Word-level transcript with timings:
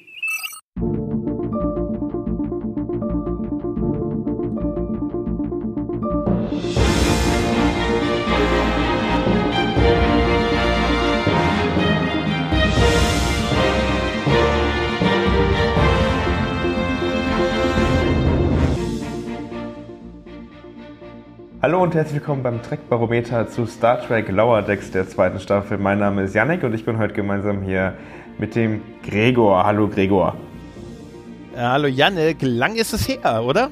Hallo 21.77 21.86
und 21.86 21.94
herzlich 21.94 22.16
willkommen 22.16 22.41
beim 22.41 22.63
Trek-Barometer 22.63 23.49
zu 23.49 23.67
Star 23.67 24.02
Trek 24.02 24.30
Lower 24.30 24.63
Decks 24.63 24.90
der 24.90 25.08
zweiten 25.08 25.40
Staffel. 25.40 25.77
Mein 25.77 25.99
Name 25.99 26.23
ist 26.23 26.34
Yannick 26.34 26.63
und 26.63 26.73
ich 26.73 26.84
bin 26.84 26.98
heute 26.98 27.13
gemeinsam 27.13 27.62
hier 27.62 27.94
mit 28.40 28.55
dem 28.55 28.81
Gregor. 29.08 29.63
Hallo 29.63 29.88
Gregor. 29.88 30.35
Äh, 31.55 31.59
hallo 31.59 31.88
Yannick, 31.88 32.38
lang 32.41 32.77
ist 32.77 32.94
es 32.94 33.08
her, 33.08 33.44
oder? 33.45 33.70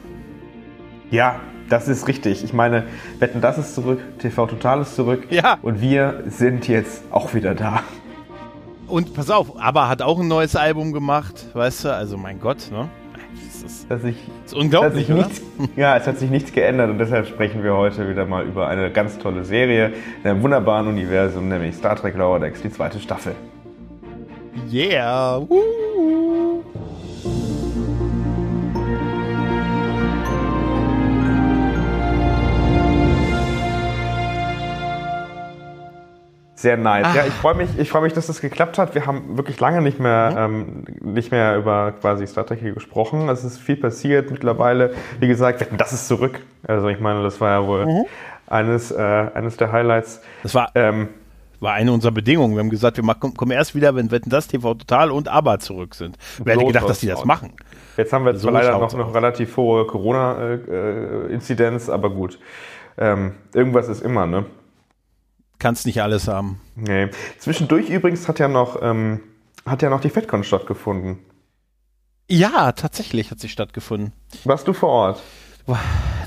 Ja, 1.10 1.40
das 1.68 1.88
ist 1.88 2.08
richtig. 2.08 2.44
Ich 2.44 2.54
meine, 2.54 2.84
Wetten, 3.18 3.41
das 3.41 3.58
ist 3.58 3.73
zurück, 3.73 3.99
TV 4.20 4.46
Total 4.46 4.82
ist 4.82 4.96
zurück. 4.96 5.26
Ja. 5.32 5.58
Und 5.63 5.82
wir 5.82 6.26
sind 6.27 6.68
jetzt 6.68 7.05
auch 7.10 7.34
wieder 7.34 7.55
da. 7.55 7.82
Und 8.88 9.16
pass 9.16 9.32
auf, 9.32 9.60
aber 9.60 9.90
hat 9.90 10.04
auch 10.04 10.20
ein 10.20 10.27
neues 10.27 10.55
Album 10.55 10.94
gemacht, 10.94 11.48
weißt 11.54 11.85
du? 11.85 11.96
Also 11.96 12.18
mein 12.18 12.40
Gott, 12.40 12.70
ne? 12.72 12.88
Ist, 13.63 13.89
dass 13.89 14.03
ich, 14.03 14.17
ist 14.45 14.53
unglaublich, 14.53 15.07
dass 15.07 15.17
nichts, 15.17 15.41
Ja, 15.76 15.98
es 15.98 16.07
hat 16.07 16.20
sich 16.20 16.30
nichts 16.30 16.52
geändert 16.52 16.89
und 16.89 16.98
deshalb 16.98 17.27
sprechen 17.27 17.63
wir 17.63 17.76
heute 17.76 18.10
wieder 18.10 18.26
mal 18.26 18.46
über 18.46 18.68
eine 18.68 18.91
ganz 18.91 19.18
tolle 19.18 19.43
Serie 19.43 19.93
in 20.23 20.29
einem 20.29 20.43
wunderbaren 20.43 20.87
Universum, 20.87 21.49
nämlich 21.49 21.76
Star 21.76 21.95
Trek 21.95 22.15
Lower 22.15 22.40
Decks, 22.40 22.62
die 22.62 22.71
zweite 22.71 22.99
Staffel. 22.99 23.35
Yeah! 24.71 25.41
Woo. 25.48 25.95
Sehr 36.66 36.77
nice. 36.77 37.05
Ach. 37.08 37.16
Ja, 37.16 37.27
ich 37.27 37.34
freue 37.34 37.54
mich, 37.54 37.70
ich 37.77 37.91
freue 37.91 38.02
mich, 38.02 38.13
dass 38.13 38.26
das 38.26 38.41
geklappt 38.41 38.80
hat. 38.80 38.96
Wir 38.96 39.05
haben 39.05 39.38
wirklich 39.38 39.60
lange 39.60 39.84
nicht 39.84 39.99
mehr, 39.99 40.32
mhm. 40.32 40.88
ähm, 41.04 41.13
nicht 41.13 41.30
mehr 41.30 41.57
über 41.57 41.91
quasi 41.91 42.26
Star 42.26 42.44
Trek 42.44 42.60
hier 42.60 42.74
gesprochen. 42.74 43.30
Es 43.30 43.44
ist 43.44 43.60
viel 43.60 43.76
passiert 43.76 44.32
mittlerweile. 44.32 44.96
Wie 45.20 45.27
gesagt, 45.27 45.63
das 45.77 45.94
ist 45.94 46.07
zurück. 46.07 46.41
Also 46.68 46.88
ich 46.88 46.99
meine, 46.99 47.22
das 47.22 47.40
war 47.40 47.52
ja 47.52 47.68
wohl 47.68 47.85
mhm. 47.85 48.05
eines, 48.48 48.90
äh, 48.90 48.99
eines 48.99 49.57
der 49.57 49.72
Highlights. 49.72 50.24
Das 50.41 50.55
war, 50.55 50.72
ähm, 50.74 51.10
war 51.60 51.74
eine 51.74 51.91
unserer 51.91 52.13
Bedingungen. 52.13 52.55
Wir 52.55 52.62
haben 52.62 52.72
gesagt, 52.72 52.98
wir 52.98 53.04
machen, 53.04 53.35
kommen 53.35 53.52
erst 53.52 53.76
wieder, 53.76 53.94
wenn 53.94 54.10
Wetten 54.10 54.32
das 54.32 54.48
TV 54.48 54.74
Total 54.74 55.12
und 55.12 55.27
ABBA 55.27 55.60
zurück 55.60 55.94
sind. 55.94 56.18
Wer 56.44 56.55
so 56.55 56.62
hätte 56.62 56.74
gedacht, 56.74 56.90
dass 56.90 57.00
die 57.00 57.05
das 57.05 57.26
machen? 57.26 57.54
Jetzt 57.96 58.12
haben 58.12 58.26
wir 58.26 58.35
so 58.38 58.50
leider 58.50 58.79
noch 58.79 58.91
eine 58.91 59.13
relativ 59.13 59.55
hohe 59.55 59.85
Corona-Inzidenz, 59.85 61.90
äh, 61.90 61.91
aber 61.91 62.10
gut. 62.10 62.40
Ähm, 62.98 63.35
irgendwas 63.54 63.88
ist 63.88 64.02
immer, 64.02 64.25
ne? 64.25 64.46
Kannst 65.66 65.88
nicht 65.88 66.03
alles 66.03 66.28
haben. 66.28 66.62
Nee. 66.75 67.09
Zwischendurch 67.40 67.90
übrigens 67.90 68.28
hat 68.28 68.38
ja 68.38 68.47
noch, 68.47 68.84
ähm, 68.84 69.22
hat 69.66 69.81
ja 69.81 69.90
noch 69.90 70.00
die 70.00 70.12
FedCon 70.12 70.44
stattgefunden. 70.44 71.18
Ja, 72.30 72.72
tatsächlich 72.74 73.31
hat 73.31 73.40
sie 73.40 73.50
stattgefunden. 73.50 74.13
Warst 74.44 74.68
du 74.68 74.74
vor 74.74 74.90
Ort? 74.90 75.24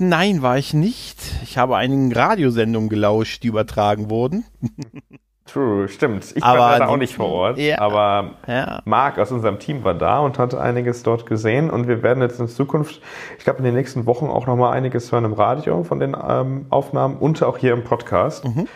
Nein, 0.01 0.43
war 0.43 0.59
ich 0.59 0.75
nicht. 0.75 1.21
Ich 1.45 1.57
habe 1.57 1.77
einigen 1.77 2.13
Radiosendungen 2.13 2.89
gelauscht, 2.89 3.45
die 3.45 3.47
übertragen 3.47 4.11
wurden. 4.11 4.45
True, 5.47 5.87
stimmt. 5.89 6.33
Ich 6.35 6.43
aber 6.43 6.59
war 6.59 6.71
leider 6.73 6.89
auch 6.89 6.97
nicht 6.97 7.15
vor 7.15 7.29
Ort, 7.29 7.59
ja, 7.59 7.79
aber 7.79 8.35
ja. 8.49 8.83
Marc 8.87 9.21
aus 9.21 9.31
unserem 9.31 9.61
Team 9.61 9.85
war 9.85 9.95
da 9.95 10.19
und 10.19 10.37
hat 10.41 10.57
einiges 10.57 11.05
dort 11.05 11.27
gesehen 11.27 11.71
und 11.71 11.87
wir 11.87 12.03
werden 12.03 12.25
jetzt 12.25 12.41
in 12.41 12.49
Zukunft, 12.49 13.01
ich 13.39 13.45
glaube 13.45 13.61
in 13.61 13.65
den 13.65 13.75
nächsten 13.75 14.05
Wochen 14.05 14.27
auch 14.27 14.49
nochmal 14.49 14.77
einiges 14.77 15.13
hören 15.13 15.25
im 15.25 15.33
Radio 15.33 15.85
von 15.85 16.01
den 16.01 16.17
ähm, 16.29 16.67
Aufnahmen 16.71 17.17
und 17.19 17.41
auch 17.45 17.57
hier 17.57 17.73
im 17.73 17.85
Podcast. 17.85 18.45
Mhm. 18.45 18.67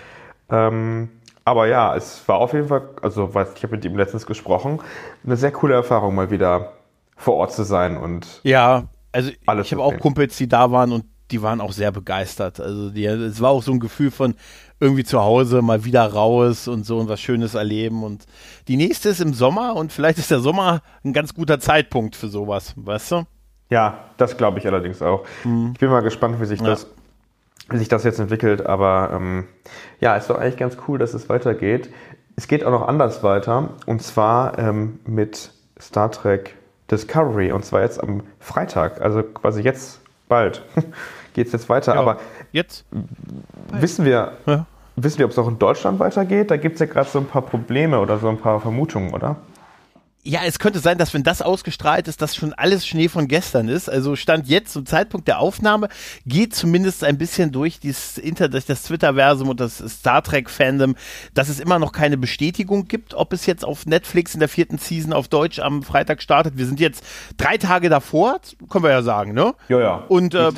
Ähm, 0.53 1.09
aber 1.45 1.67
ja, 1.67 1.97
es 1.97 2.27
war 2.29 2.37
auf 2.37 2.53
jeden 2.53 2.69
Fall, 2.69 2.83
also 3.03 3.35
weiß, 3.35 3.49
ich 3.57 3.63
habe 3.65 3.75
mit 3.75 3.85
ihm 3.85 3.97
letztens 3.97 4.27
gesprochen, 4.27 4.81
eine 5.25 5.37
sehr 5.37 5.51
coole 5.51 5.75
Erfahrung, 5.75 6.15
mal 6.15 6.31
wieder 6.31 6.75
vor 7.17 7.35
Ort 7.35 7.53
zu 7.53 7.65
sein 7.65 7.97
und 7.97 8.41
ja, 8.45 8.85
also 9.13 9.31
ich 9.31 9.73
habe 9.73 9.83
auch 9.83 9.99
Kumpels, 9.99 10.37
die 10.37 10.49
da 10.49 10.71
waren 10.71 10.93
und 10.93 11.05
die 11.33 11.43
waren 11.43 11.61
auch 11.61 11.73
sehr 11.73 11.91
begeistert. 11.93 12.61
Also 12.61 12.91
die, 12.91 13.05
es 13.05 13.41
war 13.41 13.51
auch 13.51 13.63
so 13.63 13.73
ein 13.73 13.81
Gefühl 13.81 14.11
von 14.11 14.35
irgendwie 14.81 15.05
zu 15.05 15.21
Hause 15.21 15.63
mal 15.63 15.85
wieder 15.85 16.05
raus 16.05 16.69
und 16.69 16.85
so 16.85 16.99
und 16.99 17.09
was 17.09 17.21
Schönes 17.21 17.55
erleben. 17.55 18.05
Und 18.05 18.27
die 18.69 18.77
nächste 18.77 19.09
ist 19.09 19.21
im 19.21 19.33
Sommer 19.33 19.75
und 19.77 19.93
vielleicht 19.93 20.19
ist 20.19 20.31
der 20.31 20.41
Sommer 20.41 20.83
ein 21.05 21.13
ganz 21.13 21.35
guter 21.35 21.59
Zeitpunkt 21.59 22.17
für 22.17 22.29
sowas, 22.29 22.75
weißt 22.77 23.13
du? 23.13 23.23
Ja, 23.71 24.05
das 24.19 24.37
glaube 24.37 24.59
ich 24.59 24.67
allerdings 24.67 25.01
auch. 25.01 25.25
Mhm. 25.45 25.71
Ich 25.73 25.81
bin 25.81 25.89
mal 25.89 26.01
gespannt, 26.01 26.41
wie 26.41 26.45
sich 26.45 26.61
ja. 26.61 26.67
das 26.67 26.87
sich 27.71 27.89
das 27.89 28.05
jetzt 28.05 28.19
entwickelt. 28.19 28.67
Aber 28.67 29.11
ähm, 29.15 29.45
ja, 30.01 30.17
ist 30.17 30.31
doch 30.31 30.39
eigentlich 30.39 30.57
ganz 30.57 30.77
cool, 30.89 30.99
dass 30.99 31.15
es 31.15 31.29
weitergeht. 31.29 31.91
Es 32.37 32.49
geht 32.49 32.65
auch 32.65 32.71
noch 32.71 32.89
anders 32.89 33.23
weiter 33.23 33.71
und 33.87 34.03
zwar 34.03 34.59
ähm, 34.59 35.01
mit 35.05 35.53
Star 35.81 36.11
Trek 36.11 36.57
Discovery 36.91 37.53
und 37.53 37.65
zwar 37.65 37.83
jetzt 37.83 38.03
am 38.03 38.23
Freitag, 38.41 39.01
also 39.01 39.23
quasi 39.23 39.63
jetzt 39.63 40.01
bald 40.29 40.63
geht 41.35 41.47
es 41.47 41.53
jetzt 41.53 41.69
weiter. 41.69 41.95
Ja, 41.95 42.01
Aber 42.01 42.19
jetzt 42.53 42.85
wissen 43.73 44.05
wir, 44.05 44.33
ja. 44.47 44.67
wissen 44.97 45.19
wir, 45.19 45.27
ob 45.27 45.33
es 45.33 45.39
auch 45.39 45.49
in 45.49 45.59
Deutschland 45.59 45.99
weitergeht? 45.99 46.51
Da 46.51 46.57
gibt 46.57 46.75
es 46.75 46.81
ja 46.81 46.87
gerade 46.87 47.09
so 47.09 47.19
ein 47.19 47.27
paar 47.27 47.43
Probleme 47.43 47.99
oder 48.01 48.19
so 48.19 48.29
ein 48.29 48.39
paar 48.39 48.61
Vermutungen, 48.61 49.13
oder? 49.13 49.37
Ja, 50.25 50.43
es 50.47 50.61
könnte 50.61 50.79
sein, 50.79 50.99
dass 50.99 51.15
wenn 51.15 51.25
das 51.25 51.43
ausgestrahlt 51.43 52.07
ist, 52.07 52.23
dass 52.23 52.37
schon 52.37 52.53
alles 52.53 52.87
Schnee 52.87 53.09
von 53.09 53.27
gestern 53.27 53.67
ist. 53.69 53.91
Also 53.91 54.15
Stand 54.15 54.47
jetzt 54.47 54.73
zum 54.73 54.87
Zeitpunkt 54.87 55.27
der 55.27 55.41
Aufnahme 55.41 55.89
geht 56.25 56.55
zumindest 56.55 57.03
ein 57.03 57.19
bisschen 57.19 57.51
durch, 57.51 57.81
dieses 57.81 58.19
Inter 58.19 58.49
durch 58.49 58.65
das 58.65 58.85
Twitter-Versum 58.85 59.49
und 59.49 59.59
das 59.59 59.79
Star 59.79 60.23
Trek-Fandom, 60.23 60.95
dass 61.35 61.49
es 61.49 61.59
immer 61.59 61.81
noch 61.81 61.91
keine 61.91 62.17
Bestätigung 62.17 62.87
gibt, 62.87 63.15
ob 63.15 63.33
es 63.33 63.47
jetzt 63.47 63.65
auf 63.65 63.85
Netflix 63.85 64.35
in 64.35 64.39
der 64.39 64.49
vierten 64.49 64.79
Season 64.79 65.13
auf 65.13 65.27
Deutsch 65.27 65.59
am 65.59 65.83
Freitag 65.83 66.23
startet. 66.23 66.57
Wir 66.57 66.67
sind 66.67 66.79
jetzt 66.79 67.05
drei 67.37 67.59
Tage 67.59 67.89
davor, 67.89 68.39
können 68.71 68.85
wir 68.85 68.93
ja 68.93 69.03
sagen, 69.03 69.35
ne? 69.35 69.55
Ja, 69.69 69.81
ja. 69.81 70.05
Und 70.07 70.35
äh, 70.35 70.51
es 70.51 70.55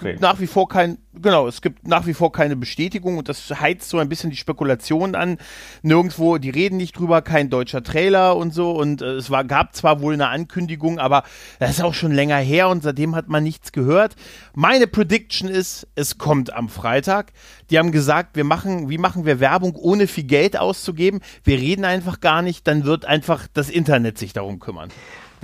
gibt 0.00 0.20
nach 0.22 0.40
wie 0.40 0.48
vor 0.48 0.66
kein, 0.68 0.98
genau, 1.14 1.46
es 1.46 1.62
gibt 1.62 1.86
nach 1.86 2.06
wie 2.06 2.14
vor 2.14 2.32
keine 2.32 2.56
Bestätigung 2.56 3.18
und 3.18 3.28
das 3.28 3.48
heizt 3.60 3.88
so 3.88 3.98
ein 3.98 4.08
bisschen 4.08 4.30
die 4.30 4.36
Spekulation 4.36 5.14
an. 5.14 5.38
Nirgendwo, 5.82 6.38
die 6.38 6.50
reden 6.50 6.78
nicht 6.78 6.98
drüber, 6.98 7.22
kein 7.22 7.48
deutscher 7.48 7.84
Trailer 7.84 8.36
und 8.36 8.52
so 8.52 8.72
und 8.72 9.03
es 9.04 9.30
war, 9.30 9.44
gab 9.44 9.74
zwar 9.74 10.00
wohl 10.00 10.14
eine 10.14 10.28
Ankündigung, 10.28 10.98
aber 10.98 11.22
das 11.58 11.70
ist 11.70 11.82
auch 11.82 11.94
schon 11.94 12.12
länger 12.12 12.38
her 12.38 12.68
und 12.68 12.82
seitdem 12.82 13.14
hat 13.14 13.28
man 13.28 13.42
nichts 13.42 13.72
gehört. 13.72 14.16
Meine 14.54 14.86
Prediction 14.86 15.48
ist, 15.48 15.86
es 15.94 16.18
kommt 16.18 16.52
am 16.52 16.68
Freitag. 16.68 17.32
Die 17.70 17.78
haben 17.78 17.92
gesagt, 17.92 18.36
wir 18.36 18.44
machen, 18.44 18.88
wie 18.88 18.98
machen 18.98 19.24
wir 19.24 19.40
Werbung, 19.40 19.74
ohne 19.76 20.06
viel 20.06 20.24
Geld 20.24 20.56
auszugeben? 20.56 21.20
Wir 21.42 21.58
reden 21.58 21.84
einfach 21.84 22.20
gar 22.20 22.42
nicht, 22.42 22.66
dann 22.66 22.84
wird 22.84 23.04
einfach 23.04 23.46
das 23.52 23.70
Internet 23.70 24.18
sich 24.18 24.32
darum 24.32 24.58
kümmern 24.58 24.90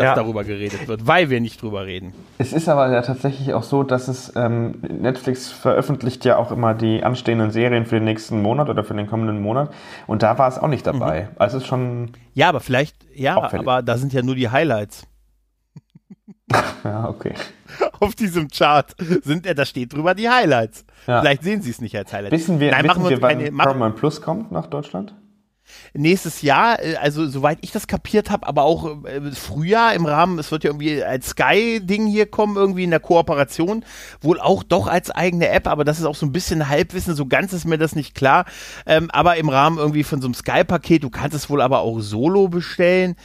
dass 0.00 0.06
ja. 0.06 0.14
darüber 0.14 0.44
geredet 0.44 0.88
wird, 0.88 1.06
weil 1.06 1.28
wir 1.28 1.40
nicht 1.40 1.60
drüber 1.60 1.84
reden. 1.84 2.14
Es 2.38 2.54
ist 2.54 2.70
aber 2.70 2.90
ja 2.90 3.02
tatsächlich 3.02 3.52
auch 3.52 3.62
so, 3.62 3.82
dass 3.82 4.08
es 4.08 4.32
ähm, 4.34 4.76
Netflix 4.80 5.50
veröffentlicht 5.52 6.24
ja 6.24 6.38
auch 6.38 6.50
immer 6.52 6.72
die 6.72 7.04
anstehenden 7.04 7.50
Serien 7.50 7.84
für 7.84 7.96
den 7.96 8.04
nächsten 8.04 8.40
Monat 8.40 8.70
oder 8.70 8.82
für 8.82 8.94
den 8.94 9.06
kommenden 9.06 9.42
Monat 9.42 9.70
und 10.06 10.22
da 10.22 10.38
war 10.38 10.48
es 10.48 10.58
auch 10.58 10.68
nicht 10.68 10.86
dabei. 10.86 11.24
Mhm. 11.24 11.36
Also 11.36 11.58
es 11.58 11.64
ist 11.64 11.68
schon. 11.68 12.12
Ja, 12.32 12.48
aber 12.48 12.60
vielleicht, 12.60 12.96
ja, 13.14 13.36
auffällig. 13.36 13.66
aber 13.66 13.82
da 13.82 13.98
sind 13.98 14.14
ja 14.14 14.22
nur 14.22 14.36
die 14.36 14.48
Highlights. 14.48 15.06
ja, 16.84 17.08
okay. 17.08 17.34
Auf 18.00 18.14
diesem 18.14 18.48
Chart 18.48 18.94
sind, 19.22 19.46
da 19.46 19.64
steht 19.66 19.92
drüber 19.92 20.14
die 20.14 20.30
Highlights. 20.30 20.86
Ja. 21.06 21.20
Vielleicht 21.20 21.42
sehen 21.42 21.60
Sie 21.60 21.70
es 21.70 21.82
nicht 21.82 21.96
als 21.96 22.10
Highlights. 22.12 22.32
Wissen 22.32 22.58
wir, 22.58 22.70
Nein, 22.70 22.84
wissen 22.88 23.08
wir, 23.08 23.20
wann 23.20 23.56
Paramount 23.56 23.96
Plus 23.96 24.22
kommt 24.22 24.50
nach 24.50 24.66
Deutschland? 24.66 25.14
Nächstes 25.94 26.42
Jahr, 26.42 26.82
äh, 26.82 26.96
also 26.96 27.26
soweit 27.28 27.58
ich 27.62 27.72
das 27.72 27.86
kapiert 27.86 28.30
habe, 28.30 28.46
aber 28.46 28.62
auch 28.62 29.04
äh, 29.04 29.32
Frühjahr 29.32 29.94
im 29.94 30.06
Rahmen, 30.06 30.38
es 30.38 30.50
wird 30.50 30.64
ja 30.64 30.70
irgendwie 30.70 31.02
als 31.02 31.30
Sky-Ding 31.30 32.06
hier 32.06 32.26
kommen, 32.26 32.56
irgendwie 32.56 32.84
in 32.84 32.90
der 32.90 33.00
Kooperation, 33.00 33.84
wohl 34.20 34.40
auch 34.40 34.62
doch 34.62 34.86
als 34.86 35.10
eigene 35.10 35.48
App, 35.48 35.66
aber 35.66 35.84
das 35.84 35.98
ist 35.98 36.04
auch 36.04 36.14
so 36.14 36.26
ein 36.26 36.32
bisschen 36.32 36.68
Halbwissen, 36.68 37.14
so 37.14 37.26
ganz 37.26 37.52
ist 37.52 37.64
mir 37.64 37.78
das 37.78 37.94
nicht 37.96 38.14
klar, 38.14 38.44
ähm, 38.86 39.10
aber 39.10 39.36
im 39.36 39.48
Rahmen 39.48 39.78
irgendwie 39.78 40.04
von 40.04 40.20
so 40.20 40.26
einem 40.26 40.34
Sky-Paket, 40.34 41.04
du 41.04 41.10
kannst 41.10 41.36
es 41.36 41.50
wohl 41.50 41.60
aber 41.60 41.80
auch 41.80 42.00
solo 42.00 42.48
bestellen, 42.48 43.16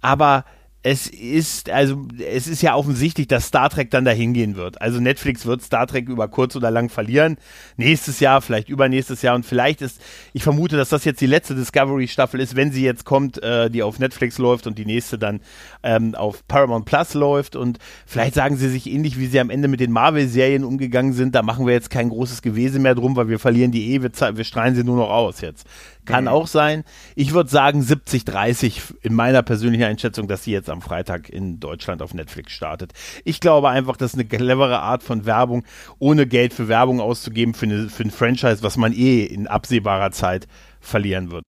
aber 0.00 0.44
es 0.84 1.08
ist, 1.08 1.70
also 1.70 2.06
es 2.18 2.46
ist 2.46 2.62
ja 2.62 2.76
offensichtlich, 2.76 3.26
dass 3.26 3.46
Star 3.46 3.68
Trek 3.68 3.90
dann 3.90 4.04
dahin 4.04 4.32
gehen 4.32 4.54
wird. 4.54 4.80
Also 4.80 5.00
Netflix 5.00 5.44
wird 5.44 5.60
Star 5.60 5.88
Trek 5.88 6.08
über 6.08 6.28
kurz 6.28 6.54
oder 6.54 6.70
lang 6.70 6.88
verlieren. 6.88 7.36
Nächstes 7.76 8.20
Jahr, 8.20 8.40
vielleicht 8.40 8.68
übernächstes 8.68 9.22
Jahr 9.22 9.34
und 9.34 9.44
vielleicht 9.44 9.82
ist, 9.82 10.00
ich 10.32 10.44
vermute, 10.44 10.76
dass 10.76 10.90
das 10.90 11.04
jetzt 11.04 11.20
die 11.20 11.26
letzte 11.26 11.56
Discovery-Staffel 11.56 12.38
ist, 12.38 12.54
wenn 12.54 12.70
sie 12.70 12.84
jetzt 12.84 13.04
kommt, 13.04 13.42
äh, 13.42 13.70
die 13.70 13.82
auf 13.82 13.98
Netflix 13.98 14.38
läuft 14.38 14.68
und 14.68 14.78
die 14.78 14.86
nächste 14.86 15.18
dann 15.18 15.40
ähm, 15.82 16.14
auf 16.14 16.46
Paramount 16.46 16.84
Plus 16.84 17.14
läuft 17.14 17.56
und 17.56 17.78
vielleicht 18.06 18.34
sagen 18.34 18.56
sie 18.56 18.68
sich 18.68 18.86
ähnlich, 18.86 19.18
wie 19.18 19.26
sie 19.26 19.40
am 19.40 19.50
Ende 19.50 19.66
mit 19.66 19.80
den 19.80 19.90
Marvel-Serien 19.90 20.62
umgegangen 20.62 21.12
sind, 21.12 21.34
da 21.34 21.42
machen 21.42 21.66
wir 21.66 21.72
jetzt 21.72 21.90
kein 21.90 22.08
großes 22.08 22.40
Gewese 22.40 22.78
mehr 22.78 22.94
drum, 22.94 23.16
weil 23.16 23.28
wir 23.28 23.40
verlieren 23.40 23.72
die 23.72 23.94
eh, 23.94 24.02
wir, 24.02 24.12
wir 24.12 24.44
strahlen 24.44 24.76
sie 24.76 24.84
nur 24.84 24.96
noch 24.96 25.10
aus 25.10 25.40
jetzt. 25.40 25.66
Kann 26.08 26.24
mhm. 26.24 26.28
auch 26.28 26.46
sein. 26.46 26.84
Ich 27.14 27.34
würde 27.34 27.50
sagen 27.50 27.82
70-30 27.82 28.94
in 29.02 29.14
meiner 29.14 29.42
persönlichen 29.42 29.84
Einschätzung, 29.84 30.26
dass 30.26 30.44
sie 30.44 30.52
jetzt 30.52 30.70
am 30.70 30.80
Freitag 30.80 31.28
in 31.28 31.60
Deutschland 31.60 32.00
auf 32.00 32.14
Netflix 32.14 32.52
startet. 32.52 32.92
Ich 33.24 33.40
glaube 33.40 33.68
einfach, 33.68 33.96
das 33.96 34.14
ist 34.14 34.18
eine 34.18 34.24
clevere 34.24 34.80
Art 34.80 35.02
von 35.02 35.26
Werbung, 35.26 35.64
ohne 35.98 36.26
Geld 36.26 36.54
für 36.54 36.68
Werbung 36.68 37.00
auszugeben 37.00 37.52
für, 37.52 37.66
eine, 37.66 37.88
für 37.90 38.04
ein 38.04 38.10
Franchise, 38.10 38.62
was 38.62 38.78
man 38.78 38.94
eh 38.94 39.24
in 39.24 39.46
absehbarer 39.46 40.10
Zeit 40.10 40.48
verlieren 40.80 41.30
wird. 41.30 41.44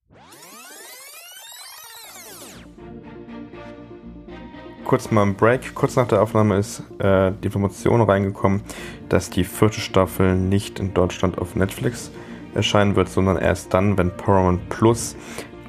kurz 4.84 5.12
mal 5.12 5.22
ein 5.22 5.36
Break. 5.36 5.76
Kurz 5.76 5.94
nach 5.94 6.08
der 6.08 6.20
Aufnahme 6.20 6.56
ist 6.56 6.82
äh, 6.98 7.30
die 7.30 7.46
Information 7.46 8.02
reingekommen, 8.02 8.62
dass 9.08 9.30
die 9.30 9.44
vierte 9.44 9.78
Staffel 9.78 10.34
nicht 10.34 10.80
in 10.80 10.94
Deutschland 10.94 11.38
auf 11.38 11.54
Netflix 11.54 12.10
erscheinen 12.54 12.96
wird, 12.96 13.08
sondern 13.08 13.36
erst 13.36 13.72
dann, 13.74 13.96
wenn 13.98 14.10
Paramount 14.16 14.68
Plus 14.68 15.16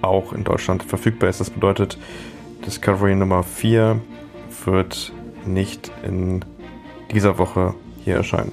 auch 0.01 0.33
in 0.33 0.43
Deutschland 0.43 0.83
verfügbar 0.83 1.29
ist. 1.29 1.39
Das 1.39 1.49
bedeutet, 1.49 1.97
Discovery 2.65 3.15
Nummer 3.15 3.43
4 3.43 3.99
wird 4.65 5.13
nicht 5.45 5.91
in 6.03 6.43
dieser 7.11 7.37
Woche 7.37 7.73
hier 8.03 8.15
erscheinen. 8.15 8.51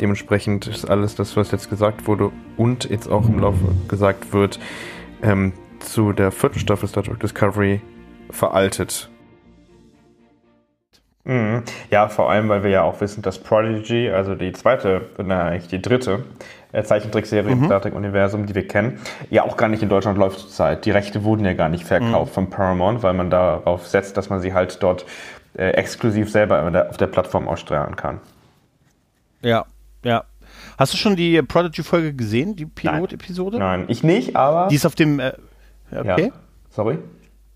Dementsprechend 0.00 0.66
ist 0.66 0.84
alles 0.84 1.14
das, 1.14 1.36
was 1.36 1.52
jetzt 1.52 1.70
gesagt 1.70 2.08
wurde 2.08 2.32
und 2.56 2.90
jetzt 2.90 3.08
auch 3.08 3.28
im 3.28 3.38
Laufe 3.38 3.72
gesagt 3.86 4.32
wird, 4.32 4.58
ähm, 5.22 5.52
zu 5.78 6.12
der 6.12 6.32
vierten 6.32 6.58
Staffel 6.58 6.88
Star 6.88 7.04
Trek 7.04 7.20
Discovery 7.20 7.80
veraltet. 8.30 9.11
Mhm. 11.24 11.62
Ja, 11.90 12.08
vor 12.08 12.30
allem, 12.30 12.48
weil 12.48 12.64
wir 12.64 12.70
ja 12.70 12.82
auch 12.82 13.00
wissen, 13.00 13.22
dass 13.22 13.38
Prodigy, 13.38 14.10
also 14.10 14.34
die 14.34 14.52
zweite, 14.52 15.02
na 15.18 15.44
eigentlich 15.44 15.68
die 15.68 15.80
dritte 15.80 16.24
äh, 16.72 16.82
Zeichentrickserie 16.82 17.54
mhm. 17.54 17.62
im 17.62 17.64
Star 17.66 17.80
Trek-Universum, 17.80 18.46
die 18.46 18.54
wir 18.54 18.66
kennen, 18.66 18.98
ja 19.30 19.44
auch 19.44 19.56
gar 19.56 19.68
nicht 19.68 19.82
in 19.82 19.88
Deutschland 19.88 20.18
läuft 20.18 20.40
zurzeit. 20.40 20.84
Die 20.84 20.90
Rechte 20.90 21.22
wurden 21.22 21.44
ja 21.44 21.52
gar 21.52 21.68
nicht 21.68 21.84
verkauft 21.84 22.32
mhm. 22.32 22.34
von 22.34 22.50
Paramount, 22.50 23.02
weil 23.02 23.14
man 23.14 23.30
darauf 23.30 23.86
setzt, 23.86 24.16
dass 24.16 24.30
man 24.30 24.40
sie 24.40 24.52
halt 24.52 24.82
dort 24.82 25.06
äh, 25.54 25.70
exklusiv 25.70 26.30
selber 26.30 26.86
auf 26.88 26.96
der 26.96 27.06
Plattform 27.06 27.46
ausstrahlen 27.46 27.94
kann. 27.94 28.20
Ja, 29.42 29.66
ja. 30.04 30.24
Hast 30.76 30.92
du 30.92 30.96
schon 30.96 31.14
die 31.14 31.40
Prodigy-Folge 31.40 32.14
gesehen, 32.14 32.56
die 32.56 32.66
Pilot-Episode? 32.66 33.58
Nein. 33.58 33.80
Nein. 33.80 33.88
ich 33.88 34.02
nicht, 34.02 34.34
aber. 34.34 34.68
Die 34.68 34.74
ist 34.74 34.86
auf 34.86 34.94
dem. 34.94 35.20
Äh, 35.20 35.32
okay. 35.90 36.26
Ja. 36.26 36.32
Sorry. 36.70 36.98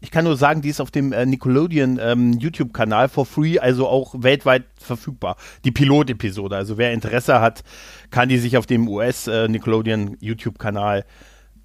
Ich 0.06 0.12
kann 0.12 0.24
nur 0.24 0.36
sagen, 0.36 0.62
die 0.62 0.68
ist 0.68 0.80
auf 0.80 0.92
dem 0.92 1.12
äh, 1.12 1.26
Nickelodeon 1.26 1.98
ähm, 2.00 2.34
YouTube-Kanal 2.34 3.08
for 3.08 3.26
free, 3.26 3.58
also 3.58 3.88
auch 3.88 4.14
weltweit 4.16 4.62
verfügbar. 4.78 5.34
Die 5.64 5.72
Pilot-Episode. 5.72 6.54
Also 6.54 6.78
wer 6.78 6.92
Interesse 6.92 7.40
hat, 7.40 7.64
kann 8.10 8.28
die 8.28 8.38
sich 8.38 8.56
auf 8.56 8.66
dem 8.66 8.86
US 8.86 9.26
äh, 9.26 9.48
YouTube-Kanal 9.48 11.04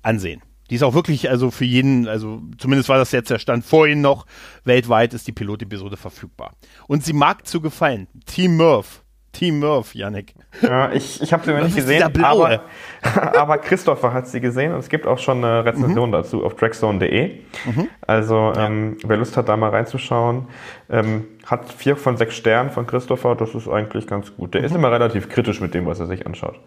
ansehen. 0.02 0.42
Die 0.72 0.76
ist 0.76 0.82
auch 0.82 0.96
wirklich, 0.96 1.30
also 1.30 1.52
für 1.52 1.66
jeden, 1.66 2.08
also 2.08 2.42
zumindest 2.58 2.90
war 2.90 2.98
das 2.98 3.12
jetzt 3.12 3.30
der 3.30 3.38
Stand 3.38 3.64
vorhin 3.64 4.02
noch, 4.02 4.26
weltweit 4.64 5.14
ist 5.14 5.28
die 5.28 5.34
Pilot-Episode 5.34 5.96
verfügbar. 5.96 6.56
Und 6.88 7.06
sie 7.06 7.14
mag 7.14 7.46
zu 7.46 7.62
gefallen. 7.62 8.08
Team 8.26 8.58
Murph 8.58 9.04
Team 9.32 9.60
Murph, 9.60 9.96
Yannick. 9.96 10.34
Ja, 10.62 10.92
ich, 10.92 11.22
ich 11.22 11.32
habe 11.34 11.44
sie 11.46 11.54
noch 11.54 11.64
nicht 11.64 11.76
gesehen, 11.76 12.04
aber, 12.04 12.62
aber 13.38 13.58
Christopher 13.58 14.14
hat 14.14 14.28
sie 14.28 14.42
gesehen 14.42 14.74
und 14.74 14.80
es 14.80 14.90
gibt 14.90 15.08
auch 15.08 15.20
schon 15.20 15.44
eine 15.44 15.66
Rezension 15.66 16.10
mhm. 16.10 16.14
dazu 16.14 16.44
auf 16.44 16.56
trackzone.de. 16.56 17.40
Mhm. 17.66 17.88
Also 18.06 18.36
ja. 18.36 18.68
ähm, 18.68 18.98
wer 19.04 19.18
Lust 19.18 19.38
hat, 19.38 19.50
da 19.50 19.58
mal 19.58 19.70
reinzuschauen, 19.70 20.48
ähm, 20.90 21.26
hat 21.46 21.72
vier 21.72 21.96
von 21.96 22.18
sechs 22.18 22.36
Sternen 22.36 22.70
von 22.70 22.86
Christopher, 22.86 23.36
das 23.36 23.56
ist 23.56 23.68
eigentlich 23.68 24.08
ganz 24.08 24.36
gut. 24.36 24.54
Der 24.54 24.62
mhm. 24.62 24.68
ist 24.68 24.76
immer 24.76 24.92
relativ 24.92 25.30
kritisch 25.30 25.62
mit 25.62 25.74
dem, 25.74 25.86
was 25.86 26.00
er 26.00 26.08
sich 26.08 26.26
anschaut. 26.26 26.60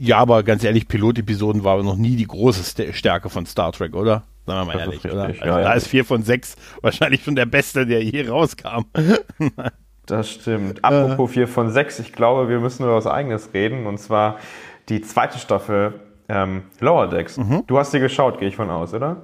Ja, 0.00 0.18
aber 0.18 0.44
ganz 0.44 0.62
ehrlich, 0.62 0.86
Pilotepisoden 0.86 1.64
war 1.64 1.82
noch 1.82 1.96
nie 1.96 2.14
die 2.14 2.26
große 2.26 2.92
Stärke 2.92 3.30
von 3.30 3.46
Star 3.46 3.72
Trek, 3.72 3.96
oder? 3.96 4.22
Sagen 4.46 4.60
wir 4.60 4.64
mal 4.64 4.72
das 4.72 4.82
ehrlich, 4.82 5.04
oder? 5.04 5.22
Also 5.24 5.44
ja, 5.44 5.56
da 5.56 5.60
ja. 5.60 5.72
ist 5.72 5.88
vier 5.88 6.04
von 6.04 6.22
sechs 6.22 6.56
wahrscheinlich 6.80 7.24
schon 7.24 7.34
der 7.34 7.46
beste, 7.46 7.84
der 7.84 8.02
je 8.02 8.28
rauskam. 8.28 8.84
Das 10.08 10.30
stimmt. 10.30 10.84
Apropos 10.84 11.30
4 11.32 11.46
von 11.46 11.70
6, 11.70 11.98
ich 12.00 12.12
glaube, 12.12 12.48
wir 12.48 12.60
müssen 12.60 12.82
über 12.82 12.96
was 12.96 13.06
Eigenes 13.06 13.50
reden. 13.52 13.86
Und 13.86 13.98
zwar 13.98 14.38
die 14.88 15.02
zweite 15.02 15.38
Staffel 15.38 16.00
ähm, 16.28 16.62
Lower 16.80 17.08
Decks. 17.08 17.36
Mhm. 17.36 17.64
Du 17.66 17.78
hast 17.78 17.92
sie 17.92 18.00
geschaut, 18.00 18.38
gehe 18.38 18.48
ich 18.48 18.56
von 18.56 18.70
aus, 18.70 18.94
oder? 18.94 19.18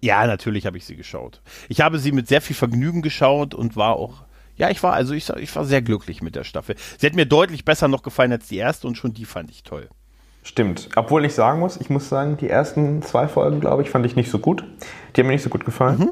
Ja, 0.00 0.26
natürlich 0.26 0.64
habe 0.66 0.76
ich 0.76 0.84
sie 0.84 0.96
geschaut. 0.96 1.40
Ich 1.68 1.80
habe 1.80 1.98
sie 1.98 2.12
mit 2.12 2.28
sehr 2.28 2.40
viel 2.40 2.56
Vergnügen 2.56 3.02
geschaut 3.02 3.54
und 3.54 3.76
war 3.76 3.96
auch, 3.96 4.22
ja, 4.56 4.70
ich 4.70 4.82
war, 4.82 4.92
also 4.92 5.12
ich, 5.12 5.28
ich 5.30 5.54
war 5.54 5.64
sehr 5.64 5.82
glücklich 5.82 6.22
mit 6.22 6.36
der 6.36 6.44
Staffel. 6.44 6.76
Sie 6.98 7.06
hat 7.06 7.14
mir 7.14 7.26
deutlich 7.26 7.64
besser 7.64 7.88
noch 7.88 8.02
gefallen 8.02 8.32
als 8.32 8.48
die 8.48 8.56
erste 8.56 8.86
und 8.86 8.96
schon 8.96 9.12
die 9.12 9.24
fand 9.24 9.50
ich 9.50 9.64
toll. 9.64 9.88
Stimmt. 10.44 10.88
Obwohl 10.96 11.24
ich 11.24 11.34
sagen 11.34 11.60
muss, 11.60 11.76
ich 11.76 11.88
muss 11.88 12.08
sagen, 12.08 12.36
die 12.36 12.48
ersten 12.48 13.02
zwei 13.02 13.28
Folgen, 13.28 13.60
glaube 13.60 13.82
ich, 13.82 13.90
fand 13.90 14.06
ich 14.06 14.16
nicht 14.16 14.30
so 14.30 14.40
gut. 14.40 14.64
Die 15.14 15.20
haben 15.20 15.28
mir 15.28 15.34
nicht 15.34 15.44
so 15.44 15.50
gut 15.50 15.64
gefallen. 15.64 15.98
Mhm. 15.98 16.10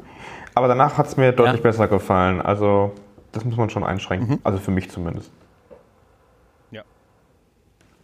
Aber 0.53 0.67
danach 0.67 0.97
hat 0.97 1.07
es 1.07 1.17
mir 1.17 1.31
deutlich 1.31 1.57
ja. 1.57 1.63
besser 1.63 1.87
gefallen. 1.87 2.41
Also 2.41 2.93
das 3.31 3.45
muss 3.45 3.57
man 3.57 3.69
schon 3.69 3.83
einschränken. 3.83 4.35
Mhm. 4.35 4.39
Also 4.43 4.59
für 4.59 4.71
mich 4.71 4.89
zumindest. 4.89 5.31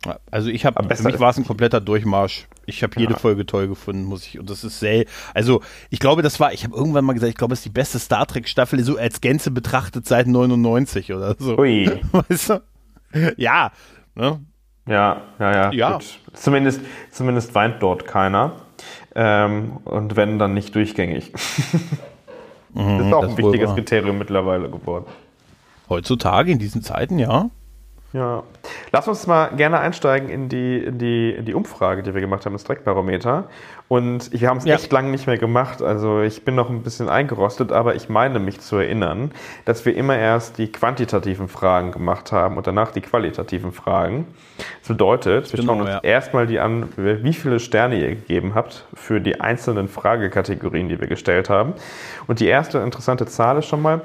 Ja. 0.05 0.19
Also 0.31 0.49
ich 0.49 0.65
habe, 0.65 0.95
für 0.95 1.03
mich 1.03 1.19
war 1.19 1.29
es 1.31 1.37
ein 1.37 1.45
kompletter 1.45 1.81
Durchmarsch. 1.81 2.47
Ich 2.65 2.83
habe 2.83 2.99
jede 2.99 3.13
ja. 3.13 3.19
Folge 3.19 3.45
toll 3.45 3.67
gefunden, 3.67 4.03
muss 4.03 4.25
ich. 4.25 4.39
Und 4.39 4.49
das 4.49 4.63
ist 4.63 4.79
sehr, 4.79 5.05
also 5.33 5.61
ich 5.89 5.99
glaube, 5.99 6.21
das 6.21 6.39
war, 6.39 6.53
ich 6.53 6.63
habe 6.63 6.75
irgendwann 6.75 7.05
mal 7.05 7.13
gesagt, 7.13 7.29
ich 7.29 7.37
glaube, 7.37 7.53
es 7.53 7.59
ist 7.59 7.65
die 7.65 7.69
beste 7.69 7.99
Star 7.99 8.25
Trek 8.27 8.47
Staffel 8.47 8.83
so 8.83 8.97
als 8.97 9.21
Gänze 9.21 9.51
betrachtet 9.51 10.05
seit 10.05 10.27
99 10.27 11.13
oder 11.13 11.35
so. 11.37 11.57
Ui. 11.57 11.89
Weißt 12.11 12.49
du? 12.49 12.61
Ja. 13.37 13.71
Ne? 14.15 14.39
Ja, 14.87 15.21
ja, 15.39 15.51
ja. 15.51 15.71
ja. 15.71 15.93
Gut. 15.93 16.19
Zumindest, 16.33 16.81
zumindest 17.11 17.53
weint 17.55 17.81
dort 17.81 18.05
keiner. 18.05 18.53
Ähm, 19.15 19.77
und 19.83 20.15
wenn, 20.15 20.39
dann 20.39 20.53
nicht 20.53 20.75
durchgängig. 20.75 21.33
Mhm, 22.77 22.97
das 22.99 23.07
ist 23.07 23.13
auch 23.13 23.23
ein 23.23 23.37
wichtiges 23.37 23.73
Kriterium 23.73 24.17
mittlerweile 24.19 24.69
geworden. 24.69 25.05
Heutzutage, 25.89 26.51
in 26.51 26.59
diesen 26.59 26.83
Zeiten, 26.83 27.17
ja. 27.17 27.49
Ja. 28.13 28.43
Lass 28.91 29.07
uns 29.07 29.27
mal 29.27 29.49
gerne 29.57 29.79
einsteigen 29.79 30.29
in 30.29 30.47
die, 30.47 30.77
in 30.77 30.97
die, 30.97 31.31
in 31.31 31.45
die 31.45 31.53
Umfrage, 31.53 32.03
die 32.03 32.13
wir 32.13 32.21
gemacht 32.21 32.45
haben, 32.45 32.53
das 32.53 32.63
Dreckbarometer. 32.63 33.49
Und 33.89 34.31
wir 34.31 34.49
haben 34.49 34.57
es 34.57 34.65
ja. 34.65 34.75
echt 34.75 34.91
lange 34.91 35.09
nicht 35.11 35.27
mehr 35.27 35.37
gemacht. 35.37 35.81
Also 35.81 36.21
ich 36.21 36.43
bin 36.43 36.55
noch 36.55 36.69
ein 36.69 36.83
bisschen 36.83 37.09
eingerostet, 37.09 37.71
aber 37.71 37.95
ich 37.95 38.09
meine 38.09 38.39
mich 38.39 38.59
zu 38.61 38.77
erinnern, 38.77 39.31
dass 39.65 39.85
wir 39.85 39.95
immer 39.95 40.17
erst 40.17 40.57
die 40.57 40.71
quantitativen 40.71 41.47
Fragen 41.47 41.91
gemacht 41.91 42.31
haben 42.31 42.57
und 42.57 42.65
danach 42.65 42.91
die 42.91 43.01
qualitativen 43.01 43.71
Fragen. 43.71 44.27
Das 44.79 44.87
bedeutet, 44.87 45.51
wir 45.51 45.59
genau, 45.59 45.73
schauen 45.73 45.81
uns 45.81 45.89
ja. 45.89 45.99
erstmal 46.01 46.47
die 46.47 46.59
an, 46.59 46.89
wie 46.95 47.33
viele 47.33 47.59
Sterne 47.59 47.99
ihr 47.99 48.09
gegeben 48.09 48.55
habt 48.55 48.85
für 48.93 49.19
die 49.19 49.39
einzelnen 49.39 49.89
Fragekategorien, 49.89 50.89
die 50.89 50.99
wir 50.99 51.07
gestellt 51.07 51.49
haben. 51.49 51.73
Und 52.25 52.39
die 52.39 52.47
erste 52.47 52.79
interessante 52.79 53.25
Zahl 53.25 53.57
ist 53.57 53.67
schon 53.67 53.81
mal, 53.81 54.01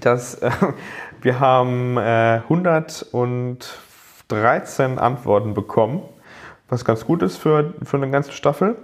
dass 0.00 0.34
äh, 0.36 0.50
wir 1.22 1.40
haben 1.40 1.96
äh, 1.96 2.40
113 2.44 4.98
Antworten 4.98 5.54
bekommen, 5.54 6.02
was 6.68 6.84
ganz 6.84 7.04
gut 7.04 7.22
ist 7.22 7.36
für, 7.36 7.74
für 7.82 7.96
eine 7.96 8.10
ganze 8.10 8.32
Staffel. 8.32 8.76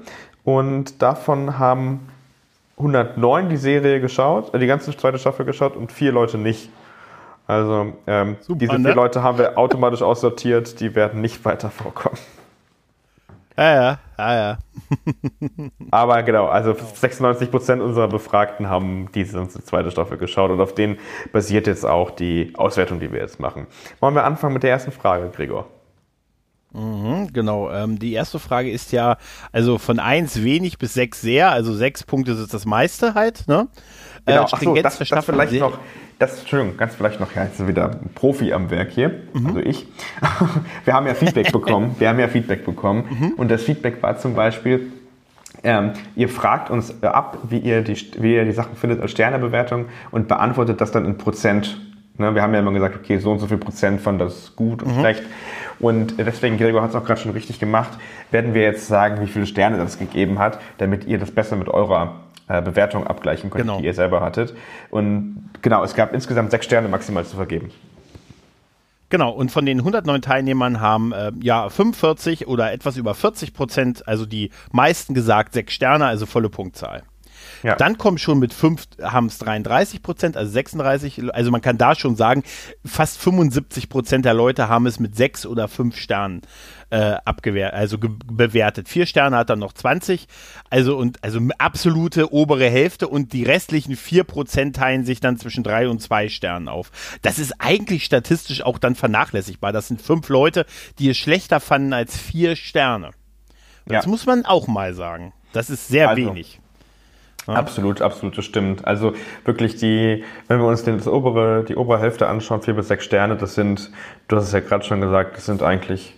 Und 0.44 1.02
davon 1.02 1.58
haben 1.58 2.08
109 2.78 3.48
die 3.48 3.56
Serie 3.56 4.00
geschaut, 4.00 4.54
äh, 4.54 4.58
die 4.58 4.66
ganze 4.66 4.96
zweite 4.96 5.18
Staffel 5.18 5.46
geschaut 5.46 5.76
und 5.76 5.92
vier 5.92 6.12
Leute 6.12 6.38
nicht. 6.38 6.70
Also 7.46 7.92
ähm, 8.06 8.36
Super, 8.40 8.58
diese 8.58 8.72
vier 8.72 8.80
ne? 8.80 8.92
Leute 8.92 9.22
haben 9.22 9.38
wir 9.38 9.58
automatisch 9.58 10.02
aussortiert, 10.02 10.80
die 10.80 10.94
werden 10.94 11.20
nicht 11.20 11.44
weiter 11.44 11.70
vorkommen. 11.70 12.18
Ja, 13.56 13.74
ja, 13.74 13.98
ja, 14.18 14.34
ja. 14.34 14.58
Aber 15.90 16.22
genau, 16.22 16.46
also 16.46 16.74
96 16.74 17.50
Prozent 17.50 17.82
unserer 17.82 18.08
Befragten 18.08 18.68
haben 18.68 19.10
diese 19.14 19.46
zweite 19.48 19.90
Staffel 19.90 20.16
geschaut 20.16 20.50
und 20.50 20.60
auf 20.60 20.74
denen 20.74 20.98
basiert 21.32 21.66
jetzt 21.66 21.84
auch 21.84 22.10
die 22.10 22.52
Auswertung, 22.56 23.00
die 23.00 23.12
wir 23.12 23.20
jetzt 23.20 23.40
machen. 23.40 23.66
Wollen 24.00 24.14
wir 24.14 24.24
anfangen 24.24 24.54
mit 24.54 24.62
der 24.62 24.70
ersten 24.70 24.92
Frage, 24.92 25.30
Gregor? 25.30 25.66
Mhm, 26.72 27.32
genau. 27.32 27.70
Ähm, 27.70 27.98
die 27.98 28.14
erste 28.14 28.38
Frage 28.38 28.70
ist 28.70 28.92
ja, 28.92 29.18
also 29.52 29.76
von 29.76 29.98
1 29.98 30.42
wenig 30.42 30.78
bis 30.78 30.94
6 30.94 31.20
sehr, 31.20 31.50
also 31.50 31.74
6 31.74 32.04
Punkte 32.04 32.32
ist 32.32 32.54
das 32.54 32.64
meiste 32.64 33.14
halt, 33.14 33.46
ne? 33.46 33.68
Genau, 34.24 34.42
äh, 34.42 34.44
Achso, 34.44 34.74
das, 34.74 34.98
das 34.98 35.24
vielleicht 35.24 35.52
noch, 35.54 35.78
das, 36.18 36.40
Entschuldigung, 36.40 36.76
ganz 36.76 36.94
vielleicht 36.94 37.18
noch, 37.18 37.34
ja, 37.34 37.44
jetzt 37.44 37.66
wieder 37.66 37.90
ein 37.90 38.10
Profi 38.14 38.52
am 38.52 38.70
Werk 38.70 38.90
hier, 38.90 39.22
mhm. 39.32 39.46
also 39.46 39.58
ich. 39.60 39.86
Wir 40.84 40.94
haben 40.94 41.06
ja 41.06 41.14
Feedback 41.14 41.50
bekommen, 41.50 41.96
wir 41.98 42.08
haben 42.08 42.20
ja 42.20 42.28
Feedback 42.28 42.64
bekommen 42.64 43.04
mhm. 43.10 43.32
und 43.36 43.50
das 43.50 43.62
Feedback 43.62 44.02
war 44.02 44.18
zum 44.18 44.34
Beispiel, 44.34 44.92
Ähm, 45.64 45.92
ihr 46.16 46.28
fragt 46.28 46.70
uns 46.70 46.92
äh, 47.02 47.06
ab, 47.06 47.38
wie 47.48 47.58
ihr, 47.58 47.82
die, 47.82 47.96
wie 48.18 48.34
ihr 48.34 48.44
die 48.44 48.52
Sachen 48.52 48.74
findet 48.74 49.00
als 49.00 49.12
Sternebewertung 49.12 49.86
und 50.10 50.26
beantwortet 50.26 50.80
das 50.80 50.90
dann 50.90 51.04
in 51.04 51.18
Prozent. 51.18 51.80
Ne, 52.18 52.34
wir 52.34 52.42
haben 52.42 52.52
ja 52.52 52.60
immer 52.60 52.72
gesagt, 52.72 52.96
okay, 52.96 53.18
so 53.18 53.30
und 53.30 53.38
so 53.38 53.46
viel 53.46 53.58
Prozent 53.58 54.00
von 54.00 54.18
das 54.18 54.56
gut 54.56 54.82
und 54.82 54.96
mhm. 54.96 55.00
schlecht. 55.00 55.22
Und 55.78 56.14
deswegen, 56.18 56.58
Gregor 56.58 56.82
hat 56.82 56.90
es 56.90 56.96
auch 56.96 57.04
gerade 57.04 57.20
schon 57.20 57.32
richtig 57.32 57.60
gemacht, 57.60 57.90
werden 58.30 58.54
wir 58.54 58.62
jetzt 58.62 58.86
sagen, 58.88 59.20
wie 59.22 59.28
viele 59.28 59.46
Sterne 59.46 59.76
das 59.78 59.98
gegeben 59.98 60.38
hat, 60.38 60.58
damit 60.78 61.06
ihr 61.06 61.18
das 61.18 61.30
besser 61.30 61.56
mit 61.56 61.68
eurer 61.68 62.20
Bewertung 62.60 63.06
abgleichen 63.06 63.50
könnt, 63.50 63.64
genau. 63.64 63.78
die 63.78 63.86
ihr 63.86 63.94
selber 63.94 64.20
hattet. 64.20 64.54
Und 64.90 65.48
genau, 65.62 65.82
es 65.84 65.94
gab 65.94 66.12
insgesamt 66.12 66.50
sechs 66.50 66.66
Sterne 66.66 66.88
maximal 66.88 67.24
zu 67.24 67.36
vergeben. 67.36 67.70
Genau, 69.08 69.30
und 69.30 69.50
von 69.50 69.66
den 69.66 69.78
109 69.78 70.22
Teilnehmern 70.22 70.80
haben 70.80 71.12
äh, 71.12 71.32
ja 71.42 71.68
45 71.68 72.48
oder 72.48 72.72
etwas 72.72 72.96
über 72.96 73.14
40 73.14 73.52
Prozent, 73.52 74.08
also 74.08 74.24
die 74.24 74.50
meisten 74.70 75.12
gesagt, 75.12 75.52
sechs 75.52 75.74
Sterne, 75.74 76.06
also 76.06 76.24
volle 76.24 76.48
Punktzahl. 76.48 77.02
Ja. 77.62 77.76
Dann 77.76 77.98
kommen 77.98 78.18
schon 78.18 78.38
mit 78.38 78.54
fünf, 78.54 78.86
haben 79.02 79.26
es 79.26 79.38
33 79.38 80.02
Prozent, 80.02 80.36
also 80.36 80.50
36, 80.50 81.34
also 81.34 81.50
man 81.50 81.60
kann 81.60 81.78
da 81.78 81.94
schon 81.94 82.16
sagen, 82.16 82.42
fast 82.84 83.18
75 83.18 83.88
Prozent 83.88 84.24
der 84.24 84.34
Leute 84.34 84.68
haben 84.68 84.86
es 84.86 84.98
mit 84.98 85.14
sechs 85.14 85.46
oder 85.46 85.68
fünf 85.68 85.96
Sternen 85.96 86.40
äh, 86.92 87.16
abgewertet, 87.24 87.78
also 87.78 87.96
bewertet. 87.98 88.86
Vier 88.86 89.06
Sterne 89.06 89.38
hat 89.38 89.48
er 89.48 89.56
noch 89.56 89.72
20, 89.72 90.26
also 90.68 90.98
und 90.98 91.24
also 91.24 91.40
absolute 91.56 92.34
obere 92.34 92.68
Hälfte 92.68 93.08
und 93.08 93.32
die 93.32 93.44
restlichen 93.44 93.96
vier 93.96 94.24
Prozent 94.24 94.76
teilen 94.76 95.06
sich 95.06 95.18
dann 95.20 95.38
zwischen 95.38 95.64
drei 95.64 95.88
und 95.88 96.02
zwei 96.02 96.28
Sternen 96.28 96.68
auf. 96.68 96.90
Das 97.22 97.38
ist 97.38 97.54
eigentlich 97.60 98.04
statistisch 98.04 98.62
auch 98.62 98.76
dann 98.76 98.94
vernachlässigbar. 98.94 99.72
Das 99.72 99.88
sind 99.88 100.02
fünf 100.02 100.28
Leute, 100.28 100.66
die 100.98 101.08
es 101.08 101.16
schlechter 101.16 101.60
fanden 101.60 101.94
als 101.94 102.18
vier 102.18 102.56
Sterne. 102.56 103.12
Das 103.86 104.04
ja. 104.04 104.10
muss 104.10 104.26
man 104.26 104.44
auch 104.44 104.68
mal 104.68 104.92
sagen. 104.92 105.32
Das 105.54 105.70
ist 105.70 105.88
sehr 105.88 106.10
also, 106.10 106.20
wenig. 106.20 106.60
Ja. 107.46 107.54
Absolut, 107.54 108.02
absolut, 108.02 108.36
das 108.36 108.44
stimmt. 108.44 108.86
Also 108.86 109.14
wirklich 109.46 109.76
die, 109.76 110.24
wenn 110.46 110.60
wir 110.60 110.66
uns 110.66 110.84
das 110.84 111.08
obere, 111.08 111.64
die 111.64 111.74
obere 111.74 112.00
Hälfte 112.00 112.28
anschauen, 112.28 112.60
vier 112.60 112.74
bis 112.74 112.88
sechs 112.88 113.04
Sterne, 113.06 113.36
das 113.36 113.54
sind, 113.54 113.90
du 114.28 114.36
hast 114.36 114.44
es 114.44 114.52
ja 114.52 114.60
gerade 114.60 114.84
schon 114.84 115.00
gesagt, 115.00 115.38
das 115.38 115.46
sind 115.46 115.62
eigentlich 115.62 116.14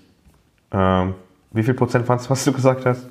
ähm, 0.74 1.14
wie 1.52 1.62
viel 1.62 1.74
Prozent 1.74 2.08
waren 2.08 2.18
es, 2.18 2.28
was 2.28 2.44
du 2.44 2.52
gesagt 2.52 2.84
hast? 2.84 3.08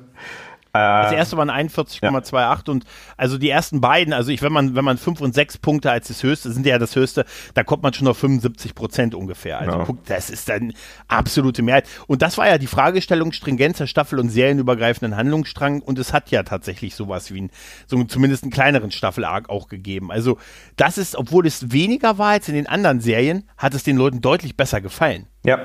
Das 0.74 1.12
erste 1.12 1.36
waren 1.36 1.50
41,28 1.50 2.32
ja. 2.34 2.72
und 2.72 2.84
also 3.16 3.38
die 3.38 3.48
ersten 3.48 3.80
beiden, 3.80 4.12
also 4.12 4.32
ich, 4.32 4.42
wenn 4.42 4.52
man, 4.52 4.74
wenn 4.74 4.84
man 4.84 4.98
fünf 4.98 5.20
und 5.20 5.32
sechs 5.32 5.56
Punkte 5.56 5.92
als 5.92 6.08
das 6.08 6.24
höchste, 6.24 6.50
sind 6.50 6.66
ja 6.66 6.80
das 6.80 6.96
höchste, 6.96 7.24
da 7.54 7.62
kommt 7.62 7.84
man 7.84 7.92
schon 7.92 8.08
auf 8.08 8.18
75 8.18 8.74
Prozent 8.74 9.14
ungefähr. 9.14 9.60
Also 9.60 9.78
ja. 9.78 9.98
das 10.06 10.30
ist 10.30 10.48
dann 10.48 10.72
absolute 11.06 11.62
Mehrheit. 11.62 11.86
Und 12.08 12.22
das 12.22 12.38
war 12.38 12.48
ja 12.48 12.58
die 12.58 12.66
Fragestellung 12.66 13.30
Stringenzer 13.30 13.86
Staffel 13.86 14.18
und 14.18 14.30
serienübergreifenden 14.30 15.16
Handlungsstrang 15.16 15.80
und 15.80 15.96
es 16.00 16.12
hat 16.12 16.32
ja 16.32 16.42
tatsächlich 16.42 16.96
sowas 16.96 17.32
wie 17.32 17.42
ein, 17.42 17.50
so 17.86 18.02
zumindest 18.02 18.42
einen 18.42 18.50
kleineren 18.50 18.90
Staffelarg 18.90 19.50
auch 19.50 19.68
gegeben. 19.68 20.10
Also 20.10 20.38
das 20.74 20.98
ist, 20.98 21.14
obwohl 21.14 21.46
es 21.46 21.70
weniger 21.70 22.18
war 22.18 22.30
als 22.30 22.48
in 22.48 22.56
den 22.56 22.66
anderen 22.66 22.98
Serien, 23.00 23.48
hat 23.56 23.74
es 23.74 23.84
den 23.84 23.96
Leuten 23.96 24.20
deutlich 24.20 24.56
besser 24.56 24.80
gefallen. 24.80 25.28
Ja, 25.44 25.60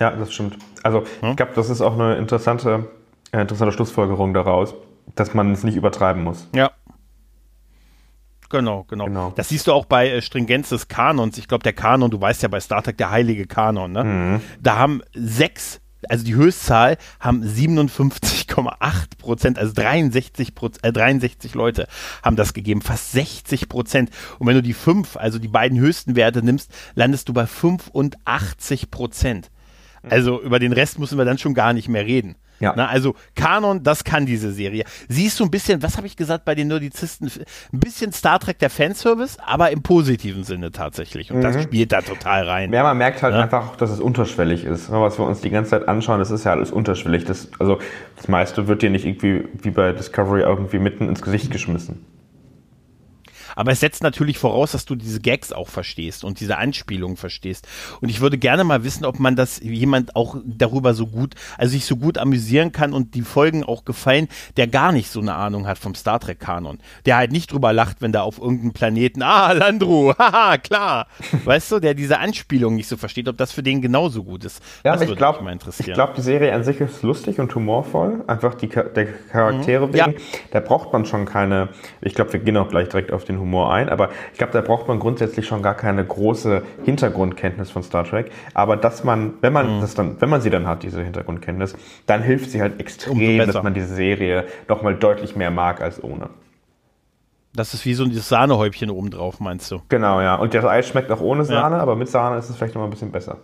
ja, 0.00 0.10
das 0.10 0.32
stimmt. 0.32 0.56
Also 0.82 1.04
hm? 1.20 1.30
ich 1.30 1.36
glaube, 1.36 1.52
das 1.54 1.70
ist 1.70 1.82
auch 1.82 1.92
eine 1.92 2.16
interessante, 2.16 2.88
äh, 3.32 3.42
interessante 3.42 3.72
Schlussfolgerung 3.72 4.34
daraus, 4.34 4.74
dass 5.14 5.34
man 5.34 5.52
es 5.52 5.62
nicht 5.62 5.76
übertreiben 5.76 6.24
muss. 6.24 6.48
Ja. 6.54 6.70
Genau, 8.48 8.84
genau, 8.88 9.04
genau. 9.04 9.32
Das 9.36 9.50
siehst 9.50 9.68
du 9.68 9.72
auch 9.72 9.84
bei 9.84 10.10
äh, 10.10 10.22
Stringenz 10.22 10.70
des 10.70 10.88
Kanons. 10.88 11.38
Ich 11.38 11.46
glaube, 11.46 11.62
der 11.62 11.72
Kanon, 11.72 12.10
du 12.10 12.20
weißt 12.20 12.42
ja 12.42 12.48
bei 12.48 12.58
Star 12.58 12.82
Trek 12.82 12.98
der 12.98 13.10
heilige 13.10 13.46
Kanon, 13.46 13.92
ne? 13.92 14.02
Mhm. 14.02 14.40
Da 14.60 14.76
haben 14.76 15.02
sechs, 15.14 15.80
also 16.08 16.24
die 16.24 16.34
Höchstzahl, 16.34 16.96
haben 17.20 17.44
57,8 17.44 19.18
Prozent, 19.18 19.56
also 19.56 19.72
63, 19.74 20.52
äh, 20.82 20.92
63 20.92 21.54
Leute 21.54 21.86
haben 22.24 22.34
das 22.34 22.52
gegeben, 22.52 22.82
fast 22.82 23.12
60 23.12 23.68
Prozent. 23.68 24.10
Und 24.40 24.48
wenn 24.48 24.56
du 24.56 24.62
die 24.62 24.74
fünf, 24.74 25.16
also 25.16 25.38
die 25.38 25.46
beiden 25.46 25.78
höchsten 25.78 26.16
Werte 26.16 26.42
nimmst, 26.42 26.72
landest 26.96 27.28
du 27.28 27.32
bei 27.32 27.46
85 27.46 28.90
Prozent. 28.90 29.50
Also 30.08 30.40
über 30.40 30.58
den 30.58 30.72
Rest 30.72 30.98
müssen 30.98 31.18
wir 31.18 31.24
dann 31.24 31.38
schon 31.38 31.54
gar 31.54 31.72
nicht 31.72 31.88
mehr 31.88 32.06
reden. 32.06 32.36
Ja. 32.60 32.74
Na, 32.76 32.86
also 32.88 33.14
Kanon, 33.34 33.82
das 33.82 34.04
kann 34.04 34.26
diese 34.26 34.52
Serie. 34.52 34.84
Siehst 35.08 35.40
du 35.40 35.44
ein 35.44 35.50
bisschen, 35.50 35.82
was 35.82 35.96
habe 35.96 36.06
ich 36.06 36.16
gesagt 36.16 36.44
bei 36.44 36.54
den 36.54 36.68
Nerdizisten? 36.68 37.30
Ein 37.72 37.80
bisschen 37.80 38.12
Star 38.12 38.38
Trek 38.38 38.58
der 38.58 38.68
Fanservice, 38.68 39.38
aber 39.44 39.70
im 39.70 39.82
positiven 39.82 40.44
Sinne 40.44 40.70
tatsächlich. 40.70 41.32
Und 41.32 41.38
mhm. 41.38 41.42
das 41.42 41.62
spielt 41.62 41.92
da 41.92 42.02
total 42.02 42.46
rein. 42.46 42.72
Ja, 42.72 42.82
man 42.82 42.98
merkt 42.98 43.22
halt 43.22 43.34
ja? 43.34 43.40
einfach, 43.40 43.76
dass 43.76 43.90
es 43.90 43.98
unterschwellig 43.98 44.64
ist. 44.64 44.90
Was 44.92 45.18
wir 45.18 45.26
uns 45.26 45.40
die 45.40 45.50
ganze 45.50 45.70
Zeit 45.70 45.88
anschauen, 45.88 46.18
das 46.18 46.30
ist 46.30 46.44
ja 46.44 46.52
alles 46.52 46.70
unterschwellig. 46.70 47.24
Das, 47.24 47.48
also 47.58 47.78
das 48.16 48.28
meiste 48.28 48.68
wird 48.68 48.82
dir 48.82 48.90
nicht 48.90 49.06
irgendwie 49.06 49.48
wie 49.62 49.70
bei 49.70 49.92
Discovery 49.92 50.42
irgendwie 50.42 50.78
mitten 50.78 51.08
ins 51.08 51.22
Gesicht 51.22 51.50
geschmissen. 51.50 52.04
Aber 53.60 53.72
es 53.72 53.80
setzt 53.80 54.02
natürlich 54.02 54.38
voraus, 54.38 54.72
dass 54.72 54.86
du 54.86 54.94
diese 54.94 55.20
Gags 55.20 55.52
auch 55.52 55.68
verstehst 55.68 56.24
und 56.24 56.40
diese 56.40 56.56
Anspielungen 56.56 57.18
verstehst. 57.18 57.68
Und 58.00 58.08
ich 58.08 58.22
würde 58.22 58.38
gerne 58.38 58.64
mal 58.64 58.84
wissen, 58.84 59.04
ob 59.04 59.20
man 59.20 59.36
das 59.36 59.60
jemand 59.60 60.16
auch 60.16 60.36
darüber 60.46 60.94
so 60.94 61.06
gut, 61.06 61.34
also 61.58 61.72
sich 61.72 61.84
so 61.84 61.98
gut 61.98 62.16
amüsieren 62.16 62.72
kann 62.72 62.94
und 62.94 63.14
die 63.14 63.20
Folgen 63.20 63.62
auch 63.62 63.84
gefallen, 63.84 64.28
der 64.56 64.66
gar 64.66 64.92
nicht 64.92 65.10
so 65.10 65.20
eine 65.20 65.34
Ahnung 65.34 65.66
hat 65.66 65.76
vom 65.76 65.94
Star 65.94 66.18
Trek 66.20 66.40
Kanon. 66.40 66.78
Der 67.04 67.18
halt 67.18 67.32
nicht 67.32 67.52
drüber 67.52 67.74
lacht, 67.74 68.00
wenn 68.00 68.12
da 68.12 68.22
auf 68.22 68.38
irgendeinem 68.38 68.72
Planeten, 68.72 69.20
ah, 69.20 69.52
Landru, 69.52 70.14
haha, 70.18 70.56
klar. 70.56 71.06
weißt 71.44 71.70
du, 71.72 71.80
der 71.80 71.92
diese 71.92 72.18
Anspielung 72.18 72.76
nicht 72.76 72.88
so 72.88 72.96
versteht, 72.96 73.28
ob 73.28 73.36
das 73.36 73.52
für 73.52 73.62
den 73.62 73.82
genauso 73.82 74.24
gut 74.24 74.42
ist. 74.46 74.62
Ja, 74.84 74.94
das 74.94 75.02
ich 75.02 75.14
glaube, 75.14 75.46
ich 75.78 75.92
glaube, 75.92 76.14
die 76.16 76.22
Serie 76.22 76.54
an 76.54 76.64
sich 76.64 76.80
ist 76.80 77.02
lustig 77.02 77.38
und 77.38 77.54
humorvoll. 77.54 78.24
Einfach 78.26 78.54
die 78.54 78.68
der 78.68 79.04
Charaktere 79.30 79.86
mhm. 79.86 79.92
wegen. 79.92 80.12
Ja. 80.12 80.18
Da 80.52 80.60
braucht 80.60 80.94
man 80.94 81.04
schon 81.04 81.26
keine, 81.26 81.68
ich 82.00 82.14
glaube, 82.14 82.32
wir 82.32 82.40
gehen 82.40 82.56
auch 82.56 82.70
gleich 82.70 82.88
direkt 82.88 83.12
auf 83.12 83.24
den 83.24 83.38
Humor 83.38 83.49
Humor 83.50 83.72
ein, 83.72 83.88
aber 83.88 84.10
ich 84.32 84.38
glaube, 84.38 84.52
da 84.52 84.60
braucht 84.60 84.86
man 84.86 85.00
grundsätzlich 85.00 85.46
schon 85.46 85.62
gar 85.62 85.74
keine 85.74 86.04
große 86.04 86.62
Hintergrundkenntnis 86.84 87.70
von 87.70 87.82
Star 87.82 88.04
Trek. 88.04 88.30
Aber 88.54 88.76
dass 88.76 89.02
man, 89.04 89.34
wenn 89.40 89.52
man 89.52 89.76
mhm. 89.76 89.80
das 89.80 89.94
dann, 89.94 90.20
wenn 90.20 90.28
man 90.28 90.40
sie 90.40 90.50
dann 90.50 90.66
hat, 90.66 90.82
diese 90.82 91.02
Hintergrundkenntnis, 91.02 91.76
dann 92.06 92.22
hilft 92.22 92.50
sie 92.50 92.62
halt 92.62 92.78
extrem, 92.80 93.38
dass 93.46 93.62
man 93.62 93.74
diese 93.74 93.94
Serie 93.94 94.44
noch 94.68 94.82
mal 94.82 94.94
deutlich 94.94 95.36
mehr 95.36 95.50
mag 95.50 95.80
als 95.80 96.02
ohne. 96.02 96.30
Das 97.52 97.74
ist 97.74 97.84
wie 97.84 97.94
so 97.94 98.04
ein 98.04 98.12
Sahnehäubchen 98.12 98.90
obendrauf, 98.90 99.40
meinst 99.40 99.70
du? 99.72 99.82
Genau, 99.88 100.20
ja. 100.20 100.36
Und 100.36 100.54
das 100.54 100.64
Eis 100.64 100.86
schmeckt 100.86 101.10
auch 101.10 101.20
ohne 101.20 101.44
Sahne, 101.44 101.76
ja. 101.76 101.82
aber 101.82 101.96
mit 101.96 102.08
Sahne 102.08 102.38
ist 102.38 102.48
es 102.48 102.56
vielleicht 102.56 102.76
noch 102.76 102.82
mal 102.82 102.86
ein 102.86 102.90
bisschen 102.90 103.10
besser. 103.10 103.38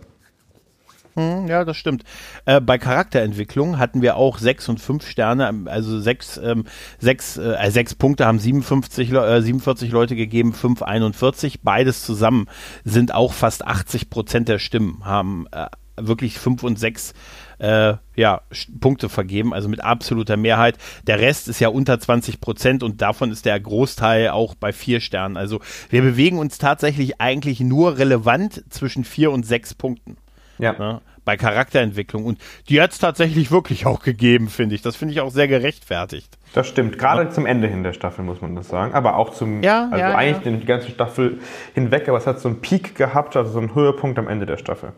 Hm, 1.17 1.47
ja, 1.47 1.65
das 1.65 1.77
stimmt. 1.77 2.03
Äh, 2.45 2.61
bei 2.61 2.77
Charakterentwicklung 2.77 3.79
hatten 3.79 4.03
wir 4.03 4.17
auch 4.17 4.37
sechs 4.37 4.69
und 4.69 4.79
fünf 4.79 5.07
Sterne, 5.09 5.51
also 5.65 5.99
sechs, 5.99 6.37
ähm, 6.37 6.65
sechs, 6.99 7.37
äh, 7.37 7.53
äh 7.53 7.71
sechs 7.71 7.95
Punkte 7.95 8.27
haben 8.27 8.37
57, 8.37 9.11
äh, 9.11 9.41
47 9.41 9.91
Leute 9.91 10.15
gegeben, 10.15 10.53
fünf 10.53 10.83
41. 10.83 11.61
Beides 11.63 12.05
zusammen 12.05 12.45
sind 12.83 13.15
auch 13.15 13.33
fast 13.33 13.65
80 13.65 14.11
Prozent 14.11 14.47
der 14.47 14.59
Stimmen, 14.59 15.05
haben 15.05 15.47
äh, 15.51 15.65
wirklich 15.99 16.37
fünf 16.37 16.61
und 16.61 16.77
sechs 16.77 17.15
äh, 17.57 17.95
ja, 18.15 18.41
Punkte 18.79 19.09
vergeben, 19.09 19.55
also 19.55 19.69
mit 19.69 19.83
absoluter 19.83 20.37
Mehrheit. 20.37 20.77
Der 21.07 21.19
Rest 21.19 21.47
ist 21.47 21.59
ja 21.59 21.69
unter 21.69 21.99
20 21.99 22.39
Prozent 22.39 22.83
und 22.83 23.01
davon 23.01 23.31
ist 23.31 23.45
der 23.45 23.59
Großteil 23.59 24.29
auch 24.29 24.53
bei 24.53 24.71
vier 24.71 24.99
Sternen. 24.99 25.35
Also 25.35 25.61
wir 25.89 26.03
bewegen 26.03 26.37
uns 26.37 26.59
tatsächlich 26.59 27.19
eigentlich 27.19 27.59
nur 27.59 27.97
relevant 27.97 28.63
zwischen 28.69 29.03
vier 29.03 29.31
und 29.31 29.47
sechs 29.47 29.73
Punkten. 29.73 30.17
Ja. 30.57 30.73
Ne, 30.73 31.01
bei 31.27 31.35
Charakterentwicklung. 31.35 32.25
Und 32.25 32.39
die 32.69 32.81
hat 32.81 32.91
es 32.91 32.99
tatsächlich 32.99 33.51
wirklich 33.51 33.85
auch 33.85 34.01
gegeben, 34.01 34.47
finde 34.47 34.75
ich. 34.75 34.81
Das 34.81 34.95
finde 34.95 35.13
ich 35.13 35.19
auch 35.19 35.29
sehr 35.29 35.47
gerechtfertigt. 35.47 36.37
Das 36.53 36.67
stimmt. 36.67 36.97
Gerade 36.97 37.23
ja. 37.23 37.29
zum 37.29 37.45
Ende 37.45 37.67
hin 37.67 37.83
der 37.83 37.93
Staffel 37.93 38.23
muss 38.23 38.41
man 38.41 38.55
das 38.55 38.69
sagen. 38.69 38.93
Aber 38.93 39.17
auch 39.17 39.31
zum, 39.31 39.61
ja, 39.61 39.89
also 39.91 39.97
ja, 39.97 40.15
eigentlich 40.15 40.59
die 40.61 40.65
ganze 40.65 40.89
Staffel 40.89 41.39
hinweg, 41.73 42.07
aber 42.07 42.17
es 42.17 42.25
hat 42.25 42.39
so 42.39 42.47
einen 42.47 42.61
Peak 42.61 42.95
gehabt, 42.95 43.35
also 43.35 43.51
so 43.51 43.59
einen 43.59 43.75
Höhepunkt 43.75 44.17
am 44.17 44.27
Ende 44.29 44.45
der 44.45 44.57
Staffel. 44.57 44.93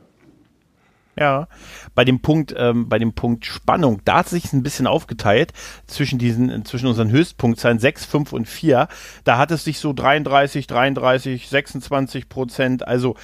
Ja, 1.20 1.48
bei 1.96 2.06
dem 2.06 2.22
Punkt, 2.22 2.56
ähm, 2.58 2.88
bei 2.88 2.98
dem 2.98 3.14
Punkt 3.14 3.46
Spannung, 3.46 4.02
da 4.06 4.20
hat 4.20 4.30
sich 4.30 4.54
ein 4.54 4.64
bisschen 4.64 4.88
aufgeteilt 4.88 5.54
zwischen 5.86 6.18
diesen, 6.20 6.64
zwischen 6.66 6.88
unseren 6.88 7.12
Höchstpunktzahlen 7.12 7.80
6, 7.80 8.06
5 8.06 8.34
und 8.34 8.48
4. 8.48 8.88
Da 9.24 9.38
hat 9.38 9.52
es 9.52 9.64
sich 9.64 9.80
so 9.80 9.94
33, 9.94 10.68
33, 10.68 11.50
26 11.50 12.30
Prozent, 12.30 12.88
also 12.88 13.16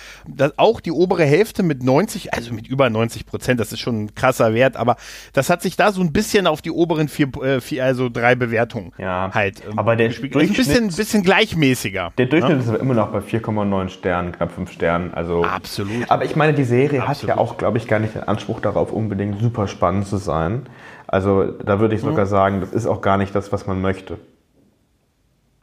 auch 0.57 0.81
die 0.81 0.91
obere 0.91 1.25
Hälfte 1.25 1.63
mit 1.63 1.83
90, 1.83 2.33
also 2.33 2.53
mit 2.53 2.67
über 2.67 2.89
90 2.89 3.25
Prozent, 3.25 3.59
das 3.59 3.71
ist 3.71 3.79
schon 3.79 4.05
ein 4.05 4.15
krasser 4.15 4.53
Wert, 4.53 4.75
aber 4.75 4.97
das 5.33 5.49
hat 5.49 5.61
sich 5.61 5.77
da 5.77 5.91
so 5.91 6.01
ein 6.01 6.11
bisschen 6.11 6.47
auf 6.47 6.61
die 6.61 6.71
oberen 6.71 7.07
vier, 7.07 7.27
äh, 7.41 7.61
vier 7.61 7.85
also 7.85 8.09
drei 8.09 8.35
Bewertungen 8.35 8.91
ja, 8.97 9.29
halt. 9.33 9.63
Ähm, 9.65 9.77
aber 9.77 9.95
der 9.95 10.09
Durchschnitt, 10.09 10.35
ein 10.35 10.53
bisschen, 10.53 10.87
bisschen 10.87 11.23
gleichmäßiger. 11.23 12.11
Der 12.17 12.25
Durchschnitt 12.25 12.65
ja? 12.65 12.73
ist 12.73 12.81
immer 12.81 12.93
noch 12.93 13.11
bei 13.11 13.19
4,9 13.19 13.89
Sternen, 13.89 14.31
knapp 14.31 14.51
5 14.51 14.71
Sternen, 14.71 15.13
also. 15.13 15.43
Absolut. 15.43 16.09
Aber 16.09 16.25
ich 16.25 16.35
meine, 16.35 16.53
die 16.53 16.63
Serie 16.63 17.01
Absolut. 17.01 17.31
hat 17.31 17.37
ja 17.37 17.37
auch, 17.37 17.57
glaube 17.57 17.77
ich, 17.77 17.84
gar 17.87 17.99
nicht 17.99 18.15
den 18.15 18.23
Anspruch 18.23 18.59
darauf, 18.59 18.91
unbedingt 18.91 19.39
super 19.39 19.67
spannend 19.67 20.07
zu 20.07 20.17
sein. 20.17 20.67
Also 21.07 21.45
da 21.45 21.79
würde 21.79 21.95
ich 21.95 22.01
sogar 22.01 22.25
mhm. 22.25 22.29
sagen, 22.29 22.61
das 22.61 22.71
ist 22.71 22.87
auch 22.87 23.01
gar 23.01 23.17
nicht 23.17 23.33
das, 23.35 23.51
was 23.51 23.67
man 23.67 23.81
möchte. 23.81 24.17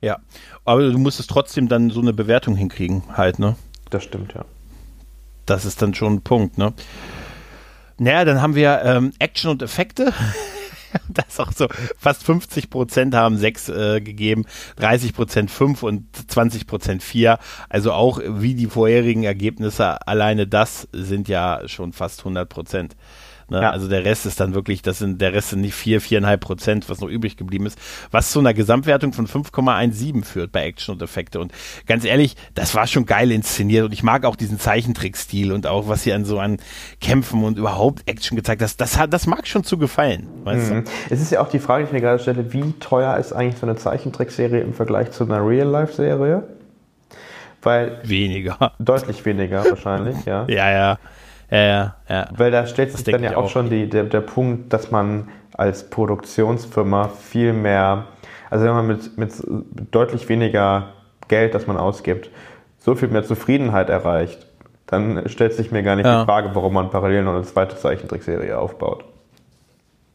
Ja, 0.00 0.18
aber 0.64 0.90
du 0.90 0.98
musst 0.98 1.20
es 1.20 1.26
trotzdem 1.26 1.68
dann 1.68 1.90
so 1.90 2.00
eine 2.00 2.12
Bewertung 2.12 2.56
hinkriegen, 2.56 3.04
halt, 3.16 3.38
ne? 3.38 3.56
Das 3.90 4.02
stimmt, 4.02 4.34
ja. 4.34 4.44
Das 5.46 5.64
ist 5.64 5.80
dann 5.80 5.94
schon 5.94 6.14
ein 6.14 6.22
Punkt, 6.22 6.58
ne? 6.58 6.72
Naja, 7.98 8.24
dann 8.24 8.42
haben 8.42 8.54
wir 8.54 8.82
ähm, 8.84 9.12
Action 9.20 9.50
und 9.50 9.62
Effekte. 9.62 10.12
das 11.08 11.26
ist 11.28 11.40
auch 11.40 11.52
so, 11.52 11.68
fast 11.98 12.24
50 12.24 12.70
Prozent 12.70 13.14
haben 13.14 13.36
sechs 13.36 13.68
äh, 13.68 14.00
gegeben, 14.00 14.44
30 14.76 15.14
Prozent 15.14 15.50
fünf 15.50 15.82
und 15.82 16.06
20 16.30 16.66
Prozent 16.66 17.02
vier. 17.02 17.38
Also 17.68 17.92
auch 17.92 18.20
wie 18.24 18.54
die 18.54 18.66
vorherigen 18.66 19.24
Ergebnisse, 19.24 20.06
alleine 20.06 20.46
das 20.46 20.88
sind 20.92 21.28
ja 21.28 21.62
schon 21.66 21.92
fast 21.92 22.20
100 22.20 22.48
Prozent. 22.48 22.96
Ne? 23.52 23.62
Ja. 23.62 23.70
Also 23.70 23.88
der 23.88 24.04
Rest 24.04 24.26
ist 24.26 24.40
dann 24.40 24.54
wirklich, 24.54 24.82
das 24.82 24.98
sind, 24.98 25.20
der 25.20 25.32
Rest 25.32 25.50
sind 25.50 25.60
nicht 25.60 25.74
vier, 25.74 26.00
viereinhalb 26.00 26.40
Prozent, 26.40 26.88
was 26.88 27.00
noch 27.00 27.08
übrig 27.08 27.36
geblieben 27.36 27.66
ist, 27.66 27.78
was 28.10 28.32
zu 28.32 28.40
einer 28.40 28.54
Gesamtwertung 28.54 29.12
von 29.12 29.26
5,17 29.26 30.24
führt 30.24 30.52
bei 30.52 30.64
Action 30.64 30.94
und 30.94 31.02
Effekte. 31.02 31.38
Und 31.38 31.52
ganz 31.86 32.04
ehrlich, 32.04 32.36
das 32.54 32.74
war 32.74 32.86
schon 32.86 33.06
geil 33.06 33.30
inszeniert 33.30 33.84
und 33.84 33.92
ich 33.92 34.02
mag 34.02 34.24
auch 34.24 34.36
diesen 34.36 34.58
Zeichentrickstil 34.58 35.52
und 35.52 35.66
auch 35.66 35.88
was 35.88 36.02
sie 36.02 36.12
an 36.12 36.24
so 36.24 36.38
an 36.38 36.56
Kämpfen 37.00 37.44
und 37.44 37.58
überhaupt 37.58 38.08
Action 38.08 38.36
gezeigt 38.36 38.62
hast, 38.62 38.80
das, 38.80 38.98
das 39.08 39.26
mag 39.26 39.46
schon 39.46 39.64
zu 39.64 39.78
gefallen. 39.78 40.26
Weißt 40.44 40.72
mhm. 40.72 40.84
du? 40.84 40.90
Es 41.10 41.20
ist 41.20 41.30
ja 41.30 41.40
auch 41.40 41.48
die 41.48 41.58
Frage, 41.58 41.84
die 41.84 41.88
ich 41.88 41.92
mir 41.92 42.00
gerade 42.00 42.18
stelle, 42.18 42.52
wie 42.52 42.72
teuer 42.80 43.16
ist 43.18 43.32
eigentlich 43.32 43.58
so 43.58 43.66
eine 43.66 43.76
Zeichentrickserie 43.76 44.60
im 44.60 44.72
Vergleich 44.72 45.10
zu 45.10 45.24
einer 45.24 45.46
Real-Life-Serie? 45.46 46.42
Weil 47.62 48.00
weniger. 48.02 48.72
Deutlich 48.78 49.24
weniger 49.24 49.64
wahrscheinlich, 49.64 50.16
ja. 50.24 50.46
ja, 50.48 50.70
ja. 50.70 50.98
Ja, 51.52 51.96
ja, 52.08 52.28
Weil 52.34 52.50
da 52.50 52.66
stellt 52.66 52.92
sich 52.92 53.04
dann 53.04 53.22
ja 53.22 53.36
auch, 53.36 53.44
auch 53.44 53.50
schon 53.50 53.68
die, 53.68 53.86
der, 53.86 54.04
der 54.04 54.22
Punkt, 54.22 54.72
dass 54.72 54.90
man 54.90 55.28
als 55.52 55.90
Produktionsfirma 55.90 57.08
viel 57.08 57.52
mehr, 57.52 58.06
also 58.48 58.64
wenn 58.64 58.72
man 58.72 58.86
mit, 58.86 59.18
mit 59.18 59.32
deutlich 59.90 60.30
weniger 60.30 60.94
Geld, 61.28 61.54
das 61.54 61.66
man 61.66 61.76
ausgibt, 61.76 62.30
so 62.78 62.94
viel 62.94 63.08
mehr 63.08 63.22
Zufriedenheit 63.22 63.90
erreicht, 63.90 64.46
dann 64.86 65.28
stellt 65.28 65.52
sich 65.52 65.70
mir 65.70 65.82
gar 65.82 65.96
nicht 65.96 66.06
ja. 66.06 66.20
die 66.20 66.24
Frage, 66.24 66.54
warum 66.54 66.72
man 66.72 66.88
parallel 66.90 67.22
noch 67.24 67.34
eine 67.34 67.42
zweite 67.42 67.76
Zeichentrickserie 67.76 68.56
aufbaut. 68.56 69.04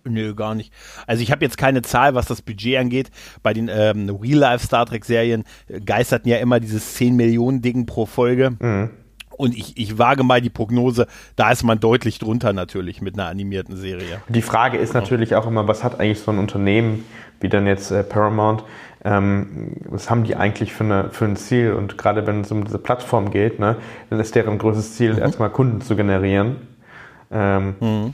Nö, 0.06 0.34
gar 0.34 0.56
nicht. 0.56 0.74
Also 1.06 1.22
ich 1.22 1.32
habe 1.32 1.46
jetzt 1.46 1.58
keine 1.58 1.84
Zahl, 1.84 2.16
was 2.16 2.26
das 2.26 2.42
Budget 2.42 2.78
angeht. 2.78 3.12
Bei 3.44 3.54
den 3.54 3.70
ähm, 3.72 4.10
Real-Life 4.10 4.66
Star 4.66 4.88
Trek-Serien 4.88 5.44
geisterten 5.86 6.30
ja 6.30 6.38
immer 6.38 6.60
dieses 6.60 6.96
10 6.96 7.16
Millionen 7.16 7.62
Ding 7.62 7.86
pro 7.86 8.08
Folge. 8.08 8.56
Mhm. 8.60 8.90
Und 9.38 9.56
ich, 9.56 9.78
ich 9.78 9.98
wage 9.98 10.24
mal 10.24 10.42
die 10.42 10.50
Prognose, 10.50 11.08
da 11.36 11.52
ist 11.52 11.64
man 11.64 11.80
deutlich 11.80 12.20
drunter 12.20 12.54
natürlich 12.54 13.02
mit 13.02 13.14
einer 13.14 13.30
animierten 13.30 13.78
Serie. 13.78 14.22
Die 14.28 14.42
Frage 14.42 14.78
ist 14.78 14.94
natürlich 14.94 15.36
auch 15.36 15.48
immer, 15.48 15.68
was 15.68 15.84
hat 15.84 16.00
eigentlich 16.00 16.20
so 16.20 16.32
ein 16.32 16.40
Unternehmen 16.40 17.06
wie 17.40 17.50
dann 17.50 17.68
jetzt 17.68 17.92
äh, 17.92 18.04
Paramount, 18.04 18.64
ähm, 19.04 19.74
was 19.86 20.10
haben 20.10 20.24
die 20.24 20.36
eigentlich 20.36 20.74
für, 20.74 20.84
eine, 20.84 21.10
für 21.12 21.26
ein 21.26 21.36
Ziel? 21.36 21.74
Und 21.74 21.98
gerade 21.98 22.26
wenn 22.28 22.42
es 22.42 22.52
um 22.52 22.66
diese 22.66 22.80
Plattform 22.80 23.32
geht, 23.32 23.60
ne, 23.60 23.76
dann 24.10 24.20
ist 24.20 24.36
deren 24.36 24.58
größtes 24.58 24.96
Ziel, 24.96 25.14
mhm. 25.14 25.20
erstmal 25.20 25.50
Kunden 25.50 25.82
zu 25.82 25.96
generieren. 25.96 26.58
Ähm, 27.32 27.76
mhm. 27.80 28.14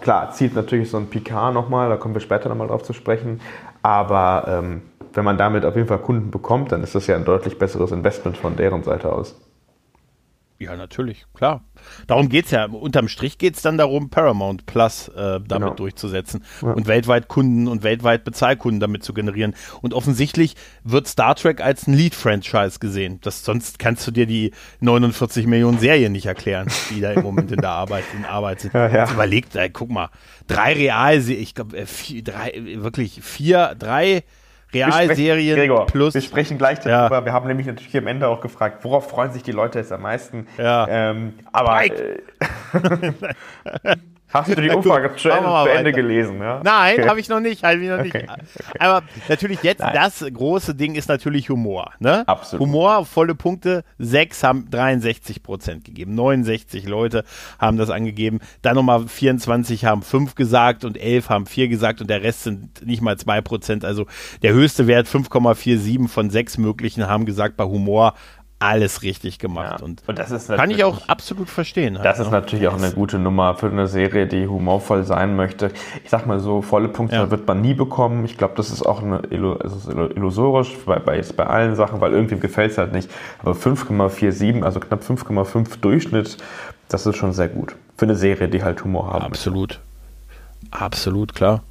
Klar, 0.00 0.32
zielt 0.32 0.54
natürlich 0.54 0.90
so 0.90 0.96
ein 0.96 1.06
Picard 1.06 1.54
nochmal, 1.54 1.88
da 1.88 1.96
kommen 1.96 2.14
wir 2.14 2.20
später 2.20 2.48
nochmal 2.48 2.68
drauf 2.68 2.82
zu 2.82 2.92
sprechen. 2.92 3.40
Aber 3.82 4.44
ähm, 4.48 4.82
wenn 5.14 5.24
man 5.24 5.38
damit 5.38 5.64
auf 5.64 5.76
jeden 5.76 5.88
Fall 5.88 5.98
Kunden 5.98 6.30
bekommt, 6.30 6.72
dann 6.72 6.82
ist 6.82 6.94
das 6.94 7.06
ja 7.06 7.16
ein 7.16 7.24
deutlich 7.24 7.58
besseres 7.58 7.92
Investment 7.92 8.36
von 8.36 8.56
deren 8.56 8.82
Seite 8.82 9.12
aus. 9.12 9.34
Ja, 10.60 10.74
natürlich, 10.74 11.24
klar. 11.34 11.62
Darum 12.08 12.28
geht's 12.28 12.50
ja. 12.50 12.64
Unterm 12.64 13.06
Strich 13.06 13.38
geht's 13.38 13.62
dann 13.62 13.78
darum, 13.78 14.10
Paramount 14.10 14.66
Plus 14.66 15.06
äh, 15.06 15.14
damit 15.14 15.50
genau. 15.50 15.74
durchzusetzen 15.74 16.42
ja. 16.62 16.72
und 16.72 16.88
weltweit 16.88 17.28
Kunden 17.28 17.68
und 17.68 17.84
weltweit 17.84 18.24
Bezahlkunden 18.24 18.80
damit 18.80 19.04
zu 19.04 19.14
generieren. 19.14 19.54
Und 19.82 19.94
offensichtlich 19.94 20.56
wird 20.82 21.06
Star 21.06 21.36
Trek 21.36 21.60
als 21.60 21.86
ein 21.86 21.94
Lead-Franchise 21.94 22.80
gesehen. 22.80 23.20
Das, 23.22 23.44
sonst 23.44 23.78
kannst 23.78 24.04
du 24.08 24.10
dir 24.10 24.26
die 24.26 24.52
49 24.80 25.46
Millionen 25.46 25.78
Serien 25.78 26.10
nicht 26.10 26.26
erklären, 26.26 26.66
die 26.90 27.00
da 27.00 27.12
im 27.12 27.22
Moment 27.22 27.52
in 27.52 27.60
der 27.60 27.70
Arbeit, 27.70 28.04
in 28.16 28.24
Arbeit 28.24 28.62
sind. 28.62 28.74
Ja, 28.74 28.88
ja. 28.88 29.12
Überlegt, 29.12 29.54
ey, 29.54 29.70
guck 29.70 29.90
mal, 29.90 30.10
drei 30.48 30.72
Real, 30.72 31.18
ich 31.18 31.54
glaube, 31.54 31.76
äh, 31.76 32.22
drei, 32.22 32.52
wirklich 32.78 33.22
vier, 33.22 33.76
drei 33.78 34.24
Realserien 34.72 35.56
Gregor, 35.56 35.86
plus. 35.86 36.14
Wir 36.14 36.20
sprechen 36.20 36.58
gleich 36.58 36.80
darüber. 36.80 37.16
Ja. 37.16 37.24
Wir 37.24 37.32
haben 37.32 37.46
nämlich 37.46 37.66
natürlich 37.66 37.96
am 37.96 38.06
Ende 38.06 38.28
auch 38.28 38.40
gefragt, 38.40 38.84
worauf 38.84 39.08
freuen 39.08 39.32
sich 39.32 39.42
die 39.42 39.52
Leute 39.52 39.78
jetzt 39.78 39.92
am 39.92 40.02
meisten? 40.02 40.46
Ja. 40.58 40.86
Ähm, 40.88 41.34
aber. 41.52 41.84
Äh, 41.84 42.20
Hast 44.30 44.50
du 44.50 44.60
die 44.60 44.68
Umfrage 44.68 45.16
zu 45.16 45.30
Ende, 45.30 45.70
Ende 45.70 45.92
gelesen? 45.92 46.40
Ja? 46.40 46.60
Nein, 46.62 46.98
okay. 46.98 47.08
habe 47.08 47.20
ich 47.20 47.28
noch 47.28 47.40
nicht. 47.40 47.64
Hab 47.64 47.76
ich 47.76 47.88
noch 47.88 48.02
nicht. 48.02 48.14
Okay. 48.14 48.26
Okay. 48.28 48.78
Aber 48.78 49.02
natürlich 49.28 49.62
jetzt, 49.62 49.80
Nein. 49.80 49.94
das 49.94 50.24
große 50.32 50.74
Ding 50.74 50.94
ist 50.94 51.08
natürlich 51.08 51.48
Humor. 51.48 51.92
Ne? 51.98 52.28
Absolut. 52.28 52.66
Humor, 52.66 53.06
volle 53.06 53.34
Punkte. 53.34 53.84
Sechs 53.98 54.42
haben 54.42 54.68
63 54.70 55.42
Prozent 55.42 55.84
gegeben. 55.84 56.14
69 56.14 56.86
Leute 56.86 57.24
haben 57.58 57.78
das 57.78 57.88
angegeben. 57.88 58.40
Dann 58.60 58.74
nochmal 58.74 59.08
24 59.08 59.84
haben 59.86 60.02
fünf 60.02 60.34
gesagt 60.34 60.84
und 60.84 60.98
elf 60.98 61.30
haben 61.30 61.46
vier 61.46 61.68
gesagt 61.68 62.00
und 62.00 62.10
der 62.10 62.22
Rest 62.22 62.44
sind 62.44 62.84
nicht 62.86 63.00
mal 63.00 63.16
zwei 63.16 63.40
Prozent. 63.40 63.84
Also 63.84 64.06
der 64.42 64.52
höchste 64.52 64.86
Wert 64.86 65.06
5,47 65.06 66.08
von 66.08 66.28
sechs 66.28 66.58
möglichen 66.58 67.06
haben 67.06 67.24
gesagt, 67.24 67.56
bei 67.56 67.64
Humor 67.64 68.14
alles 68.60 69.02
richtig 69.02 69.38
gemacht. 69.38 69.80
Ja. 69.80 69.84
Und, 69.84 70.02
und, 70.06 70.18
das 70.18 70.30
ist 70.30 70.48
kann 70.48 70.70
ich 70.70 70.82
auch 70.82 71.06
absolut 71.08 71.48
verstehen. 71.48 71.96
Halt, 71.96 72.04
das 72.04 72.18
ist 72.18 72.26
ne? 72.26 72.32
natürlich 72.32 72.66
auch 72.68 72.76
eine 72.76 72.90
gute 72.90 73.18
Nummer 73.18 73.54
für 73.54 73.68
eine 73.68 73.86
Serie, 73.86 74.26
die 74.26 74.46
humorvoll 74.46 75.04
sein 75.04 75.36
möchte. 75.36 75.70
Ich 76.04 76.10
sag 76.10 76.26
mal 76.26 76.40
so, 76.40 76.62
volle 76.62 76.88
Punkte 76.88 77.16
ja. 77.16 77.30
wird 77.30 77.46
man 77.46 77.60
nie 77.60 77.74
bekommen. 77.74 78.24
Ich 78.24 78.36
glaube, 78.36 78.54
das 78.56 78.70
ist 78.70 78.84
auch 78.84 79.02
eine, 79.02 79.18
ist 79.18 79.88
illusorisch 79.88 80.76
bei, 80.84 80.98
bei, 80.98 81.22
bei 81.36 81.46
allen 81.46 81.76
Sachen, 81.76 82.00
weil 82.00 82.12
irgendwie 82.12 82.38
gefällt 82.38 82.72
es 82.72 82.78
halt 82.78 82.92
nicht. 82.92 83.10
Aber 83.40 83.52
5,47, 83.52 84.62
also 84.62 84.80
knapp 84.80 85.02
5,5 85.02 85.80
Durchschnitt, 85.80 86.38
das 86.88 87.06
ist 87.06 87.16
schon 87.16 87.32
sehr 87.32 87.48
gut. 87.48 87.76
Für 87.96 88.06
eine 88.06 88.16
Serie, 88.16 88.48
die 88.48 88.62
halt 88.62 88.82
Humor 88.84 89.12
haben. 89.12 89.24
Absolut. 89.24 89.80
Absolut, 90.70 91.34
klar. 91.34 91.62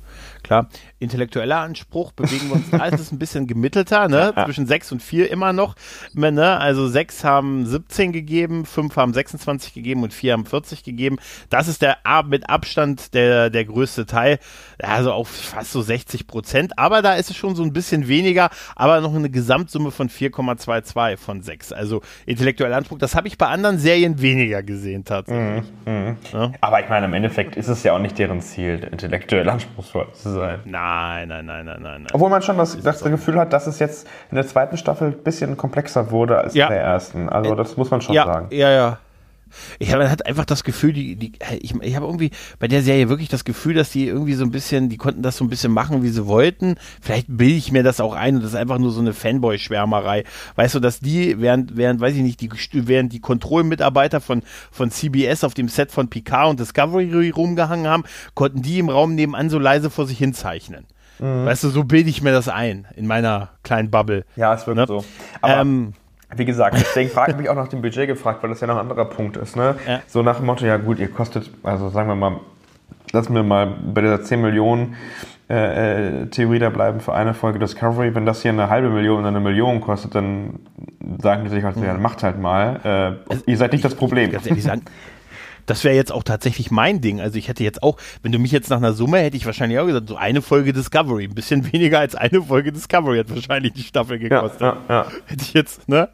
Klar, 0.47 0.69
intellektueller 0.99 1.57
Anspruch 1.57 2.13
bewegen 2.13 2.47
wir 2.47 2.55
uns, 2.55 2.69
da 2.71 2.85
ist 2.85 3.01
es 3.01 3.11
ein 3.11 3.19
bisschen 3.19 3.47
gemittelter, 3.47 4.07
ne? 4.07 4.33
Zwischen 4.45 4.65
6 4.65 4.93
und 4.93 5.03
4 5.03 5.29
immer 5.29 5.51
noch. 5.51 5.75
Ne? 6.13 6.57
Also 6.57 6.87
6 6.87 7.25
haben 7.25 7.65
17 7.65 8.13
gegeben, 8.13 8.65
5 8.65 8.95
haben 8.95 9.13
26 9.13 9.73
gegeben 9.73 10.03
und 10.03 10.13
4 10.13 10.33
haben 10.33 10.45
40 10.45 10.83
gegeben. 10.83 11.17
Das 11.49 11.67
ist 11.67 11.81
der 11.81 11.97
mit 12.27 12.49
Abstand 12.49 13.13
der, 13.13 13.49
der 13.49 13.65
größte 13.65 14.05
Teil. 14.05 14.39
Also 14.81 15.11
auch 15.11 15.27
fast 15.27 15.73
so 15.73 15.81
60 15.81 16.27
Prozent. 16.27 16.79
Aber 16.79 17.01
da 17.01 17.15
ist 17.15 17.29
es 17.29 17.35
schon 17.35 17.55
so 17.55 17.63
ein 17.63 17.73
bisschen 17.73 18.07
weniger, 18.07 18.49
aber 18.75 19.01
noch 19.01 19.13
eine 19.13 19.29
Gesamtsumme 19.29 19.91
von 19.91 20.09
4,22 20.09 21.17
von 21.17 21.41
6. 21.41 21.73
Also 21.73 22.01
intellektueller 22.25 22.77
Anspruch, 22.77 22.99
das 22.99 23.15
habe 23.15 23.27
ich 23.27 23.37
bei 23.37 23.47
anderen 23.47 23.79
Serien 23.79 24.21
weniger 24.21 24.63
gesehen 24.63 25.03
tatsächlich. 25.03 25.65
Mhm, 25.85 25.91
mh. 25.91 26.15
ja? 26.31 26.51
Aber 26.61 26.81
ich 26.81 26.87
meine, 26.87 27.07
im 27.07 27.13
Endeffekt 27.13 27.57
ist 27.57 27.67
es 27.67 27.83
ja 27.83 27.93
auch 27.93 27.99
nicht 27.99 28.17
deren 28.17 28.41
Ziel, 28.41 28.87
intellektuell 28.89 29.49
anspruchsvoll 29.49 30.07
zu 30.13 30.29
sein. 30.29 30.36
Nein. 30.45 30.59
Nein, 30.65 31.27
nein, 31.27 31.45
nein, 31.45 31.65
nein, 31.65 31.81
nein. 31.81 32.07
Obwohl 32.13 32.29
man 32.29 32.41
schon 32.41 32.57
das, 32.57 32.79
das 32.81 33.03
Gefühl 33.03 33.39
hat, 33.39 33.53
dass 33.53 33.67
es 33.67 33.79
jetzt 33.79 34.07
in 34.31 34.35
der 34.35 34.47
zweiten 34.47 34.77
Staffel 34.77 35.09
ein 35.09 35.23
bisschen 35.23 35.57
komplexer 35.57 36.11
wurde 36.11 36.37
als 36.37 36.53
ja. 36.53 36.67
in 36.67 36.73
der 36.73 36.81
ersten. 36.81 37.29
Also 37.29 37.55
das 37.55 37.77
muss 37.77 37.91
man 37.91 38.01
schon 38.01 38.15
ja, 38.15 38.25
sagen. 38.25 38.47
Ja, 38.51 38.71
ja. 38.71 38.97
Ich 39.79 39.93
habe 39.93 40.09
halt 40.09 40.25
einfach 40.25 40.45
das 40.45 40.63
Gefühl, 40.63 40.93
die, 40.93 41.15
die, 41.15 41.33
ich, 41.59 41.75
ich 41.75 41.95
habe 41.95 42.05
irgendwie 42.05 42.31
bei 42.59 42.67
der 42.67 42.81
Serie 42.81 43.09
wirklich 43.09 43.29
das 43.29 43.45
Gefühl, 43.45 43.73
dass 43.73 43.91
die 43.91 44.07
irgendwie 44.07 44.33
so 44.33 44.43
ein 44.43 44.51
bisschen, 44.51 44.89
die 44.89 44.97
konnten 44.97 45.21
das 45.21 45.37
so 45.37 45.45
ein 45.45 45.49
bisschen 45.49 45.71
machen, 45.71 46.03
wie 46.03 46.09
sie 46.09 46.27
wollten. 46.27 46.75
Vielleicht 47.01 47.27
bilde 47.29 47.55
ich 47.55 47.71
mir 47.71 47.83
das 47.83 47.99
auch 47.99 48.13
ein 48.13 48.35
und 48.35 48.43
das 48.43 48.51
ist 48.51 48.57
einfach 48.57 48.79
nur 48.79 48.91
so 48.91 48.99
eine 48.99 49.13
Fanboy-Schwärmerei. 49.13 50.23
Weißt 50.55 50.75
du, 50.75 50.79
dass 50.79 50.99
die, 50.99 51.39
während, 51.39 51.77
während, 51.77 51.99
weiß 51.99 52.15
ich 52.15 52.21
nicht, 52.21 52.41
die, 52.41 52.49
während 52.73 53.13
die 53.13 53.19
Kontrollmitarbeiter 53.19 54.21
von, 54.21 54.43
von 54.71 54.91
CBS 54.91 55.43
auf 55.43 55.53
dem 55.53 55.69
Set 55.69 55.91
von 55.91 56.09
Picard 56.09 56.49
und 56.49 56.59
Discovery 56.59 57.29
rumgehangen 57.29 57.87
haben, 57.87 58.03
konnten 58.33 58.61
die 58.61 58.79
im 58.79 58.89
Raum 58.89 59.15
nebenan 59.15 59.49
so 59.49 59.59
leise 59.59 59.89
vor 59.89 60.05
sich 60.05 60.17
hin 60.17 60.33
zeichnen. 60.33 60.85
Mhm. 61.19 61.45
Weißt 61.45 61.63
du, 61.63 61.69
so 61.69 61.83
bilde 61.83 62.09
ich 62.09 62.21
mir 62.21 62.31
das 62.31 62.47
ein 62.47 62.87
in 62.95 63.07
meiner 63.07 63.49
kleinen 63.63 63.89
Bubble. 63.89 64.25
Ja, 64.35 64.53
es 64.53 64.67
wird 64.67 64.77
ne? 64.77 64.85
so. 64.87 65.03
Aber 65.41 65.61
ähm, 65.61 65.93
wie 66.35 66.45
gesagt, 66.45 66.77
deswegen 66.79 67.09
frage 67.09 67.31
ich 67.31 67.37
mich 67.37 67.49
auch 67.49 67.55
nach 67.55 67.67
dem 67.67 67.81
Budget 67.81 68.07
gefragt, 68.07 68.43
weil 68.43 68.49
das 68.49 68.59
ja 68.59 68.67
noch 68.67 68.75
ein 68.75 68.81
anderer 68.81 69.05
Punkt 69.05 69.37
ist. 69.37 69.55
Ne? 69.55 69.75
Ja. 69.87 70.01
So 70.07 70.21
nach 70.23 70.37
dem 70.37 70.45
Motto, 70.45 70.65
ja 70.65 70.77
gut, 70.77 70.99
ihr 70.99 71.09
kostet, 71.09 71.49
also 71.63 71.89
sagen 71.89 72.09
wir 72.09 72.15
mal, 72.15 72.39
lassen 73.11 73.33
wir 73.33 73.43
mal 73.43 73.67
bei 73.93 74.01
dieser 74.01 74.21
10 74.21 74.41
Millionen 74.41 74.95
äh, 75.49 76.23
äh, 76.23 76.25
Theorie 76.27 76.59
da 76.59 76.69
bleiben 76.69 76.99
für 76.99 77.13
eine 77.13 77.33
Folge 77.33 77.59
Discovery. 77.59 78.13
Wenn 78.13 78.25
das 78.25 78.41
hier 78.41 78.51
eine 78.51 78.69
halbe 78.69 78.89
Million 78.89 79.19
oder 79.19 79.29
eine 79.29 79.39
Million 79.39 79.79
kostet, 79.79 80.13
dann 80.13 80.59
sagen 81.21 81.45
die 81.45 81.49
sich 81.49 81.63
halt, 81.63 81.77
ja, 81.77 81.93
macht 81.93 82.21
halt 82.23 82.37
mal. 82.37 82.81
Äh, 82.83 83.31
also, 83.31 83.43
ihr 83.45 83.55
seid 83.55 83.71
nicht 83.71 83.85
das 83.85 83.95
Problem. 83.95 84.29
Ganz 84.31 84.45
ehrlich 84.45 84.63
sagen, 84.63 84.81
das 85.67 85.83
wäre 85.83 85.95
jetzt 85.95 86.11
auch 86.11 86.23
tatsächlich 86.23 86.71
mein 86.71 87.01
Ding. 87.01 87.21
Also 87.21 87.37
ich 87.37 87.47
hätte 87.47 87.63
jetzt 87.63 87.83
auch, 87.83 87.97
wenn 88.23 88.31
du 88.31 88.39
mich 88.39 88.51
jetzt 88.51 88.69
nach 88.69 88.77
einer 88.77 88.93
Summe 88.93 89.19
hätte 89.19 89.37
ich 89.37 89.45
wahrscheinlich 89.45 89.77
auch 89.77 89.85
gesagt, 89.85 90.09
so 90.09 90.15
eine 90.15 90.41
Folge 90.41 90.73
Discovery. 90.73 91.25
Ein 91.25 91.35
bisschen 91.35 91.71
weniger 91.73 91.99
als 91.99 92.15
eine 92.15 92.41
Folge 92.41 92.71
Discovery 92.71 93.19
hat 93.19 93.29
wahrscheinlich 93.29 93.73
die 93.73 93.83
Staffel 93.83 94.17
gekostet. 94.17 94.61
Ja, 94.61 94.77
ja, 94.89 94.95
ja. 95.03 95.11
Hätte 95.25 95.43
ich 95.43 95.53
jetzt, 95.53 95.87
ne? 95.87 96.09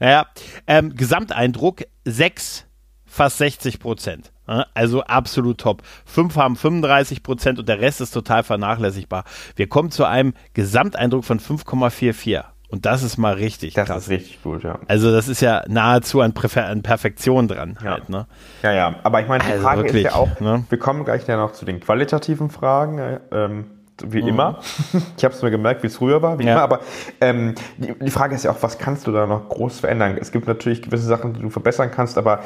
Naja, 0.00 0.26
ähm, 0.66 0.96
Gesamteindruck 0.96 1.84
6, 2.04 2.66
fast 3.06 3.38
60 3.38 3.78
Prozent. 3.78 4.32
Also 4.46 5.02
absolut 5.04 5.58
top. 5.58 5.82
Fünf 6.04 6.36
haben 6.36 6.56
35 6.56 7.22
Prozent 7.22 7.58
und 7.58 7.68
der 7.68 7.80
Rest 7.80 8.00
ist 8.02 8.10
total 8.10 8.42
vernachlässigbar. 8.42 9.24
Wir 9.56 9.68
kommen 9.68 9.90
zu 9.90 10.04
einem 10.04 10.34
Gesamteindruck 10.52 11.24
von 11.24 11.40
5,44. 11.40 12.44
Und 12.74 12.86
das 12.86 13.04
ist 13.04 13.18
mal 13.18 13.34
richtig 13.34 13.74
das 13.74 13.86
krass. 13.86 14.02
ist 14.02 14.10
richtig 14.10 14.42
gut, 14.42 14.64
ja. 14.64 14.80
Also 14.88 15.12
das 15.12 15.28
ist 15.28 15.40
ja 15.40 15.62
nahezu 15.68 16.20
an, 16.20 16.34
Präfer 16.34 16.66
an 16.66 16.82
Perfektion 16.82 17.46
dran 17.46 17.78
ja. 17.80 17.92
halt, 17.92 18.08
ne? 18.08 18.26
Ja, 18.64 18.72
ja, 18.72 18.94
aber 19.04 19.20
ich 19.20 19.28
meine, 19.28 19.44
die 19.44 19.52
also 19.52 19.62
Frage 19.62 19.82
wirklich, 19.84 20.06
ist 20.06 20.10
ja 20.10 20.18
auch, 20.18 20.40
ne? 20.40 20.64
wir 20.68 20.78
kommen 20.80 21.04
gleich 21.04 21.24
ja 21.28 21.36
noch 21.36 21.52
zu 21.52 21.64
den 21.64 21.78
qualitativen 21.78 22.50
Fragen, 22.50 22.98
äh, 22.98 23.20
ähm, 23.30 23.66
wie 24.04 24.22
mhm. 24.22 24.28
immer. 24.28 24.58
Ich 25.16 25.24
habe 25.24 25.32
es 25.32 25.40
mir 25.40 25.52
gemerkt, 25.52 25.84
wie 25.84 25.86
es 25.86 25.98
früher 25.98 26.20
war, 26.20 26.40
wie 26.40 26.46
ja. 26.46 26.54
immer, 26.54 26.62
aber 26.62 26.80
ähm, 27.20 27.54
die, 27.78 27.94
die 27.96 28.10
Frage 28.10 28.34
ist 28.34 28.42
ja 28.42 28.50
auch, 28.50 28.60
was 28.60 28.76
kannst 28.78 29.06
du 29.06 29.12
da 29.12 29.28
noch 29.28 29.48
groß 29.50 29.78
verändern? 29.78 30.18
Es 30.20 30.32
gibt 30.32 30.48
natürlich 30.48 30.82
gewisse 30.82 31.06
Sachen, 31.06 31.34
die 31.34 31.42
du 31.42 31.50
verbessern 31.50 31.92
kannst, 31.92 32.18
aber 32.18 32.40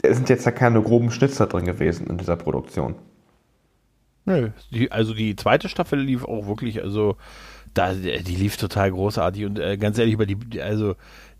es 0.00 0.16
sind 0.16 0.30
jetzt 0.30 0.46
ja 0.46 0.52
keine 0.52 0.80
groben 0.80 1.10
Schnitzer 1.10 1.46
drin 1.46 1.66
gewesen 1.66 2.06
in 2.06 2.16
dieser 2.16 2.36
Produktion. 2.36 2.94
Nö, 4.24 4.50
die, 4.70 4.92
also 4.92 5.14
die 5.14 5.36
zweite 5.36 5.68
Staffel 5.68 6.00
lief 6.00 6.24
auch 6.24 6.46
wirklich, 6.46 6.82
also 6.82 7.16
da, 7.74 7.92
die 7.94 8.36
lief 8.36 8.56
total 8.56 8.90
großartig 8.92 9.44
und 9.46 9.58
äh, 9.58 9.76
ganz 9.76 9.98
ehrlich, 9.98 10.14
über 10.14 10.26
die, 10.26 10.60
also 10.60 10.94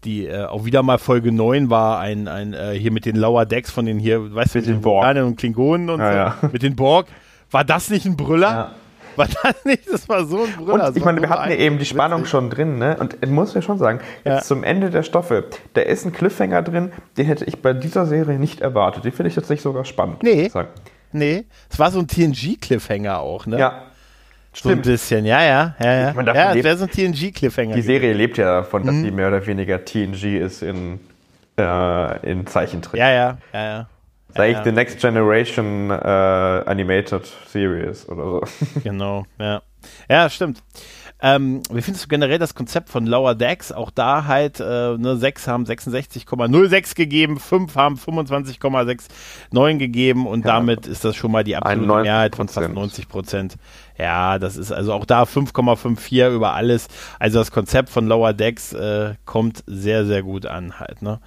die 0.05 0.27
äh, 0.27 0.45
auch 0.45 0.65
wieder 0.65 0.83
mal 0.83 0.99
Folge 0.99 1.31
9 1.31 1.71
war 1.71 2.01
ein, 2.01 2.27
ein 2.27 2.55
äh, 2.55 2.73
hier 2.73 2.91
mit 2.91 3.05
den 3.05 3.17
Lower 3.17 3.47
Decks 3.47 3.71
von 3.71 3.87
den 3.87 3.99
hier, 3.99 4.35
weißt 4.35 4.55
du, 4.55 4.59
mit 4.59 4.69
den 4.69 4.81
Borg 4.81 5.17
und 5.17 5.37
Klingonen 5.37 5.91
und 5.91 6.01
ja, 6.01 6.11
so, 6.41 6.47
ja. 6.47 6.51
mit 6.53 6.63
den 6.63 6.75
Borg. 6.75 7.07
War 7.51 7.65
das 7.65 7.91
nicht 7.91 8.07
ein 8.07 8.17
Brüller? 8.17 8.51
Ja. 8.51 8.73
War 9.17 9.29
das 9.43 9.65
nicht? 9.65 9.91
Das 9.91 10.09
war 10.09 10.25
so 10.25 10.45
ein 10.45 10.53
Brüller. 10.53 10.89
Und 10.89 10.97
ich 10.97 11.05
meine, 11.05 11.21
wir 11.21 11.29
hatten 11.29 11.51
ja 11.51 11.57
eben 11.57 11.79
die 11.79 11.85
Spannung 11.85 12.21
witzig. 12.21 12.31
schon 12.31 12.51
drin, 12.51 12.79
ne? 12.79 12.97
Und 12.99 13.19
ich 13.21 13.29
muss 13.29 13.53
ja 13.53 13.61
schon 13.61 13.79
sagen, 13.79 14.01
jetzt 14.25 14.49
zum 14.49 14.65
Ende 14.65 14.91
der 14.91 15.03
Staffel, 15.03 15.45
da 15.75 15.83
ist 15.83 16.07
ein 16.07 16.13
Cliffhanger 16.13 16.63
drin, 16.63 16.93
den 17.19 17.27
hätte 17.27 17.45
ich 17.45 17.61
bei 17.61 17.75
dieser 17.75 18.07
Serie 18.07 18.39
nicht 18.39 18.63
erwartet. 18.63 19.05
Den 19.05 19.13
finde 19.13 19.29
ich 19.29 19.35
tatsächlich 19.35 19.63
sogar 19.63 19.85
spannend. 19.85 20.23
Nee. 20.23 20.51
Nee. 21.13 21.45
Es 21.71 21.79
war 21.79 21.91
so 21.91 21.99
ein 21.99 22.07
TNG-Cliffhanger 22.07 23.19
auch, 23.19 23.47
ne? 23.47 23.59
Ja. 23.59 23.83
So 24.55 24.69
ein 24.69 24.83
bisschen, 24.83 25.25
ja, 25.25 25.43
ja, 25.43 25.75
ja, 25.81 25.93
ja. 25.95 26.13
Man 26.13 26.27
ja, 26.27 26.55
das 26.55 26.63
wäre 26.63 26.77
so 26.77 26.85
ein 26.85 26.91
TNG-Cliffhanger. 26.91 27.75
Die 27.75 27.83
Serie 27.83 28.13
lebt 28.13 28.37
ja 28.37 28.61
davon, 28.61 28.85
dass 28.85 28.95
mhm. 28.95 29.05
die 29.05 29.11
mehr 29.11 29.29
oder 29.29 29.47
weniger 29.47 29.83
TNG 29.83 30.39
ist 30.39 30.63
in, 30.63 31.01
äh, 31.59 32.31
in 32.31 32.47
Zeichentrick. 32.47 33.01
Ja, 33.01 33.11
ja, 33.11 33.39
ja, 33.55 33.65
ja. 33.65 33.89
Sag 34.35 34.49
ich, 34.49 34.57
ja, 34.57 34.65
The 34.65 34.73
Next 34.73 35.01
Generation 35.01 35.91
äh, 35.91 35.95
Animated 35.95 37.27
Series 37.47 38.09
oder 38.09 38.25
so. 38.25 38.43
Genau, 38.83 39.25
ja. 39.39 39.63
Ja, 40.09 40.29
stimmt. 40.31 40.63
Ähm, 41.25 41.63
wie 41.71 41.83
findest 41.83 42.05
du 42.05 42.09
generell 42.09 42.41
das 42.41 42.57
Konzept 42.57 42.91
von 42.91 43.07
Lower 43.07 43.37
Decks? 43.37 43.71
Auch 43.71 43.93
da 43.93 44.27
halt, 44.27 44.59
äh, 44.59 44.99
ne, 44.99 45.17
6 45.17 45.47
haben 45.47 45.65
66,06 45.65 46.97
gegeben, 46.97 47.39
5 47.39 47.77
haben 47.77 47.95
25,69 47.95 49.79
gegeben 49.79 50.27
und 50.27 50.45
ja, 50.45 50.55
damit 50.55 50.89
ist 50.89 51.05
das 51.05 51.15
schon 51.15 51.31
mal 51.31 51.45
die 51.45 51.55
absolute 51.55 52.03
Mehrheit 52.03 52.35
von 52.35 52.49
fast 52.49 52.69
90 52.69 53.09
Prozent. 53.09 53.55
Ja, 53.97 54.41
das 54.41 54.57
ist 54.57 54.73
also 54.73 54.93
auch 54.93 55.05
da 55.05 55.23
5,54 55.23 56.35
über 56.35 56.55
alles. 56.55 56.89
Also 57.21 57.39
das 57.39 57.53
Konzept 57.53 57.89
von 57.89 58.09
Lower 58.09 58.33
Decks 58.33 58.73
äh, 58.73 59.15
kommt 59.25 59.63
sehr, 59.69 60.05
sehr 60.05 60.25
gut 60.25 60.45
an 60.45 60.81
halt. 60.81 61.03
Ne? 61.03 61.21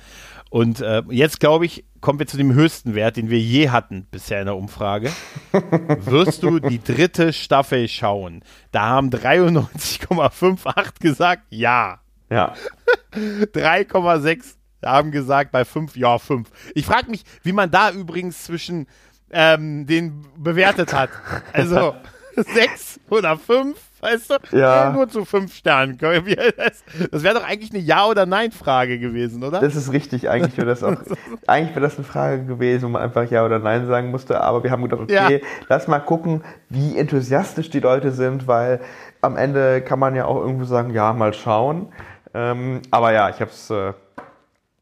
Und 0.50 0.82
äh, 0.82 1.04
jetzt 1.10 1.40
glaube 1.40 1.66
ich, 1.66 1.86
kommen 2.06 2.20
wir 2.20 2.28
zu 2.28 2.38
dem 2.38 2.54
höchsten 2.54 2.94
Wert, 2.94 3.18
den 3.18 3.32
wir 3.32 3.40
je 3.40 3.70
hatten 3.72 4.06
bisher 4.12 4.40
in 4.40 4.46
der 4.46 4.56
Umfrage. 4.56 5.12
Wirst 5.52 6.44
du 6.44 6.60
die 6.60 6.78
dritte 6.78 7.34
Staffel 7.34 7.88
schauen? 7.88 8.44
Da 8.72 8.82
haben 8.84 9.10
93,58 9.10 11.02
gesagt, 11.02 11.42
ja. 11.50 12.02
Ja. 12.30 12.54
3,6 13.16 14.54
haben 14.86 15.10
gesagt 15.10 15.52
bei 15.52 15.66
5, 15.66 15.98
ja, 15.98 16.20
5. 16.20 16.48
Ich 16.76 16.86
frage 16.86 17.10
mich, 17.10 17.24
wie 17.42 17.54
man 17.54 17.72
da 17.72 17.90
übrigens 17.90 18.44
zwischen 18.44 18.86
ähm, 19.32 19.88
den 19.88 20.28
bewertet 20.38 20.94
hat. 20.94 21.10
Also 21.54 21.96
6 22.36 23.00
oder 23.10 23.36
5 23.36 23.80
weißt 24.06 24.30
du? 24.30 24.58
Ja. 24.58 24.92
Nur 24.92 25.08
zu 25.10 25.26
fünf 25.26 25.54
Sternen. 25.54 25.98
Das, 25.98 27.24
wäre 27.24 27.36
doch 27.36 27.44
eigentlich 27.44 27.72
eine 27.72 27.80
Ja- 27.80 28.06
oder 28.06 28.26
Nein-Frage 28.26 29.00
gewesen, 29.00 29.44
oder? 29.44 29.60
Das 29.60 29.76
ist 29.76 29.92
richtig. 29.92 30.30
Eigentlich 30.30 30.58
wäre 30.58 30.68
das 30.68 30.84
auch, 30.84 30.96
eigentlich 31.48 31.76
wäre 31.76 31.82
das 31.82 31.96
eine 31.96 32.06
Frage 32.06 32.46
gewesen, 32.46 32.84
wo 32.84 32.90
man 32.90 33.02
einfach 33.02 33.30
Ja 33.30 33.46
oder 33.46 33.60
Nein 33.60 33.88
sagen 33.88 34.12
musste. 34.12 34.42
Aber 34.42 34.64
wir 34.64 34.72
haben 34.72 34.84
gedacht, 34.84 35.02
okay, 35.02 35.42
ja. 35.42 35.48
lass 35.68 35.88
mal 35.88 36.00
gucken, 36.00 36.44
wie 36.70 36.98
enthusiastisch 36.98 37.70
die 37.70 37.80
Leute 37.80 38.12
sind, 38.12 38.48
weil 38.48 38.80
am 39.22 39.38
Ende 39.38 39.82
kann 39.82 40.00
man 40.00 40.16
ja 40.16 40.26
auch 40.26 40.38
irgendwo 40.38 40.66
sagen, 40.66 40.94
ja, 40.94 41.14
mal 41.14 41.34
schauen. 41.34 41.92
Ähm, 42.34 42.82
aber 42.92 43.14
ja, 43.14 43.30
ich 43.30 43.40
habe 43.40 43.52
es. 43.52 43.70
Äh, 43.70 43.94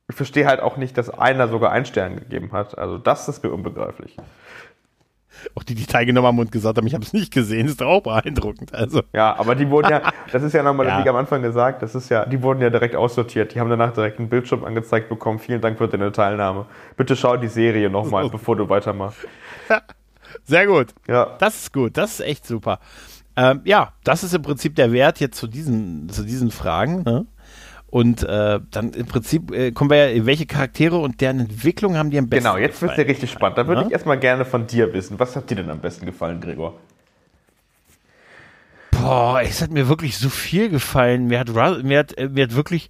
ich 0.10 0.18
verstehe 0.18 0.46
halt 0.46 0.60
auch 0.60 0.76
nicht, 0.76 0.98
dass 0.98 1.10
einer 1.10 1.48
sogar 1.48 1.72
einen 1.72 1.86
Stern 1.86 2.18
gegeben 2.18 2.52
hat. 2.52 2.78
Also 2.78 2.98
das 2.98 3.30
ist 3.30 3.42
mir 3.42 3.52
unbegreiflich 3.52 4.18
auch 5.56 5.64
die, 5.64 5.76
die 5.76 5.86
teilgenommen 5.86 6.28
haben 6.28 6.40
und 6.40 6.52
gesagt 6.52 6.78
haben, 6.78 6.88
ich 6.88 6.94
habe 6.94 7.04
es 7.04 7.14
nicht 7.14 7.34
gesehen, 7.34 7.68
ist 7.68 7.82
doch 7.82 7.88
auch 7.88 8.02
beeindruckend. 8.02 8.74
Also. 8.74 9.02
Ja, 9.14 9.38
aber 9.38 9.56
die 9.56 9.70
wurden 9.70 9.90
ja, 9.90 10.02
das 10.32 10.44
ist 10.44 10.54
ja 10.54 10.64
nochmal, 10.64 10.88
ja. 10.88 11.04
wie 11.04 11.10
am 11.10 11.16
Anfang 11.16 11.42
gesagt, 11.42 11.82
das 11.82 11.96
ist 11.96 12.10
ja, 12.10 12.26
die 12.26 12.42
wurden 12.42 12.62
ja 12.62 12.70
direkt 12.70 12.96
aussortiert. 12.96 13.54
Die 13.54 13.60
haben 13.60 13.70
danach 13.70 13.94
direkt 13.94 14.20
einen 14.20 14.30
Bildschirm 14.30 14.64
angezeigt 14.64 15.10
bekommen. 15.10 15.40
Vielen 15.40 15.62
Dank 15.62 15.78
für 15.78 15.88
deine 15.88 16.12
Teilnahme. 16.12 16.66
Bitte 16.98 17.16
schau 17.16 17.38
die 17.38 17.48
Serie 17.48 17.90
nochmal, 17.90 18.30
bevor 18.30 18.56
du 18.56 18.70
weitermachst. 18.70 19.20
Ja, 19.70 19.82
sehr 20.44 20.68
gut. 20.68 20.94
Ja. 21.08 21.36
Das 21.40 21.56
ist 21.56 21.74
gut, 21.74 21.98
das 21.98 22.20
ist 22.20 22.26
echt 22.26 22.46
super. 22.46 22.80
Ähm, 23.36 23.62
ja, 23.64 23.94
das 24.04 24.24
ist 24.24 24.34
im 24.34 24.44
Prinzip 24.44 24.76
der 24.76 24.92
Wert 24.92 25.20
jetzt 25.20 25.38
zu 25.38 25.48
diesen, 25.48 26.08
zu 26.10 26.24
diesen 26.24 26.52
Fragen. 26.52 27.04
Ne? 27.04 27.26
Und 27.94 28.24
äh, 28.24 28.60
dann 28.72 28.92
im 28.94 29.06
Prinzip 29.06 29.52
äh, 29.52 29.72
kommen 29.72 29.92
wir 29.92 30.16
ja, 30.16 30.26
welche 30.26 30.48
Charaktere 30.48 30.98
und 30.98 31.22
deren 31.22 31.40
Entwicklung 31.42 31.96
haben 31.96 32.10
dir 32.10 32.22
am 32.22 32.28
besten 32.28 32.46
Genau, 32.46 32.58
jetzt 32.58 32.82
wird 32.82 32.94
es 32.94 32.98
ja 32.98 33.04
richtig 33.04 33.30
spannend. 33.30 33.60
Da 33.60 33.68
würde 33.68 33.82
ja? 33.82 33.88
ich 33.88 33.94
erstmal 33.94 34.18
gerne 34.18 34.46
von 34.46 34.66
dir 34.66 34.92
wissen. 34.94 35.20
Was 35.20 35.36
hat 35.36 35.52
dir 35.52 35.58
denn 35.58 35.70
am 35.70 35.80
besten 35.80 36.08
gefallen, 36.08 36.42
Gregor? 36.42 36.74
Boah, 38.90 39.42
es 39.44 39.62
hat 39.62 39.70
mir 39.70 39.90
wirklich 39.90 40.18
so 40.18 40.30
viel 40.30 40.70
gefallen. 40.70 41.28
Mir 41.28 41.38
hat, 41.38 41.50
mir 41.84 42.00
hat, 42.00 42.18
äh, 42.18 42.30
mir 42.30 42.46
hat 42.46 42.56
wirklich, 42.56 42.90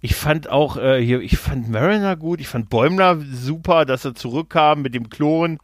ich 0.00 0.14
fand 0.14 0.48
auch 0.48 0.78
äh, 0.78 0.98
hier, 0.98 1.20
ich 1.20 1.36
fand 1.36 1.68
Mariner 1.68 2.16
gut, 2.16 2.40
ich 2.40 2.48
fand 2.48 2.70
Bäumler 2.70 3.18
super, 3.30 3.84
dass 3.84 4.06
er 4.06 4.14
zurückkam 4.14 4.80
mit 4.80 4.94
dem 4.94 5.10
Klon. 5.10 5.58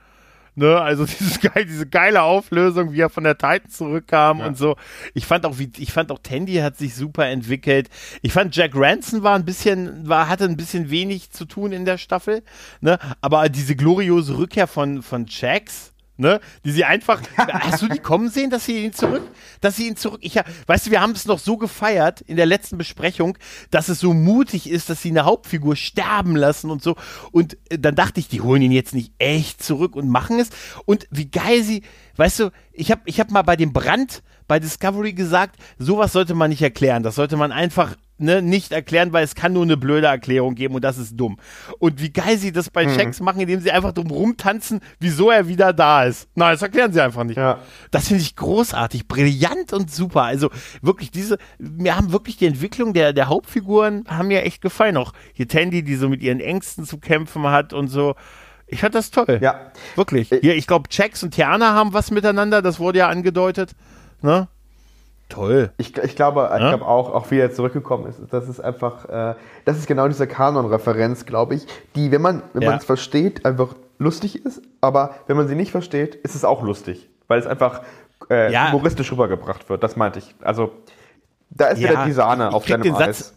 Ne, 0.56 0.80
also 0.80 1.04
dieses 1.18 1.40
geil, 1.40 1.64
diese 1.64 1.86
geile 1.86 2.22
Auflösung, 2.22 2.92
wie 2.92 3.00
er 3.00 3.10
von 3.10 3.24
der 3.24 3.36
Titan 3.36 3.70
zurückkam 3.70 4.38
ja. 4.38 4.46
und 4.46 4.56
so. 4.56 4.76
Ich 5.12 5.26
fand 5.26 5.46
auch, 5.46 5.58
wie, 5.58 5.70
ich 5.78 5.92
fand 5.92 6.12
auch 6.12 6.20
Tandy 6.22 6.54
hat 6.56 6.76
sich 6.76 6.94
super 6.94 7.26
entwickelt. 7.26 7.88
Ich 8.22 8.32
fand 8.32 8.54
Jack 8.54 8.72
Ranson 8.74 9.22
war 9.22 9.34
ein 9.34 9.44
bisschen, 9.44 10.08
war, 10.08 10.28
hatte 10.28 10.44
ein 10.44 10.56
bisschen 10.56 10.90
wenig 10.90 11.30
zu 11.30 11.44
tun 11.44 11.72
in 11.72 11.84
der 11.84 11.98
Staffel, 11.98 12.42
ne, 12.80 12.98
aber 13.20 13.48
diese 13.48 13.74
gloriose 13.74 14.38
Rückkehr 14.38 14.66
von, 14.66 15.02
von 15.02 15.26
Jax, 15.28 15.93
ne? 16.16 16.40
Die 16.64 16.70
sie 16.70 16.84
einfach, 16.84 17.20
hast 17.36 17.82
du 17.82 17.88
die 17.88 17.98
kommen 17.98 18.28
sehen, 18.28 18.50
dass 18.50 18.64
sie 18.64 18.84
ihn 18.84 18.92
zurück, 18.92 19.22
dass 19.60 19.76
sie 19.76 19.88
ihn 19.88 19.96
zurück, 19.96 20.20
ich, 20.22 20.36
weißt 20.66 20.86
du, 20.86 20.90
wir 20.90 21.00
haben 21.00 21.12
es 21.12 21.26
noch 21.26 21.38
so 21.38 21.56
gefeiert 21.56 22.20
in 22.22 22.36
der 22.36 22.46
letzten 22.46 22.78
Besprechung, 22.78 23.36
dass 23.70 23.88
es 23.88 24.00
so 24.00 24.14
mutig 24.14 24.68
ist, 24.68 24.90
dass 24.90 25.02
sie 25.02 25.10
eine 25.10 25.24
Hauptfigur 25.24 25.76
sterben 25.76 26.36
lassen 26.36 26.70
und 26.70 26.82
so. 26.82 26.96
Und 27.32 27.56
äh, 27.70 27.78
dann 27.78 27.94
dachte 27.94 28.20
ich, 28.20 28.28
die 28.28 28.40
holen 28.40 28.62
ihn 28.62 28.72
jetzt 28.72 28.94
nicht 28.94 29.12
echt 29.18 29.62
zurück 29.62 29.96
und 29.96 30.08
machen 30.08 30.38
es. 30.38 30.50
Und 30.84 31.06
wie 31.10 31.30
geil 31.30 31.62
sie, 31.62 31.82
weißt 32.16 32.40
du, 32.40 32.50
ich 32.72 32.90
habe 32.90 33.02
ich 33.06 33.20
hab 33.20 33.30
mal 33.30 33.42
bei 33.42 33.56
dem 33.56 33.72
Brand 33.72 34.22
bei 34.46 34.60
Discovery 34.60 35.14
gesagt, 35.14 35.56
sowas 35.78 36.12
sollte 36.12 36.34
man 36.34 36.50
nicht 36.50 36.62
erklären. 36.62 37.02
Das 37.02 37.14
sollte 37.14 37.36
man 37.36 37.50
einfach 37.50 37.96
ne, 38.24 38.42
nicht 38.42 38.72
erklären, 38.72 39.12
weil 39.12 39.24
es 39.24 39.34
kann 39.34 39.52
nur 39.52 39.62
eine 39.62 39.76
blöde 39.76 40.06
Erklärung 40.06 40.54
geben 40.54 40.74
und 40.74 40.82
das 40.82 40.98
ist 40.98 41.16
dumm. 41.16 41.38
Und 41.78 42.00
wie 42.00 42.10
geil 42.10 42.38
sie 42.38 42.52
das 42.52 42.70
bei 42.70 42.86
mhm. 42.86 42.96
Checks 42.96 43.20
machen, 43.20 43.40
indem 43.40 43.60
sie 43.60 43.70
einfach 43.70 43.92
drum 43.92 44.10
rumtanzen, 44.10 44.80
wieso 44.98 45.30
er 45.30 45.48
wieder 45.48 45.72
da 45.72 46.04
ist. 46.04 46.28
Nein, 46.34 46.52
das 46.52 46.62
erklären 46.62 46.92
sie 46.92 47.00
einfach 47.00 47.24
nicht. 47.24 47.36
Ja. 47.36 47.58
Das 47.90 48.08
finde 48.08 48.22
ich 48.22 48.36
großartig, 48.36 49.06
brillant 49.06 49.72
und 49.72 49.90
super. 49.90 50.22
Also 50.22 50.50
wirklich 50.82 51.10
diese, 51.10 51.38
mir 51.58 51.96
haben 51.96 52.12
wirklich 52.12 52.36
die 52.36 52.46
Entwicklung 52.46 52.92
der, 52.92 53.12
der 53.12 53.28
Hauptfiguren 53.28 54.04
haben 54.08 54.28
mir 54.28 54.42
echt 54.42 54.60
gefallen. 54.60 54.96
Auch 54.96 55.12
hier 55.32 55.48
Tandy, 55.48 55.82
die 55.82 55.96
so 55.96 56.08
mit 56.08 56.22
ihren 56.22 56.40
Ängsten 56.40 56.84
zu 56.84 56.98
kämpfen 56.98 57.44
hat 57.44 57.72
und 57.72 57.88
so. 57.88 58.14
Ich 58.66 58.80
fand 58.80 58.94
das 58.94 59.10
toll. 59.10 59.38
Ja. 59.42 59.72
Wirklich. 59.94 60.32
Äh, 60.32 60.40
hier, 60.40 60.56
ich 60.56 60.66
glaube, 60.66 60.88
Checks 60.88 61.22
und 61.22 61.32
Tiana 61.32 61.74
haben 61.74 61.92
was 61.92 62.10
miteinander, 62.10 62.62
das 62.62 62.80
wurde 62.80 63.00
ja 63.00 63.08
angedeutet. 63.08 63.72
Ne? 64.22 64.48
Toll. 65.34 65.70
Ich, 65.78 65.96
ich 65.96 66.16
glaube, 66.16 66.40
ja? 66.40 66.54
ich 66.54 66.68
glaube 66.68 66.86
auch, 66.86 67.12
auch 67.12 67.30
wie 67.30 67.38
er 67.38 67.52
zurückgekommen 67.52 68.06
ist, 68.06 68.20
das 68.30 68.48
ist 68.48 68.60
einfach, 68.60 69.08
äh, 69.08 69.34
das 69.64 69.76
ist 69.76 69.86
genau 69.86 70.06
diese 70.06 70.26
Kanon-Referenz, 70.26 71.26
glaube 71.26 71.56
ich, 71.56 71.66
die, 71.96 72.12
wenn 72.12 72.22
man 72.22 72.42
wenn 72.52 72.62
ja. 72.62 72.70
man 72.70 72.78
es 72.78 72.84
versteht, 72.84 73.44
einfach 73.44 73.74
lustig 73.98 74.44
ist, 74.44 74.62
aber 74.80 75.14
wenn 75.26 75.36
man 75.36 75.48
sie 75.48 75.56
nicht 75.56 75.72
versteht, 75.72 76.14
ist 76.14 76.34
es 76.34 76.44
auch 76.44 76.62
lustig, 76.62 77.10
weil 77.26 77.40
es 77.40 77.46
einfach 77.46 77.82
äh, 78.30 78.52
ja. 78.52 78.68
humoristisch 78.68 79.10
rübergebracht 79.10 79.68
wird. 79.68 79.82
Das 79.82 79.96
meinte 79.96 80.20
ich. 80.20 80.34
Also 80.42 80.72
da 81.50 81.66
ist 81.68 81.80
wieder 81.80 82.04
die 82.04 82.12
Sahne 82.12 82.52
auf 82.52 82.64
deinem 82.66 82.94
Eis. 82.94 83.18
Satz, 83.18 83.34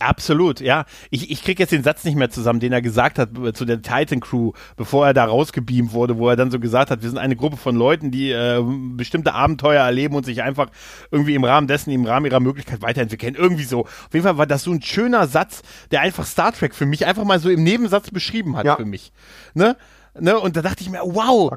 Absolut, 0.00 0.60
ja. 0.60 0.86
Ich, 1.10 1.30
ich 1.30 1.42
krieg 1.42 1.58
jetzt 1.58 1.72
den 1.72 1.82
Satz 1.82 2.04
nicht 2.04 2.16
mehr 2.16 2.30
zusammen, 2.30 2.58
den 2.58 2.72
er 2.72 2.80
gesagt 2.80 3.18
hat 3.18 3.36
äh, 3.38 3.52
zu 3.52 3.66
der 3.66 3.82
Titan 3.82 4.20
Crew, 4.20 4.52
bevor 4.76 5.06
er 5.06 5.14
da 5.14 5.26
rausgebeamt 5.26 5.92
wurde, 5.92 6.16
wo 6.16 6.28
er 6.28 6.36
dann 6.36 6.50
so 6.50 6.58
gesagt 6.58 6.90
hat, 6.90 7.02
wir 7.02 7.08
sind 7.10 7.18
eine 7.18 7.36
Gruppe 7.36 7.58
von 7.58 7.76
Leuten, 7.76 8.10
die 8.10 8.30
äh, 8.30 8.64
bestimmte 8.96 9.34
Abenteuer 9.34 9.84
erleben 9.84 10.14
und 10.14 10.24
sich 10.24 10.42
einfach 10.42 10.70
irgendwie 11.10 11.34
im 11.34 11.44
Rahmen 11.44 11.66
dessen, 11.66 11.90
im 11.90 12.06
Rahmen 12.06 12.26
ihrer 12.26 12.40
Möglichkeit 12.40 12.80
weiterentwickeln. 12.80 13.34
Irgendwie 13.34 13.64
so. 13.64 13.80
Auf 13.80 14.08
jeden 14.12 14.24
Fall 14.24 14.38
war 14.38 14.46
das 14.46 14.62
so 14.62 14.72
ein 14.72 14.80
schöner 14.80 15.26
Satz, 15.26 15.62
der 15.90 16.00
einfach 16.00 16.24
Star 16.24 16.52
Trek 16.52 16.74
für 16.74 16.86
mich 16.86 17.04
einfach 17.04 17.24
mal 17.24 17.38
so 17.38 17.50
im 17.50 17.62
Nebensatz 17.62 18.10
beschrieben 18.10 18.56
hat 18.56 18.64
ja. 18.64 18.76
für 18.76 18.86
mich. 18.86 19.12
Ne? 19.52 19.76
Ne? 20.18 20.38
Und 20.38 20.56
da 20.56 20.62
dachte 20.62 20.82
ich 20.82 20.90
mir, 20.90 21.00
wow, 21.04 21.52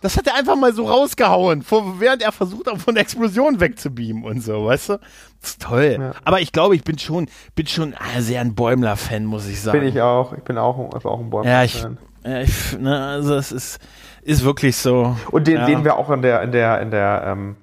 das 0.00 0.16
hat 0.16 0.26
er 0.28 0.36
einfach 0.36 0.54
mal 0.54 0.72
so 0.72 0.86
rausgehauen, 0.86 1.62
vor, 1.62 1.98
während 1.98 2.22
er 2.22 2.30
versucht, 2.30 2.68
auch 2.68 2.78
von 2.78 2.94
der 2.94 3.02
Explosion 3.02 3.60
wegzubeamen 3.60 4.24
und 4.24 4.42
so, 4.42 4.66
weißt 4.66 4.90
du? 4.90 5.00
Das 5.40 5.50
ist 5.50 5.62
toll. 5.62 5.96
Ja. 5.98 6.12
Aber 6.24 6.40
ich 6.40 6.52
glaube, 6.52 6.76
ich 6.76 6.84
bin 6.84 6.98
schon, 6.98 7.28
bin 7.56 7.66
schon 7.66 7.94
ah, 7.94 8.20
sehr 8.20 8.40
ein 8.40 8.54
Bäumler-Fan, 8.54 9.24
muss 9.24 9.48
ich 9.48 9.60
sagen. 9.60 9.80
Bin 9.80 9.88
ich 9.88 10.00
auch. 10.00 10.32
Ich 10.34 10.44
bin 10.44 10.56
auch, 10.56 10.92
also 10.94 11.08
auch 11.08 11.20
ein 11.20 11.30
Bäumler-Fan. 11.30 11.52
Ja, 11.52 11.64
ich, 11.64 11.86
ja, 12.24 12.40
ich, 12.40 12.78
ne, 12.78 13.06
also 13.06 13.34
es 13.34 13.50
ist, 13.50 13.80
ist 14.22 14.44
wirklich 14.44 14.76
so. 14.76 15.16
Und 15.32 15.48
den, 15.48 15.56
ja. 15.56 15.66
den 15.66 15.84
wir 15.84 15.96
auch 15.96 16.10
in 16.10 16.22
der, 16.22 16.42
in 16.42 16.52
der, 16.52 16.80
in 16.80 16.90
der, 16.92 17.22
ähm, 17.26 17.56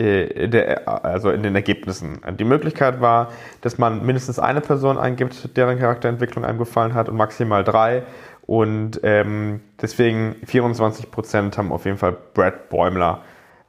äh, 0.00 0.24
in 0.44 0.50
der, 0.50 0.88
also 1.04 1.30
in 1.30 1.44
den 1.44 1.54
Ergebnissen. 1.54 2.20
Die 2.38 2.44
Möglichkeit 2.44 3.00
war, 3.00 3.30
dass 3.60 3.78
man 3.78 4.04
mindestens 4.04 4.40
eine 4.40 4.60
Person 4.60 4.98
eingibt, 4.98 5.56
deren 5.56 5.78
Charakterentwicklung 5.78 6.44
einem 6.44 6.58
gefallen 6.58 6.94
hat 6.94 7.08
und 7.08 7.16
maximal 7.16 7.62
drei. 7.62 8.02
Und 8.46 9.00
ähm, 9.02 9.60
deswegen 9.80 10.36
24% 10.46 11.56
haben 11.56 11.72
auf 11.72 11.86
jeden 11.86 11.96
Fall 11.96 12.16
Brad 12.34 12.68
Bäumler 12.68 13.22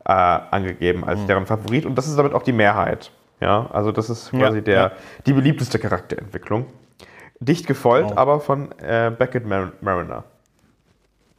äh, 0.04 0.12
angegeben 0.12 1.06
als 1.06 1.22
mhm. 1.22 1.28
deren 1.28 1.46
Favorit. 1.46 1.86
Und 1.86 1.96
das 1.96 2.08
ist 2.08 2.18
damit 2.18 2.34
auch 2.34 2.44
die 2.44 2.52
Mehrheit. 2.52 3.12
Ja, 3.40 3.70
also 3.72 3.92
das 3.92 4.10
ist 4.10 4.32
quasi 4.32 4.58
ja, 4.58 4.64
der, 4.64 4.76
ja. 4.76 4.92
die 5.26 5.34
beliebteste 5.34 5.80
Charakterentwicklung. 5.80 6.66
Dicht 7.40 7.68
gefolgt, 7.68 8.12
oh. 8.14 8.18
aber 8.18 8.40
von 8.40 8.72
äh, 8.80 9.12
Beckett 9.18 9.46
Mar 9.46 9.74
Mariner. 9.82 10.24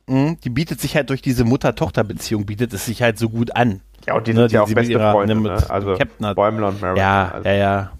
Mhm, 0.06 0.38
die 0.40 0.50
bietet 0.50 0.80
sich 0.80 0.94
halt 0.94 1.10
durch 1.10 1.20
diese 1.20 1.44
Mutter-Tochter-Beziehung, 1.44 2.46
bietet 2.46 2.72
es 2.72 2.86
sich 2.86 3.02
halt 3.02 3.18
so 3.18 3.28
gut 3.28 3.56
an. 3.56 3.80
Ja, 4.06 4.14
und 4.14 4.26
die 4.26 4.34
ne, 4.34 4.42
sind 4.42 4.52
ja 4.52 4.62
auch 4.62 4.72
beste 4.72 4.92
ihrer, 4.92 5.12
Freunde, 5.12 5.34
ne? 5.34 5.58
also 5.68 5.96
Bäumler 6.34 6.68
und 6.68 6.80
Mariner. 6.80 7.00
Ja, 7.00 7.30
also. 7.34 7.48
ja, 7.48 7.54
ja. 7.54 7.92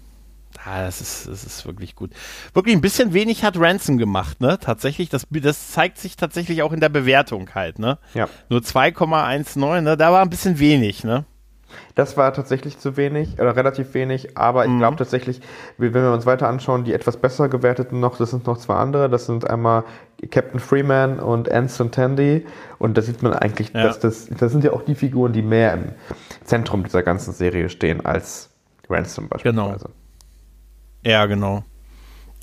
Ah, 0.69 0.83
das 0.83 0.99
ist, 0.99 1.27
das 1.29 1.45
ist 1.45 1.65
wirklich 1.65 1.95
gut. 1.95 2.11
Wirklich 2.53 2.75
ein 2.75 2.81
bisschen 2.81 3.13
wenig 3.13 3.45
hat 3.45 3.57
Ransom 3.57 3.97
gemacht, 3.97 4.41
ne? 4.41 4.59
Tatsächlich, 4.59 5.07
das, 5.07 5.25
das 5.29 5.71
zeigt 5.71 5.97
sich 5.97 6.17
tatsächlich 6.17 6.61
auch 6.61 6.73
in 6.73 6.81
der 6.81 6.89
Bewertung 6.89 7.49
halt, 7.55 7.79
ne? 7.79 7.99
Ja. 8.13 8.27
Nur 8.49 8.59
2,19, 8.59 9.81
ne? 9.81 9.95
Da 9.95 10.11
war 10.11 10.21
ein 10.21 10.29
bisschen 10.29 10.59
wenig, 10.59 11.05
ne? 11.05 11.23
Das 11.95 12.17
war 12.17 12.33
tatsächlich 12.33 12.79
zu 12.79 12.97
wenig 12.97 13.39
oder 13.39 13.55
relativ 13.55 13.93
wenig, 13.93 14.37
aber 14.37 14.65
ich 14.65 14.71
mhm. 14.71 14.79
glaube 14.79 14.97
tatsächlich, 14.97 15.39
wenn 15.77 15.93
wir 15.93 16.11
uns 16.11 16.25
weiter 16.25 16.49
anschauen, 16.49 16.83
die 16.83 16.93
etwas 16.93 17.15
besser 17.15 17.47
gewerteten 17.47 18.01
noch, 18.01 18.17
das 18.17 18.31
sind 18.31 18.45
noch 18.45 18.57
zwei 18.57 18.75
andere. 18.75 19.09
Das 19.09 19.25
sind 19.25 19.49
einmal 19.49 19.85
Captain 20.31 20.59
Freeman 20.59 21.19
und 21.19 21.49
Anson 21.49 21.91
Tandy. 21.91 22.45
Und 22.77 22.97
da 22.97 23.01
sieht 23.01 23.23
man 23.23 23.33
eigentlich, 23.33 23.71
ja. 23.73 23.83
dass 23.83 23.99
das, 23.99 24.27
das 24.27 24.51
sind 24.51 24.65
ja 24.65 24.73
auch 24.73 24.81
die 24.81 24.95
Figuren, 24.95 25.31
die 25.31 25.41
mehr 25.41 25.73
im 25.73 25.91
Zentrum 26.43 26.83
dieser 26.83 27.03
ganzen 27.03 27.33
Serie 27.33 27.69
stehen 27.69 28.05
als 28.05 28.49
Ransom 28.89 29.29
beispielsweise. 29.29 29.85
Genau. 29.85 30.06
Ja, 31.03 31.25
genau. 31.25 31.63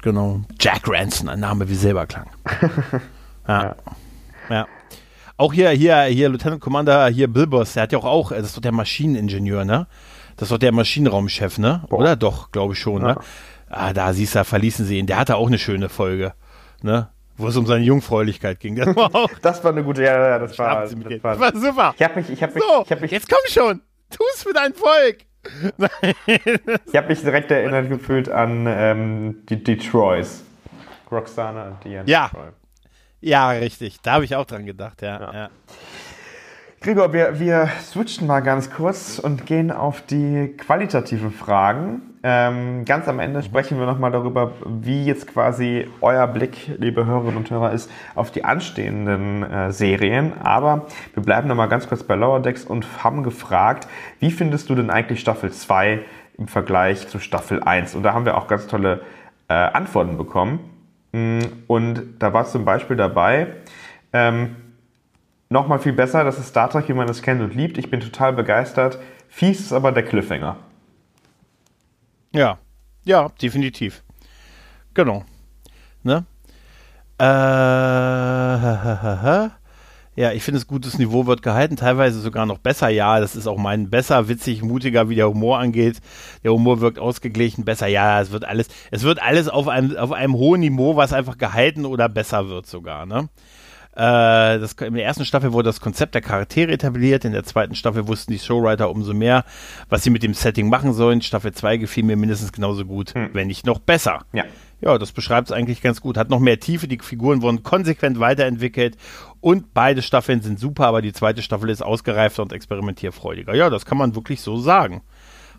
Genau. 0.02 0.42
Jack 0.60 0.82
Ransom, 0.86 1.28
ein 1.28 1.40
Name 1.40 1.68
wie 1.68 1.74
Silberklang. 1.74 2.30
ja. 3.48 3.62
ja. 3.62 3.76
ja. 4.50 4.66
Auch 5.36 5.52
hier, 5.52 5.70
hier, 5.70 6.02
hier, 6.04 6.28
Lieutenant 6.28 6.60
Commander, 6.60 7.08
hier 7.08 7.26
Bilbos, 7.26 7.72
der 7.72 7.84
hat 7.84 7.92
ja 7.92 7.98
auch, 7.98 8.04
auch, 8.04 8.30
das 8.30 8.46
ist 8.46 8.56
doch 8.56 8.62
der 8.62 8.72
Maschineningenieur, 8.72 9.64
ne? 9.64 9.86
Das 10.36 10.46
ist 10.46 10.52
doch 10.52 10.58
der 10.58 10.72
Maschinenraumchef, 10.72 11.58
ne? 11.58 11.84
Boah. 11.88 11.98
Oder 11.98 12.16
doch, 12.16 12.52
glaube 12.52 12.74
ich 12.74 12.78
schon, 12.78 13.02
ne? 13.02 13.08
ja. 13.08 13.14
ne? 13.14 13.20
Ah, 13.68 13.92
da 13.92 14.12
siehst 14.12 14.36
du, 14.36 14.44
verließen 14.44 14.84
sie 14.86 14.98
ihn. 14.98 15.06
Der 15.06 15.18
hatte 15.18 15.36
auch 15.36 15.48
eine 15.48 15.58
schöne 15.58 15.88
Folge, 15.88 16.34
ne? 16.82 17.08
Wo 17.36 17.48
es 17.48 17.56
um 17.56 17.66
seine 17.66 17.84
Jungfräulichkeit 17.84 18.60
ging. 18.60 18.76
Das 18.84 18.94
war, 18.94 19.14
auch 19.14 19.30
das 19.42 19.64
war 19.64 19.72
eine 19.72 19.82
gute, 19.82 20.02
ja, 20.02 20.28
ja, 20.28 20.38
das 20.38 20.56
war, 20.58 20.82
das 20.82 20.94
war, 20.94 21.32
das 21.32 21.40
war 21.40 21.60
super. 21.60 21.94
Ich 21.96 22.02
hab 22.04 22.14
mich, 22.14 22.30
ich 22.30 22.42
hab 22.42 22.54
mich, 22.54 22.62
so, 22.62 22.82
ich 22.84 22.92
hab 22.92 23.00
mich, 23.00 23.10
jetzt 23.10 23.28
komm 23.28 23.40
schon, 23.48 23.80
tu's 24.10 24.42
für 24.42 24.52
dein 24.52 24.74
Volk. 24.74 25.24
Ich 26.86 26.96
habe 26.96 27.08
mich 27.08 27.20
direkt 27.20 27.50
erinnert 27.50 27.88
gefühlt 27.88 28.28
an 28.28 28.66
ähm, 28.66 29.46
die, 29.48 29.62
die 29.62 29.76
Troys. 29.76 30.44
Roxana 31.10 31.68
und 31.68 31.84
Diane 31.84 32.08
ja. 32.08 32.28
Troy. 32.28 32.48
Ja, 33.20 33.50
richtig. 33.50 34.00
Da 34.02 34.12
habe 34.12 34.24
ich 34.24 34.36
auch 34.36 34.44
dran 34.44 34.66
gedacht, 34.66 35.02
ja. 35.02 35.20
ja. 35.20 35.32
ja. 35.32 35.50
Gregor, 36.84 37.14
wir, 37.14 37.40
wir 37.40 37.70
switchen 37.80 38.26
mal 38.26 38.40
ganz 38.40 38.70
kurz 38.70 39.18
und 39.18 39.46
gehen 39.46 39.70
auf 39.70 40.02
die 40.02 40.54
qualitativen 40.58 41.30
Fragen. 41.30 42.02
Ähm, 42.22 42.84
ganz 42.84 43.08
am 43.08 43.20
Ende 43.20 43.42
sprechen 43.42 43.78
wir 43.78 43.86
nochmal 43.86 44.10
darüber, 44.10 44.52
wie 44.66 45.06
jetzt 45.06 45.26
quasi 45.26 45.88
euer 46.02 46.26
Blick, 46.26 46.72
liebe 46.78 47.06
Hörerinnen 47.06 47.38
und 47.38 47.50
Hörer, 47.50 47.72
ist 47.72 47.90
auf 48.14 48.32
die 48.32 48.44
anstehenden 48.44 49.42
äh, 49.44 49.72
Serien. 49.72 50.34
Aber 50.42 50.84
wir 51.14 51.22
bleiben 51.22 51.48
nochmal 51.48 51.70
ganz 51.70 51.88
kurz 51.88 52.02
bei 52.02 52.16
Lower 52.16 52.40
Decks 52.40 52.66
und 52.66 53.02
haben 53.02 53.22
gefragt, 53.22 53.88
wie 54.20 54.30
findest 54.30 54.68
du 54.68 54.74
denn 54.74 54.90
eigentlich 54.90 55.20
Staffel 55.20 55.52
2 55.52 56.02
im 56.36 56.48
Vergleich 56.48 57.08
zu 57.08 57.18
Staffel 57.18 57.62
1? 57.62 57.94
Und 57.94 58.02
da 58.02 58.12
haben 58.12 58.26
wir 58.26 58.36
auch 58.36 58.46
ganz 58.46 58.66
tolle 58.66 59.00
äh, 59.48 59.54
Antworten 59.54 60.18
bekommen. 60.18 60.60
Mm, 61.12 61.38
und 61.66 62.02
da 62.18 62.34
war 62.34 62.44
zum 62.44 62.66
Beispiel 62.66 62.98
dabei, 62.98 63.46
ähm, 64.12 64.56
nochmal 65.54 65.78
viel 65.78 65.94
besser, 65.94 66.24
das 66.24 66.38
ist 66.38 66.48
Star 66.48 66.68
Trek, 66.68 66.88
wie 66.88 66.94
man 66.94 67.08
es 67.08 67.22
kennt 67.22 67.40
und 67.40 67.54
liebt. 67.54 67.78
Ich 67.78 67.88
bin 67.88 68.00
total 68.00 68.34
begeistert. 68.34 68.98
Fies 69.28 69.60
ist 69.60 69.72
aber 69.72 69.92
der 69.92 70.02
Cliffhanger. 70.02 70.56
Ja, 72.32 72.58
ja, 73.04 73.30
definitiv. 73.40 74.02
Genau. 74.92 75.24
Ne? 76.02 76.26
Äh, 77.18 77.24
ja, 80.20 80.32
ich 80.32 80.42
finde, 80.42 80.58
das 80.58 80.66
gutes 80.66 80.98
Niveau 80.98 81.26
wird 81.26 81.42
gehalten, 81.42 81.76
teilweise 81.76 82.20
sogar 82.20 82.46
noch 82.46 82.58
besser. 82.58 82.88
Ja, 82.88 83.20
das 83.20 83.36
ist 83.36 83.46
auch 83.46 83.56
mein 83.56 83.90
besser, 83.90 84.28
witzig, 84.28 84.62
mutiger, 84.62 85.08
wie 85.08 85.14
der 85.14 85.28
Humor 85.28 85.60
angeht. 85.60 86.00
Der 86.42 86.52
Humor 86.52 86.80
wirkt 86.80 86.98
ausgeglichen, 86.98 87.64
besser. 87.64 87.86
Ja, 87.86 88.20
es 88.20 88.32
wird 88.32 88.44
alles, 88.44 88.66
es 88.90 89.04
wird 89.04 89.22
alles 89.22 89.48
auf 89.48 89.68
einem, 89.68 89.96
auf 89.96 90.10
einem 90.10 90.34
hohen 90.34 90.60
Niveau, 90.60 90.96
was 90.96 91.12
einfach 91.12 91.38
gehalten 91.38 91.84
oder 91.84 92.08
besser 92.08 92.48
wird 92.48 92.66
sogar, 92.66 93.06
ne? 93.06 93.28
Äh, 93.96 94.58
das, 94.58 94.72
in 94.72 94.94
der 94.94 95.04
ersten 95.04 95.24
Staffel 95.24 95.52
wurde 95.52 95.68
das 95.68 95.80
Konzept 95.80 96.14
der 96.14 96.22
Charaktere 96.22 96.72
etabliert, 96.72 97.24
in 97.24 97.32
der 97.32 97.44
zweiten 97.44 97.74
Staffel 97.74 98.08
wussten 98.08 98.32
die 98.32 98.38
Showwriter 98.38 98.90
umso 98.90 99.14
mehr, 99.14 99.44
was 99.88 100.02
sie 100.02 100.10
mit 100.10 100.22
dem 100.22 100.34
Setting 100.34 100.68
machen 100.68 100.92
sollen. 100.92 101.22
Staffel 101.22 101.52
2 101.52 101.76
gefiel 101.76 102.04
mir 102.04 102.16
mindestens 102.16 102.52
genauso 102.52 102.84
gut, 102.84 103.14
hm. 103.14 103.30
wenn 103.32 103.46
nicht 103.46 103.66
noch 103.66 103.78
besser. 103.78 104.24
Ja. 104.32 104.44
Ja, 104.80 104.98
das 104.98 105.12
beschreibt 105.12 105.48
es 105.48 105.52
eigentlich 105.52 105.80
ganz 105.80 106.00
gut. 106.00 106.18
Hat 106.18 106.28
noch 106.28 106.40
mehr 106.40 106.60
Tiefe, 106.60 106.88
die 106.88 106.98
Figuren 106.98 107.40
wurden 107.40 107.62
konsequent 107.62 108.20
weiterentwickelt 108.20 108.98
und 109.40 109.72
beide 109.72 110.02
Staffeln 110.02 110.42
sind 110.42 110.58
super, 110.58 110.86
aber 110.86 111.00
die 111.00 111.12
zweite 111.12 111.40
Staffel 111.40 111.70
ist 111.70 111.82
ausgereifter 111.82 112.42
und 112.42 112.52
experimentierfreudiger. 112.52 113.54
Ja, 113.54 113.70
das 113.70 113.86
kann 113.86 113.96
man 113.96 114.14
wirklich 114.14 114.42
so 114.42 114.58
sagen. 114.58 115.02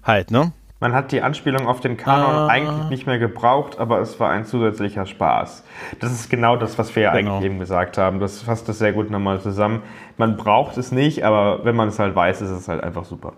Halt, 0.03 0.29
ne? 0.29 0.51
Man 0.81 0.93
hat 0.93 1.13
die 1.13 1.21
Anspielung 1.21 1.67
auf 1.67 1.79
den 1.79 1.95
Kanon 1.95 2.35
ah. 2.35 2.47
eigentlich 2.47 2.89
nicht 2.89 3.07
mehr 3.07 3.17
gebraucht, 3.17 3.79
aber 3.79 3.99
es 3.99 4.19
war 4.19 4.29
ein 4.29 4.45
zusätzlicher 4.45 5.05
Spaß. 5.05 5.63
Das 6.01 6.11
ist 6.11 6.29
genau 6.29 6.57
das, 6.57 6.77
was 6.77 6.93
wir 6.95 7.03
ja 7.03 7.15
genau. 7.15 7.37
eigentlich 7.37 7.45
eben 7.45 7.59
gesagt 7.59 7.97
haben. 7.97 8.19
Das 8.19 8.41
fasst 8.41 8.67
das 8.67 8.79
sehr 8.79 8.91
gut 8.91 9.09
nochmal 9.09 9.39
zusammen. 9.39 9.83
Man 10.17 10.35
braucht 10.35 10.77
es 10.77 10.91
nicht, 10.91 11.23
aber 11.23 11.63
wenn 11.63 11.77
man 11.77 11.87
es 11.87 11.97
halt 11.97 12.13
weiß, 12.13 12.41
ist 12.41 12.49
es 12.49 12.67
halt 12.67 12.83
einfach 12.83 13.05
super. 13.05 13.33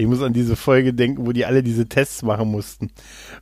Ich 0.00 0.06
muss 0.06 0.22
an 0.22 0.32
diese 0.32 0.56
Folge 0.56 0.94
denken, 0.94 1.26
wo 1.26 1.32
die 1.32 1.44
alle 1.44 1.62
diese 1.62 1.86
Tests 1.86 2.22
machen 2.22 2.50
mussten. 2.50 2.90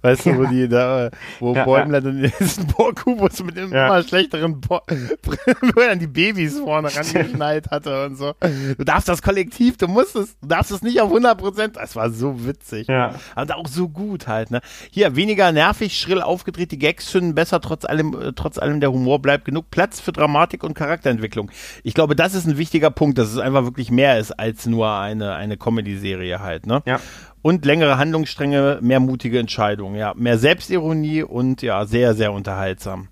Weißt 0.02 0.26
ja. 0.26 0.32
du, 0.32 0.38
wo 0.38 0.44
die 0.46 0.68
da, 0.68 1.08
wo 1.38 1.54
ja, 1.54 1.64
Bäumler 1.64 1.98
ja. 1.98 2.00
dann 2.00 2.32
diesen 2.40 2.66
Borkubus 2.66 3.44
mit 3.44 3.56
dem 3.56 3.70
immer 3.70 4.02
schlechteren 4.02 4.60
Bo 4.60 4.80
dann 5.76 6.00
die 6.00 6.08
Babys 6.08 6.58
vorne 6.58 6.92
rangeschnallt 6.92 7.70
hatte 7.70 8.06
und 8.06 8.16
so. 8.16 8.34
Du 8.76 8.84
darfst 8.84 9.08
das 9.08 9.22
Kollektiv, 9.22 9.76
du 9.76 9.86
musst 9.86 10.16
es, 10.16 10.36
du 10.40 10.48
darfst 10.48 10.72
es 10.72 10.82
nicht 10.82 11.00
auf 11.00 11.10
100 11.10 11.38
Prozent. 11.38 11.76
Das 11.76 11.94
war 11.94 12.10
so 12.10 12.44
witzig. 12.44 12.88
Ja. 12.88 13.14
Und 13.36 13.54
auch 13.54 13.68
so 13.68 13.88
gut 13.88 14.26
halt, 14.26 14.50
ne. 14.50 14.60
Hier, 14.90 15.14
weniger 15.14 15.52
nervig, 15.52 15.96
schrill 15.96 16.20
aufgedreht, 16.20 16.72
die 16.72 16.78
Gags 16.78 17.06
zünden 17.06 17.36
besser, 17.36 17.60
trotz 17.60 17.84
allem, 17.84 18.20
äh, 18.20 18.32
trotz 18.34 18.58
allem 18.58 18.80
der 18.80 18.90
Humor 18.90 19.22
bleibt 19.22 19.44
genug 19.44 19.70
Platz 19.70 20.00
für 20.00 20.10
Dramatik 20.10 20.64
und 20.64 20.74
Charakterentwicklung. 20.74 21.52
Ich 21.84 21.94
glaube, 21.94 22.16
das 22.16 22.34
ist 22.34 22.48
ein 22.48 22.58
wichtiger 22.58 22.90
Punkt, 22.90 23.16
dass 23.16 23.28
es 23.28 23.38
einfach 23.38 23.62
wirklich 23.62 23.92
mehr 23.92 24.18
ist 24.18 24.32
als 24.32 24.66
nur 24.66 24.90
eine, 24.90 25.36
eine 25.36 25.56
Comedy-Serie 25.56 26.40
halt, 26.40 26.47
ne? 26.66 26.82
Ja. 26.86 27.00
Und 27.42 27.64
längere 27.64 27.98
Handlungsstränge, 27.98 28.78
mehr 28.80 29.00
mutige 29.00 29.38
Entscheidungen, 29.38 29.94
ja. 29.94 30.12
Mehr 30.16 30.38
Selbstironie 30.38 31.22
und 31.22 31.62
ja, 31.62 31.84
sehr, 31.84 32.14
sehr 32.14 32.32
unterhaltsam. 32.32 33.08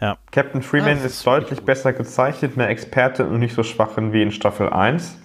Ja. 0.00 0.16
Captain 0.30 0.62
Freeman 0.62 0.98
ja, 0.98 1.04
ist, 1.04 1.16
ist 1.16 1.26
deutlich 1.26 1.60
besser 1.62 1.92
gezeichnet, 1.92 2.56
mehr 2.56 2.68
Experte 2.68 3.26
und 3.26 3.38
nicht 3.38 3.54
so 3.54 3.62
schwach 3.62 3.90
wie 3.96 4.22
in 4.22 4.32
Staffel 4.32 4.70
1. 4.70 5.18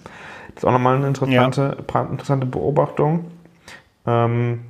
Das 0.48 0.62
ist 0.62 0.64
auch 0.64 0.72
nochmal 0.72 0.96
eine 0.96 1.06
interessante, 1.06 1.76
ja. 1.92 2.02
interessante 2.02 2.46
Beobachtung. 2.46 3.30
Ähm, 4.06 4.60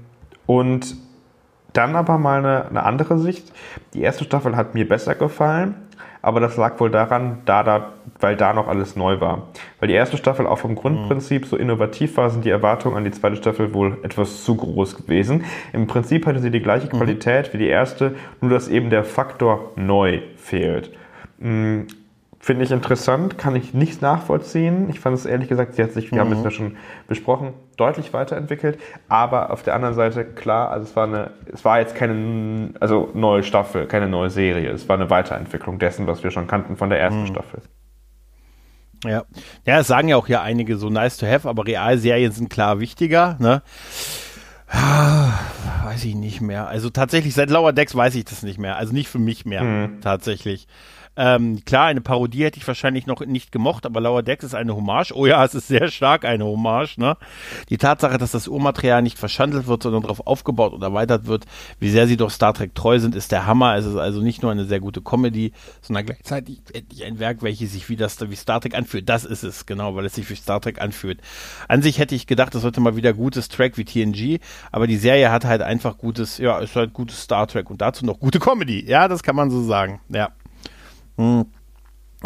und 0.47 0.97
dann 1.77 1.97
aber 1.97 2.19
mal 2.19 2.39
eine, 2.39 2.69
eine 2.69 2.83
andere 2.85 3.19
Sicht. 3.19 3.53
Die 3.95 4.03
erste 4.03 4.25
Staffel 4.25 4.57
hat 4.57 4.75
mir 4.75 4.89
besser 4.89 5.15
gefallen 5.15 5.75
aber 6.27 6.41
das 6.41 6.57
lag 6.57 6.81
wohl 6.81 6.91
daran, 6.91 7.39
da, 7.45 7.63
da, 7.63 7.93
weil 8.19 8.35
da 8.35 8.53
noch 8.53 8.67
alles 8.67 8.97
neu 8.97 9.21
war. 9.21 9.47
Weil 9.79 9.87
die 9.87 9.95
erste 9.95 10.17
Staffel 10.17 10.45
auch 10.45 10.59
vom 10.59 10.75
Grundprinzip 10.75 11.47
so 11.47 11.57
innovativ 11.57 12.17
war, 12.17 12.31
sind 12.31 12.45
die 12.45 12.51
Erwartungen 12.51 12.97
an 12.97 13.05
die 13.05 13.13
zweite 13.13 13.37
Staffel 13.37 13.73
wohl 13.73 13.99
etwas 14.03 14.43
zu 14.43 14.57
groß 14.57 14.97
gewesen. 14.97 15.45
Im 15.73 15.87
Prinzip 15.87 16.27
hatte 16.27 16.41
sie 16.41 16.51
die 16.51 16.59
gleiche 16.59 16.89
mhm. 16.89 16.99
Qualität 16.99 17.55
wie 17.55 17.59
die 17.59 17.69
erste, 17.69 18.17
nur 18.41 18.51
dass 18.51 18.67
eben 18.67 18.91
der 18.91 19.05
Faktor 19.05 19.71
neu 19.77 20.21
fehlt. 20.37 20.91
Hm, 21.39 21.87
Finde 22.41 22.65
ich 22.65 22.73
interessant, 22.73 23.39
kann 23.39 23.55
ich 23.55 23.73
nicht 23.73 24.03
nachvollziehen. 24.03 24.91
Ich 24.91 24.99
fand 24.99 25.17
es 25.17 25.27
ehrlich 25.27 25.49
gesagt, 25.49 25.75
sie 25.75 25.83
hat 25.85 25.93
sich, 25.93 26.11
wir 26.11 26.25
mhm. 26.25 26.31
haben 26.31 26.39
es 26.39 26.43
ja 26.43 26.51
schon 26.51 26.77
besprochen, 27.07 27.53
deutlich 27.77 28.13
weiterentwickelt, 28.13 28.79
aber 29.09 29.51
auf 29.51 29.63
der 29.63 29.75
anderen 29.75 29.95
Seite 29.95 30.25
klar, 30.25 30.71
also 30.71 30.85
es 30.85 30.97
war 30.97 31.07
eine, 31.07 31.31
es 31.53 31.65
war 31.65 31.81
jetzt 31.81 31.95
keine 31.95 32.71
also 32.81 33.11
neue 33.15 33.43
Staffel, 33.43 33.87
keine 33.87 34.09
neue 34.09 34.31
Serie, 34.31 34.71
es 34.71 34.89
war 34.89 34.97
eine 34.97 35.11
Weiterentwicklung 35.11 35.79
dessen, 35.79 36.07
was 36.07 36.23
wir 36.23 36.31
schon 36.31 36.47
kannten 36.47 36.77
von 36.77 36.91
der 36.91 37.01
ersten 37.01 37.23
mhm. 37.23 37.27
Staffel. 37.27 37.63
Ja. 39.05 39.25
ja, 39.65 39.81
es 39.81 39.87
sagen 39.87 40.09
ja 40.09 40.17
auch 40.17 40.27
hier 40.27 40.41
einige 40.43 40.77
so 40.77 40.89
nice 40.89 41.19
to 41.19 41.27
have, 41.27 41.49
aber 41.49 41.67
Realserien 41.67 42.33
sind 42.33 42.51
klar 42.51 42.81
wichtiger, 42.81 43.37
ne? 43.39 43.63
Ah, 44.69 45.33
weiß 45.85 46.05
ich 46.05 46.15
nicht 46.15 46.41
mehr. 46.41 46.67
Also 46.67 46.91
tatsächlich 46.91 47.35
seit 47.35 47.51
Lower 47.51 47.73
Decks 47.73 47.95
weiß 47.95 48.15
ich 48.17 48.25
das 48.25 48.43
nicht 48.43 48.59
mehr. 48.59 48.77
Also 48.77 48.93
nicht 48.93 49.09
für 49.09 49.21
mich 49.21 49.45
mehr, 49.45 49.63
mhm. 49.63 50.01
tatsächlich. 50.01 50.67
Ähm, 51.17 51.65
klar, 51.65 51.87
eine 51.87 52.01
Parodie 52.03 52.45
hätte 52.45 52.59
ich 52.59 52.67
wahrscheinlich 52.67 53.07
noch 53.07 53.21
nicht 53.21 53.51
gemocht, 53.51 53.87
aber 53.87 54.01
Lower 54.01 54.23
Decks 54.23 54.45
ist 54.45 54.55
eine 54.55 54.77
Hommage. 54.77 55.13
Oh 55.13 55.27
ja, 55.27 55.45
es 55.45 55.55
ist 55.55 55.69
sehr 55.69 55.89
stark 55.89 56.25
eine 56.25 56.45
Hommage. 56.45 56.99
Ne? 56.99 57.17
Die 57.71 57.79
Tatsache, 57.79 58.19
dass 58.19 58.33
das 58.33 58.49
Urmaterial 58.49 59.03
nicht 59.03 59.19
verschandelt 59.19 59.67
wird, 59.67 59.83
sondern 59.83 60.03
darauf 60.03 60.27
aufgebaut 60.27 60.75
und 60.75 60.83
erweitert 60.83 61.27
wird, 61.27 61.47
wie 61.81 61.89
sehr 61.89 62.07
sie 62.07 62.17
doch 62.17 62.31
Star 62.31 62.53
Trek 62.53 62.75
treu 62.75 62.99
sind, 62.99 63.15
ist 63.15 63.33
der 63.33 63.47
Hammer. 63.47 63.77
Es 63.77 63.87
ist 63.87 63.97
also 63.97 64.21
nicht 64.21 64.43
nur 64.43 64.53
eine 64.53 64.67
sehr 64.67 64.81
gute 64.81 65.01
Comedy, 65.01 65.53
sondern 65.81 66.05
gleichzeitig 66.05 66.61
endlich 66.73 67.05
ein 67.05 67.19
Werk, 67.19 67.43
welches 67.43 67.73
sich 67.73 67.89
wie, 67.89 67.97
das, 67.97 68.19
wie 68.29 68.37
Star 68.37 68.61
Trek 68.61 68.75
anfühlt. 68.75 69.09
Das 69.09 69.25
ist 69.25 69.43
es, 69.43 69.65
genau, 69.65 69.97
weil 69.97 70.05
es 70.05 70.15
sich 70.15 70.29
wie 70.29 70.37
Star 70.37 70.61
Trek 70.61 70.81
anfühlt. 70.81 71.21
An 71.69 71.81
sich 71.81 71.99
hätte 71.99 72.15
ich 72.15 72.27
gedacht, 72.27 72.55
das 72.55 72.63
sollte 72.63 72.81
mal 72.81 72.97
wieder 72.97 73.15
gutes 73.15 73.49
Track 73.49 73.79
wie 73.79 73.85
TNG, 73.85 74.41
aber 74.71 74.87
die 74.87 74.97
Serie 74.97 75.31
hat 75.31 75.45
halt 75.45 75.63
einfach 75.63 75.97
gutes, 75.97 76.39
ja, 76.39 76.59
ist 76.59 76.77
halt 76.77 76.93
gutes 76.93 77.23
Star 77.23 77.47
Trek 77.47 77.71
und 77.71 77.81
dazu 77.81 78.05
noch 78.05 78.21
gute 78.21 78.39
Comedy. 78.39 78.85
Ja, 78.87 79.09
das 79.09 79.23
kann 79.23 79.37
man 79.37 79.51
so 79.51 79.63
sagen. 79.63 80.01
Ja. 80.09 80.31
Hm. 81.17 81.47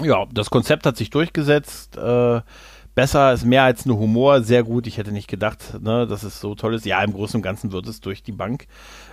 Ja, 0.02 0.26
das 0.32 0.50
Konzept 0.50 0.86
hat 0.86 0.96
sich 0.96 1.10
durchgesetzt. 1.10 1.96
Äh, 1.96 2.40
besser 2.94 3.32
ist 3.32 3.44
mehr 3.44 3.64
als 3.64 3.86
nur 3.86 3.98
Humor, 3.98 4.42
sehr 4.42 4.62
gut. 4.62 4.86
Ich 4.86 4.98
hätte 4.98 5.12
nicht 5.12 5.28
gedacht, 5.28 5.80
ne, 5.80 6.06
dass 6.06 6.22
es 6.22 6.40
so 6.40 6.54
toll 6.54 6.74
ist. 6.74 6.86
Ja, 6.86 7.02
im 7.02 7.12
Großen 7.12 7.38
und 7.38 7.42
Ganzen 7.42 7.72
wird 7.72 7.86
es 7.86 8.00
durch 8.00 8.22
die 8.22 8.32
Bank 8.32 8.66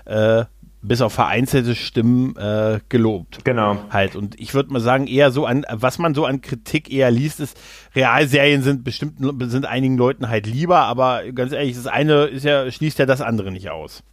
äh, 0.06 0.46
bis 0.82 1.02
auf 1.02 1.14
vereinzelte 1.14 1.76
Stimmen 1.76 2.36
äh, 2.38 2.80
gelobt. 2.90 3.44
Genau. 3.44 3.78
Halt. 3.90 4.16
Und 4.16 4.40
ich 4.40 4.54
würde 4.54 4.72
mal 4.72 4.80
sagen, 4.80 5.08
eher 5.08 5.32
so 5.32 5.46
an, 5.46 5.66
was 5.72 6.00
man 6.00 6.14
so 6.14 6.26
an 6.26 6.42
Kritik 6.42 6.92
eher 6.92 7.12
liest, 7.12 7.40
ist, 7.40 7.60
Realserien 7.96 8.62
sind 8.62 8.84
bestimmt, 8.84 9.18
sind 9.50 9.66
einigen 9.66 9.98
Leuten 9.98 10.30
halt 10.30 10.46
lieber, 10.46 10.80
aber 10.80 11.24
ganz 11.34 11.52
ehrlich, 11.52 11.76
das 11.76 11.88
eine 11.88 12.26
ist 12.26 12.46
ja, 12.46 12.70
schließt 12.70 13.00
ja 13.00 13.06
das 13.06 13.22
andere 13.22 13.52
nicht 13.52 13.70
aus. 13.70 14.04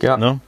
Ja. 0.00 0.16
Ne? 0.16 0.40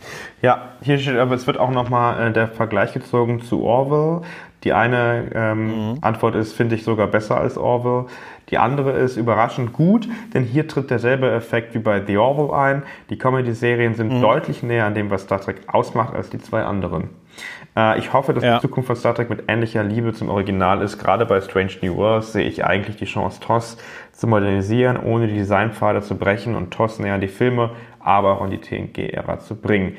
Ja, 0.43 0.71
hier 0.83 0.99
steht 0.99 1.17
aber, 1.17 1.35
es 1.35 1.47
wird 1.47 1.59
auch 1.59 1.71
nochmal 1.71 2.29
äh, 2.29 2.33
der 2.33 2.49
Vergleich 2.49 2.93
gezogen 2.93 3.41
zu 3.41 3.63
Orwell. 3.63 4.27
Die 4.65 4.73
eine 4.73 5.31
ähm, 5.35 5.67
mhm. 5.67 5.99
Antwort 6.01 6.35
ist, 6.35 6.55
finde 6.55 6.75
ich 6.75 6.85
sogar 6.85 7.07
besser 7.07 7.39
als 7.39 7.59
Orwell. 7.59 8.07
Die 8.51 8.59
andere 8.59 8.93
ist 8.93 9.17
überraschend 9.17 9.73
gut, 9.73 10.09
denn 10.33 10.45
hier 10.45 10.67
tritt 10.67 10.91
derselbe 10.91 11.31
Effekt 11.31 11.75
wie 11.75 11.79
bei 11.79 12.05
The 12.05 12.17
Orwell 12.17 12.55
ein. 12.55 12.83
Die 13.11 13.19
Comedy-Serien 13.19 13.95
sind 13.95 14.13
mhm. 14.13 14.21
deutlich 14.21 14.63
näher 14.63 14.87
an 14.87 14.95
dem, 14.95 15.11
was 15.11 15.23
Star 15.23 15.41
Trek 15.41 15.63
ausmacht, 15.67 16.15
als 16.15 16.31
die 16.31 16.39
zwei 16.39 16.63
anderen. 16.63 17.11
Äh, 17.77 17.99
ich 17.99 18.13
hoffe, 18.13 18.33
dass 18.33 18.45
ja. 18.45 18.57
die 18.57 18.63
Zukunft 18.63 18.87
von 18.87 18.97
Star 18.97 19.15
Trek 19.15 19.29
mit 19.29 19.45
ähnlicher 19.49 19.83
Liebe 19.83 20.13
zum 20.13 20.29
Original 20.31 20.83
ist. 20.83 20.99
Gerade 20.99 21.27
bei 21.27 21.41
Strange 21.41 21.73
New 21.83 21.97
Worlds 21.97 22.33
sehe 22.33 22.47
ich 22.47 22.65
eigentlich 22.65 22.97
die 22.97 23.07
Chance, 23.07 23.41
TOS 23.41 23.77
zu 24.13 24.27
modernisieren, 24.27 24.99
ohne 24.99 25.27
die 25.27 25.35
Designpfade 25.35 26.01
zu 26.03 26.17
brechen 26.17 26.55
und 26.55 26.71
TOS 26.71 26.99
näher 26.99 27.15
an 27.15 27.21
die 27.21 27.29
Filme, 27.29 27.71
aber 28.01 28.33
auch 28.33 28.43
an 28.43 28.51
die 28.51 28.61
TNG-Ära 28.61 29.41
zu 29.41 29.57
bringen. 29.57 29.97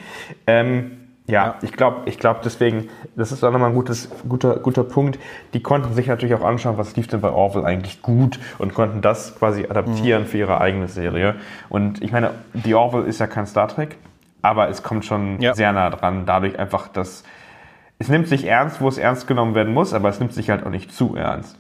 Ähm, 0.48 1.05
ja, 1.28 1.46
ja, 1.46 1.56
ich 1.64 1.72
glaube, 1.72 2.02
ich 2.06 2.20
glaube 2.20 2.42
deswegen, 2.44 2.90
das 3.16 3.32
ist 3.32 3.44
auch 3.44 3.52
nochmal 3.52 3.70
ein 3.70 3.76
gutes, 3.76 4.10
guter, 4.30 4.58
guter 4.58 4.84
Punkt. 4.84 5.18
Die 5.54 5.62
konnten 5.62 5.94
sich 5.94 6.08
natürlich 6.08 6.36
auch 6.36 6.44
anschauen, 6.44 6.78
was 6.78 6.96
lief 6.96 7.08
denn 7.08 7.22
bei 7.22 7.32
Orwell 7.32 7.66
eigentlich 7.66 8.04
gut 8.04 8.40
und 8.60 8.76
konnten 8.76 9.02
das 9.02 9.36
quasi 9.38 9.66
adaptieren 9.66 10.24
mhm. 10.24 10.28
für 10.28 10.38
ihre 10.38 10.62
eigene 10.62 10.88
Serie. 10.88 11.36
Und 11.70 12.04
ich 12.04 12.12
meine, 12.12 12.32
die 12.54 12.76
Orwell 12.76 13.06
ist 13.06 13.20
ja 13.20 13.26
kein 13.26 13.48
Star 13.48 13.68
Trek, 13.68 13.98
aber 14.44 14.70
es 14.70 14.84
kommt 14.84 15.04
schon 15.06 15.42
ja. 15.42 15.56
sehr 15.56 15.72
nah 15.72 15.90
dran, 15.90 16.28
dadurch 16.28 16.60
einfach, 16.60 16.88
dass 16.88 17.24
es 17.98 18.10
nimmt 18.10 18.28
sich 18.28 18.46
ernst, 18.46 18.82
wo 18.82 18.88
es 18.88 18.98
ernst 18.98 19.26
genommen 19.26 19.56
werden 19.56 19.74
muss, 19.74 19.94
aber 19.94 20.10
es 20.10 20.20
nimmt 20.20 20.34
sich 20.34 20.50
halt 20.50 20.66
auch 20.66 20.70
nicht 20.70 20.94
zu 20.94 21.16
ernst. 21.16 21.58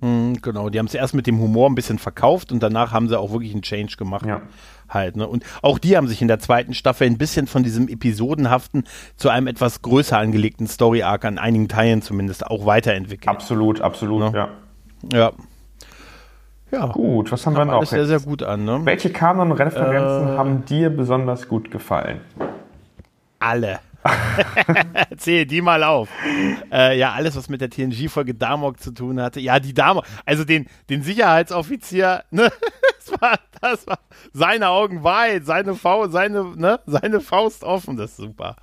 Mhm, 0.00 0.40
genau, 0.42 0.68
die 0.68 0.78
haben 0.78 0.86
es 0.86 0.94
erst 0.94 1.14
mit 1.14 1.26
dem 1.26 1.38
Humor 1.38 1.68
ein 1.68 1.74
bisschen 1.74 1.98
verkauft 1.98 2.52
und 2.52 2.62
danach 2.62 2.92
haben 2.92 3.08
sie 3.08 3.18
auch 3.18 3.32
wirklich 3.32 3.52
einen 3.52 3.62
Change 3.62 3.96
gemacht. 3.96 4.26
Ja 4.26 4.42
halt. 4.88 5.16
Ne? 5.16 5.26
Und 5.26 5.44
auch 5.62 5.78
die 5.78 5.96
haben 5.96 6.08
sich 6.08 6.22
in 6.22 6.28
der 6.28 6.38
zweiten 6.38 6.74
Staffel 6.74 7.06
ein 7.06 7.18
bisschen 7.18 7.46
von 7.46 7.62
diesem 7.62 7.88
episodenhaften 7.88 8.84
zu 9.16 9.28
einem 9.28 9.46
etwas 9.46 9.82
größer 9.82 10.18
angelegten 10.18 10.66
Story-Arc 10.66 11.24
an 11.24 11.38
einigen 11.38 11.68
Teilen 11.68 12.02
zumindest 12.02 12.46
auch 12.46 12.66
weiterentwickelt. 12.66 13.28
Absolut, 13.28 13.80
absolut, 13.80 14.32
ne? 14.32 14.38
ja. 14.38 14.48
Ja. 15.12 15.32
Ja. 16.70 16.86
Gut, 16.86 17.32
was 17.32 17.46
haben 17.46 17.56
wir 17.56 17.64
noch? 17.64 17.78
Alles 17.78 17.90
sehr, 17.90 18.04
sehr 18.04 18.20
gut 18.20 18.42
an. 18.42 18.64
Ne? 18.64 18.80
Welche 18.84 19.10
Kanon-Referenzen 19.10 20.34
äh, 20.34 20.36
haben 20.36 20.64
dir 20.66 20.90
besonders 20.90 21.48
gut 21.48 21.70
gefallen? 21.70 22.20
Alle. 23.38 23.78
Zähl 25.16 25.46
die 25.46 25.60
mal 25.60 25.82
auf. 25.82 26.08
Äh, 26.72 26.98
ja, 26.98 27.12
alles, 27.12 27.36
was 27.36 27.48
mit 27.48 27.60
der 27.60 27.70
TNG-Folge 27.70 28.34
Damok 28.34 28.80
zu 28.80 28.92
tun 28.92 29.20
hatte. 29.20 29.40
Ja, 29.40 29.60
die 29.60 29.74
Damok, 29.74 30.04
also 30.24 30.44
den, 30.44 30.66
den 30.90 31.02
Sicherheitsoffizier, 31.02 32.24
ne? 32.30 32.50
das, 32.98 33.20
war, 33.20 33.38
das 33.60 33.86
war 33.86 33.98
seine 34.32 34.68
Augen 34.68 35.04
weit, 35.04 35.46
seine 35.46 35.74
Faust, 35.74 36.12
seine, 36.12 36.44
ne? 36.56 36.80
seine 36.86 37.20
Faust 37.20 37.64
offen, 37.64 37.96
das 37.96 38.10
ist 38.10 38.16
super. 38.18 38.56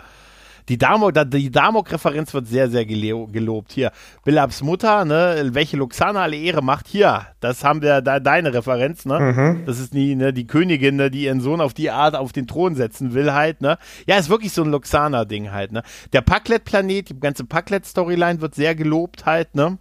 Die 0.70 0.78
Damok, 0.78 1.14
die 1.28 1.52
Damok-Referenz 1.52 2.34
wird 2.34 2.48
sehr, 2.48 2.70
sehr 2.70 2.86
gelobt. 2.86 3.72
Hier, 3.72 3.92
Billabs 4.24 4.64
Mutter, 4.64 5.06
ne, 5.06 5.50
welche 5.52 5.78
Luxana 5.78 6.24
alle 6.24 6.38
Ehre 6.38 6.64
macht. 6.64 6.88
Hier, 6.88 7.28
das 7.40 7.64
haben 7.64 7.82
wir, 7.82 8.02
da, 8.02 8.20
deine 8.20 8.54
Referenz, 8.54 9.06
ne? 9.06 9.20
Mhm. 9.20 9.66
Das 9.66 9.80
ist 9.80 9.94
die, 9.94 10.16
ne, 10.16 10.34
die 10.34 10.48
Königin, 10.48 10.96
ne, 10.96 11.12
die 11.12 11.26
ihren 11.26 11.42
Sohn 11.42 11.62
auf 11.62 11.74
die 11.74 11.92
Art 11.92 12.16
auf 12.16 12.32
den 12.32 12.48
Thron 12.48 12.76
setzen 12.76 13.14
will, 13.14 13.34
halt, 13.34 13.62
ne? 13.62 13.78
Ja, 14.08 14.18
ist 14.18 14.30
wirklich 14.30 14.54
so 14.54 14.64
ein 14.64 14.72
Luxana-Ding 14.72 15.52
halt, 15.52 15.72
ne? 15.72 15.84
Der 16.14 16.22
Packlet-Planet, 16.22 17.10
die 17.10 17.20
ganze 17.20 17.46
Packlet-Storyline 17.46 18.42
wird 18.42 18.56
sehr 18.56 18.76
gelobt 18.76 19.26
halt, 19.26 19.56
ne? 19.56 19.78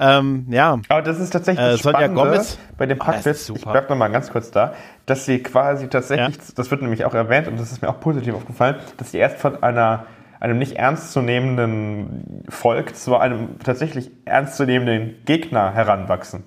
Ähm, 0.00 0.46
ja. 0.48 0.80
Aber 0.88 1.02
das 1.02 1.20
ist 1.20 1.30
tatsächlich 1.30 1.64
äh, 1.64 1.76
Sonja 1.76 2.06
Gomez 2.06 2.58
bei 2.78 2.86
dem 2.86 2.98
Packlist, 2.98 3.50
oh, 3.50 3.54
ich 3.56 3.62
bleib 3.62 3.90
noch 3.90 3.96
mal 3.96 4.08
ganz 4.08 4.30
kurz 4.30 4.50
da, 4.50 4.72
dass 5.04 5.26
sie 5.26 5.42
quasi 5.42 5.88
tatsächlich, 5.88 6.36
ja. 6.36 6.42
das 6.56 6.70
wird 6.70 6.80
nämlich 6.80 7.04
auch 7.04 7.12
erwähnt 7.12 7.48
und 7.48 7.60
das 7.60 7.70
ist 7.70 7.82
mir 7.82 7.88
auch 7.90 8.00
positiv 8.00 8.34
aufgefallen, 8.34 8.76
dass 8.96 9.12
sie 9.12 9.18
erst 9.18 9.38
von 9.38 9.62
einer 9.62 10.06
einem 10.40 10.58
nicht 10.58 10.76
ernstzunehmenden 10.76 12.44
Volk 12.48 12.96
zu 12.96 13.16
einem 13.18 13.58
tatsächlich 13.60 14.10
ernstzunehmenden 14.24 15.16
Gegner 15.26 15.74
heranwachsen. 15.74 16.44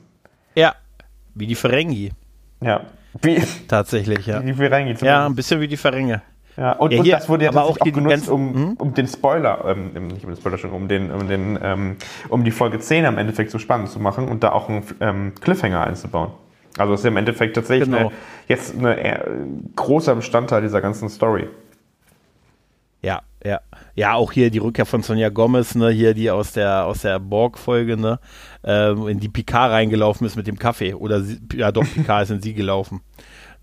Ja, 0.55 0.73
wie 1.35 1.45
die 1.45 1.53
Ferengi. 1.55 2.11
Ja. 2.59 2.81
Wie, 3.21 3.43
Tatsächlich, 3.67 4.25
ja. 4.25 4.41
Wie 4.41 4.47
die 4.47 4.53
Ferengi. 4.53 4.95
Zumindest. 4.95 5.03
Ja, 5.03 5.25
ein 5.27 5.35
bisschen 5.35 5.61
wie 5.61 5.67
die 5.67 5.77
Ferenge. 5.77 6.23
Ja, 6.55 6.73
und, 6.73 6.91
ja, 6.91 6.99
und 6.99 7.11
das 7.11 7.29
wurde 7.29 7.45
ja 7.45 7.49
aber 7.49 7.63
auch, 7.63 7.79
auch 7.79 7.85
genutzt, 7.85 8.29
um, 8.29 8.53
hm? 8.53 8.73
um 8.73 8.93
den 8.93 9.07
Spoiler, 9.07 9.65
ähm, 9.65 10.07
nicht 10.07 10.23
um 10.23 10.29
den 10.31 10.37
Spoiler 10.37 10.57
schon, 10.57 10.71
um 10.71 10.87
den, 10.87 11.11
um 11.11 11.27
den, 11.27 11.57
ähm, 11.61 11.95
um 12.29 12.43
die 12.43 12.51
Folge 12.51 12.79
10 12.79 13.05
am 13.05 13.17
Endeffekt 13.17 13.51
so 13.51 13.57
spannend 13.57 13.89
zu 13.89 13.99
machen 13.99 14.27
und 14.27 14.43
da 14.43 14.51
auch 14.51 14.69
einen 14.69 14.83
ähm, 14.99 15.33
Cliffhanger 15.41 15.81
einzubauen. 15.81 16.31
Also 16.77 16.93
ist 16.93 17.05
im 17.05 17.17
Endeffekt 17.17 17.55
tatsächlich 17.55 17.89
genau. 17.89 18.07
eine, 18.07 18.11
jetzt 18.47 18.75
ein 18.75 18.85
äh, 18.85 19.19
großer 19.75 20.15
Bestandteil 20.15 20.61
dieser 20.61 20.81
ganzen 20.81 21.09
Story. 21.09 21.47
Ja, 23.01 23.21
ja. 23.95 24.13
Auch 24.13 24.31
hier 24.31 24.49
die 24.49 24.59
Rückkehr 24.59 24.85
von 24.85 25.03
Sonja 25.03 25.29
Gomez, 25.29 25.75
ne, 25.75 25.89
hier 25.89 26.13
die 26.13 26.31
aus 26.31 26.53
der 26.53 26.85
aus 26.85 27.01
der 27.01 27.19
Borg-Folge, 27.19 27.97
ne, 27.97 28.19
äh, 28.63 28.91
in 29.09 29.19
die 29.19 29.29
Picard 29.29 29.71
reingelaufen 29.71 30.25
ist 30.27 30.35
mit 30.35 30.47
dem 30.47 30.59
Kaffee. 30.59 30.93
Oder 30.93 31.21
sie, 31.21 31.39
ja 31.53 31.71
doch, 31.71 31.85
Picard 31.93 32.23
ist 32.23 32.31
in 32.31 32.41
sie 32.41 32.53
gelaufen 32.53 33.01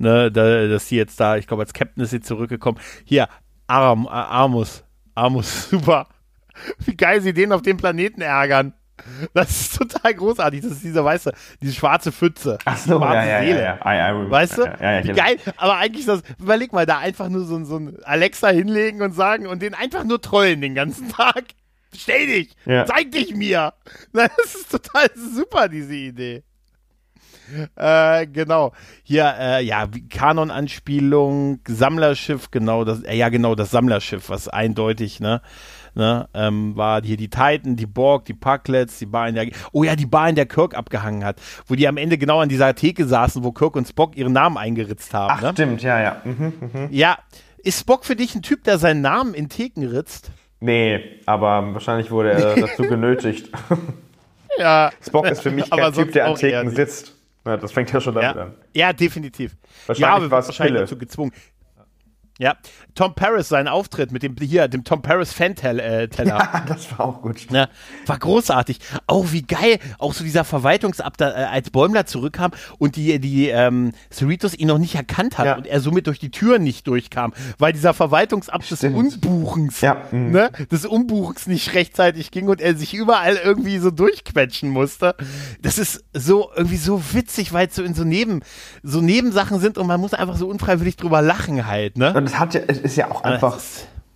ne, 0.00 0.32
da, 0.32 0.66
dass 0.66 0.88
sie 0.88 0.96
jetzt 0.96 1.20
da, 1.20 1.36
ich 1.36 1.46
glaube, 1.46 1.62
als 1.62 1.72
Captain 1.72 2.02
ist 2.02 2.10
sie 2.10 2.20
zurückgekommen. 2.20 2.80
Hier, 3.04 3.28
Aram, 3.66 4.08
Armus, 4.08 4.82
Armus, 5.14 5.70
super. 5.70 6.08
Wie 6.84 6.96
geil 6.96 7.20
sie 7.20 7.32
den 7.32 7.52
auf 7.52 7.62
dem 7.62 7.76
Planeten 7.76 8.22
ärgern. 8.22 8.74
Das 9.34 9.50
ist 9.50 9.78
total 9.78 10.14
großartig. 10.14 10.62
Das 10.62 10.72
ist 10.72 10.82
diese 10.82 11.04
weiße, 11.04 11.32
diese 11.60 11.74
schwarze 11.74 12.12
Pfütze. 12.12 12.58
Ach 12.64 12.76
so, 12.76 13.00
ja, 13.00 13.24
ja, 13.24 13.40
Seele. 13.40 13.62
Ja, 13.62 13.94
ja. 13.94 14.30
Weißt 14.30 14.58
du? 14.58 14.62
Ja, 14.62 15.04
Wie 15.04 15.12
geil. 15.12 15.36
Aber 15.56 15.76
eigentlich 15.76 16.06
das, 16.06 16.22
überleg 16.38 16.72
mal, 16.72 16.86
da 16.86 16.98
einfach 16.98 17.28
nur 17.28 17.44
so, 17.44 17.62
so 17.64 17.76
ein 17.76 17.96
Alexa 18.04 18.48
hinlegen 18.48 19.02
und 19.02 19.12
sagen 19.12 19.46
und 19.46 19.62
den 19.62 19.74
einfach 19.74 20.04
nur 20.04 20.20
trollen 20.20 20.60
den 20.60 20.74
ganzen 20.74 21.08
Tag. 21.12 21.44
Stell 21.94 22.26
dich! 22.26 22.56
Ja. 22.66 22.86
Zeig 22.86 23.10
dich 23.12 23.34
mir! 23.34 23.74
Das 24.12 24.54
ist 24.54 24.70
total 24.70 25.08
super, 25.16 25.68
diese 25.68 25.94
Idee. 25.94 26.44
Äh, 27.76 28.26
genau. 28.26 28.72
Hier, 29.02 29.34
äh, 29.38 29.64
ja, 29.64 29.88
Kanon-Anspielung, 30.08 31.60
Sammlerschiff, 31.66 32.50
genau, 32.50 32.84
das, 32.84 33.02
äh, 33.02 33.16
ja, 33.16 33.28
genau, 33.28 33.54
das 33.54 33.70
Sammlerschiff, 33.70 34.28
was 34.28 34.48
eindeutig, 34.48 35.20
ne, 35.20 35.42
ne, 35.94 36.28
ähm, 36.34 36.76
war 36.76 37.02
hier 37.02 37.16
die 37.16 37.28
Titan, 37.28 37.76
die 37.76 37.86
Borg, 37.86 38.24
die 38.24 38.34
Parklets, 38.34 38.98
die 38.98 39.06
Bar 39.06 39.28
in 39.28 39.34
der, 39.34 39.46
oh 39.72 39.84
ja, 39.84 39.96
die 39.96 40.06
Bar, 40.06 40.28
in 40.28 40.34
der 40.34 40.46
Kirk 40.46 40.74
abgehangen 40.74 41.24
hat, 41.24 41.40
wo 41.66 41.74
die 41.74 41.86
am 41.88 41.96
Ende 41.96 42.18
genau 42.18 42.40
an 42.40 42.48
dieser 42.48 42.74
Theke 42.74 43.06
saßen, 43.06 43.44
wo 43.44 43.52
Kirk 43.52 43.76
und 43.76 43.88
Spock 43.88 44.16
ihren 44.16 44.32
Namen 44.32 44.56
eingeritzt 44.56 45.14
haben. 45.14 45.32
Ach, 45.36 45.42
ne? 45.42 45.52
stimmt, 45.52 45.82
ja, 45.82 46.00
ja. 46.00 46.22
Mhm, 46.24 46.52
mh. 46.60 46.88
Ja, 46.90 47.18
ist 47.58 47.80
Spock 47.80 48.04
für 48.04 48.16
dich 48.16 48.34
ein 48.34 48.42
Typ, 48.42 48.64
der 48.64 48.78
seinen 48.78 49.02
Namen 49.02 49.34
in 49.34 49.48
Theken 49.48 49.86
ritzt? 49.86 50.30
Nee, 50.60 51.20
aber 51.26 51.74
wahrscheinlich 51.74 52.10
wurde 52.10 52.32
er 52.32 52.54
dazu 52.54 52.82
genötigt. 52.82 53.50
ja. 54.58 54.90
Spock 55.04 55.26
ist 55.26 55.42
für 55.42 55.50
mich 55.50 55.70
kein 55.70 55.92
Typ, 55.92 56.12
der 56.12 56.26
an 56.26 56.34
Theken 56.36 56.70
sitzt. 56.70 57.16
Ja, 57.46 57.56
das 57.56 57.72
fängt 57.72 57.90
ja 57.92 58.00
schon 58.00 58.14
damit 58.14 58.36
ja. 58.36 58.42
an. 58.42 58.54
Ja, 58.74 58.92
definitiv. 58.92 59.56
Wahrscheinlich 59.86 60.24
ja, 60.24 60.30
war 60.30 60.38
es 60.40 60.46
wahrscheinlich 60.48 60.82
dazu 60.82 60.98
gezwungen. 60.98 61.32
Ja, 62.40 62.56
Tom 62.94 63.14
Paris, 63.14 63.48
sein 63.48 63.68
Auftritt 63.68 64.12
mit 64.12 64.22
dem 64.22 64.34
hier, 64.40 64.66
dem 64.66 64.82
Tom 64.82 65.02
Paris 65.02 65.30
Fan-Teller. 65.34 65.84
Äh, 65.84 66.08
ja, 66.24 66.64
das 66.68 66.90
war 66.90 67.00
auch 67.06 67.20
gut. 67.20 67.50
Ja, 67.50 67.68
war 68.06 68.18
großartig. 68.18 68.78
Auch 69.06 69.32
wie 69.32 69.42
geil, 69.42 69.78
auch 69.98 70.14
so 70.14 70.24
dieser 70.24 70.44
Verwaltungsabt, 70.44 71.20
äh, 71.20 71.24
als 71.24 71.68
Bäumler 71.68 72.06
zurückkam 72.06 72.52
und 72.78 72.96
die, 72.96 73.20
die 73.20 73.48
ähm, 73.48 73.92
Cerritos 74.10 74.54
ihn 74.54 74.68
noch 74.68 74.78
nicht 74.78 74.94
erkannt 74.94 75.36
hat 75.36 75.44
ja. 75.44 75.56
und 75.56 75.66
er 75.66 75.82
somit 75.82 76.06
durch 76.06 76.18
die 76.18 76.30
Tür 76.30 76.58
nicht 76.58 76.86
durchkam, 76.86 77.34
weil 77.58 77.74
dieser 77.74 77.92
Verwaltungsabt 77.92 78.70
des 78.70 78.84
Umbuchens, 78.84 79.82
ja. 79.82 80.02
Mhm. 80.10 80.30
ne, 80.30 80.50
des 80.72 80.86
Umbuchens 80.86 81.46
nicht 81.46 81.74
rechtzeitig 81.74 82.30
ging 82.30 82.48
und 82.48 82.62
er 82.62 82.74
sich 82.74 82.94
überall 82.94 83.36
irgendwie 83.36 83.76
so 83.76 83.90
durchquetschen 83.90 84.70
musste. 84.70 85.14
Das 85.60 85.76
ist 85.76 86.04
so 86.14 86.50
irgendwie 86.56 86.78
so 86.78 87.02
witzig, 87.12 87.52
weil 87.52 87.66
es 87.66 87.74
so 87.74 87.82
in 87.82 87.92
so 87.92 88.04
Neben, 88.04 88.40
so 88.82 89.02
Nebensachen 89.02 89.60
sind 89.60 89.76
und 89.76 89.86
man 89.86 90.00
muss 90.00 90.14
einfach 90.14 90.36
so 90.36 90.48
unfreiwillig 90.48 90.96
drüber 90.96 91.20
lachen 91.20 91.66
halt, 91.66 91.98
ne? 91.98 92.14
Und 92.14 92.29
es 92.30 92.38
hat 92.38 92.54
ja, 92.54 92.60
es 92.66 92.78
ist 92.78 92.96
ja 92.96 93.10
auch 93.10 93.24
einfach, 93.24 93.58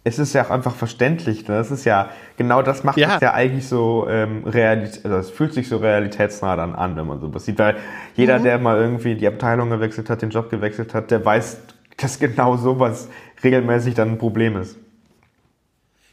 es 0.05 0.19
ist 0.19 0.33
ja 0.35 0.45
auch 0.45 0.51
einfach 0.51 0.75
verständlich. 0.75 1.49
Ne? 1.49 1.57
Das 1.57 1.71
ist 1.71 1.85
ja, 1.85 2.11
genau 2.37 2.63
das 2.63 2.85
macht 2.85 2.97
ja. 2.97 3.17
es 3.17 3.21
ja 3.21 3.33
eigentlich 3.33 3.67
so 3.67 4.07
ähm, 4.09 4.45
Realität, 4.45 5.05
also 5.05 5.17
es 5.17 5.31
fühlt 5.31 5.53
sich 5.53 5.69
so 5.69 5.79
realitätsnah 5.79 6.57
dann 6.57 6.75
an, 6.75 6.97
wenn 6.97 7.07
man 7.07 7.21
sowas 7.21 7.45
sieht. 7.45 7.59
Weil 7.59 7.77
jeder, 8.15 8.39
mhm. 8.39 8.45
der 8.45 8.59
mal 8.59 8.77
irgendwie 8.77 9.17
die 9.17 9.27
Abteilung 9.27 9.71
gewechselt 9.71 10.11
hat, 10.11 10.23
den 10.23 10.31
Job 10.31 10.51
gewechselt 10.51 10.95
hat, 10.95 11.11
der 11.11 11.25
weiß, 11.25 11.59
dass 11.97 12.19
genau 12.19 12.57
sowas 12.57 13.09
regelmäßig 13.43 13.95
dann 13.95 14.13
ein 14.13 14.19
Problem 14.19 14.57
ist. 14.57 14.79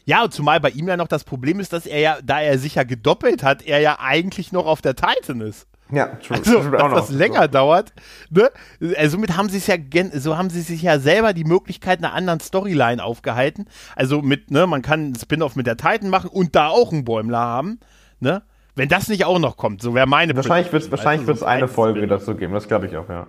Ja, 0.06 0.24
und 0.24 0.34
zumal 0.34 0.60
bei 0.60 0.70
ihm 0.70 0.88
ja 0.88 0.98
noch 0.98 1.08
das 1.08 1.24
Problem 1.24 1.60
ist, 1.60 1.74
dass 1.74 1.86
er 1.86 2.00
ja, 2.00 2.18
da 2.24 2.42
er 2.42 2.58
sich 2.58 2.76
ja 2.76 2.84
gedoppelt 2.84 3.44
hat, 3.44 3.62
er 3.62 3.80
ja 3.80 4.00
eigentlich 4.00 4.52
noch 4.52 4.66
auf 4.66 4.82
der 4.82 4.96
Titan 4.96 5.42
ist. 5.42 5.68
Ja, 5.92 6.08
true. 6.08 6.38
Also, 6.38 6.70
dass 6.70 6.94
das 6.94 7.10
länger 7.10 7.48
dauert. 7.48 7.94
Ne? 8.30 8.50
Also, 8.98 9.18
somit 9.18 9.36
haben 9.36 9.50
sie 9.50 9.58
es 9.58 9.68
ja, 9.68 9.76
so 10.14 10.38
haben 10.38 10.50
sie 10.50 10.62
sich 10.62 10.82
ja 10.82 11.00
selber 11.00 11.34
die 11.34 11.44
Möglichkeit 11.44 12.00
einer 12.00 12.14
anderen 12.14 12.40
Storyline 12.40 13.04
aufgehalten. 13.04 13.66
Also 13.96 14.22
mit, 14.22 14.52
ne, 14.52 14.68
man 14.68 14.82
kann 14.82 15.00
einen 15.02 15.16
Spin-off 15.16 15.56
mit 15.56 15.68
der 15.68 15.78
Titan 15.78 16.10
machen 16.10 16.30
und 16.30 16.56
da 16.56 16.68
auch 16.68 16.92
einen 16.92 17.06
Bäumler 17.06 17.40
haben. 17.40 17.80
Ne? 18.20 18.42
Wenn 18.76 18.88
das 18.90 19.10
nicht 19.10 19.26
auch 19.26 19.40
noch 19.40 19.58
kommt, 19.58 19.82
so 19.82 19.94
wäre 19.94 20.08
meine 20.08 20.36
Wahrscheinlich 20.36 20.72
wird 20.72 20.84
es 20.84 20.92
wahrscheinlich 20.92 21.28
wird's 21.28 21.44
eine 21.44 21.68
Folge 21.68 22.08
dazu 22.08 22.36
geben, 22.36 22.54
das 22.54 22.68
glaube 22.68 22.88
ich 22.88 22.96
auch, 22.96 23.10
ja. 23.10 23.28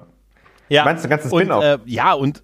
Ja. 0.68 0.84
Meinst 0.84 1.04
du, 1.04 1.08
ganze 1.08 1.28
Spin-off? 1.28 1.64
Äh, 1.64 1.78
ja, 1.84 2.12
und 2.12 2.42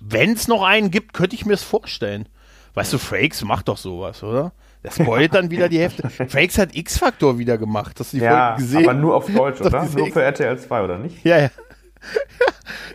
wenn 0.00 0.32
es 0.32 0.48
noch 0.48 0.62
einen 0.62 0.90
gibt, 0.90 1.12
könnte 1.12 1.36
ich 1.36 1.44
mir 1.46 1.52
es 1.52 1.62
vorstellen. 1.62 2.28
Weißt 2.74 2.92
du, 2.92 2.98
Frakes 2.98 3.44
macht 3.44 3.68
doch 3.68 3.76
sowas, 3.76 4.22
oder? 4.22 4.52
Das 4.86 4.94
spoilt 4.94 5.34
dann 5.34 5.50
wieder 5.50 5.68
die 5.68 5.80
Hälfte. 5.80 6.08
Frakes 6.28 6.58
hat 6.58 6.76
X-Faktor 6.76 7.38
wieder 7.38 7.58
gemacht. 7.58 7.96
Hast 7.98 8.12
du 8.12 8.18
die 8.18 8.22
ja, 8.22 8.50
Folge 8.50 8.62
gesehen? 8.62 8.88
aber 8.88 8.94
nur 8.94 9.16
auf 9.16 9.26
Deutsch, 9.26 9.60
oder? 9.60 9.84
Nur 9.84 10.12
für 10.12 10.22
RTL 10.22 10.56
2, 10.56 10.84
oder 10.84 10.98
nicht? 10.98 11.24
Ja, 11.24 11.38
ja. 11.38 11.50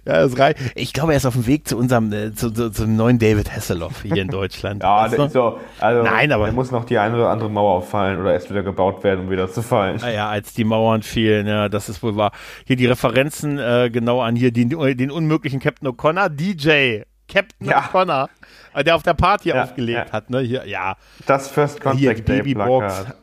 Ja, 0.04 0.14
das 0.14 0.38
reicht. 0.40 0.58
Ich 0.74 0.94
glaube, 0.94 1.14
er 1.14 1.18
ist 1.18 1.28
auf 1.28 1.36
dem 1.36 1.46
Weg 1.46 1.68
zu 1.68 1.78
unserem, 1.78 2.12
äh, 2.12 2.34
zu, 2.34 2.50
zu, 2.50 2.72
zum 2.72 2.96
neuen 2.96 3.20
David 3.20 3.56
Hasselhoff 3.56 4.02
hier 4.02 4.24
in 4.24 4.30
Deutschland. 4.30 4.82
ja, 4.82 5.08
der 5.08 5.30
so, 5.30 5.60
also, 5.80 6.02
Nein, 6.02 6.32
aber. 6.32 6.48
Da 6.48 6.54
muss 6.54 6.72
noch 6.72 6.86
die 6.86 6.98
eine 6.98 7.16
oder 7.16 7.30
andere 7.30 7.52
Mauer 7.52 7.78
auffallen 7.78 8.20
oder 8.20 8.34
erst 8.34 8.50
wieder 8.50 8.64
gebaut 8.64 9.04
werden, 9.04 9.22
um 9.22 9.30
wieder 9.30 9.52
zu 9.52 9.62
fallen. 9.62 9.98
Naja, 9.98 10.26
ah 10.26 10.32
als 10.32 10.54
die 10.54 10.64
Mauern 10.64 11.04
fielen, 11.04 11.46
ja, 11.46 11.70
das 11.70 11.88
ist 11.88 12.02
wohl 12.02 12.16
wahr. 12.16 12.32
Hier 12.66 12.78
die 12.78 12.88
Referenzen 12.88 13.60
äh, 13.60 13.92
genau 13.92 14.22
an 14.22 14.36
hier 14.36 14.52
den, 14.52 14.70
den 14.70 15.12
unmöglichen 15.12 15.60
Captain 15.60 15.88
O'Connor, 15.88 16.30
DJ. 16.30 17.04
Captain 17.28 17.68
ja. 17.68 17.82
O'Connor, 17.82 18.30
der 18.76 18.96
auf 18.96 19.04
der 19.04 19.14
Party 19.14 19.50
ja, 19.50 19.64
aufgelegt 19.64 20.08
ja. 20.08 20.14
hat, 20.14 20.30
ne? 20.30 20.40
Hier, 20.40 20.68
ja. 20.68 20.96
Das 21.26 21.48
First 21.48 21.82
Contact 21.82 22.28
Day 22.28 22.54
Plakat. 22.54 23.16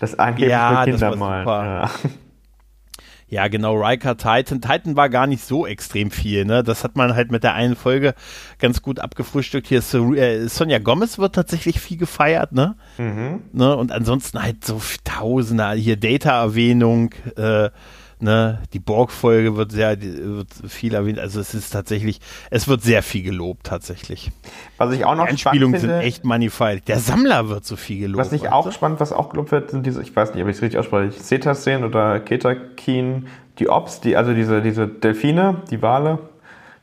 Das 0.00 0.18
angeblich 0.18 0.50
ja, 0.50 0.82
für 0.82 0.90
Kinder 0.90 1.16
mal. 1.16 1.44
Ja. 1.46 1.90
ja, 3.28 3.48
genau, 3.48 3.74
Riker 3.74 4.16
Titan. 4.16 4.60
Titan 4.60 4.96
war 4.96 5.08
gar 5.08 5.26
nicht 5.26 5.42
so 5.42 5.66
extrem 5.66 6.10
viel, 6.10 6.44
ne? 6.44 6.62
Das 6.62 6.84
hat 6.84 6.96
man 6.96 7.14
halt 7.14 7.30
mit 7.30 7.42
der 7.44 7.54
einen 7.54 7.76
Folge 7.76 8.14
ganz 8.58 8.82
gut 8.82 9.00
abgefrühstückt. 9.00 9.68
Hier 9.68 9.78
äh, 9.78 10.48
Sonja 10.48 10.78
Gomez 10.78 11.18
wird 11.18 11.34
tatsächlich 11.34 11.80
viel 11.80 11.96
gefeiert, 11.96 12.52
ne? 12.52 12.76
Mhm. 12.98 13.44
ne? 13.52 13.74
Und 13.74 13.90
ansonsten 13.90 14.42
halt 14.42 14.64
so 14.64 14.80
Tausende, 15.04 15.72
hier 15.72 15.96
Data-Erwähnung, 15.96 17.14
äh, 17.36 17.70
Ne, 18.18 18.62
die 18.72 18.78
Borg-Folge 18.78 19.56
wird 19.56 19.72
sehr 19.72 20.00
wird 20.00 20.48
viel 20.68 20.94
erwähnt. 20.94 21.18
Also 21.18 21.38
es 21.38 21.52
ist 21.52 21.68
tatsächlich, 21.70 22.20
es 22.50 22.66
wird 22.66 22.82
sehr 22.82 23.02
viel 23.02 23.22
gelobt 23.22 23.66
tatsächlich. 23.66 24.30
Was 24.78 24.94
ich 24.94 25.04
auch 25.04 25.14
noch 25.14 25.26
die 25.26 25.32
Anspielungen 25.32 25.78
sind 25.78 25.90
echt 25.90 26.24
manifal. 26.24 26.80
Der 26.80 26.98
Sammler 26.98 27.50
wird 27.50 27.66
so 27.66 27.76
viel 27.76 28.00
gelobt. 28.00 28.24
Was 28.24 28.32
ich 28.32 28.48
auch 28.48 28.64
du? 28.64 28.72
spannend, 28.72 29.00
was 29.00 29.12
auch 29.12 29.28
gelobt 29.28 29.52
wird, 29.52 29.70
sind 29.70 29.84
diese, 29.84 30.00
ich 30.00 30.16
weiß 30.16 30.32
nicht, 30.32 30.42
ob 30.42 30.48
ich 30.48 30.56
es 30.56 30.62
richtig 30.62 30.80
ausspreche, 30.80 31.10
Cetaseen 31.12 31.84
oder 31.84 32.18
Ketakin, 32.20 33.26
die 33.58 33.68
Ops, 33.68 34.00
die, 34.00 34.16
also 34.16 34.32
diese, 34.32 34.62
diese 34.62 34.88
Delfine, 34.88 35.62
die 35.70 35.82
Wale, 35.82 36.18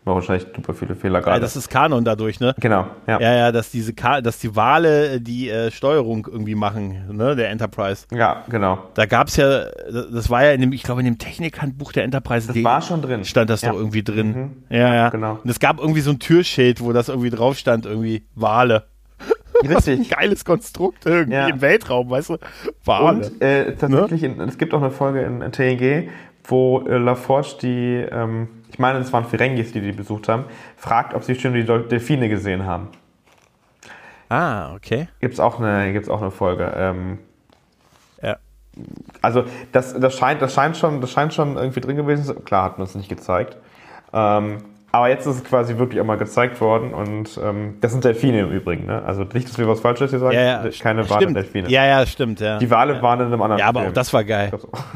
war 0.05 0.15
wahrscheinlich 0.15 0.47
super 0.55 0.73
viele 0.73 0.95
Fehler 0.95 1.21
gerade. 1.21 1.37
Ja, 1.37 1.39
das 1.39 1.55
ist 1.55 1.69
Kanon 1.69 2.03
dadurch, 2.03 2.39
ne? 2.39 2.53
Genau, 2.59 2.87
ja. 3.07 3.19
Ja, 3.19 3.33
ja, 3.33 3.51
dass 3.51 3.71
diese 3.71 3.93
Ka 3.93 4.21
dass 4.21 4.39
die 4.39 4.55
Wale 4.55 5.21
die 5.21 5.49
äh, 5.49 5.71
Steuerung 5.71 6.27
irgendwie 6.29 6.55
machen, 6.55 7.15
ne, 7.15 7.35
der 7.35 7.49
Enterprise. 7.49 8.05
Ja, 8.11 8.43
genau. 8.49 8.79
Da 8.95 9.05
gab's 9.05 9.37
ja, 9.37 9.65
das 9.89 10.29
war 10.29 10.43
ja 10.43 10.51
in 10.51 10.61
dem, 10.61 10.73
ich 10.73 10.83
glaube, 10.83 11.01
in 11.01 11.05
dem 11.05 11.17
Technikhandbuch 11.17 11.93
der 11.93 12.03
Enterprise. 12.03 12.47
Das 12.47 12.63
war 12.63 12.81
schon 12.81 13.01
drin. 13.01 13.23
Stand 13.23 13.49
das 13.49 13.61
ja. 13.61 13.69
doch 13.69 13.77
irgendwie 13.77 14.03
drin. 14.03 14.27
Mhm. 14.27 14.75
Ja, 14.75 14.93
ja. 14.93 15.09
Genau. 15.09 15.39
Und 15.43 15.49
es 15.49 15.59
gab 15.59 15.79
irgendwie 15.79 16.01
so 16.01 16.11
ein 16.11 16.19
Türschild, 16.19 16.81
wo 16.81 16.91
das 16.91 17.09
irgendwie 17.09 17.29
drauf 17.29 17.57
stand, 17.57 17.85
irgendwie 17.85 18.25
Wale. 18.35 18.83
Richtig. 19.63 19.99
ein 19.99 20.09
geiles 20.09 20.43
Konstrukt 20.43 21.05
irgendwie 21.05 21.35
ja. 21.35 21.47
im 21.47 21.61
Weltraum, 21.61 22.09
weißt 22.09 22.31
du? 22.31 22.37
Wale. 22.83 23.05
Und 23.05 23.41
äh, 23.41 23.75
tatsächlich, 23.75 24.21
ne? 24.23 24.27
in, 24.27 24.41
es 24.41 24.57
gibt 24.57 24.73
auch 24.73 24.81
eine 24.81 24.91
Folge 24.91 25.21
in 25.21 25.39
TNG, 25.51 26.09
wo 26.43 26.81
äh, 26.81 26.97
LaForge 26.97 27.55
die, 27.61 28.05
ähm, 28.11 28.47
ich 28.69 28.79
meine, 28.79 28.99
es 28.99 29.13
waren 29.13 29.25
Ferengis, 29.25 29.71
die 29.71 29.81
die 29.81 29.91
besucht 29.91 30.27
haben, 30.27 30.45
fragt, 30.77 31.13
ob 31.13 31.23
sie 31.23 31.35
schon 31.35 31.53
die 31.53 31.63
Delfine 31.63 32.29
gesehen 32.29 32.65
haben. 32.65 32.89
Ah, 34.29 34.73
okay. 34.73 35.07
Gibt 35.19 35.35
es 35.35 35.39
auch, 35.39 35.59
eine, 35.59 36.01
auch 36.09 36.21
eine 36.21 36.31
Folge. 36.31 36.73
Ähm, 36.75 37.19
ja. 38.21 38.37
Also 39.21 39.43
das, 39.71 39.99
das, 39.99 40.17
scheint, 40.17 40.41
das, 40.41 40.53
scheint 40.53 40.75
schon, 40.75 41.01
das 41.01 41.11
scheint 41.11 41.33
schon 41.33 41.55
irgendwie 41.55 41.81
drin 41.81 41.95
gewesen 41.95 42.23
zu 42.23 42.33
sein. 42.33 42.43
Klar, 42.43 42.63
hat 42.65 42.77
man 42.77 42.87
es 42.87 42.95
nicht 42.95 43.09
gezeigt. 43.09 43.57
Ähm, 44.11 44.57
aber 44.93 45.09
jetzt 45.09 45.25
ist 45.25 45.37
es 45.37 45.43
quasi 45.43 45.79
wirklich 45.79 45.99
einmal 45.99 46.19
gezeigt 46.19 46.61
worden 46.61 46.93
und 46.93 47.39
ähm, 47.43 47.77
das 47.81 47.93
sind 47.93 48.03
Delfine 48.03 48.41
im 48.41 48.51
Übrigen. 48.51 48.85
Ne? 48.85 49.01
Also 49.03 49.23
nicht, 49.23 49.49
dass 49.49 49.57
wir 49.57 49.67
was 49.67 49.79
Falsches 49.79 50.11
hier 50.11 50.19
sagen, 50.19 50.35
ja, 50.35 50.63
ja. 50.63 50.69
keine 50.79 51.09
Wale, 51.09 51.33
Delfine. 51.33 51.67
Ja, 51.67 51.83
ja, 51.83 52.05
stimmt. 52.05 52.39
Ja. 52.39 52.59
Die 52.59 52.69
Wale 52.69 52.93
ja. 52.93 53.01
waren 53.01 53.19
in 53.21 53.25
einem 53.25 53.41
anderen 53.41 53.59
Ja, 53.59 53.65
aber 53.65 53.79
Film. 53.79 53.89
auch 53.89 53.95
das 53.95 54.13
war 54.13 54.23
geil. 54.23 54.51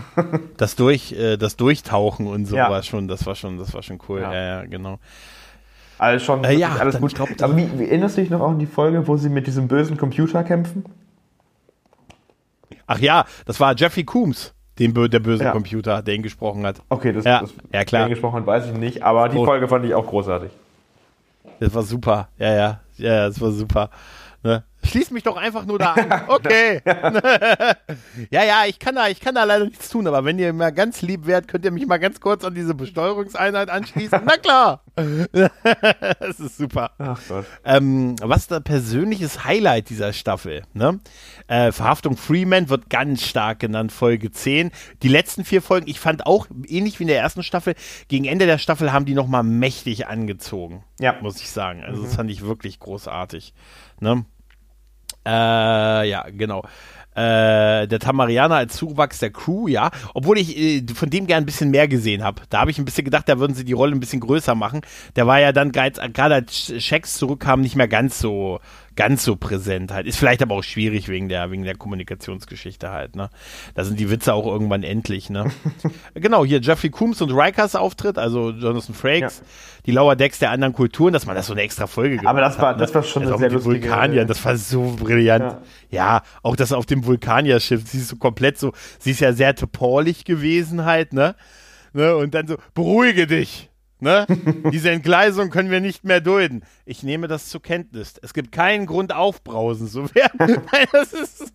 das, 0.57 0.75
durch, 0.75 1.13
äh, 1.13 1.37
das 1.37 1.57
Durchtauchen 1.57 2.27
und 2.27 2.45
so 2.45 2.55
ja. 2.55 2.69
war 2.69 2.83
schon, 2.83 3.07
das 3.07 3.25
war 3.25 3.33
schon, 3.33 3.57
das 3.57 3.73
war 3.73 3.81
schon 3.81 3.97
cool. 4.07 4.21
Ja, 4.21 4.33
ja, 4.35 4.65
genau. 4.65 4.99
Alles 5.97 6.23
schon, 6.23 6.43
äh, 6.43 6.53
ja, 6.53 6.75
alles 6.75 6.99
gut. 6.99 7.15
Glaub, 7.15 7.29
aber 7.41 7.57
wie, 7.57 7.67
wie, 7.79 7.85
erinnerst 7.85 8.17
du 8.17 8.21
dich 8.21 8.29
noch 8.29 8.47
an 8.47 8.59
die 8.59 8.67
Folge, 8.67 9.07
wo 9.07 9.17
sie 9.17 9.29
mit 9.29 9.47
diesem 9.47 9.67
bösen 9.67 9.97
Computer 9.97 10.43
kämpfen? 10.43 10.85
Ach 12.85 12.99
ja, 12.99 13.25
das 13.47 13.59
war 13.59 13.75
Jeffrey 13.75 14.03
Coombs. 14.03 14.53
Den, 14.79 14.93
der 14.93 15.19
böse 15.19 15.43
ja. 15.43 15.51
Computer, 15.51 16.01
der 16.01 16.15
ihn 16.15 16.23
gesprochen 16.23 16.65
hat. 16.65 16.81
Okay, 16.89 17.13
das, 17.13 17.25
ja. 17.25 17.41
das 17.41 17.53
ja, 17.73 17.83
klar. 17.83 18.05
den 18.05 18.09
gesprochen 18.09 18.37
hat, 18.37 18.45
weiß 18.45 18.67
ich 18.67 18.73
nicht, 18.73 19.03
aber 19.03 19.29
die 19.29 19.37
Folge 19.37 19.67
fand 19.67 19.85
ich 19.85 19.93
auch 19.93 20.05
großartig. 20.05 20.51
Das 21.59 21.73
war 21.73 21.83
super. 21.83 22.29
Ja, 22.37 22.53
ja. 22.53 22.79
Ja, 22.97 23.27
das 23.27 23.41
war 23.41 23.51
super. 23.51 23.89
Ne? 24.43 24.63
Schließ 24.87 25.11
mich 25.11 25.23
doch 25.23 25.37
einfach 25.37 25.65
nur 25.65 25.79
da 25.79 25.93
an. 25.93 26.07
Okay. 26.27 26.81
ja, 28.29 28.43
ja, 28.43 28.65
ich 28.67 28.79
kann 28.79 28.95
da, 28.95 29.07
ich 29.07 29.19
kann 29.19 29.35
da 29.35 29.43
leider 29.43 29.65
nichts 29.65 29.89
tun, 29.89 30.07
aber 30.07 30.25
wenn 30.25 30.37
ihr 30.39 30.51
mir 30.51 30.71
ganz 30.71 31.01
lieb 31.01 31.25
wärt, 31.25 31.47
könnt 31.47 31.63
ihr 31.63 31.71
mich 31.71 31.87
mal 31.87 31.97
ganz 31.97 32.19
kurz 32.19 32.43
an 32.43 32.53
diese 32.53 32.73
Besteuerungseinheit 32.73 33.69
anschließen. 33.69 34.21
Na 34.25 34.37
klar. 34.37 34.83
das 36.19 36.39
ist 36.39 36.57
super. 36.57 36.91
Ach 36.97 37.19
Gott. 37.27 37.45
Ähm, 37.63 38.15
was 38.21 38.47
da 38.47 38.59
persönliches 38.59 39.45
Highlight 39.45 39.89
dieser 39.89 40.11
Staffel, 40.11 40.63
ne? 40.73 40.99
Äh, 41.47 41.71
Verhaftung 41.71 42.17
Freeman 42.17 42.69
wird 42.69 42.89
ganz 42.89 43.23
stark 43.23 43.59
genannt, 43.59 43.91
Folge 43.91 44.31
10. 44.31 44.71
Die 45.03 45.07
letzten 45.07 45.45
vier 45.45 45.61
Folgen, 45.61 45.87
ich 45.87 45.99
fand 45.99 46.25
auch, 46.25 46.47
ähnlich 46.67 46.99
wie 46.99 47.03
in 47.03 47.09
der 47.09 47.19
ersten 47.19 47.43
Staffel, 47.43 47.75
gegen 48.07 48.25
Ende 48.25 48.45
der 48.45 48.57
Staffel 48.57 48.91
haben 48.91 49.05
die 49.05 49.13
nochmal 49.13 49.43
mächtig 49.43 50.07
angezogen. 50.07 50.83
Ja. 50.99 51.15
Muss 51.21 51.39
ich 51.39 51.49
sagen. 51.49 51.83
Also, 51.83 52.01
mhm. 52.01 52.05
das 52.05 52.15
fand 52.15 52.31
ich 52.31 52.41
wirklich 52.41 52.79
großartig. 52.79 53.53
Ne? 53.99 54.25
Äh, 55.27 56.09
ja, 56.09 56.25
genau. 56.31 56.63
Äh, 57.15 57.87
der 57.87 57.99
Tamarianer 57.99 58.55
als 58.55 58.77
Zuwachs 58.77 59.19
der 59.19 59.31
Crew, 59.31 59.67
ja. 59.67 59.89
Obwohl 60.13 60.37
ich 60.37 60.55
äh, 60.55 60.85
von 60.93 61.09
dem 61.09 61.25
gern 61.27 61.43
ein 61.43 61.45
bisschen 61.45 61.71
mehr 61.71 61.87
gesehen 61.87 62.23
habe. 62.23 62.43
Da 62.49 62.59
habe 62.61 62.71
ich 62.71 62.77
ein 62.77 62.85
bisschen 62.85 63.05
gedacht, 63.05 63.27
da 63.27 63.39
würden 63.39 63.55
sie 63.55 63.65
die 63.65 63.73
Rolle 63.73 63.93
ein 63.93 63.99
bisschen 63.99 64.19
größer 64.19 64.55
machen. 64.55 64.81
Der 65.15 65.27
war 65.27 65.39
ja 65.39 65.51
dann 65.51 65.71
gerade 65.71 66.33
als 66.33 66.73
Shacks 66.77 67.17
zurückkam 67.17 67.61
nicht 67.61 67.75
mehr 67.75 67.87
ganz 67.87 68.19
so 68.19 68.59
ganz 68.97 69.23
so 69.23 69.37
präsent 69.37 69.93
halt. 69.93 70.05
Ist 70.07 70.17
vielleicht 70.17 70.41
aber 70.41 70.55
auch 70.55 70.63
schwierig 70.63 71.07
wegen 71.07 71.29
der, 71.29 71.49
wegen 71.51 71.63
der 71.63 71.75
Kommunikationsgeschichte 71.75 72.91
halt, 72.91 73.15
ne? 73.15 73.29
Da 73.75 73.85
sind 73.85 73.99
die 73.99 74.09
Witze 74.09 74.33
auch 74.33 74.45
irgendwann 74.45 74.83
endlich, 74.83 75.29
ne? 75.29 75.49
genau, 76.15 76.43
hier 76.43 76.59
Jeffrey 76.59 76.89
Coombs 76.89 77.21
und 77.21 77.31
Rikers 77.31 77.75
Auftritt, 77.75 78.17
also 78.17 78.49
Jonathan 78.49 78.93
Frakes, 78.93 79.39
ja. 79.39 79.45
die 79.85 79.91
Lower 79.91 80.17
Decks 80.17 80.39
der 80.39 80.51
anderen 80.51 80.73
Kulturen, 80.73 81.13
dass 81.13 81.25
man 81.25 81.35
das 81.35 81.47
so 81.47 81.53
eine 81.53 81.61
extra 81.61 81.87
Folge 81.87 82.17
gemacht 82.17 82.27
Aber 82.27 82.41
das 82.41 82.59
war, 82.59 82.69
hat, 82.69 82.81
das 82.81 82.93
war 82.93 83.03
schon 83.03 83.23
das 83.23 83.39
sehr 83.39 83.51
lustige... 83.51 83.87
Vulkanier, 83.87 84.25
das 84.25 84.43
war 84.43 84.57
so 84.57 84.97
brillant. 84.99 85.57
Ja. 85.91 86.17
ja, 86.17 86.21
auch 86.43 86.57
das 86.57 86.73
auf 86.73 86.85
dem 86.85 87.05
Vulkanierschiff, 87.05 87.87
sie 87.87 87.99
ist 87.99 88.09
so 88.09 88.17
komplett 88.17 88.57
so, 88.57 88.73
sie 88.99 89.11
ist 89.11 89.21
ja 89.21 89.31
sehr 89.31 89.55
toporlich 89.55 90.25
gewesen 90.25 90.83
halt, 90.83 91.13
ne? 91.13 91.35
ne? 91.93 92.15
Und 92.15 92.33
dann 92.33 92.47
so, 92.47 92.57
beruhige 92.73 93.27
dich. 93.27 93.69
Ne? 93.99 94.27
Diese 94.71 94.91
Entgleisung 94.91 95.49
können 95.49 95.71
wir 95.71 95.81
nicht 95.81 96.03
mehr 96.03 96.21
dulden. 96.21 96.63
Ich 96.85 97.01
nehme 97.01 97.27
das 97.27 97.49
zur 97.49 97.61
Kenntnis. 97.61 98.13
Es 98.21 98.33
gibt 98.33 98.51
keinen 98.51 98.85
Grund 98.85 99.11
aufbrausen 99.11 99.87
zu 99.87 100.13
werden. 100.13 100.61
das, 100.91 101.13
ist, 101.13 101.53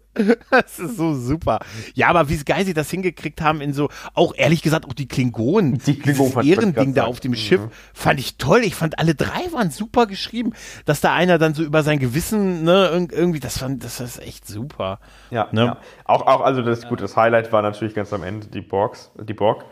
das 0.50 0.78
ist 0.80 0.96
so 0.96 1.14
super. 1.14 1.60
Ja, 1.94 2.08
aber 2.08 2.28
wie 2.28 2.38
geil 2.38 2.64
sie 2.64 2.74
das 2.74 2.90
hingekriegt 2.90 3.40
haben 3.40 3.60
in 3.60 3.72
so, 3.72 3.90
auch 4.14 4.34
ehrlich 4.34 4.62
gesagt, 4.62 4.86
auch 4.86 4.92
die 4.92 5.06
Klingonen. 5.06 5.78
Die 5.86 5.98
Klingonen. 5.98 6.44
Ehrending 6.44 6.94
da 6.94 7.04
auf 7.04 7.20
dem 7.20 7.36
Schiff 7.36 7.60
mhm. 7.60 7.70
fand 7.94 8.18
ich 8.18 8.38
toll. 8.38 8.62
Ich 8.64 8.74
fand 8.74 8.98
alle 8.98 9.14
drei 9.14 9.52
waren 9.52 9.70
super 9.70 10.06
geschrieben. 10.06 10.52
Dass 10.84 11.00
da 11.00 11.14
einer 11.14 11.38
dann 11.38 11.54
so 11.54 11.62
über 11.62 11.84
sein 11.84 12.00
Gewissen, 12.00 12.64
ne, 12.64 12.88
irgendwie, 13.12 13.38
das 13.38 13.58
fand, 13.58 13.84
das 13.84 14.00
ist 14.00 14.20
echt 14.20 14.48
super. 14.48 14.98
Ja, 15.30 15.48
ne? 15.52 15.64
ja. 15.64 15.78
Auch, 16.04 16.26
auch, 16.26 16.40
also 16.40 16.62
das, 16.62 16.88
gut, 16.88 17.00
das 17.00 17.16
Highlight 17.16 17.52
war 17.52 17.62
natürlich 17.62 17.94
ganz 17.94 18.12
am 18.12 18.24
Ende 18.24 18.48
die 18.48 18.62
Borgs, 18.62 19.12
die 19.16 19.34
Borg. 19.34 19.64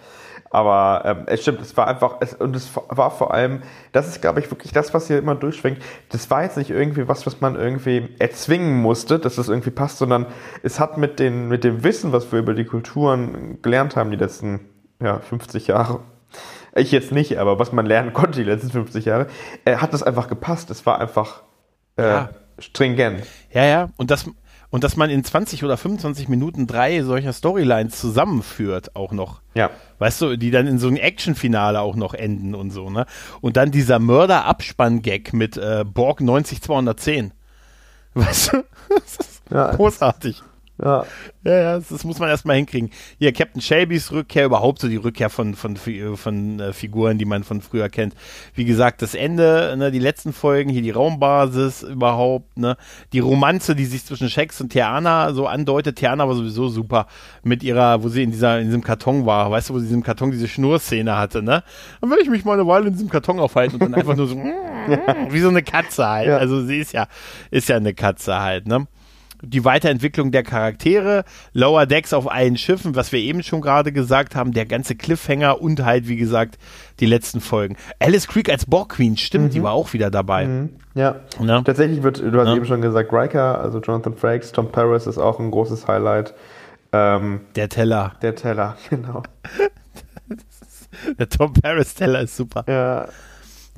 Aber 0.52 1.02
ähm, 1.04 1.22
es 1.26 1.42
stimmt, 1.42 1.60
es 1.60 1.76
war 1.76 1.86
einfach, 1.86 2.16
es, 2.18 2.34
und 2.34 2.56
es 2.56 2.70
war 2.74 3.12
vor 3.12 3.32
allem, 3.32 3.62
das 3.92 4.08
ist, 4.08 4.20
glaube 4.20 4.40
ich, 4.40 4.50
wirklich 4.50 4.72
das, 4.72 4.92
was 4.92 5.06
hier 5.06 5.18
immer 5.18 5.36
durchschwingt. 5.36 5.80
Das 6.08 6.28
war 6.28 6.42
jetzt 6.42 6.56
nicht 6.56 6.70
irgendwie 6.70 7.06
was, 7.06 7.24
was 7.24 7.40
man 7.40 7.54
irgendwie 7.54 8.08
erzwingen 8.18 8.82
musste, 8.82 9.20
dass 9.20 9.36
das 9.36 9.48
irgendwie 9.48 9.70
passt, 9.70 9.98
sondern 9.98 10.26
es 10.64 10.80
hat 10.80 10.98
mit, 10.98 11.20
den, 11.20 11.46
mit 11.46 11.62
dem 11.62 11.84
Wissen, 11.84 12.10
was 12.12 12.32
wir 12.32 12.40
über 12.40 12.54
die 12.54 12.64
Kulturen 12.64 13.62
gelernt 13.62 13.94
haben, 13.94 14.10
die 14.10 14.16
letzten 14.16 14.68
ja, 15.00 15.20
50 15.20 15.68
Jahre, 15.68 16.00
ich 16.74 16.90
jetzt 16.90 17.12
nicht, 17.12 17.38
aber 17.38 17.60
was 17.60 17.70
man 17.70 17.86
lernen 17.86 18.12
konnte 18.12 18.40
die 18.40 18.44
letzten 18.44 18.70
50 18.70 19.04
Jahre, 19.04 19.28
äh, 19.64 19.76
hat 19.76 19.92
das 19.92 20.02
einfach 20.02 20.26
gepasst. 20.26 20.68
Es 20.70 20.84
war 20.84 21.00
einfach 21.00 21.42
äh, 21.96 22.02
ja. 22.02 22.30
stringent. 22.58 23.22
Ja, 23.52 23.64
ja, 23.64 23.88
und 23.96 24.10
das, 24.10 24.28
und 24.70 24.84
dass 24.84 24.96
man 24.96 25.10
in 25.10 25.24
20 25.24 25.64
oder 25.64 25.76
25 25.76 26.28
Minuten 26.28 26.66
drei 26.66 27.02
solcher 27.02 27.32
Storylines 27.32 27.98
zusammenführt, 27.98 28.96
auch 28.96 29.12
noch. 29.12 29.40
Ja. 29.54 29.70
Weißt 29.98 30.20
du, 30.22 30.36
die 30.36 30.50
dann 30.50 30.66
in 30.66 30.78
so 30.78 30.88
einem 30.88 30.96
Actionfinale 30.96 31.80
auch 31.80 31.96
noch 31.96 32.14
enden 32.14 32.54
und 32.54 32.70
so, 32.70 32.88
ne? 32.88 33.06
Und 33.40 33.56
dann 33.56 33.70
dieser 33.70 33.98
Mörder-Abspann-Gag 33.98 35.32
mit 35.32 35.56
äh, 35.56 35.84
Borg 35.84 36.20
90210. 36.20 37.32
Weißt 38.14 38.52
du? 38.52 38.64
Das 38.88 39.16
ist 39.16 39.42
ja. 39.50 39.74
großartig. 39.74 40.42
Ja. 40.82 41.04
Ja, 41.42 41.78
das 41.78 42.04
muss 42.04 42.18
man 42.18 42.28
erstmal 42.28 42.56
hinkriegen. 42.56 42.90
Hier, 43.18 43.32
Captain 43.32 43.62
Shelbys 43.62 44.12
Rückkehr, 44.12 44.44
überhaupt 44.44 44.78
so 44.78 44.88
die 44.88 44.96
Rückkehr 44.96 45.30
von, 45.30 45.54
von, 45.54 45.76
von, 45.76 46.16
von 46.16 46.60
äh, 46.60 46.72
Figuren, 46.74 47.16
die 47.16 47.24
man 47.24 47.44
von 47.44 47.62
früher 47.62 47.88
kennt. 47.88 48.14
Wie 48.54 48.66
gesagt, 48.66 49.00
das 49.00 49.14
Ende, 49.14 49.74
ne, 49.78 49.90
die 49.90 49.98
letzten 49.98 50.34
Folgen, 50.34 50.68
hier 50.68 50.82
die 50.82 50.90
Raumbasis 50.90 51.82
überhaupt, 51.82 52.58
ne, 52.58 52.76
die 53.14 53.20
Romanze, 53.20 53.74
die 53.74 53.86
sich 53.86 54.04
zwischen 54.04 54.28
Shax 54.28 54.60
und 54.60 54.70
Tiana 54.70 55.32
so 55.32 55.46
andeutet. 55.46 55.96
Tiana 55.96 56.28
war 56.28 56.34
sowieso 56.34 56.68
super 56.68 57.06
mit 57.42 57.62
ihrer, 57.62 58.02
wo 58.02 58.08
sie 58.08 58.22
in 58.22 58.30
dieser, 58.30 58.58
in 58.58 58.66
diesem 58.66 58.84
Karton 58.84 59.24
war, 59.24 59.50
weißt 59.50 59.70
du, 59.70 59.74
wo 59.74 59.78
sie 59.78 59.84
in 59.84 59.88
diesem 59.88 60.02
Karton 60.02 60.30
diese 60.30 60.46
Schnurszene 60.46 61.16
hatte, 61.16 61.42
ne? 61.42 61.62
Dann 62.02 62.10
will 62.10 62.18
ich 62.20 62.28
mich 62.28 62.44
mal 62.44 62.52
eine 62.54 62.66
Weile 62.66 62.88
in 62.88 62.92
diesem 62.92 63.08
Karton 63.08 63.40
aufhalten 63.40 63.76
und 63.76 63.82
dann 63.82 63.94
einfach 63.94 64.16
nur 64.16 64.26
so, 64.26 64.36
wie 65.30 65.40
so 65.40 65.48
eine 65.48 65.62
Katze 65.62 66.06
halt. 66.06 66.28
Ja. 66.28 66.36
Also 66.36 66.62
sie 66.66 66.78
ist 66.78 66.92
ja, 66.92 67.06
ist 67.50 67.70
ja 67.70 67.76
eine 67.76 67.94
Katze 67.94 68.38
halt, 68.38 68.66
ne? 68.66 68.86
Die 69.42 69.64
Weiterentwicklung 69.64 70.30
der 70.30 70.42
Charaktere, 70.42 71.24
Lower 71.52 71.86
Decks 71.86 72.12
auf 72.12 72.30
allen 72.30 72.56
Schiffen, 72.56 72.94
was 72.94 73.12
wir 73.12 73.20
eben 73.20 73.42
schon 73.42 73.60
gerade 73.60 73.92
gesagt 73.92 74.34
haben, 74.34 74.52
der 74.52 74.66
ganze 74.66 74.94
Cliffhanger 74.94 75.60
und 75.60 75.84
halt, 75.84 76.08
wie 76.08 76.16
gesagt, 76.16 76.58
die 77.00 77.06
letzten 77.06 77.40
Folgen. 77.40 77.76
Alice 77.98 78.28
Creek 78.28 78.50
als 78.50 78.66
Borg 78.66 78.90
Queen, 78.90 79.16
stimmt, 79.16 79.46
mhm. 79.46 79.50
die 79.50 79.62
war 79.62 79.72
auch 79.72 79.92
wieder 79.92 80.10
dabei. 80.10 80.46
Mhm. 80.46 80.70
Ja. 80.94 81.16
ja. 81.40 81.62
Tatsächlich 81.62 82.02
wird, 82.02 82.18
du 82.18 82.38
hast 82.38 82.48
ja. 82.48 82.56
eben 82.56 82.66
schon 82.66 82.82
gesagt, 82.82 83.12
Riker, 83.12 83.60
also 83.60 83.80
Jonathan 83.80 84.14
Frakes, 84.14 84.52
Tom 84.52 84.70
Paris 84.70 85.06
ist 85.06 85.18
auch 85.18 85.38
ein 85.38 85.50
großes 85.50 85.86
Highlight. 85.86 86.34
Ähm, 86.92 87.40
der 87.54 87.68
Teller. 87.68 88.14
Der 88.22 88.34
Teller, 88.34 88.76
genau. 88.90 89.22
der 91.18 91.28
Tom 91.28 91.52
Paris 91.52 91.94
Teller 91.94 92.22
ist 92.22 92.36
super. 92.36 92.64
Ja. 92.68 93.08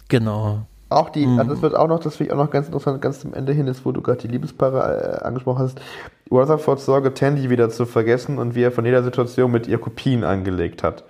Genau. 0.09 0.67
Auch 0.97 1.11
die, 1.11 1.27
mhm. 1.27 1.39
also 1.39 1.53
das 1.53 1.63
wird 1.63 1.75
auch 1.75 1.89
noch, 1.89 2.01
das 2.01 2.17
finde 2.17 2.33
ich 2.33 2.39
auch 2.39 2.45
noch 2.45 2.51
ganz 2.51 2.67
interessant, 2.67 3.01
ganz 3.01 3.21
zum 3.21 3.35
Ende 3.35 3.53
hin 3.53 3.67
ist, 3.67 3.85
wo 3.85 3.93
du 3.93 4.01
gerade 4.01 4.19
die 4.21 4.29
Liebespaare 4.29 5.21
äh, 5.21 5.25
angesprochen 5.25 5.61
hast. 5.61 5.81
Rutherfords 6.31 6.85
Sorge, 6.85 7.13
Tandy 7.15 7.51
wieder 7.51 7.69
zu 7.71 7.85
vergessen 7.85 8.39
und 8.39 8.55
wie 8.55 8.63
er 8.63 8.73
von 8.73 8.85
jeder 8.85 9.03
Situation 9.03 9.51
mit 9.51 9.67
ihr 9.67 9.79
Kopien 9.79 10.25
angelegt 10.25 10.83
hat. 10.83 11.05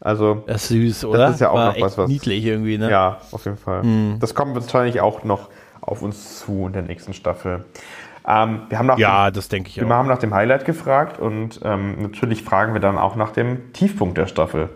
Also. 0.00 0.44
Das 0.46 0.62
ist 0.62 0.68
süß, 0.68 1.04
oder? 1.06 1.18
Das 1.18 1.34
ist 1.34 1.40
ja 1.40 1.50
auch 1.50 1.56
War 1.56 1.72
noch 1.72 1.80
was, 1.80 1.98
was. 1.98 2.08
Niedlich 2.08 2.44
irgendwie, 2.44 2.78
ne? 2.78 2.90
Ja, 2.90 3.18
auf 3.32 3.44
jeden 3.44 3.56
Fall. 3.56 3.82
Mhm. 3.82 4.16
Das 4.20 4.34
kommt 4.34 4.54
wahrscheinlich 4.54 5.00
auch 5.00 5.24
noch 5.24 5.48
auf 5.80 6.02
uns 6.02 6.40
zu 6.40 6.66
in 6.66 6.72
der 6.72 6.82
nächsten 6.82 7.12
Staffel. 7.12 7.64
Ähm, 8.26 8.62
wir 8.68 8.78
haben 8.78 8.86
nach 8.86 8.98
ja, 8.98 9.30
dem, 9.30 9.34
das 9.34 9.48
denke 9.48 9.68
ich 9.70 9.76
wir 9.76 9.84
auch. 9.84 9.88
Wir 9.88 9.96
haben 9.96 10.08
nach 10.08 10.18
dem 10.18 10.34
Highlight 10.34 10.64
gefragt 10.64 11.18
und 11.18 11.60
ähm, 11.64 12.02
natürlich 12.02 12.42
fragen 12.42 12.74
wir 12.74 12.80
dann 12.80 12.98
auch 12.98 13.16
nach 13.16 13.30
dem 13.30 13.72
Tiefpunkt 13.72 14.18
der 14.18 14.26
Staffel. 14.26 14.68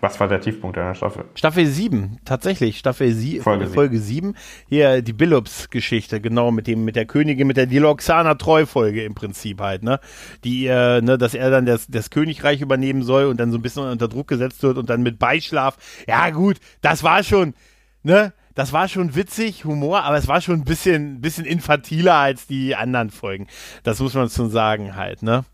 Was 0.00 0.20
war 0.20 0.28
der 0.28 0.40
Tiefpunkt 0.40 0.76
deiner 0.76 0.94
Staffel? 0.94 1.24
Staffel 1.34 1.66
7, 1.66 2.18
tatsächlich. 2.24 2.78
Staffel 2.78 3.12
sie 3.12 3.40
Folge, 3.40 3.66
Folge 3.66 3.98
7. 3.98 4.34
Hier 4.68 5.02
die 5.02 5.12
Billups-Geschichte, 5.12 6.20
genau, 6.20 6.52
mit 6.52 6.68
dem, 6.68 6.84
mit 6.84 6.94
der 6.94 7.04
Königin, 7.04 7.46
mit 7.48 7.56
der 7.56 7.66
Diloxana-Treu-Folge 7.66 9.02
im 9.02 9.14
Prinzip 9.14 9.60
halt, 9.60 9.82
ne? 9.82 9.98
Die, 10.44 10.66
äh, 10.66 11.00
ne, 11.00 11.18
dass 11.18 11.34
er 11.34 11.50
dann 11.50 11.66
das, 11.66 11.88
das 11.88 12.10
Königreich 12.10 12.60
übernehmen 12.60 13.02
soll 13.02 13.24
und 13.24 13.40
dann 13.40 13.50
so 13.50 13.58
ein 13.58 13.62
bisschen 13.62 13.84
unter 13.84 14.08
Druck 14.08 14.28
gesetzt 14.28 14.62
wird 14.62 14.78
und 14.78 14.88
dann 14.88 15.02
mit 15.02 15.18
Beischlaf. 15.18 15.76
Ja, 16.06 16.30
gut, 16.30 16.58
das 16.80 17.02
war 17.02 17.24
schon, 17.24 17.54
ne? 18.02 18.32
Das 18.54 18.72
war 18.72 18.88
schon 18.88 19.14
witzig, 19.14 19.64
Humor, 19.64 20.02
aber 20.02 20.16
es 20.16 20.26
war 20.26 20.40
schon 20.40 20.56
ein 20.56 20.64
bisschen, 20.64 21.20
bisschen 21.20 21.44
infantiler 21.44 22.14
als 22.14 22.48
die 22.48 22.74
anderen 22.74 23.10
Folgen. 23.10 23.46
Das 23.84 24.00
muss 24.00 24.14
man 24.14 24.28
schon 24.30 24.50
sagen 24.50 24.96
halt, 24.96 25.22
ne? 25.22 25.44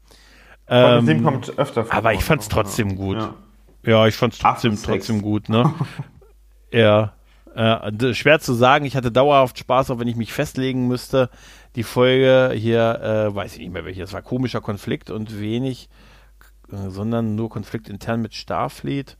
Ähm, 0.68 1.22
kommt 1.22 1.58
öfter 1.58 1.84
vor. 1.84 1.94
Aber 1.94 2.14
ich 2.14 2.24
fand's 2.24 2.48
trotzdem 2.48 2.96
gut. 2.96 3.18
Ja. 3.18 3.34
Ja, 3.86 4.06
ich 4.06 4.14
fand 4.14 4.32
es 4.32 4.38
trotzdem, 4.38 4.76
trotzdem 4.80 5.22
gut, 5.22 5.48
ne? 5.48 5.74
ja. 6.72 7.12
Äh, 7.54 8.14
schwer 8.14 8.40
zu 8.40 8.52
sagen, 8.52 8.84
ich 8.84 8.96
hatte 8.96 9.12
dauerhaft 9.12 9.58
Spaß, 9.58 9.90
auch 9.90 9.98
wenn 10.00 10.08
ich 10.08 10.16
mich 10.16 10.32
festlegen 10.32 10.88
müsste. 10.88 11.30
Die 11.76 11.84
Folge 11.84 12.52
hier, 12.56 13.00
äh, 13.00 13.34
weiß 13.34 13.52
ich 13.54 13.60
nicht 13.60 13.72
mehr 13.72 13.84
welche, 13.84 14.02
es 14.02 14.12
war 14.12 14.22
komischer 14.22 14.60
Konflikt 14.60 15.10
und 15.10 15.38
wenig, 15.38 15.88
äh, 16.72 16.90
sondern 16.90 17.36
nur 17.36 17.50
Konflikt 17.50 17.88
intern 17.88 18.22
mit 18.22 18.34
Starfleet. 18.34 19.16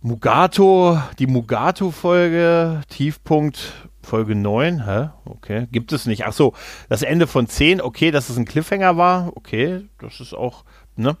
Mugato, 0.00 1.00
die 1.18 1.26
Mugato-Folge, 1.26 2.82
Tiefpunkt, 2.88 3.72
Folge 4.02 4.34
9, 4.34 4.84
hä? 4.84 5.10
Okay, 5.24 5.68
gibt 5.70 5.92
es 5.92 6.06
nicht. 6.06 6.24
Ach 6.26 6.32
so, 6.32 6.54
das 6.88 7.02
Ende 7.02 7.26
von 7.26 7.46
10, 7.46 7.80
okay, 7.80 8.10
dass 8.10 8.28
es 8.28 8.36
ein 8.36 8.44
Cliffhanger 8.44 8.96
war, 8.96 9.32
okay, 9.36 9.88
das 9.98 10.20
ist 10.20 10.34
auch, 10.34 10.64
ne? 10.96 11.16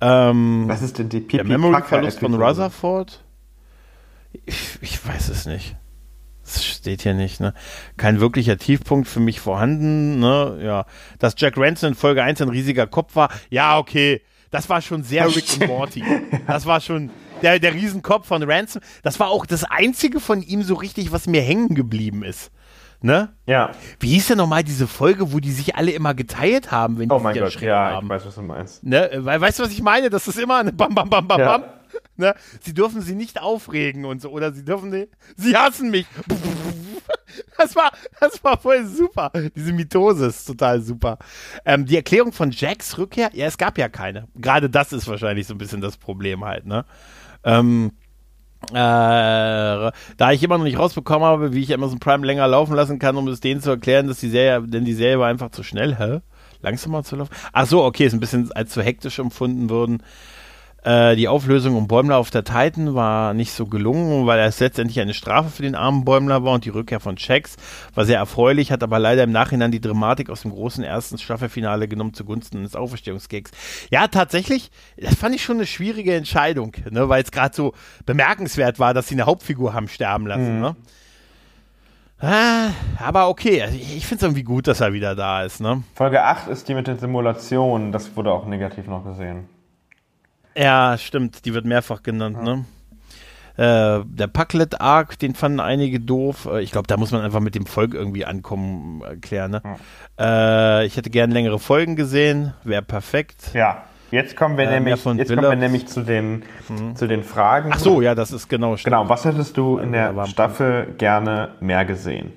Ähm, 0.00 0.64
Was 0.66 0.82
ist 0.82 0.98
denn 0.98 1.08
die 1.08 1.20
Pipi 1.20 1.38
Der 1.38 1.44
Memory-Verlust 1.44 2.20
von 2.20 2.34
Rutherford? 2.34 3.24
Ich, 4.44 4.78
ich, 4.80 5.06
weiß 5.06 5.28
es 5.30 5.46
nicht. 5.46 5.76
Das 6.44 6.64
steht 6.64 7.02
hier 7.02 7.14
nicht, 7.14 7.40
ne? 7.40 7.52
Kein 7.96 8.20
wirklicher 8.20 8.56
Tiefpunkt 8.56 9.08
für 9.08 9.20
mich 9.20 9.40
vorhanden, 9.40 10.20
ne? 10.20 10.58
Ja. 10.62 10.86
Dass 11.18 11.34
Jack 11.36 11.54
Ransom 11.56 11.90
in 11.90 11.94
Folge 11.94 12.22
1 12.22 12.40
ein 12.40 12.48
riesiger 12.48 12.86
Kopf 12.86 13.16
war, 13.16 13.30
ja, 13.50 13.78
okay. 13.78 14.22
Das 14.50 14.70
war 14.70 14.80
schon 14.80 15.02
sehr 15.02 15.26
Rick 15.26 15.44
und 15.60 15.66
Morty. 15.66 16.02
Das 16.46 16.64
war 16.64 16.80
schon 16.80 17.10
der, 17.42 17.58
der 17.58 17.74
Riesenkopf 17.74 18.26
von 18.26 18.42
Ransom. 18.42 18.80
Das 19.02 19.20
war 19.20 19.28
auch 19.28 19.44
das 19.44 19.64
einzige 19.64 20.20
von 20.20 20.42
ihm 20.42 20.62
so 20.62 20.74
richtig, 20.74 21.12
was 21.12 21.26
mir 21.26 21.42
hängen 21.42 21.74
geblieben 21.74 22.22
ist. 22.22 22.50
Ne? 23.00 23.32
Ja. 23.46 23.70
Wie 24.00 24.08
hieß 24.08 24.28
denn 24.28 24.38
nochmal 24.38 24.64
diese 24.64 24.88
Folge, 24.88 25.32
wo 25.32 25.38
die 25.38 25.52
sich 25.52 25.76
alle 25.76 25.92
immer 25.92 26.14
geteilt 26.14 26.72
haben, 26.72 26.98
wenn 26.98 27.08
die 27.08 27.14
oh 27.14 27.20
mein 27.20 27.38
Gott, 27.38 27.60
ja, 27.60 27.92
haben? 27.92 28.06
ich 28.06 28.10
weiß, 28.10 28.26
was 28.26 28.34
du 28.34 28.42
meinst. 28.42 28.82
Ne? 28.82 29.10
Weil, 29.18 29.40
weißt 29.40 29.60
du, 29.60 29.62
was 29.62 29.70
ich 29.70 29.82
meine? 29.82 30.10
Das 30.10 30.26
ist 30.26 30.38
immer 30.38 30.56
eine 30.56 30.72
Bam, 30.72 30.94
Bam, 30.94 31.08
Bam, 31.08 31.28
Bam, 31.28 31.40
ja. 31.40 31.58
Bam. 31.58 31.70
Ne? 32.16 32.34
Sie 32.60 32.74
dürfen 32.74 33.00
sie 33.00 33.14
nicht 33.14 33.40
aufregen 33.40 34.04
und 34.04 34.20
so, 34.20 34.30
oder 34.30 34.52
sie 34.52 34.64
dürfen 34.64 34.90
sie, 34.90 35.08
sie 35.36 35.56
hassen 35.56 35.90
mich. 35.90 36.06
Das 37.56 37.76
war, 37.76 37.92
das 38.20 38.42
war 38.42 38.58
voll 38.58 38.86
super. 38.86 39.30
Diese 39.54 39.72
Mitose 39.72 40.26
ist 40.26 40.44
total 40.44 40.80
super. 40.80 41.18
Ähm, 41.64 41.86
die 41.86 41.96
Erklärung 41.96 42.32
von 42.32 42.50
Jacks 42.50 42.96
Rückkehr, 42.98 43.30
ja, 43.32 43.46
es 43.46 43.58
gab 43.58 43.78
ja 43.78 43.88
keine. 43.88 44.28
Gerade 44.34 44.70
das 44.70 44.92
ist 44.92 45.06
wahrscheinlich 45.06 45.46
so 45.46 45.54
ein 45.54 45.58
bisschen 45.58 45.80
das 45.80 45.96
Problem 45.96 46.44
halt, 46.44 46.66
ne? 46.66 46.84
Ähm, 47.44 47.92
äh, 48.70 48.74
da 48.74 49.92
ich 50.32 50.42
immer 50.42 50.58
noch 50.58 50.64
nicht 50.64 50.78
rausbekommen 50.78 51.26
habe, 51.26 51.52
wie 51.52 51.62
ich 51.62 51.72
Amazon 51.72 51.98
Prime 52.00 52.26
länger 52.26 52.46
laufen 52.46 52.74
lassen 52.74 52.98
kann, 52.98 53.16
um 53.16 53.28
es 53.28 53.40
denen 53.40 53.60
zu 53.60 53.70
erklären, 53.70 54.08
dass 54.08 54.20
die 54.20 54.28
Serie, 54.28 54.66
denn 54.66 54.84
die 54.84 54.94
Serie 54.94 55.18
war 55.18 55.28
einfach 55.28 55.50
zu 55.50 55.62
schnell, 55.62 55.96
hä? 55.96 56.20
Langsamer 56.60 57.04
zu 57.04 57.16
laufen? 57.16 57.34
Ach 57.52 57.66
so, 57.66 57.84
okay, 57.84 58.06
ist 58.06 58.14
ein 58.14 58.20
bisschen 58.20 58.50
als 58.52 58.72
zu 58.72 58.82
hektisch 58.82 59.18
empfunden 59.18 59.70
würden. 59.70 60.02
Äh, 60.88 61.16
die 61.16 61.28
Auflösung 61.28 61.76
um 61.76 61.86
Bäumler 61.86 62.16
auf 62.16 62.30
der 62.30 62.44
Titan 62.44 62.94
war 62.94 63.34
nicht 63.34 63.52
so 63.52 63.66
gelungen, 63.66 64.26
weil 64.26 64.40
es 64.40 64.58
letztendlich 64.58 64.98
eine 65.00 65.12
Strafe 65.12 65.50
für 65.50 65.60
den 65.62 65.74
armen 65.74 66.06
Bäumler 66.06 66.44
war 66.44 66.54
und 66.54 66.64
die 66.64 66.70
Rückkehr 66.70 66.98
von 66.98 67.16
Checks 67.16 67.56
war 67.94 68.06
sehr 68.06 68.16
erfreulich, 68.16 68.72
hat 68.72 68.82
aber 68.82 68.98
leider 68.98 69.22
im 69.22 69.30
Nachhinein 69.30 69.70
die 69.70 69.82
Dramatik 69.82 70.30
aus 70.30 70.42
dem 70.42 70.50
großen 70.50 70.82
ersten 70.82 71.18
Staffelfinale 71.18 71.88
genommen 71.88 72.14
zugunsten 72.14 72.62
des 72.62 72.74
Auferstehungsgags. 72.74 73.50
Ja, 73.90 74.08
tatsächlich, 74.08 74.70
das 74.96 75.14
fand 75.16 75.34
ich 75.34 75.42
schon 75.42 75.56
eine 75.56 75.66
schwierige 75.66 76.14
Entscheidung, 76.14 76.72
ne, 76.88 77.06
weil 77.10 77.22
es 77.22 77.32
gerade 77.32 77.54
so 77.54 77.74
bemerkenswert 78.06 78.78
war, 78.78 78.94
dass 78.94 79.08
sie 79.08 79.14
eine 79.14 79.26
Hauptfigur 79.26 79.74
haben 79.74 79.88
sterben 79.88 80.26
lassen. 80.26 80.54
Mhm. 80.54 80.62
Ne? 80.62 80.76
Ah, 82.20 82.70
aber 82.98 83.28
okay, 83.28 83.60
also 83.60 83.76
ich, 83.76 83.94
ich 83.94 84.06
finde 84.06 84.20
es 84.20 84.22
irgendwie 84.22 84.42
gut, 84.42 84.66
dass 84.66 84.80
er 84.80 84.94
wieder 84.94 85.14
da 85.14 85.42
ist. 85.42 85.60
Ne? 85.60 85.82
Folge 85.94 86.24
8 86.24 86.48
ist 86.48 86.66
die 86.66 86.72
mit 86.72 86.86
den 86.86 86.98
Simulationen, 86.98 87.92
das 87.92 88.16
wurde 88.16 88.32
auch 88.32 88.46
negativ 88.46 88.86
noch 88.86 89.04
gesehen. 89.04 89.50
Ja, 90.58 90.98
stimmt, 90.98 91.44
die 91.44 91.54
wird 91.54 91.64
mehrfach 91.64 92.02
genannt, 92.02 92.36
ja. 92.38 92.56
ne? 92.56 92.64
Äh, 93.56 94.04
der 94.06 94.28
Packlet 94.28 94.80
Arc, 94.80 95.18
den 95.18 95.34
fanden 95.34 95.58
einige 95.58 95.98
doof. 95.98 96.48
Äh, 96.50 96.62
ich 96.62 96.70
glaube, 96.70 96.86
da 96.86 96.96
muss 96.96 97.10
man 97.10 97.22
einfach 97.22 97.40
mit 97.40 97.56
dem 97.56 97.66
Volk 97.66 97.92
irgendwie 97.92 98.24
ankommen, 98.24 99.02
erklären. 99.02 99.50
Ne? 99.50 99.62
Ja. 100.18 100.80
Äh, 100.80 100.86
ich 100.86 100.96
hätte 100.96 101.10
gern 101.10 101.32
längere 101.32 101.58
Folgen 101.58 101.96
gesehen, 101.96 102.54
wäre 102.62 102.82
perfekt. 102.82 103.50
Ja. 103.54 103.84
Jetzt 104.10 104.36
kommen 104.36 104.56
wir, 104.56 104.64
äh, 104.64 104.80
nämlich, 104.80 105.04
jetzt 105.04 105.28
kommen 105.28 105.42
wir 105.42 105.56
nämlich 105.56 105.86
zu 105.86 106.02
den, 106.02 106.44
mhm. 106.68 106.96
zu 106.96 107.06
den 107.06 107.24
Fragen. 107.24 107.70
Ach 107.74 107.78
so, 107.78 108.00
ja, 108.00 108.14
das 108.14 108.32
ist 108.32 108.48
genau. 108.48 108.76
Stimmt. 108.76 108.94
Genau, 108.94 109.08
was 109.08 109.24
hättest 109.24 109.56
du 109.56 109.78
in 109.78 109.92
der 109.92 110.26
Staffel 110.26 110.94
gerne 110.96 111.50
mehr 111.60 111.84
gesehen? 111.84 112.32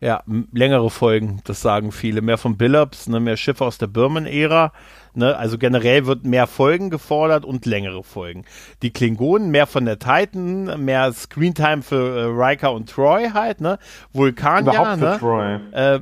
Ja, 0.00 0.24
längere 0.52 0.90
Folgen, 0.90 1.42
das 1.44 1.62
sagen 1.62 1.92
viele. 1.92 2.22
Mehr 2.22 2.38
von 2.38 2.56
Billups, 2.56 3.08
ne, 3.08 3.20
mehr 3.20 3.36
Schiffe 3.36 3.64
aus 3.64 3.78
der 3.78 3.86
Birman-Ära. 3.86 4.72
Ne, 5.14 5.36
also 5.36 5.58
generell 5.58 6.06
wird 6.06 6.24
mehr 6.24 6.46
Folgen 6.46 6.88
gefordert 6.88 7.44
und 7.44 7.66
längere 7.66 8.02
Folgen. 8.02 8.44
Die 8.80 8.92
Klingonen, 8.92 9.50
mehr 9.50 9.66
von 9.66 9.84
der 9.84 9.98
Titan, 9.98 10.82
mehr 10.82 11.12
Screentime 11.12 11.82
für 11.82 12.18
äh, 12.18 12.24
Riker 12.24 12.72
und 12.72 12.88
Troy 12.88 13.28
halt, 13.28 13.60
ne? 13.60 13.78
Vulkanier, 14.14 14.72
Überhaupt 14.72 14.98
für 14.98 15.04
ne? 15.04 15.18
Troy. 15.18 15.54
Äh, 15.72 16.00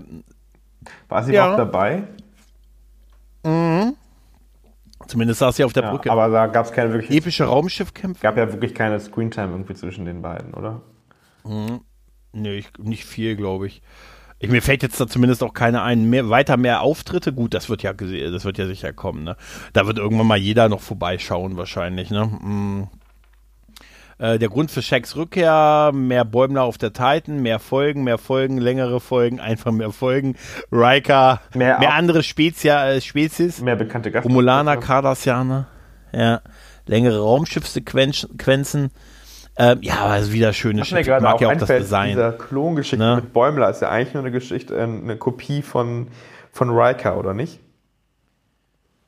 War 1.08 1.24
sie 1.24 1.32
ja. 1.32 1.46
überhaupt 1.46 1.74
dabei? 1.74 2.04
Mhm. 3.44 3.96
Zumindest 5.08 5.40
saß 5.40 5.56
sie 5.56 5.64
auf 5.64 5.72
der 5.72 5.82
ja, 5.82 5.90
Brücke. 5.90 6.12
Aber 6.12 6.28
da 6.28 6.46
gab 6.46 6.66
es 6.66 6.72
keine 6.72 6.92
wirklich. 6.92 7.10
Epische 7.10 7.44
Raumschiffkämpfe? 7.44 8.22
gab 8.22 8.36
ja 8.36 8.52
wirklich 8.52 8.76
keine 8.76 9.00
Screentime 9.00 9.50
irgendwie 9.50 9.74
zwischen 9.74 10.04
den 10.04 10.22
beiden, 10.22 10.54
oder? 10.54 10.82
Mhm. 11.42 11.80
Nee, 12.32 12.58
ich, 12.58 12.68
nicht 12.78 13.04
viel, 13.04 13.34
glaube 13.34 13.66
ich. 13.66 13.82
Ich. 14.40 14.50
Mir 14.50 14.62
fällt 14.62 14.82
jetzt 14.82 15.00
da 15.00 15.06
zumindest 15.06 15.42
auch 15.42 15.54
keine 15.54 15.82
ein. 15.82 16.10
Mehr, 16.10 16.28
weiter 16.30 16.56
mehr 16.56 16.80
Auftritte, 16.80 17.32
gut, 17.32 17.54
das 17.54 17.68
wird 17.68 17.82
ja 17.82 17.92
das 17.92 18.44
wird 18.44 18.58
ja 18.58 18.66
sicher 18.66 18.92
kommen, 18.92 19.22
ne? 19.24 19.36
Da 19.72 19.86
wird 19.86 19.98
irgendwann 19.98 20.26
mal 20.26 20.38
jeder 20.38 20.68
noch 20.68 20.80
vorbeischauen, 20.80 21.56
wahrscheinlich, 21.56 22.10
ne? 22.10 22.26
Mhm. 22.42 22.88
Äh, 24.20 24.38
der 24.38 24.50
Grund 24.50 24.70
für 24.70 24.82
Shacks 24.82 25.16
Rückkehr, 25.16 25.92
mehr 25.94 26.26
Bäumler 26.26 26.64
auf 26.64 26.76
der 26.76 26.92
Titan, 26.92 27.40
mehr 27.40 27.58
Folgen, 27.58 28.04
mehr 28.04 28.18
Folgen, 28.18 28.58
längere 28.58 29.00
Folgen, 29.00 29.40
einfach 29.40 29.72
mehr 29.72 29.92
Folgen. 29.92 30.36
Riker, 30.70 31.40
mehr, 31.54 31.78
mehr 31.78 31.94
andere 31.94 32.22
Spezia, 32.22 32.90
äh, 32.90 33.00
Spezies. 33.00 33.62
Mehr 33.62 33.76
bekannte 33.76 34.10
Gast 34.10 34.26
Romulaner, 34.26 34.76
Cardassianer. 34.76 35.68
Ja. 36.12 36.42
Längere 36.86 37.20
Raumschiffsequenzen. 37.20 38.90
Ähm, 39.56 39.78
ja, 39.82 40.06
also 40.06 40.32
wieder 40.32 40.52
schöne 40.52 40.84
Schiffe. 40.84 41.00
Ich 41.00 41.08
mag 41.08 41.40
ja 41.40 41.48
auch 41.48 41.56
das 41.56 41.68
Design. 41.68 42.10
Dieser 42.10 42.32
Klongeschichte 42.32 43.04
ne? 43.04 43.16
mit 43.16 43.32
Bäumler 43.32 43.70
ist 43.70 43.82
ja 43.82 43.90
eigentlich 43.90 44.14
nur 44.14 44.22
eine 44.22 44.32
Geschichte, 44.32 44.76
äh, 44.76 44.82
eine 44.82 45.16
Kopie 45.16 45.62
von, 45.62 46.08
von 46.52 46.70
Riker, 46.70 47.18
oder 47.18 47.34
nicht? 47.34 47.60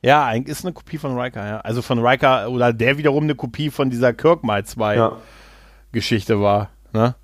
Ja, 0.02 0.26
eigentlich 0.26 0.56
ist 0.56 0.64
eine 0.64 0.72
Kopie 0.74 0.98
von 0.98 1.18
Riker, 1.18 1.46
ja. 1.46 1.60
Also 1.60 1.80
von 1.80 2.04
Riker 2.04 2.50
oder 2.50 2.72
der 2.72 2.98
wiederum 2.98 3.24
eine 3.24 3.36
Kopie 3.36 3.70
von 3.70 3.88
dieser 3.88 4.12
Kirk 4.12 4.42
mal 4.42 4.64
2 4.64 4.96
ja. 4.96 5.16
Geschichte 5.92 6.40
war. 6.40 6.70
Ne? 6.92 7.14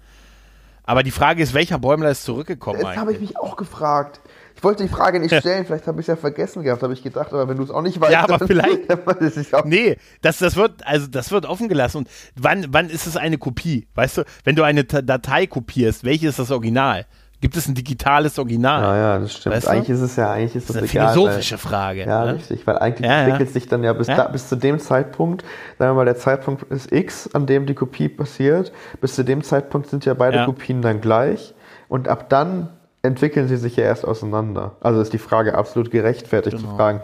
Aber 0.85 1.03
die 1.03 1.11
Frage 1.11 1.43
ist, 1.43 1.55
welcher 1.55 1.79
Bäumler 1.79 2.11
ist 2.11 2.25
zurückgekommen? 2.25 2.81
Das 2.81 2.97
habe 2.97 3.13
ich 3.13 3.21
mich 3.21 3.37
auch 3.37 3.57
gefragt. 3.57 4.21
Ich 4.59 4.65
wollte 4.65 4.83
die 4.83 4.89
Frage 4.89 5.21
nicht 5.21 5.33
stellen, 5.33 5.65
vielleicht 5.65 5.87
habe 5.87 6.01
ich 6.01 6.05
es 6.05 6.09
ja 6.09 6.17
vergessen 6.17 6.65
gehabt, 6.65 6.83
habe 6.83 6.93
ich 6.93 7.05
gedacht, 7.05 7.33
aber 7.33 7.49
wenn 7.49 7.59
du 7.59 7.63
es 7.63 7.71
auch 7.71 7.81
nicht 7.81 8.01
weißt, 8.01 8.13
ja, 8.13 8.25
aber 8.25 8.45
vielleicht. 8.45 8.89
nee, 9.67 9.97
das, 10.21 10.39
das 10.39 10.57
wird, 10.57 10.85
also 10.85 11.07
das 11.07 11.31
wird 11.31 11.47
offen 11.47 11.69
gelassen. 11.69 11.99
Und 11.99 12.09
wann, 12.35 12.67
wann 12.71 12.91
ist 12.91 13.07
es 13.07 13.17
eine 13.17 13.39
Kopie? 13.39 13.87
Weißt 13.95 14.19
du, 14.19 14.25
wenn 14.43 14.57
du 14.57 14.65
eine 14.65 14.83
Datei 14.83 15.47
kopierst, 15.47 16.03
welches 16.03 16.31
ist 16.31 16.39
das 16.41 16.51
Original? 16.51 17.07
Gibt 17.41 17.57
es 17.57 17.69
ein 17.69 17.77
digitales 17.77 18.37
Original? 18.41 18.83
Ja, 18.83 18.97
ja, 18.97 19.19
das 19.21 19.35
stimmt. 19.35 19.55
Weißt 19.55 19.67
du? 19.69 19.71
Eigentlich 19.71 19.91
ist 19.91 20.01
es 20.01 20.17
ja, 20.17 20.33
eigentlich 20.33 20.57
ist 20.57 20.71
das, 20.71 20.75
das 20.75 20.85
ist 20.87 20.91
eine 20.91 21.03
egal, 21.03 21.15
philosophische 21.15 21.55
weil, 21.55 21.59
Frage. 21.59 22.01
Ja, 22.01 22.25
ne? 22.25 22.35
richtig, 22.35 22.67
weil 22.67 22.79
eigentlich 22.79 23.09
ja, 23.09 23.21
entwickelt 23.21 23.51
ja. 23.51 23.53
sich 23.53 23.69
dann 23.69 23.85
ja 23.85 23.93
bis, 23.93 24.09
ja. 24.09 24.17
Da, 24.17 24.25
bis 24.25 24.49
zu 24.49 24.57
dem 24.57 24.81
Zeitpunkt, 24.81 25.45
sagen 25.79 25.93
wir 25.93 25.95
mal, 25.95 26.05
der 26.05 26.17
Zeitpunkt 26.17 26.65
ist 26.73 26.91
X, 26.91 27.33
an 27.33 27.47
dem 27.47 27.67
die 27.67 27.75
Kopie 27.75 28.09
passiert. 28.09 28.73
Bis 29.01 29.15
zu 29.15 29.23
dem 29.23 29.45
Zeitpunkt 29.45 29.89
sind 29.89 30.05
ja 30.05 30.15
beide 30.15 30.47
Kopien 30.47 30.83
dann 30.83 31.01
gleich. 31.01 31.55
Und 31.89 32.09
ab 32.09 32.29
dann 32.29 32.71
entwickeln 33.03 33.49
sie 33.49 33.57
sich 33.57 33.77
ja 33.77 33.85
erst 33.85 34.05
auseinander. 34.05 34.77
Also 34.81 35.01
ist 35.01 35.13
die 35.13 35.19
Frage 35.19 35.57
absolut 35.57 35.91
gerechtfertigt 35.91 36.57
genau. 36.57 36.71
zu 36.71 36.77
fragen, 36.77 37.01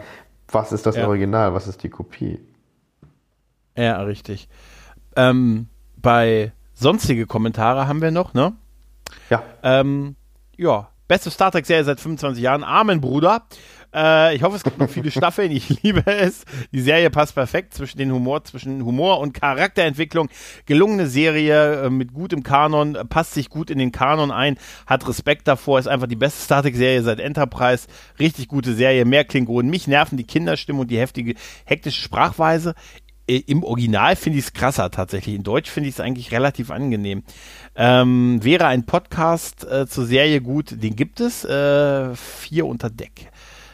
was 0.47 0.71
ist 0.71 0.85
das 0.85 0.97
Original, 0.97 1.53
was 1.53 1.67
ist 1.67 1.83
die 1.83 1.89
Kopie? 1.89 2.39
Ja, 3.75 4.01
richtig. 4.01 4.47
Ähm, 5.15 5.67
bei 5.97 6.51
sonstige 6.73 7.25
Kommentare 7.25 7.87
haben 7.87 8.01
wir 8.01 8.11
noch, 8.11 8.33
ne? 8.33 8.53
Ja. 9.29 9.43
Ähm, 9.63 10.15
ja, 10.55 10.89
beste 11.07 11.31
Star 11.31 11.51
Trek-Serie 11.51 11.83
seit 11.83 11.99
25 11.99 12.43
Jahren. 12.43 12.63
Amen, 12.63 13.01
Bruder. 13.01 13.45
Äh, 13.95 14.35
ich 14.35 14.43
hoffe, 14.43 14.57
es 14.57 14.63
gibt 14.63 14.77
noch 14.77 14.89
viele 14.89 15.09
Staffeln. 15.09 15.51
Ich 15.51 15.69
liebe 15.83 16.05
es. 16.05 16.43
Die 16.73 16.81
Serie 16.81 17.09
passt 17.09 17.33
perfekt 17.33 17.73
zwischen 17.73 17.97
den 17.97 18.11
Humor, 18.11 18.43
zwischen 18.43 18.83
Humor 18.83 19.19
und 19.19 19.33
Charakterentwicklung. 19.33 20.29
Gelungene 20.65 21.07
Serie 21.07 21.85
äh, 21.85 21.89
mit 21.89 22.13
gutem 22.13 22.43
Kanon, 22.43 22.97
passt 23.09 23.33
sich 23.33 23.49
gut 23.49 23.69
in 23.69 23.77
den 23.77 23.91
Kanon 23.91 24.31
ein, 24.31 24.57
hat 24.85 25.07
Respekt 25.07 25.47
davor, 25.47 25.79
ist 25.79 25.87
einfach 25.87 26.07
die 26.07 26.17
beste 26.17 26.41
Star 26.41 26.61
Trek-Serie 26.61 27.03
seit 27.03 27.19
Enterprise. 27.19 27.87
Richtig 28.19 28.49
gute 28.49 28.73
Serie, 28.73 29.05
mehr 29.05 29.23
Klingonen. 29.23 29.71
Mich 29.71 29.87
nerven 29.87 30.17
die 30.17 30.25
Kinderstimme 30.25 30.81
und 30.81 30.91
die 30.91 30.99
heftige, 30.99 31.35
hektische 31.65 32.01
Sprachweise. 32.01 32.75
Äh, 33.27 33.43
Im 33.47 33.63
Original 33.63 34.15
finde 34.15 34.39
ich 34.39 34.45
es 34.45 34.53
krasser 34.53 34.91
tatsächlich. 34.91 35.35
In 35.35 35.43
Deutsch 35.43 35.69
finde 35.69 35.89
ich 35.89 35.95
es 35.95 36.01
eigentlich 36.01 36.31
relativ 36.31 36.71
angenehm. 36.71 37.23
Ähm, 37.75 38.39
wäre 38.41 38.67
ein 38.67 38.85
Podcast 38.85 39.65
äh, 39.65 39.85
zur 39.87 40.05
Serie 40.05 40.41
gut, 40.41 40.81
den 40.81 40.95
gibt 40.95 41.19
es. 41.19 41.43
Äh, 41.43 42.15
vier 42.15 42.65
unter 42.65 42.89
Deck. 42.89 43.31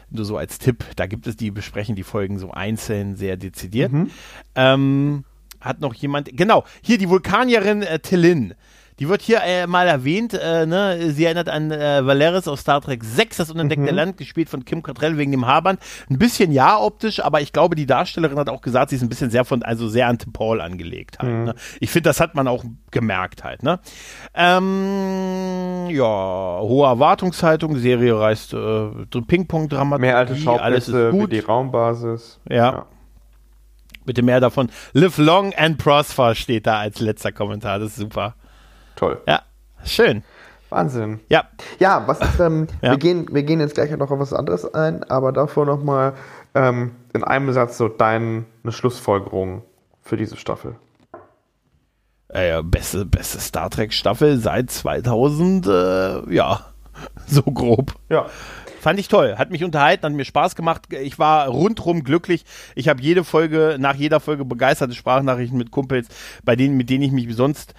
Nur 0.09 0.25
so 0.25 0.37
als 0.37 0.59
Tipp, 0.59 0.83
da 0.95 1.05
gibt 1.05 1.27
es 1.27 1.37
die, 1.37 1.51
besprechen 1.51 1.95
die 1.95 2.03
Folgen 2.03 2.37
so 2.37 2.51
einzeln 2.51 3.15
sehr 3.15 3.37
dezidiert. 3.37 3.91
Mhm. 3.91 4.09
Ähm, 4.55 5.23
hat 5.61 5.79
noch 5.79 5.93
jemand, 5.93 6.35
genau, 6.35 6.65
hier 6.81 6.97
die 6.97 7.09
Vulkanierin 7.09 7.83
äh, 7.83 7.99
Tillin. 7.99 8.55
Die 9.01 9.09
wird 9.09 9.23
hier 9.23 9.41
äh, 9.43 9.65
mal 9.65 9.87
erwähnt. 9.87 10.35
Äh, 10.35 10.67
ne? 10.67 11.11
Sie 11.11 11.25
erinnert 11.25 11.49
an 11.49 11.71
äh, 11.71 12.05
Valeris 12.05 12.47
aus 12.47 12.59
Star 12.59 12.81
Trek 12.81 13.03
6, 13.03 13.37
das 13.37 13.49
unentdeckte 13.49 13.91
mhm. 13.91 13.97
Land, 13.97 14.17
gespielt 14.17 14.47
von 14.47 14.63
Kim 14.63 14.83
Cattrall 14.83 15.17
wegen 15.17 15.31
dem 15.31 15.47
Haarband. 15.47 15.79
Ein 16.07 16.19
bisschen 16.19 16.51
ja 16.51 16.77
optisch, 16.77 17.19
aber 17.19 17.41
ich 17.41 17.51
glaube, 17.51 17.75
die 17.75 17.87
Darstellerin 17.87 18.37
hat 18.37 18.47
auch 18.47 18.61
gesagt, 18.61 18.91
sie 18.91 18.97
ist 18.97 19.01
ein 19.01 19.09
bisschen 19.09 19.31
sehr 19.31 19.43
von, 19.43 19.63
also 19.63 19.89
sehr 19.89 20.07
an 20.07 20.19
Tim 20.19 20.33
Paul 20.33 20.61
angelegt 20.61 21.17
halt. 21.17 21.33
Mhm. 21.33 21.43
Ne? 21.45 21.55
Ich 21.79 21.89
finde, 21.89 22.09
das 22.11 22.19
hat 22.19 22.35
man 22.35 22.47
auch 22.47 22.63
gemerkt 22.91 23.43
halt. 23.43 23.63
Ne? 23.63 23.79
Ähm, 24.35 25.87
ja, 25.89 26.59
hohe 26.61 26.85
Erwartungshaltung. 26.85 27.77
Serie 27.77 28.19
reißt 28.19 28.53
äh, 28.53 28.89
Ping-Pong-Dramaturgie. 29.09 30.01
Mehr 30.01 30.17
alte 30.17 30.35
Schauplätze 30.35 31.11
wie 31.11 31.27
die 31.27 31.39
Raumbasis. 31.39 32.39
ja. 32.47 32.55
ja. 32.55 32.85
Bitte 34.03 34.23
mehr 34.23 34.39
davon. 34.39 34.69
Live 34.93 35.19
long 35.19 35.53
and 35.53 35.77
prosper 35.77 36.33
steht 36.33 36.65
da 36.65 36.79
als 36.79 36.99
letzter 36.99 37.31
Kommentar. 37.31 37.77
Das 37.77 37.89
ist 37.89 37.97
super. 37.97 38.33
Toll. 39.01 39.19
Ja, 39.27 39.41
schön. 39.83 40.21
Wahnsinn. 40.69 41.21
Ja. 41.27 41.45
Ja, 41.79 42.07
was 42.07 42.19
ist, 42.19 42.39
ähm, 42.39 42.67
ja. 42.83 42.91
Wir, 42.91 42.99
gehen, 42.99 43.25
wir 43.31 43.41
gehen 43.41 43.59
jetzt 43.59 43.73
gleich 43.73 43.89
noch 43.89 44.11
auf 44.11 44.19
was 44.19 44.31
anderes 44.31 44.71
ein, 44.75 45.03
aber 45.05 45.31
davor 45.31 45.65
nochmal 45.65 46.13
ähm, 46.53 46.91
in 47.11 47.23
einem 47.23 47.51
Satz 47.51 47.79
so 47.79 47.87
deine 47.87 48.45
Schlussfolgerung 48.69 49.63
für 50.03 50.17
diese 50.17 50.37
Staffel. 50.37 50.75
Äh, 52.27 52.61
beste, 52.61 53.03
beste 53.07 53.39
Star 53.39 53.71
Trek 53.71 53.91
Staffel 53.91 54.37
seit 54.37 54.69
2000, 54.69 55.65
äh, 55.65 56.35
ja, 56.35 56.67
so 57.25 57.41
grob. 57.41 57.95
Ja. 58.09 58.27
Fand 58.81 58.99
ich 58.99 59.07
toll, 59.07 59.35
hat 59.39 59.49
mich 59.49 59.63
unterhalten, 59.63 60.05
hat 60.05 60.13
mir 60.13 60.25
Spaß 60.25 60.55
gemacht. 60.55 60.93
Ich 60.93 61.17
war 61.17 61.47
rundrum 61.47 62.03
glücklich. 62.03 62.45
Ich 62.75 62.87
habe 62.87 63.01
jede 63.01 63.23
Folge, 63.23 63.77
nach 63.79 63.95
jeder 63.95 64.19
Folge 64.19 64.45
begeisterte 64.45 64.93
Sprachnachrichten 64.93 65.57
mit 65.57 65.71
Kumpels, 65.71 66.07
bei 66.43 66.55
denen, 66.55 66.77
mit 66.77 66.91
denen 66.91 67.03
ich 67.03 67.11
mich 67.11 67.35
sonst 67.35 67.73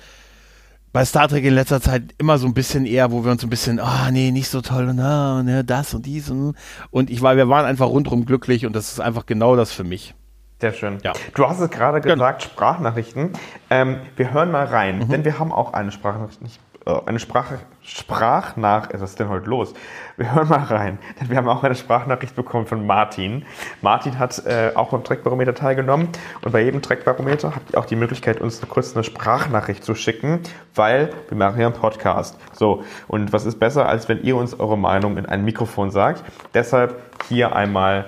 bei 0.93 1.05
Star 1.05 1.29
Trek 1.29 1.45
in 1.45 1.55
letzter 1.55 1.81
Zeit 1.81 2.15
immer 2.19 2.39
so 2.39 2.47
ein 2.47 2.55
bisschen 2.55 2.85
eher, 2.87 3.13
wo 3.13 3.25
wir 3.25 3.33
uns 3.33 3.43
ein 3.43 3.51
bisschen, 3.51 3.81
ah, 3.81 4.07
oh, 4.07 4.11
nee, 4.11 4.31
nicht 4.31 4.49
so 4.49 4.61
toll 4.61 4.89
und 4.89 5.01
ah, 5.01 5.43
ne, 5.43 5.65
das 5.65 5.95
und 5.95 6.07
dies 6.07 6.31
und, 6.31 6.55
und 6.91 7.11
ich 7.11 7.23
war, 7.23 7.37
wir 7.37 7.49
waren 7.49 7.65
einfach 7.65 7.87
rundrum 7.89 8.27
glücklich 8.27 8.67
und 8.67 8.77
das 8.77 8.93
ist 8.93 9.01
einfach 9.01 9.27
genau 9.27 9.57
das 9.57 9.73
für 9.73 9.85
mich. 9.85 10.15
Sehr 10.61 10.73
schön. 10.73 10.99
Ja. 11.03 11.13
Du 11.35 11.49
hast 11.49 11.59
es 11.59 11.71
gerade 11.71 12.01
gesagt, 12.01 12.43
genau. 12.43 12.53
Sprachnachrichten. 12.53 13.33
Ähm, 13.69 13.97
wir 14.15 14.33
hören 14.33 14.53
mal 14.53 14.67
rein, 14.67 15.01
mhm. 15.01 15.09
denn 15.09 15.25
wir 15.25 15.39
haben 15.39 15.51
auch 15.51 15.73
eine 15.73 15.91
Sprachnachricht 15.91 16.61
eine 16.85 17.19
Sprache, 17.19 17.61
Sprachnach, 17.83 18.89
was 18.93 19.11
ist 19.11 19.21
denn 19.21 19.29
heute 19.29 19.49
los? 19.49 19.73
Wir 20.17 20.35
hören 20.35 20.49
mal 20.49 20.65
rein, 20.65 20.99
denn 21.21 21.31
wir 21.31 21.37
haben 21.37 21.49
auch 21.49 21.63
eine 21.63 21.75
Sprachnachricht 21.75 22.35
bekommen 22.35 22.67
von 22.67 22.87
Martin. 22.87 23.45
Martin 23.81 24.19
hat 24.19 24.45
äh, 24.47 24.73
auch 24.75 24.91
beim 24.91 25.05
Trackbarometer 25.05 25.55
teilgenommen 25.55 26.09
und 26.45 26.53
bei 26.53 26.63
jedem 26.63 26.83
Trackbarometer 26.83 27.55
habt 27.55 27.73
ihr 27.73 27.79
auch 27.79 27.87
die 27.87 27.97
Möglichkeit, 27.97 28.41
uns 28.41 28.61
kurz 28.69 28.95
eine 28.95 29.05
Sprachnachricht 29.05 29.85
zu 29.85 29.95
schicken, 29.95 30.41
weil 30.75 31.11
wir 31.29 31.37
machen 31.37 31.61
ja 31.61 31.67
einen 31.67 31.77
Podcast. 31.77 32.39
So, 32.53 32.83
und 33.09 33.33
was 33.33 33.47
ist 33.47 33.59
besser, 33.59 33.89
als 33.89 34.09
wenn 34.09 34.23
ihr 34.23 34.37
uns 34.37 34.59
eure 34.59 34.79
Meinung 34.79 35.17
in 35.17 35.27
ein 35.27 35.45
Mikrofon 35.45 35.91
sagt? 35.91 36.25
Deshalb 36.55 37.01
hier 37.29 37.55
einmal 37.55 38.07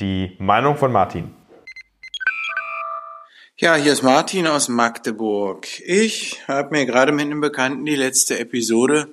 die 0.00 0.36
Meinung 0.38 0.76
von 0.76 0.92
Martin. 0.92 1.34
Ja, 3.58 3.74
hier 3.74 3.94
ist 3.94 4.02
Martin 4.02 4.46
aus 4.46 4.68
Magdeburg. 4.68 5.66
Ich 5.80 6.46
habe 6.46 6.76
mir 6.76 6.84
gerade 6.84 7.10
mit 7.10 7.24
einem 7.24 7.40
Bekannten 7.40 7.86
die 7.86 7.96
letzte 7.96 8.38
Episode 8.38 9.08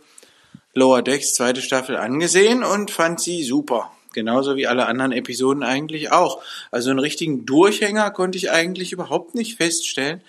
Lower 0.74 1.02
Decks 1.02 1.34
zweite 1.34 1.62
Staffel 1.62 1.96
angesehen 1.96 2.62
und 2.62 2.92
fand 2.92 3.22
sie 3.22 3.44
super. 3.44 3.94
Genauso 4.12 4.58
wie 4.58 4.68
alle 4.68 4.86
anderen 4.88 5.14
Episoden 5.14 5.64
eigentlich 5.64 6.12
auch. 6.12 6.44
Also 6.72 6.90
einen 6.90 7.00
richtigen 7.00 7.46
Durchhänger 7.46 8.12
konnte 8.12 8.38
ich 8.38 8.52
eigentlich 8.52 8.92
überhaupt 8.92 9.34
nicht 9.34 9.56
feststellen. 9.56 10.22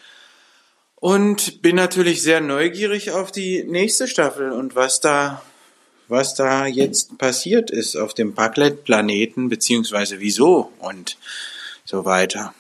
Und 0.94 1.60
bin 1.60 1.74
natürlich 1.74 2.22
sehr 2.22 2.40
neugierig 2.40 3.10
auf 3.10 3.32
die 3.32 3.64
nächste 3.64 4.06
Staffel 4.06 4.52
und 4.52 4.76
was 4.76 5.00
da, 5.00 5.42
was 6.06 6.36
da 6.36 6.66
jetzt 6.66 7.18
passiert 7.18 7.72
ist 7.72 7.96
auf 7.96 8.14
dem 8.14 8.32
Parklet-Planeten, 8.32 9.48
beziehungsweise 9.48 10.20
wieso 10.20 10.70
und 10.78 11.16
so 11.84 12.04
weiter. 12.04 12.54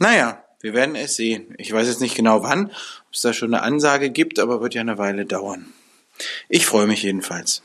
Naja, 0.00 0.42
wir 0.60 0.74
werden 0.74 0.96
es 0.96 1.16
sehen. 1.16 1.54
Ich 1.58 1.72
weiß 1.72 1.86
jetzt 1.86 2.00
nicht 2.00 2.16
genau 2.16 2.42
wann, 2.42 2.66
ob 2.66 3.14
es 3.14 3.22
da 3.22 3.32
schon 3.32 3.54
eine 3.54 3.62
Ansage 3.62 4.10
gibt, 4.10 4.38
aber 4.38 4.60
wird 4.60 4.74
ja 4.74 4.80
eine 4.80 4.98
Weile 4.98 5.24
dauern. 5.24 5.66
Ich 6.48 6.66
freue 6.66 6.86
mich 6.86 7.02
jedenfalls. 7.02 7.62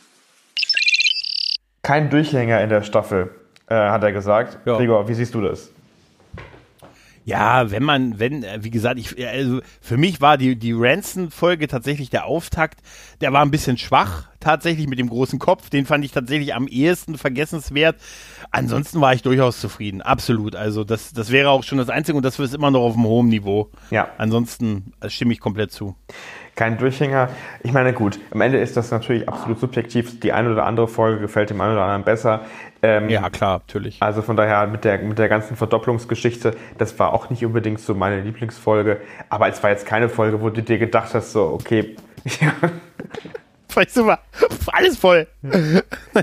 Kein 1.82 2.10
Durchhänger 2.10 2.62
in 2.62 2.70
der 2.70 2.84
Staffel, 2.84 3.36
äh, 3.68 3.76
hat 3.76 4.04
er 4.04 4.12
gesagt. 4.12 4.60
Ja. 4.66 4.78
Gregor, 4.78 5.08
wie 5.10 5.14
siehst 5.14 5.34
du 5.34 5.42
das? 5.42 5.73
Ja, 7.26 7.72
wenn 7.72 7.84
man, 7.84 8.20
wenn, 8.20 8.44
äh, 8.44 8.60
wie 8.62 8.70
gesagt, 8.70 9.00
ich, 9.00 9.26
also 9.28 9.62
für 9.82 9.98
mich 9.98 10.20
war 10.22 10.38
die, 10.38 10.56
die 10.56 10.74
Ranson-Folge 10.74 11.68
tatsächlich 11.68 12.10
der 12.10 12.26
Auftakt. 12.26 12.82
Der 13.22 13.32
war 13.32 13.42
ein 13.42 13.52
bisschen 13.52 13.78
schwach, 13.78 14.28
tatsächlich 14.40 14.88
mit 14.88 15.00
dem 15.00 15.10
großen 15.10 15.40
Kopf. 15.40 15.70
Den 15.70 15.86
fand 15.86 16.04
ich 16.04 16.12
tatsächlich 16.12 16.54
am 16.54 16.68
ehesten 16.68 17.18
vergessenswert. 17.18 17.96
Ansonsten 18.52 19.00
war 19.00 19.14
ich 19.14 19.22
durchaus 19.22 19.60
zufrieden, 19.60 20.02
absolut. 20.02 20.56
Also 20.56 20.84
das, 20.84 21.14
das 21.14 21.32
wäre 21.32 21.50
auch 21.50 21.64
schon 21.64 21.78
das 21.78 21.90
Einzige 21.90 22.18
und 22.18 22.24
das 22.24 22.38
ist 22.40 22.54
immer 22.54 22.72
noch 22.72 22.82
auf 22.82 22.96
einem 22.96 23.06
hohen 23.06 23.30
Niveau. 23.30 23.72
Ja. 23.90 24.10
Ansonsten 24.18 24.94
äh, 25.00 25.10
stimme 25.10 25.34
ich 25.34 25.40
komplett 25.40 25.72
zu 25.72 25.96
kein 26.56 26.78
Durchhänger. 26.78 27.30
Ich 27.64 27.72
meine, 27.72 27.94
gut, 27.94 28.20
am 28.32 28.42
Ende 28.42 28.60
ist 28.60 28.78
das 28.78 28.92
natürlich 28.92 29.28
absolut 29.28 29.60
subjektiv. 29.60 30.20
Die 30.20 30.32
eine 30.32 30.52
oder 30.52 30.66
andere 30.66 30.88
Folge 30.88 31.20
gefällt 31.20 31.50
dem 31.50 31.60
einen 31.62 31.74
oder 31.74 31.84
anderen 31.84 32.04
besser. 32.04 32.42
Ähm, 32.82 33.10
ja, 33.10 33.30
klar, 33.30 33.60
natürlich. 33.60 33.98
Also 34.02 34.22
von 34.22 34.36
daher 34.36 34.68
mit 34.68 34.84
der, 34.84 35.00
mit 35.00 35.18
der 35.18 35.30
ganzen 35.30 35.56
Verdopplungsgeschichte, 35.56 36.56
das 36.78 36.98
war 37.00 37.14
auch 37.14 37.30
nicht 37.30 37.46
unbedingt 37.46 37.80
so 37.80 37.96
meine 37.96 38.22
Lieblingsfolge. 38.22 39.02
Aber 39.30 39.48
es 39.48 39.64
war 39.64 39.72
jetzt 39.72 39.86
keine 39.86 40.10
Folge, 40.10 40.42
wo 40.42 40.50
du 40.50 40.62
dir 40.62 40.78
gedacht 40.78 41.14
hast, 41.14 41.32
so, 41.32 41.46
okay, 41.46 41.96
ja. 42.40 42.54
Weißt 43.76 43.98
du 43.98 44.04
mal, 44.04 44.20
alles 44.72 44.98
voll. 44.98 45.26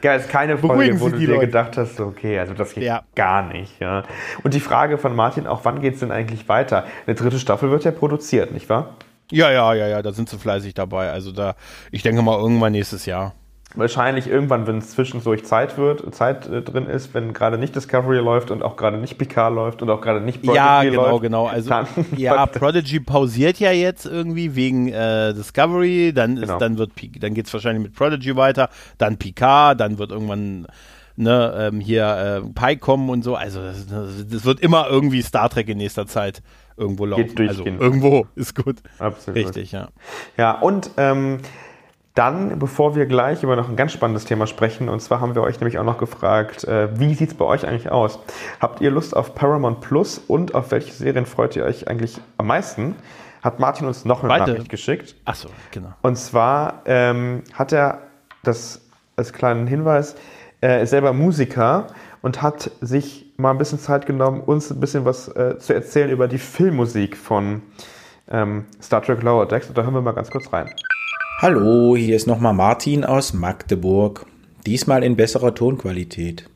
Ja, 0.02 0.14
es 0.14 0.26
ist 0.26 0.30
keine 0.30 0.56
Folge, 0.56 1.00
wo 1.00 1.08
du 1.08 1.18
dir 1.18 1.28
Leute. 1.30 1.46
gedacht 1.46 1.76
hast, 1.76 1.96
so, 1.96 2.06
okay, 2.06 2.38
also 2.38 2.54
das 2.54 2.74
geht 2.74 2.84
ja. 2.84 3.02
gar 3.16 3.42
nicht. 3.42 3.80
Ja. 3.80 4.04
Und 4.44 4.54
die 4.54 4.60
Frage 4.60 4.98
von 4.98 5.16
Martin, 5.16 5.48
auch 5.48 5.64
wann 5.64 5.80
geht 5.80 5.94
es 5.94 6.00
denn 6.00 6.12
eigentlich 6.12 6.48
weiter? 6.48 6.84
Eine 7.06 7.16
dritte 7.16 7.40
Staffel 7.40 7.70
wird 7.72 7.82
ja 7.82 7.90
produziert, 7.90 8.52
nicht 8.52 8.68
wahr? 8.68 8.94
Ja, 9.30 9.50
ja, 9.50 9.72
ja, 9.74 9.86
ja, 9.88 10.02
da 10.02 10.12
sind 10.12 10.28
sie 10.28 10.38
fleißig 10.38 10.74
dabei. 10.74 11.10
Also 11.10 11.32
da, 11.32 11.54
ich 11.90 12.02
denke 12.02 12.22
mal 12.22 12.38
irgendwann 12.38 12.72
nächstes 12.72 13.06
Jahr. 13.06 13.34
Wahrscheinlich 13.76 14.26
irgendwann, 14.26 14.66
wenn 14.66 14.78
es 14.78 14.90
zwischendurch 14.90 15.44
Zeit 15.44 15.78
wird, 15.78 16.12
Zeit 16.12 16.48
äh, 16.48 16.60
drin 16.60 16.86
ist, 16.86 17.14
wenn 17.14 17.32
gerade 17.32 17.56
nicht 17.56 17.76
Discovery 17.76 18.18
läuft 18.18 18.50
und 18.50 18.64
auch 18.64 18.76
gerade 18.76 18.96
nicht 18.96 19.16
Picard 19.16 19.54
läuft 19.54 19.80
und 19.80 19.90
auch 19.90 20.00
gerade 20.00 20.20
nicht 20.20 20.42
Prodigy 20.42 20.56
ja, 20.56 20.82
genau, 20.82 21.10
läuft. 21.10 21.22
genau. 21.22 21.46
Also 21.46 21.72
ja, 22.16 22.46
Prodigy 22.46 22.98
pausiert 22.98 23.60
ja 23.60 23.70
jetzt 23.70 24.06
irgendwie 24.06 24.56
wegen 24.56 24.88
äh, 24.88 25.32
Discovery, 25.34 26.12
dann 26.12 26.36
ist, 26.36 26.46
genau. 26.46 26.58
dann 26.58 26.78
wird 26.78 26.90
dann 27.20 27.32
geht's 27.32 27.52
wahrscheinlich 27.52 27.84
mit 27.84 27.94
Prodigy 27.94 28.34
weiter, 28.34 28.70
dann 28.98 29.18
Picard, 29.18 29.78
dann 29.78 29.98
wird 29.98 30.10
irgendwann 30.10 30.66
ne, 31.20 31.70
ähm, 31.72 31.80
hier 31.80 32.42
äh, 32.56 32.76
kommen 32.76 33.10
und 33.10 33.22
so. 33.22 33.36
Also 33.36 33.60
das, 33.60 33.86
das, 33.86 34.44
wird 34.44 34.60
immer 34.60 34.88
irgendwie 34.88 35.22
Star 35.22 35.48
Trek 35.48 35.68
in 35.68 35.78
nächster 35.78 36.06
Zeit 36.06 36.42
irgendwo 36.76 37.04
laufen. 37.04 37.26
Geht 37.26 37.38
durchgehen. 37.38 37.74
Also 37.74 37.84
irgendwo 37.84 38.26
ist 38.34 38.54
gut. 38.54 38.78
Absolut. 38.98 39.36
Richtig, 39.36 39.72
ja. 39.72 39.88
Ja, 40.36 40.52
und 40.52 40.90
ähm, 40.96 41.38
dann, 42.14 42.58
bevor 42.58 42.96
wir 42.96 43.06
gleich 43.06 43.42
über 43.42 43.54
noch 43.54 43.68
ein 43.68 43.76
ganz 43.76 43.92
spannendes 43.92 44.24
Thema 44.24 44.46
sprechen, 44.46 44.88
und 44.88 45.00
zwar 45.00 45.20
haben 45.20 45.34
wir 45.34 45.42
euch 45.42 45.60
nämlich 45.60 45.78
auch 45.78 45.84
noch 45.84 45.98
gefragt, 45.98 46.64
äh, 46.64 46.88
wie 46.98 47.14
sieht 47.14 47.30
es 47.30 47.34
bei 47.36 47.44
euch 47.44 47.66
eigentlich 47.66 47.90
aus? 47.90 48.18
Habt 48.58 48.80
ihr 48.80 48.90
Lust 48.90 49.14
auf 49.14 49.34
Paramount 49.34 49.80
Plus 49.80 50.18
und 50.18 50.54
auf 50.54 50.70
welche 50.70 50.92
Serien 50.92 51.26
freut 51.26 51.54
ihr 51.54 51.64
euch 51.64 51.86
eigentlich 51.86 52.20
am 52.38 52.48
meisten? 52.48 52.96
Hat 53.42 53.58
Martin 53.58 53.86
uns 53.86 54.04
noch 54.04 54.20
eine 54.20 54.28
Beide. 54.28 54.52
Nachricht 54.52 54.68
geschickt. 54.68 55.14
Achso, 55.24 55.48
genau. 55.70 55.94
Und 56.02 56.16
zwar 56.16 56.82
ähm, 56.84 57.42
hat 57.54 57.72
er 57.72 58.00
das 58.42 58.82
als 59.16 59.32
kleinen 59.32 59.66
Hinweis, 59.66 60.16
er 60.60 60.82
ist 60.82 60.90
selber 60.90 61.12
Musiker 61.12 61.86
und 62.22 62.42
hat 62.42 62.70
sich 62.80 63.32
mal 63.36 63.50
ein 63.50 63.58
bisschen 63.58 63.78
Zeit 63.78 64.06
genommen, 64.06 64.40
uns 64.40 64.70
ein 64.70 64.80
bisschen 64.80 65.04
was 65.04 65.28
äh, 65.28 65.58
zu 65.58 65.72
erzählen 65.72 66.10
über 66.10 66.28
die 66.28 66.38
Filmmusik 66.38 67.16
von 67.16 67.62
ähm, 68.30 68.66
Star 68.82 69.02
Trek 69.02 69.22
Lower 69.22 69.46
Decks. 69.46 69.68
Und 69.68 69.78
da 69.78 69.82
hören 69.82 69.94
wir 69.94 70.02
mal 70.02 70.12
ganz 70.12 70.30
kurz 70.30 70.52
rein. 70.52 70.70
Hallo, 71.38 71.96
hier 71.96 72.16
ist 72.16 72.26
nochmal 72.26 72.52
Martin 72.52 73.04
aus 73.04 73.32
Magdeburg. 73.32 74.26
Diesmal 74.66 75.02
in 75.02 75.16
besserer 75.16 75.54
Tonqualität. 75.54 76.50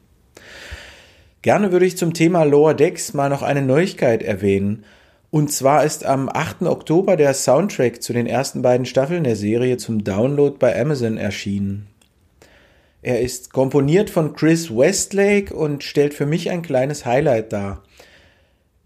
Gerne 1.41 1.73
würde 1.73 1.87
ich 1.87 1.97
zum 1.97 2.13
Thema 2.13 2.45
Lower 2.45 2.75
Decks 2.75 3.15
mal 3.15 3.31
noch 3.31 3.43
eine 3.43 3.63
Neuigkeit 3.63 4.23
erwähnen. 4.23 4.85
Und 5.31 5.51
zwar 5.51 5.85
ist 5.85 6.05
am 6.05 6.29
8. 6.29 6.63
Oktober 6.63 7.17
der 7.17 7.33
Soundtrack 7.35 8.03
zu 8.03 8.13
den 8.13 8.27
ersten 8.27 8.63
beiden 8.63 8.87
Staffeln 8.87 9.25
der 9.25 9.37
Serie 9.37 9.79
zum 9.79 10.05
Download 10.05 10.57
bei 10.59 10.79
Amazon 10.79 11.17
erschienen. 11.17 11.89
Er 13.05 13.21
ist 13.21 13.53
komponiert 13.53 14.09
von 14.09 14.33
Chris 14.33 14.75
Westlake 14.75 15.55
und 15.55 15.85
stellt 15.85 16.15
für 16.15 16.25
mich 16.25 16.51
ein 16.51 16.63
kleines 16.63 17.05
Highlight 17.05 17.53
dar. 17.53 17.83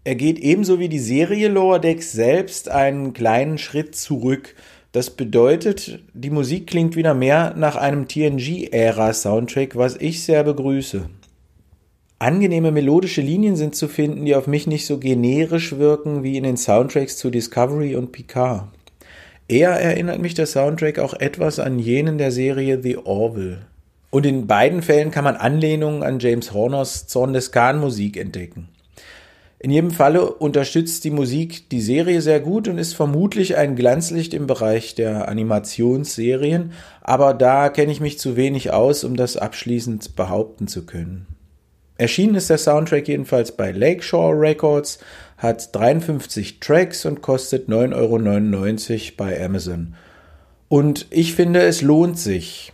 Er 0.03 0.15
geht 0.15 0.39
ebenso 0.39 0.77
wie 0.77 0.89
die 0.89 0.99
Serie 0.99 1.47
Lower 1.47 1.79
Decks 1.79 2.11
selbst 2.11 2.67
einen 2.67 3.13
kleinen 3.13 3.57
Schritt 3.57 3.95
zurück. 3.95 4.55
Das 4.91 5.09
bedeutet, 5.11 5.99
die 6.13 6.31
Musik 6.31 6.67
klingt 6.67 6.97
wieder 6.97 7.13
mehr 7.13 7.53
nach 7.55 7.77
einem 7.77 8.09
TNG-Ära-Soundtrack, 8.09 9.77
was 9.77 9.95
ich 9.95 10.21
sehr 10.21 10.43
begrüße. 10.43 11.09
Angenehme 12.19 12.73
melodische 12.73 13.21
Linien 13.21 13.55
sind 13.55 13.73
zu 13.73 13.87
finden, 13.87 14.25
die 14.25 14.35
auf 14.35 14.47
mich 14.47 14.67
nicht 14.67 14.85
so 14.85 14.97
generisch 14.97 15.77
wirken 15.77 16.23
wie 16.23 16.35
in 16.35 16.43
den 16.43 16.57
Soundtracks 16.57 17.15
zu 17.15 17.29
Discovery 17.29 17.95
und 17.95 18.11
Picard. 18.11 18.67
Eher 19.47 19.71
erinnert 19.71 20.19
mich 20.19 20.33
der 20.33 20.45
Soundtrack 20.45 20.99
auch 20.99 21.13
etwas 21.13 21.57
an 21.57 21.79
jenen 21.79 22.17
der 22.17 22.33
Serie 22.33 22.81
The 22.83 22.97
Orville. 22.97 23.68
Und 24.11 24.25
in 24.25 24.47
beiden 24.47 24.81
Fällen 24.81 25.11
kann 25.11 25.23
man 25.23 25.35
Anlehnungen 25.35 26.03
an 26.03 26.19
James 26.19 26.53
Horners 26.53 27.07
Zorn 27.07 27.33
des 27.33 27.51
Khan 27.51 27.79
Musik 27.79 28.17
entdecken. 28.17 28.69
In 29.61 29.71
jedem 29.71 29.91
Falle 29.91 30.31
unterstützt 30.35 31.03
die 31.03 31.11
Musik 31.11 31.69
die 31.69 31.81
Serie 31.81 32.21
sehr 32.21 32.39
gut 32.39 32.69
und 32.69 32.77
ist 32.77 32.93
vermutlich 32.93 33.57
ein 33.57 33.75
Glanzlicht 33.75 34.33
im 34.33 34.47
Bereich 34.47 34.95
der 34.95 35.27
Animationsserien, 35.27 36.71
aber 37.01 37.33
da 37.33 37.67
kenne 37.67 37.91
ich 37.91 37.99
mich 37.99 38.17
zu 38.19 38.37
wenig 38.37 38.71
aus, 38.71 39.03
um 39.03 39.17
das 39.17 39.35
abschließend 39.35 40.15
behaupten 40.15 40.69
zu 40.69 40.85
können. 40.85 41.27
Erschienen 41.97 42.35
ist 42.35 42.49
der 42.49 42.57
Soundtrack 42.57 43.09
jedenfalls 43.09 43.51
bei 43.51 43.73
Lakeshore 43.73 44.39
Records, 44.39 44.99
hat 45.37 45.75
53 45.75 46.61
Tracks 46.61 47.05
und 47.05 47.21
kostet 47.21 47.67
9,99 47.67 47.93
Euro 47.93 49.11
bei 49.17 49.43
Amazon. 49.43 49.95
Und 50.69 51.07
ich 51.09 51.33
finde, 51.33 51.63
es 51.63 51.81
lohnt 51.81 52.17
sich. 52.17 52.71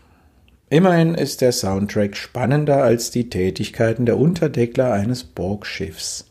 Immerhin 0.69 1.13
ist 1.13 1.41
der 1.41 1.51
Soundtrack 1.51 2.17
spannender 2.17 2.83
als 2.83 3.11
die 3.11 3.29
Tätigkeiten 3.29 4.05
der 4.05 4.17
Unterdeckler 4.17 4.91
eines 4.91 5.23
Borgschiffs. 5.23 6.25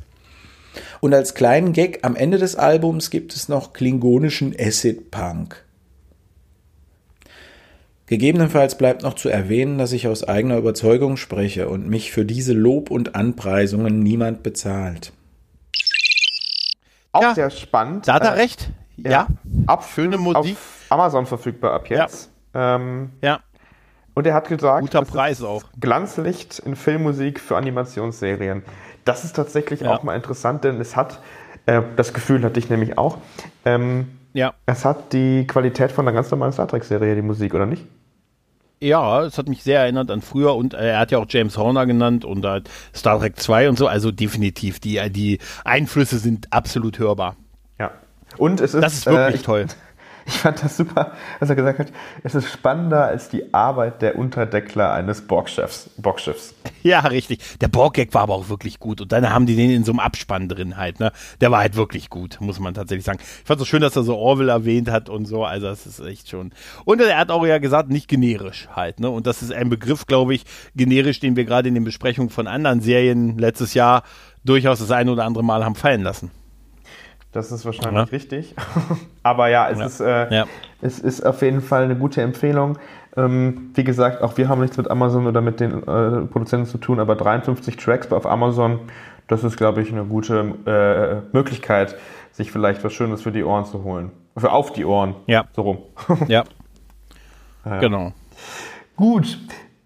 Und 1.00 1.14
als 1.14 1.34
kleinen 1.34 1.72
Gag 1.72 2.00
am 2.02 2.16
Ende 2.16 2.38
des 2.38 2.56
Albums 2.56 3.10
gibt 3.10 3.34
es 3.34 3.48
noch 3.48 3.72
klingonischen 3.72 4.54
Acid 4.58 5.12
Punk. 5.12 5.64
Gegebenenfalls 8.06 8.76
bleibt 8.76 9.02
noch 9.02 9.14
zu 9.14 9.28
erwähnen, 9.28 9.78
dass 9.78 9.92
ich 9.92 10.08
aus 10.08 10.24
eigener 10.24 10.58
Überzeugung 10.58 11.16
spreche 11.16 11.68
und 11.68 11.88
mich 11.88 12.10
für 12.10 12.24
diese 12.24 12.52
Lob 12.52 12.90
und 12.90 13.14
Anpreisungen 13.14 14.00
niemand 14.00 14.42
bezahlt. 14.42 15.12
Auch 17.12 17.22
ja, 17.22 17.34
sehr 17.34 17.50
spannend. 17.50 18.08
Da 18.08 18.14
hat 18.14 18.24
er 18.24 18.34
äh, 18.34 18.40
recht. 18.40 18.68
Ja. 18.96 19.10
ja. 19.10 19.26
Ab, 19.66 19.88
Schöne 19.94 20.18
Musik. 20.18 20.56
Auf 20.56 20.86
Amazon 20.90 21.26
verfügbar 21.26 21.72
ab 21.72 21.88
jetzt. 21.88 22.30
Ja. 22.52 22.76
Ähm, 22.76 23.12
ja. 23.22 23.40
Und 24.14 24.26
er 24.26 24.34
hat 24.34 24.48
gesagt, 24.48 24.82
guter 24.82 25.02
Preis 25.02 25.42
auch. 25.42 25.64
Glanzlicht 25.78 26.60
in 26.60 26.76
Filmmusik 26.76 27.40
für 27.40 27.56
Animationsserien. 27.56 28.62
Das 29.04 29.24
ist 29.24 29.34
tatsächlich 29.36 29.80
ja. 29.80 29.90
auch 29.90 30.02
mal 30.02 30.14
interessant, 30.14 30.64
denn 30.64 30.80
es 30.80 30.96
hat, 30.96 31.20
äh, 31.66 31.82
das 31.96 32.14
Gefühl 32.14 32.42
hatte 32.44 32.58
ich 32.58 32.70
nämlich 32.70 32.96
auch, 32.96 33.18
ähm, 33.64 34.06
Ja. 34.32 34.54
Es 34.66 34.84
hat 34.84 35.12
die 35.12 35.46
Qualität 35.46 35.92
von 35.92 36.06
einer 36.06 36.14
ganz 36.14 36.30
normalen 36.30 36.52
Star 36.52 36.66
Trek-Serie, 36.66 37.14
die 37.14 37.22
Musik, 37.22 37.54
oder 37.54 37.66
nicht? 37.66 37.84
Ja, 38.80 39.22
es 39.22 39.38
hat 39.38 39.48
mich 39.48 39.62
sehr 39.62 39.80
erinnert 39.80 40.10
an 40.10 40.20
früher 40.20 40.54
und 40.56 40.74
äh, 40.74 40.90
er 40.90 40.98
hat 40.98 41.10
ja 41.10 41.18
auch 41.18 41.26
James 41.28 41.56
Horner 41.56 41.86
genannt 41.86 42.24
und 42.24 42.44
halt 42.44 42.68
Star 42.94 43.18
Trek 43.18 43.38
2 43.38 43.68
und 43.68 43.78
so, 43.78 43.86
also 43.86 44.10
definitiv, 44.10 44.80
die, 44.80 45.00
die 45.10 45.38
Einflüsse 45.64 46.18
sind 46.18 46.52
absolut 46.52 46.98
hörbar. 46.98 47.36
Ja. 47.78 47.92
Und 48.36 48.60
es 48.60 48.74
ist, 48.74 48.82
das 48.82 48.94
ist 48.94 49.06
wirklich 49.06 49.40
äh, 49.40 49.44
toll. 49.44 49.66
Ich 50.26 50.34
fand 50.34 50.62
das 50.62 50.76
super, 50.76 51.12
was 51.38 51.50
er 51.50 51.56
gesagt 51.56 51.78
hat. 51.78 51.88
Es 52.22 52.34
ist 52.34 52.50
spannender 52.50 53.04
als 53.04 53.28
die 53.28 53.52
Arbeit 53.52 54.00
der 54.00 54.16
Unterdeckler 54.16 54.92
eines 54.92 55.26
Borgschiffs. 55.26 55.90
Borgschiffs. 55.98 56.54
Ja, 56.84 57.00
richtig. 57.00 57.40
Der 57.62 57.68
Borg-Gag 57.68 58.12
war 58.12 58.24
aber 58.24 58.34
auch 58.34 58.50
wirklich 58.50 58.78
gut. 58.78 59.00
Und 59.00 59.10
dann 59.10 59.30
haben 59.30 59.46
die 59.46 59.56
den 59.56 59.70
in 59.70 59.84
so 59.84 59.92
einem 59.92 60.00
Abspann 60.00 60.50
drin 60.50 60.76
halt. 60.76 61.00
Ne? 61.00 61.12
Der 61.40 61.50
war 61.50 61.60
halt 61.60 61.76
wirklich 61.76 62.10
gut, 62.10 62.36
muss 62.42 62.60
man 62.60 62.74
tatsächlich 62.74 63.06
sagen. 63.06 63.20
Ich 63.22 63.46
fand 63.46 63.58
es 63.58 63.66
so 63.66 63.70
schön, 63.70 63.80
dass 63.80 63.96
er 63.96 64.02
so 64.02 64.18
Orwell 64.18 64.50
erwähnt 64.50 64.90
hat 64.90 65.08
und 65.08 65.24
so. 65.24 65.46
Also 65.46 65.66
das 65.66 65.86
ist 65.86 66.00
echt 66.00 66.28
schon. 66.28 66.52
Und 66.84 67.00
er 67.00 67.16
hat 67.16 67.30
auch 67.30 67.46
ja 67.46 67.56
gesagt, 67.56 67.88
nicht 67.88 68.06
generisch 68.06 68.68
halt. 68.76 69.00
Ne? 69.00 69.08
Und 69.08 69.26
das 69.26 69.40
ist 69.40 69.50
ein 69.50 69.70
Begriff, 69.70 70.04
glaube 70.04 70.34
ich, 70.34 70.44
generisch, 70.76 71.20
den 71.20 71.36
wir 71.36 71.46
gerade 71.46 71.68
in 71.68 71.74
den 71.74 71.84
Besprechungen 71.84 72.28
von 72.28 72.46
anderen 72.46 72.82
Serien 72.82 73.38
letztes 73.38 73.72
Jahr 73.72 74.02
durchaus 74.44 74.78
das 74.78 74.90
eine 74.90 75.10
oder 75.10 75.24
andere 75.24 75.42
Mal 75.42 75.64
haben 75.64 75.76
fallen 75.76 76.02
lassen. 76.02 76.30
Das 77.34 77.50
ist 77.50 77.66
wahrscheinlich 77.66 78.06
ja. 78.06 78.10
richtig. 78.12 78.54
Aber 79.24 79.48
ja, 79.48 79.68
es, 79.68 79.78
ja. 79.78 79.86
Ist, 79.86 80.00
äh, 80.00 80.34
ja. 80.34 80.46
es 80.80 81.00
ist 81.00 81.26
auf 81.26 81.42
jeden 81.42 81.60
Fall 81.60 81.82
eine 81.82 81.96
gute 81.96 82.22
Empfehlung. 82.22 82.78
Ähm, 83.16 83.72
wie 83.74 83.82
gesagt, 83.82 84.22
auch 84.22 84.36
wir 84.38 84.48
haben 84.48 84.60
nichts 84.60 84.76
mit 84.76 84.88
Amazon 84.88 85.26
oder 85.26 85.40
mit 85.40 85.58
den 85.58 85.82
äh, 85.82 86.26
Produzenten 86.26 86.66
zu 86.66 86.78
tun, 86.78 87.00
aber 87.00 87.16
53 87.16 87.76
Tracks 87.76 88.12
auf 88.12 88.24
Amazon, 88.24 88.78
das 89.26 89.42
ist, 89.42 89.56
glaube 89.56 89.82
ich, 89.82 89.90
eine 89.90 90.04
gute 90.04 90.54
äh, 90.64 91.36
Möglichkeit, 91.36 91.96
sich 92.30 92.52
vielleicht 92.52 92.84
was 92.84 92.92
Schönes 92.92 93.22
für 93.22 93.32
die 93.32 93.42
Ohren 93.42 93.64
zu 93.64 93.82
holen. 93.82 94.12
Für 94.36 94.52
auf 94.52 94.72
die 94.72 94.84
Ohren. 94.84 95.16
Ja. 95.26 95.44
So 95.54 95.62
rum. 95.62 95.78
ja. 96.28 96.44
Genau. 97.80 98.12
Gut, 98.94 99.38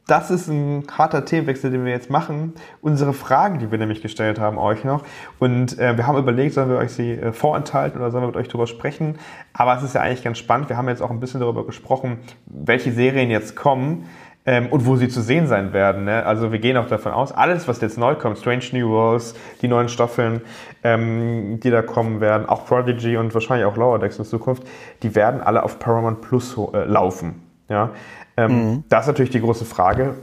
das 0.08 0.30
ist 0.30 0.48
ein 0.48 0.84
harter 0.90 1.26
Themenwechsel, 1.26 1.70
den 1.70 1.84
wir 1.84 1.92
jetzt 1.92 2.08
machen. 2.08 2.54
Unsere 2.80 3.12
Fragen, 3.12 3.58
die 3.58 3.70
wir 3.70 3.78
nämlich 3.78 4.00
gestellt 4.00 4.40
haben, 4.40 4.56
euch 4.56 4.82
noch. 4.82 5.04
Und 5.38 5.78
äh, 5.78 5.98
wir 5.98 6.06
haben 6.06 6.16
überlegt, 6.16 6.54
sollen 6.54 6.70
wir 6.70 6.78
euch 6.78 6.92
sie 6.92 7.12
äh, 7.12 7.32
vorenthalten 7.32 8.00
oder 8.00 8.10
sollen 8.10 8.24
wir 8.24 8.28
mit 8.28 8.36
euch 8.36 8.48
darüber 8.48 8.66
sprechen. 8.66 9.18
Aber 9.52 9.76
es 9.76 9.82
ist 9.82 9.94
ja 9.94 10.00
eigentlich 10.00 10.24
ganz 10.24 10.38
spannend. 10.38 10.70
Wir 10.70 10.78
haben 10.78 10.88
jetzt 10.88 11.02
auch 11.02 11.10
ein 11.10 11.20
bisschen 11.20 11.40
darüber 11.40 11.66
gesprochen, 11.66 12.20
welche 12.46 12.90
Serien 12.90 13.30
jetzt 13.30 13.54
kommen 13.54 14.08
ähm, 14.46 14.68
und 14.70 14.86
wo 14.86 14.96
sie 14.96 15.08
zu 15.08 15.20
sehen 15.20 15.46
sein 15.46 15.74
werden. 15.74 16.06
Ne? 16.06 16.24
Also 16.24 16.52
wir 16.52 16.58
gehen 16.58 16.78
auch 16.78 16.88
davon 16.88 17.12
aus, 17.12 17.30
alles, 17.30 17.68
was 17.68 17.78
jetzt 17.82 17.98
neu 17.98 18.14
kommt, 18.14 18.38
Strange 18.38 18.64
New 18.72 18.88
Worlds, 18.88 19.34
die 19.60 19.68
neuen 19.68 19.90
Staffeln, 19.90 20.40
ähm, 20.84 21.60
die 21.60 21.70
da 21.70 21.82
kommen 21.82 22.22
werden, 22.22 22.48
auch 22.48 22.64
Prodigy 22.64 23.18
und 23.18 23.34
wahrscheinlich 23.34 23.66
auch 23.66 23.76
Lower 23.76 23.98
Decks 23.98 24.18
in 24.18 24.24
Zukunft, 24.24 24.62
die 25.02 25.14
werden 25.14 25.42
alle 25.42 25.62
auf 25.62 25.78
Paramount 25.78 26.22
Plus 26.22 26.56
äh, 26.72 26.84
laufen. 26.84 27.42
Ja, 27.68 27.90
ähm, 28.38 28.70
mhm. 28.70 28.84
Das 28.88 29.04
ist 29.04 29.08
natürlich 29.08 29.30
die 29.30 29.40
große 29.40 29.64
Frage. 29.64 30.14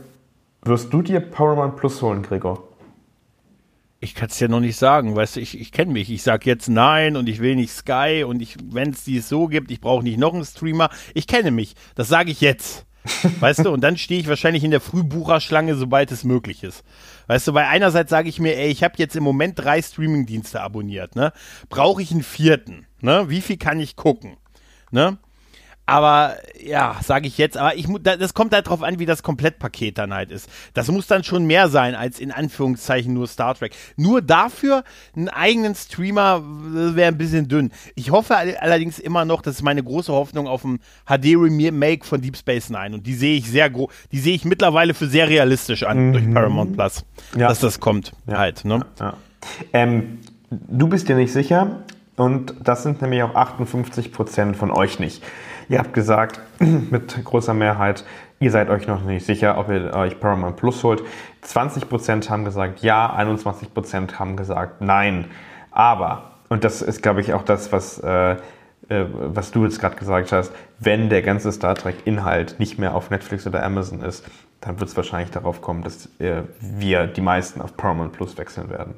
Wirst 0.61 0.93
du 0.93 1.01
dir 1.01 1.19
Paramount 1.19 1.75
Plus 1.75 2.01
holen, 2.01 2.23
Gregor? 2.23 2.63
Ich 3.99 4.15
kann 4.15 4.29
es 4.29 4.39
ja 4.39 4.47
noch 4.47 4.61
nicht 4.61 4.77
sagen, 4.77 5.15
weißt 5.15 5.35
du, 5.35 5.41
ich, 5.41 5.59
ich 5.59 5.71
kenne 5.71 5.91
mich. 5.91 6.09
Ich 6.09 6.23
sage 6.23 6.49
jetzt 6.49 6.69
nein 6.69 7.17
und 7.17 7.27
ich 7.27 7.39
will 7.39 7.55
nicht 7.55 7.71
Sky 7.71 8.23
und 8.25 8.41
ich, 8.41 8.55
wenn 8.69 8.91
es 8.91 9.03
dies 9.03 9.27
so 9.27 9.47
gibt, 9.47 9.69
ich 9.69 9.81
brauche 9.81 10.03
nicht 10.03 10.17
noch 10.17 10.33
einen 10.33 10.45
Streamer. 10.45 10.89
Ich 11.13 11.27
kenne 11.27 11.51
mich. 11.51 11.75
Das 11.95 12.07
sage 12.07 12.31
ich 12.31 12.39
jetzt. 12.39 12.85
weißt 13.39 13.65
du, 13.65 13.71
und 13.71 13.81
dann 13.81 13.97
stehe 13.97 14.19
ich 14.19 14.27
wahrscheinlich 14.27 14.63
in 14.63 14.71
der 14.71 14.81
Frühbucherschlange, 14.81 15.75
sobald 15.75 16.11
es 16.11 16.23
möglich 16.23 16.63
ist. 16.63 16.83
Weißt 17.27 17.47
du, 17.47 17.53
weil 17.53 17.65
einerseits 17.65 18.09
sage 18.09 18.29
ich 18.29 18.39
mir, 18.39 18.57
ey, 18.57 18.69
ich 18.69 18.83
habe 18.83 18.95
jetzt 18.97 19.15
im 19.15 19.23
Moment 19.23 19.59
drei 19.59 19.81
Streamingdienste 19.81 20.61
abonniert, 20.61 21.15
ne? 21.15 21.31
Brauche 21.69 22.01
ich 22.01 22.11
einen 22.11 22.23
vierten, 22.23 22.87
ne? 23.01 23.25
Wie 23.27 23.41
viel 23.41 23.57
kann 23.57 23.79
ich 23.79 23.95
gucken? 23.95 24.37
Ne? 24.91 25.17
Aber 25.85 26.37
ja, 26.59 26.97
sage 27.03 27.27
ich 27.27 27.37
jetzt, 27.37 27.57
aber 27.57 27.75
ich 27.75 27.85
das 28.01 28.33
kommt 28.33 28.53
halt 28.53 28.67
drauf 28.67 28.81
an, 28.81 28.97
wie 28.97 29.05
das 29.05 29.21
Komplettpaket 29.21 29.97
dann 29.97 30.13
halt 30.13 30.31
ist. 30.31 30.49
Das 30.73 30.89
muss 30.89 31.05
dann 31.05 31.23
schon 31.23 31.45
mehr 31.45 31.69
sein 31.69 31.93
als 31.93 32.19
in 32.19 32.31
Anführungszeichen 32.31 33.13
nur 33.13 33.27
Star 33.27 33.53
Trek. 33.53 33.75
Nur 33.95 34.21
dafür 34.21 34.83
einen 35.15 35.29
eigenen 35.29 35.75
Streamer 35.75 36.41
wäre 36.43 37.09
ein 37.09 37.17
bisschen 37.17 37.47
dünn. 37.47 37.71
Ich 37.93 38.09
hoffe 38.09 38.35
allerdings 38.35 38.97
immer 38.97 39.25
noch, 39.25 39.43
das 39.43 39.55
ist 39.55 39.61
meine 39.61 39.83
große 39.83 40.11
Hoffnung 40.11 40.47
auf 40.47 40.63
ein 40.63 40.79
HD 41.05 41.35
Remake 41.35 42.05
von 42.05 42.19
Deep 42.19 42.37
Space 42.37 42.69
Nine 42.69 42.95
und 42.95 43.05
die 43.05 43.13
sehe 43.13 43.37
ich 43.37 43.49
sehr 43.49 43.69
groß, 43.69 43.91
die 44.11 44.19
sehe 44.19 44.33
ich 44.33 44.43
mittlerweile 44.43 44.95
für 44.95 45.07
sehr 45.07 45.29
realistisch 45.29 45.83
an 45.83 46.07
mhm. 46.07 46.13
durch 46.13 46.33
Paramount 46.33 46.73
Plus, 46.73 47.05
ja. 47.37 47.47
dass 47.47 47.59
das 47.59 47.79
kommt 47.79 48.13
ja. 48.27 48.39
halt. 48.39 48.65
Ne? 48.65 48.85
Ja. 48.99 49.13
Ähm, 49.71 50.19
du 50.49 50.87
bist 50.87 51.09
dir 51.09 51.15
nicht 51.15 51.31
sicher 51.31 51.83
und 52.15 52.55
das 52.63 52.83
sind 52.83 53.01
nämlich 53.01 53.23
auch 53.23 53.35
58 53.35 54.11
Prozent 54.11 54.55
von 54.57 54.71
euch 54.71 54.99
nicht. 54.99 55.21
Ihr 55.69 55.79
habt 55.79 55.93
gesagt, 55.93 56.39
mit 56.59 57.23
großer 57.23 57.53
Mehrheit, 57.53 58.03
ihr 58.39 58.51
seid 58.51 58.69
euch 58.69 58.87
noch 58.87 59.03
nicht 59.03 59.25
sicher, 59.25 59.57
ob 59.57 59.69
ihr 59.69 59.93
euch 59.93 60.19
Paramount 60.19 60.57
Plus 60.57 60.83
holt. 60.83 61.03
20% 61.43 62.29
haben 62.29 62.45
gesagt 62.45 62.81
ja, 62.81 63.15
21% 63.17 64.19
haben 64.19 64.35
gesagt 64.37 64.81
nein. 64.81 65.25
Aber, 65.71 66.31
und 66.49 66.63
das 66.63 66.81
ist, 66.81 67.01
glaube 67.01 67.21
ich, 67.21 67.33
auch 67.33 67.43
das, 67.43 67.71
was, 67.71 67.99
äh, 67.99 68.31
äh, 68.31 68.37
was 68.89 69.51
du 69.51 69.63
jetzt 69.63 69.79
gerade 69.79 69.95
gesagt 69.95 70.31
hast, 70.31 70.53
wenn 70.79 71.09
der 71.09 71.21
ganze 71.21 71.51
Star 71.51 71.75
Trek-Inhalt 71.75 72.59
nicht 72.59 72.77
mehr 72.77 72.95
auf 72.95 73.09
Netflix 73.09 73.47
oder 73.47 73.63
Amazon 73.63 74.01
ist, 74.01 74.25
dann 74.61 74.79
wird 74.79 74.89
es 74.89 74.97
wahrscheinlich 74.97 75.31
darauf 75.31 75.61
kommen, 75.61 75.83
dass 75.83 76.09
äh, 76.19 76.43
wir 76.59 77.07
die 77.07 77.21
meisten 77.21 77.61
auf 77.61 77.75
Paramount 77.77 78.13
Plus 78.13 78.37
wechseln 78.37 78.69
werden. 78.69 78.95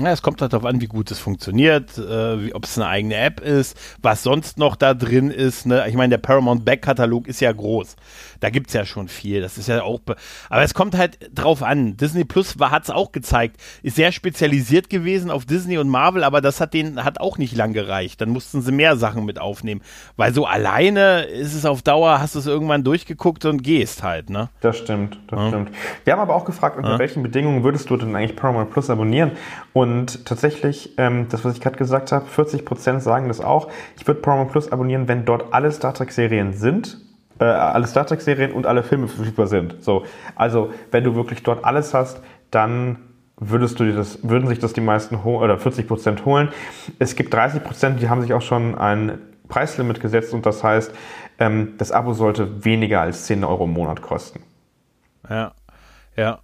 Ja, 0.00 0.12
es 0.12 0.22
kommt 0.22 0.40
halt 0.40 0.52
darauf 0.52 0.66
an, 0.66 0.80
wie 0.80 0.86
gut 0.86 1.10
es 1.10 1.18
funktioniert, 1.18 1.98
äh, 1.98 2.52
ob 2.52 2.64
es 2.64 2.78
eine 2.78 2.88
eigene 2.88 3.16
App 3.16 3.40
ist, 3.40 3.76
was 4.02 4.22
sonst 4.22 4.58
noch 4.58 4.76
da 4.76 4.94
drin 4.94 5.30
ist. 5.30 5.66
Ne? 5.66 5.84
Ich 5.88 5.94
meine, 5.94 6.10
der 6.10 6.18
Paramount 6.18 6.64
Back-Katalog 6.64 7.28
ist 7.28 7.40
ja 7.40 7.52
groß. 7.52 7.96
Da 8.40 8.50
gibt 8.50 8.68
es 8.68 8.74
ja 8.74 8.86
schon 8.86 9.08
viel. 9.08 9.42
Das 9.42 9.58
ist 9.58 9.68
ja 9.68 9.82
auch. 9.82 10.00
Aber 10.48 10.62
es 10.62 10.74
kommt 10.74 10.96
halt 10.96 11.18
drauf 11.34 11.62
an. 11.62 11.96
Disney 11.96 12.24
Plus 12.24 12.56
hat 12.58 12.84
es 12.84 12.90
auch 12.90 13.12
gezeigt. 13.12 13.56
Ist 13.82 13.96
sehr 13.96 14.12
spezialisiert 14.12 14.88
gewesen 14.88 15.30
auf 15.30 15.44
Disney 15.44 15.78
und 15.78 15.88
Marvel, 15.88 16.24
aber 16.24 16.40
das 16.40 16.60
hat 16.60 16.72
denen 16.72 17.04
hat 17.04 17.20
auch 17.20 17.36
nicht 17.36 17.54
lang 17.54 17.72
gereicht. 17.72 18.20
Dann 18.20 18.30
mussten 18.30 18.62
sie 18.62 18.72
mehr 18.72 18.96
Sachen 18.96 19.24
mit 19.24 19.38
aufnehmen. 19.38 19.82
Weil 20.16 20.32
so 20.32 20.46
alleine 20.46 21.24
ist 21.24 21.54
es 21.54 21.66
auf 21.66 21.82
Dauer, 21.82 22.20
hast 22.20 22.34
du 22.34 22.38
es 22.38 22.46
irgendwann 22.46 22.82
durchgeguckt 22.82 23.44
und 23.44 23.62
gehst 23.62 24.02
halt, 24.02 24.30
ne? 24.30 24.48
Das 24.60 24.78
stimmt, 24.78 25.18
das 25.28 25.38
ja. 25.38 25.48
stimmt. 25.48 25.70
Wir 26.04 26.14
haben 26.14 26.20
aber 26.20 26.34
auch 26.34 26.44
gefragt, 26.44 26.76
unter 26.76 26.92
ja. 26.92 26.98
welchen 26.98 27.22
Bedingungen 27.22 27.62
würdest 27.62 27.90
du 27.90 27.96
denn 27.96 28.16
eigentlich 28.16 28.36
Paramount 28.36 28.70
Plus 28.70 28.88
abonnieren? 28.88 29.32
Und 29.72 29.89
tatsächlich, 30.24 30.94
ähm, 30.98 31.26
das, 31.30 31.44
was 31.44 31.54
ich 31.54 31.60
gerade 31.60 31.76
gesagt 31.76 32.12
habe, 32.12 32.26
40% 32.26 33.00
sagen 33.00 33.28
das 33.28 33.40
auch. 33.40 33.68
Ich 33.96 34.06
würde 34.06 34.20
Paramount 34.20 34.52
Plus 34.52 34.70
abonnieren, 34.70 35.08
wenn 35.08 35.24
dort 35.24 35.52
alle 35.52 35.70
Star 35.72 35.94
Trek-Serien 35.94 36.52
sind 36.52 36.98
äh, 37.40 37.44
alle 37.44 37.86
Star 37.86 38.06
Trek-Serien 38.06 38.52
und 38.52 38.66
alle 38.66 38.82
Filme 38.82 39.08
verfügbar 39.08 39.46
sind. 39.46 39.82
So, 39.82 40.04
also 40.36 40.72
wenn 40.90 41.04
du 41.04 41.14
wirklich 41.14 41.42
dort 41.42 41.64
alles 41.64 41.94
hast, 41.94 42.20
dann 42.50 42.98
würdest 43.36 43.80
du 43.80 43.84
dir 43.84 43.94
das, 43.94 44.18
würden 44.22 44.46
sich 44.46 44.58
das 44.58 44.74
die 44.74 44.82
meisten 44.82 45.16
oder 45.16 45.58
40 45.58 45.88
Prozent 45.88 46.24
holen. 46.26 46.50
Es 46.98 47.16
gibt 47.16 47.32
30 47.32 47.64
Prozent, 47.64 48.00
die 48.00 48.08
haben 48.08 48.20
sich 48.20 48.34
auch 48.34 48.42
schon 48.42 48.76
ein 48.76 49.18
Preislimit 49.48 50.00
gesetzt 50.00 50.34
und 50.34 50.44
das 50.46 50.62
heißt, 50.62 50.92
ähm, 51.38 51.74
das 51.78 51.90
Abo 51.90 52.12
sollte 52.12 52.64
weniger 52.64 53.00
als 53.00 53.24
10 53.24 53.42
Euro 53.42 53.64
im 53.64 53.72
Monat 53.72 54.02
kosten. 54.02 54.42
Ja, 55.28 55.52
ja. 56.16 56.40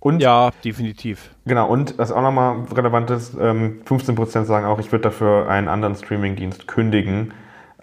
Und, 0.00 0.22
ja, 0.22 0.50
definitiv. 0.64 1.30
Genau, 1.44 1.68
und 1.68 1.98
was 1.98 2.10
auch 2.10 2.22
nochmal 2.22 2.64
relevant 2.74 3.10
ist, 3.10 3.36
ähm, 3.38 3.80
15% 3.84 4.44
sagen 4.44 4.66
auch, 4.66 4.78
ich 4.78 4.90
würde 4.92 5.02
dafür 5.02 5.48
einen 5.48 5.68
anderen 5.68 5.94
Streamingdienst 5.94 6.66
kündigen, 6.66 7.32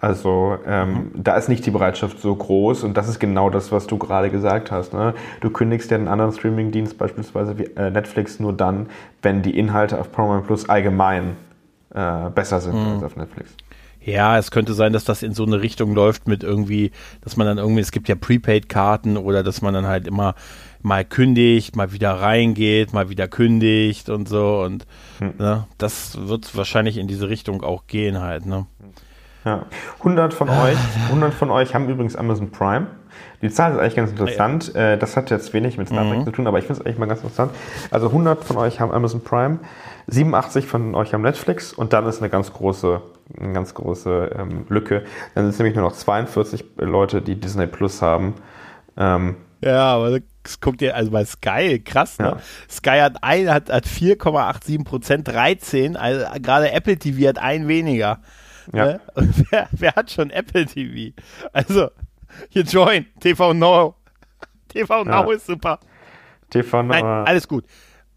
also 0.00 0.58
ähm, 0.66 0.92
mhm. 0.92 1.10
da 1.24 1.36
ist 1.36 1.48
nicht 1.48 1.66
die 1.66 1.70
Bereitschaft 1.70 2.20
so 2.20 2.34
groß 2.34 2.84
und 2.84 2.96
das 2.96 3.08
ist 3.08 3.18
genau 3.18 3.50
das, 3.50 3.72
was 3.72 3.86
du 3.86 3.98
gerade 3.98 4.30
gesagt 4.30 4.70
hast. 4.70 4.94
Ne? 4.94 5.14
Du 5.40 5.50
kündigst 5.50 5.90
ja 5.90 5.96
einen 5.96 6.06
anderen 6.06 6.32
Streamingdienst, 6.32 6.96
beispielsweise 6.98 7.58
wie 7.58 7.64
äh, 7.64 7.90
Netflix, 7.90 8.38
nur 8.38 8.52
dann, 8.52 8.86
wenn 9.22 9.42
die 9.42 9.58
Inhalte 9.58 9.98
auf 9.98 10.12
Paramount 10.12 10.46
Plus 10.46 10.68
allgemein 10.68 11.36
äh, 11.94 12.30
besser 12.30 12.60
sind 12.60 12.74
mhm. 12.74 12.94
als 12.94 13.02
auf 13.02 13.16
Netflix. 13.16 13.56
Ja, 14.00 14.38
es 14.38 14.52
könnte 14.52 14.72
sein, 14.72 14.92
dass 14.92 15.04
das 15.04 15.22
in 15.22 15.34
so 15.34 15.44
eine 15.44 15.60
Richtung 15.60 15.92
läuft 15.94 16.28
mit 16.28 16.44
irgendwie, 16.44 16.92
dass 17.20 17.36
man 17.36 17.46
dann 17.46 17.58
irgendwie, 17.58 17.80
es 17.80 17.90
gibt 17.90 18.08
ja 18.08 18.14
Prepaid-Karten 18.14 19.16
oder 19.16 19.42
dass 19.42 19.62
man 19.62 19.74
dann 19.74 19.86
halt 19.86 20.06
immer 20.06 20.34
mal 20.82 21.04
kündigt, 21.04 21.76
mal 21.76 21.92
wieder 21.92 22.12
reingeht, 22.12 22.92
mal 22.92 23.08
wieder 23.08 23.28
kündigt 23.28 24.08
und 24.08 24.28
so 24.28 24.62
und 24.62 24.86
hm. 25.18 25.34
ne, 25.38 25.66
das 25.78 26.28
wird 26.28 26.56
wahrscheinlich 26.56 26.98
in 26.98 27.08
diese 27.08 27.28
Richtung 27.28 27.62
auch 27.62 27.86
gehen 27.86 28.20
halt, 28.20 28.46
ne? 28.46 28.66
Ja. 29.44 29.66
100 29.98 30.34
von 30.34 30.48
euch, 30.48 30.76
100 31.06 31.32
von 31.32 31.50
euch 31.50 31.74
haben 31.74 31.88
übrigens 31.88 32.16
Amazon 32.16 32.50
Prime. 32.50 32.88
Die 33.40 33.50
Zahl 33.50 33.72
ist 33.72 33.78
eigentlich 33.78 33.94
ganz 33.94 34.10
interessant. 34.10 34.72
Ja. 34.74 34.92
Äh, 34.92 34.98
das 34.98 35.16
hat 35.16 35.30
jetzt 35.30 35.52
wenig 35.54 35.78
mit 35.78 35.88
Star 35.88 36.08
Trek 36.08 36.20
mhm. 36.20 36.24
zu 36.24 36.32
tun, 36.32 36.46
aber 36.46 36.58
ich 36.58 36.66
finde 36.66 36.80
es 36.80 36.86
eigentlich 36.86 36.98
mal 36.98 37.06
ganz 37.06 37.20
interessant. 37.20 37.52
Also 37.90 38.08
100 38.08 38.44
von 38.44 38.56
euch 38.56 38.80
haben 38.80 38.92
Amazon 38.92 39.22
Prime, 39.22 39.60
87 40.08 40.66
von 40.66 40.94
euch 40.94 41.14
haben 41.14 41.22
Netflix 41.22 41.72
und 41.72 41.92
dann 41.92 42.06
ist 42.06 42.20
eine 42.20 42.30
ganz 42.30 42.52
große, 42.52 43.00
eine 43.40 43.52
ganz 43.52 43.74
große 43.74 44.36
ähm, 44.38 44.66
Lücke. 44.68 45.04
Dann 45.34 45.44
sind 45.44 45.50
es 45.50 45.58
nämlich 45.58 45.76
nur 45.76 45.84
noch 45.84 45.94
42 45.94 46.64
Leute, 46.78 47.22
die 47.22 47.38
Disney 47.38 47.66
Plus 47.66 48.02
haben. 48.02 48.34
Ähm, 48.96 49.36
ja, 49.62 49.94
aber 49.94 50.18
guckt 50.60 50.82
ihr, 50.82 50.94
also 50.94 51.10
bei 51.10 51.24
Sky, 51.24 51.80
krass, 51.84 52.18
ne? 52.18 52.26
Ja. 52.26 52.38
Sky 52.68 53.00
hat, 53.00 53.22
hat, 53.22 53.70
hat 53.70 53.86
4,87 53.86 54.84
Prozent, 54.84 55.28
13, 55.28 55.96
also 55.96 56.26
gerade 56.40 56.72
Apple 56.72 56.96
TV 56.96 57.28
hat 57.28 57.38
ein 57.38 57.68
weniger. 57.68 58.20
Ja. 58.72 58.84
Ne? 58.84 59.00
Wer, 59.50 59.68
wer, 59.72 59.92
hat 59.94 60.10
schon 60.10 60.30
Apple 60.30 60.66
TV? 60.66 61.14
Also, 61.52 61.90
hier 62.50 62.62
join, 62.62 63.06
TV 63.20 63.54
Now. 63.54 63.94
TV 64.68 65.04
Now 65.04 65.30
ja. 65.30 65.36
ist 65.36 65.46
super. 65.46 65.78
TV 66.50 66.82
Now. 66.82 66.88
Nein, 66.88 67.04
alles 67.04 67.48
gut. 67.48 67.64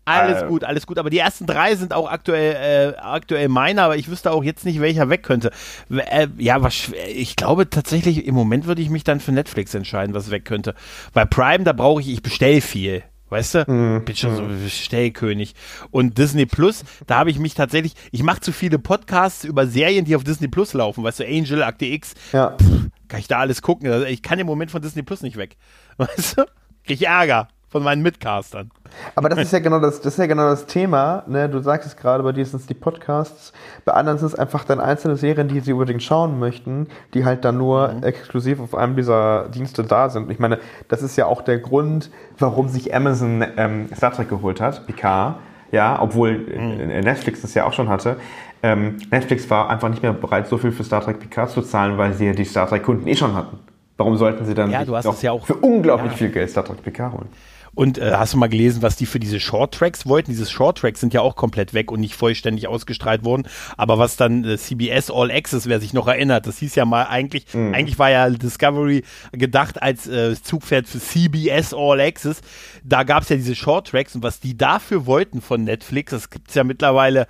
Alles 0.06 0.41
äh, 0.41 0.47
gut, 0.47 0.64
alles 0.64 0.88
gut. 0.88 0.97
Aber 0.97 1.10
die 1.10 1.20
ersten 1.20 1.45
drei 1.45 1.76
sind 1.76 1.93
auch 1.93 2.10
aktuell, 2.10 2.95
äh, 2.95 2.97
aktuell 2.99 3.49
meine, 3.49 3.84
aber 3.84 3.97
ich 3.97 4.10
wüsste 4.10 4.32
auch 4.32 4.43
jetzt 4.43 4.66
nicht, 4.66 4.82
welcher 4.82 5.10
weg 5.10 5.24
könnte. 5.24 5.52
Äh, 5.89 6.28
ja, 6.38 6.62
was, 6.62 6.91
ich 7.14 7.36
glaube 7.36 7.70
tatsächlich, 7.70 8.26
im 8.26 8.36
Moment 8.36 8.66
würde 8.66 8.82
ich 8.82 8.89
mich 8.89 9.04
dann 9.04 9.20
für 9.20 9.32
Netflix 9.32 9.74
entscheiden, 9.74 10.16
was 10.16 10.32
weg 10.32 10.45
könnte. 10.45 10.76
Weil 11.14 11.28
Prime, 11.28 11.64
da 11.64 11.74
brauche 11.74 12.02
ich, 12.02 12.10
ich 12.10 12.24
bestell 12.24 12.62
viel. 12.62 13.04
Weißt 13.30 13.56
du? 13.56 13.60
Mm, 13.72 14.04
Bin 14.04 14.16
schon 14.16 14.34
mm. 14.34 14.36
so 14.36 14.64
Bestellkönig. 14.64 15.54
Und 15.89 16.18
Disney 16.18 16.45
Plus, 16.45 16.84
da 17.08 17.20
habe 17.20 17.30
ich 17.30 17.39
mich 17.39 17.54
tatsächlich, 17.54 17.93
ich 18.12 18.24
mache 18.24 18.41
zu 18.41 18.52
viele 18.52 18.78
Podcasts 18.78 19.45
über 19.45 19.68
Serien, 19.68 20.04
die 20.04 20.18
auf 20.18 20.26
Disney 20.26 20.49
Plus 20.49 20.74
laufen. 20.74 21.04
Weißt 21.04 21.22
du, 21.22 21.26
Angel, 21.26 21.64
Akte 21.64 21.86
X. 21.86 22.14
Ja. 22.34 22.58
Pff, 22.58 22.89
kann 23.08 23.20
ich 23.22 23.30
da 23.30 23.39
alles 23.39 23.62
gucken? 23.62 23.89
Also 23.89 24.06
ich 24.06 24.22
kann 24.22 24.38
im 24.39 24.47
Moment 24.47 24.70
von 24.72 24.82
Disney 24.82 25.04
Plus 25.04 25.22
nicht 25.22 25.38
weg. 25.38 25.56
Weißt 25.97 26.39
du? 26.39 26.45
Krieg 26.84 26.99
ich 26.99 27.08
Ärger 27.08 27.47
von 27.72 27.84
meinen 27.84 28.03
Mitcastern. 28.03 28.69
Aber 29.15 29.30
das 29.30 29.39
ist 29.39 29.53
ja 29.53 29.59
genau 29.59 29.80
das, 29.80 30.01
das 30.01 30.13
ist 30.13 30.19
ja 30.19 30.26
genau 30.26 30.49
das 30.49 30.65
Thema. 30.65 31.24
Ne? 31.26 31.47
Du 31.47 31.59
sagst 31.59 31.88
es 31.88 31.95
gerade, 31.95 32.22
bei 32.22 32.34
dir 32.34 32.45
sind 32.45 32.59
es 32.59 32.67
die 32.67 32.74
Podcasts, 32.74 33.53
bei 33.86 33.93
anderen 33.93 34.19
sind 34.19 34.28
es 34.28 34.36
einfach 34.36 34.65
dann 34.65 34.82
einzelne 34.82 35.15
Serien, 35.15 35.47
die 35.47 35.61
sie 35.61 35.72
unbedingt 35.72 36.03
schauen 36.03 36.38
möchten, 36.38 36.88
die 37.13 37.24
halt 37.24 37.45
dann 37.45 37.57
nur 37.57 37.93
mhm. 37.93 38.03
exklusiv 38.03 38.59
auf 38.59 38.76
einem 38.76 38.97
dieser 38.97 39.47
Dienste 39.47 39.84
da 39.84 40.09
sind. 40.09 40.30
Ich 40.30 40.39
meine, 40.39 40.59
das 40.89 41.01
ist 41.01 41.15
ja 41.15 41.26
auch 41.26 41.41
der 41.41 41.59
Grund, 41.59 42.11
warum 42.38 42.67
sich 42.67 42.93
Amazon 42.93 43.45
ähm, 43.55 43.88
Star 43.95 44.11
Trek 44.11 44.30
geholt 44.30 44.59
hat, 44.59 44.86
Picard. 44.86 45.36
Ja, 45.72 46.01
obwohl 46.01 46.38
mhm. 46.38 46.88
Netflix 46.88 47.41
das 47.41 47.53
ja 47.53 47.63
auch 47.63 47.72
schon 47.72 47.88
hatte. 47.88 48.17
Ähm, 48.61 48.97
Netflix 49.09 49.49
war 49.49 49.69
einfach 49.69 49.88
nicht 49.88 50.03
mehr 50.03 50.11
bereit, 50.11 50.47
so 50.47 50.57
viel 50.57 50.74
für 50.74 50.84
Star 50.84 51.01
Trek 51.01 51.19
Picard 51.19 51.49
zu 51.49 51.61
zahlen, 51.61 51.97
weil 51.97 52.11
sie 52.13 52.26
ja 52.26 52.34
die 52.34 52.43
Star 52.43 52.67
Trek 52.67 52.84
Kunden 52.84 53.07
eh 53.07 53.15
schon 53.15 53.34
hatten. 53.34 53.57
Warum 53.95 54.17
sollten 54.17 54.45
sie 54.45 54.53
dann 54.53 54.69
ja, 54.69 54.82
ja 54.82 55.32
auch, 55.32 55.45
für 55.45 55.53
unglaublich 55.55 56.11
ja. 56.11 56.17
viel 56.17 56.30
Geld 56.30 56.49
Star 56.49 56.65
Trek 56.65 56.84
Picard 56.84 57.13
holen? 57.13 57.30
Und 57.74 57.97
äh, 57.97 58.13
hast 58.15 58.34
du 58.34 58.38
mal 58.38 58.47
gelesen, 58.47 58.82
was 58.82 58.97
die 58.97 59.05
für 59.05 59.19
diese 59.19 59.39
Short 59.39 59.74
Tracks 59.74 60.05
wollten? 60.05 60.32
Diese 60.32 60.45
Short 60.45 60.80
Tracks 60.80 60.99
sind 60.99 61.13
ja 61.13 61.22
auch 61.22 61.36
komplett 61.36 61.74
weg 61.74 61.91
und 61.91 62.01
nicht 62.01 62.15
vollständig 62.15 62.67
ausgestrahlt 62.67 63.24
worden. 63.24 63.47
Aber 63.78 63.97
was 63.97 64.17
dann 64.17 64.43
äh, 64.43 64.57
CBS 64.57 65.09
All 65.09 65.32
Access, 65.32 65.67
wer 65.67 65.80
sich 65.80 65.93
noch 65.93 66.07
erinnert, 66.07 66.47
das 66.47 66.57
hieß 66.57 66.76
ja 66.76 66.86
mal 66.86 67.03
eigentlich, 67.05 67.45
mhm. 67.53 67.74
eigentlich 67.74 67.97
war 67.97 68.09
ja 68.09 68.30
Discovery 68.30 69.03
gedacht 69.32 69.82
als 69.82 70.07
äh, 70.07 70.36
Zugpferd 70.41 70.88
für 70.88 70.99
CBS 70.99 71.74
All 71.74 72.01
Access. 72.01 72.41
Da 72.84 73.03
gab 73.03 73.24
es 73.24 73.30
ja 73.30 73.38
diese 73.38 73.55
Short 73.55 73.88
Tracks 73.88 74.15
und 74.15 74.24
was 74.24 74.39
die 74.39 74.57
dafür 74.57 75.05
wollten 75.05 75.41
von 75.41 75.63
Netflix, 75.63 76.11
das 76.11 76.30
gibt's 76.30 76.55
ja 76.55 76.63
mittlerweile 76.63 77.28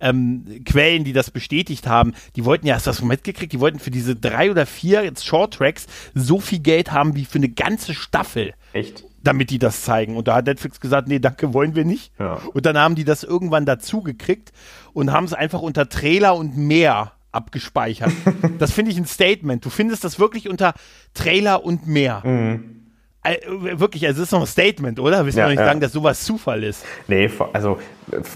ähm, 0.00 0.44
Quellen, 0.64 1.04
die 1.04 1.12
das 1.12 1.30
bestätigt 1.30 1.86
haben. 1.86 2.14
Die 2.34 2.44
wollten 2.44 2.66
ja, 2.66 2.74
hast 2.74 2.86
du 2.86 2.90
das 2.90 3.02
mitgekriegt? 3.02 3.52
Die 3.52 3.60
wollten 3.60 3.78
für 3.78 3.90
diese 3.90 4.16
drei 4.16 4.50
oder 4.50 4.66
vier 4.66 5.12
Short 5.22 5.54
Tracks 5.54 5.86
so 6.14 6.40
viel 6.40 6.58
Geld 6.58 6.90
haben 6.90 7.14
wie 7.14 7.24
für 7.24 7.38
eine 7.38 7.48
ganze 7.48 7.94
Staffel. 7.94 8.54
Echt? 8.72 9.04
Damit 9.24 9.50
die 9.50 9.58
das 9.58 9.82
zeigen. 9.82 10.16
Und 10.16 10.28
da 10.28 10.36
hat 10.36 10.46
Netflix 10.46 10.80
gesagt, 10.80 11.08
nee, 11.08 11.18
danke, 11.18 11.52
wollen 11.54 11.74
wir 11.74 11.84
nicht. 11.84 12.12
Ja. 12.18 12.38
Und 12.52 12.66
dann 12.66 12.78
haben 12.78 12.94
die 12.94 13.04
das 13.04 13.24
irgendwann 13.24 13.66
dazu 13.66 14.02
gekriegt 14.02 14.52
und 14.92 15.12
haben 15.12 15.24
es 15.24 15.32
einfach 15.32 15.60
unter 15.60 15.88
Trailer 15.88 16.36
und 16.36 16.56
mehr 16.56 17.12
abgespeichert. 17.32 18.12
das 18.58 18.72
finde 18.72 18.92
ich 18.92 18.96
ein 18.96 19.06
Statement. 19.06 19.64
Du 19.64 19.70
findest 19.70 20.04
das 20.04 20.18
wirklich 20.18 20.48
unter 20.48 20.74
Trailer 21.14 21.64
und 21.64 21.86
mehr. 21.86 22.22
Mhm. 22.24 22.84
Äh, 23.22 23.38
wirklich, 23.78 24.06
also 24.06 24.20
es 24.20 24.28
ist 24.28 24.32
noch 24.32 24.42
ein 24.42 24.46
Statement, 24.46 25.00
oder? 25.00 25.24
Willst 25.24 25.38
du 25.38 25.40
ja, 25.40 25.48
nicht 25.48 25.58
ja. 25.58 25.64
sagen, 25.64 25.80
dass 25.80 25.92
sowas 25.92 26.24
Zufall 26.24 26.62
ist? 26.62 26.84
Nee, 27.08 27.30
also 27.54 27.78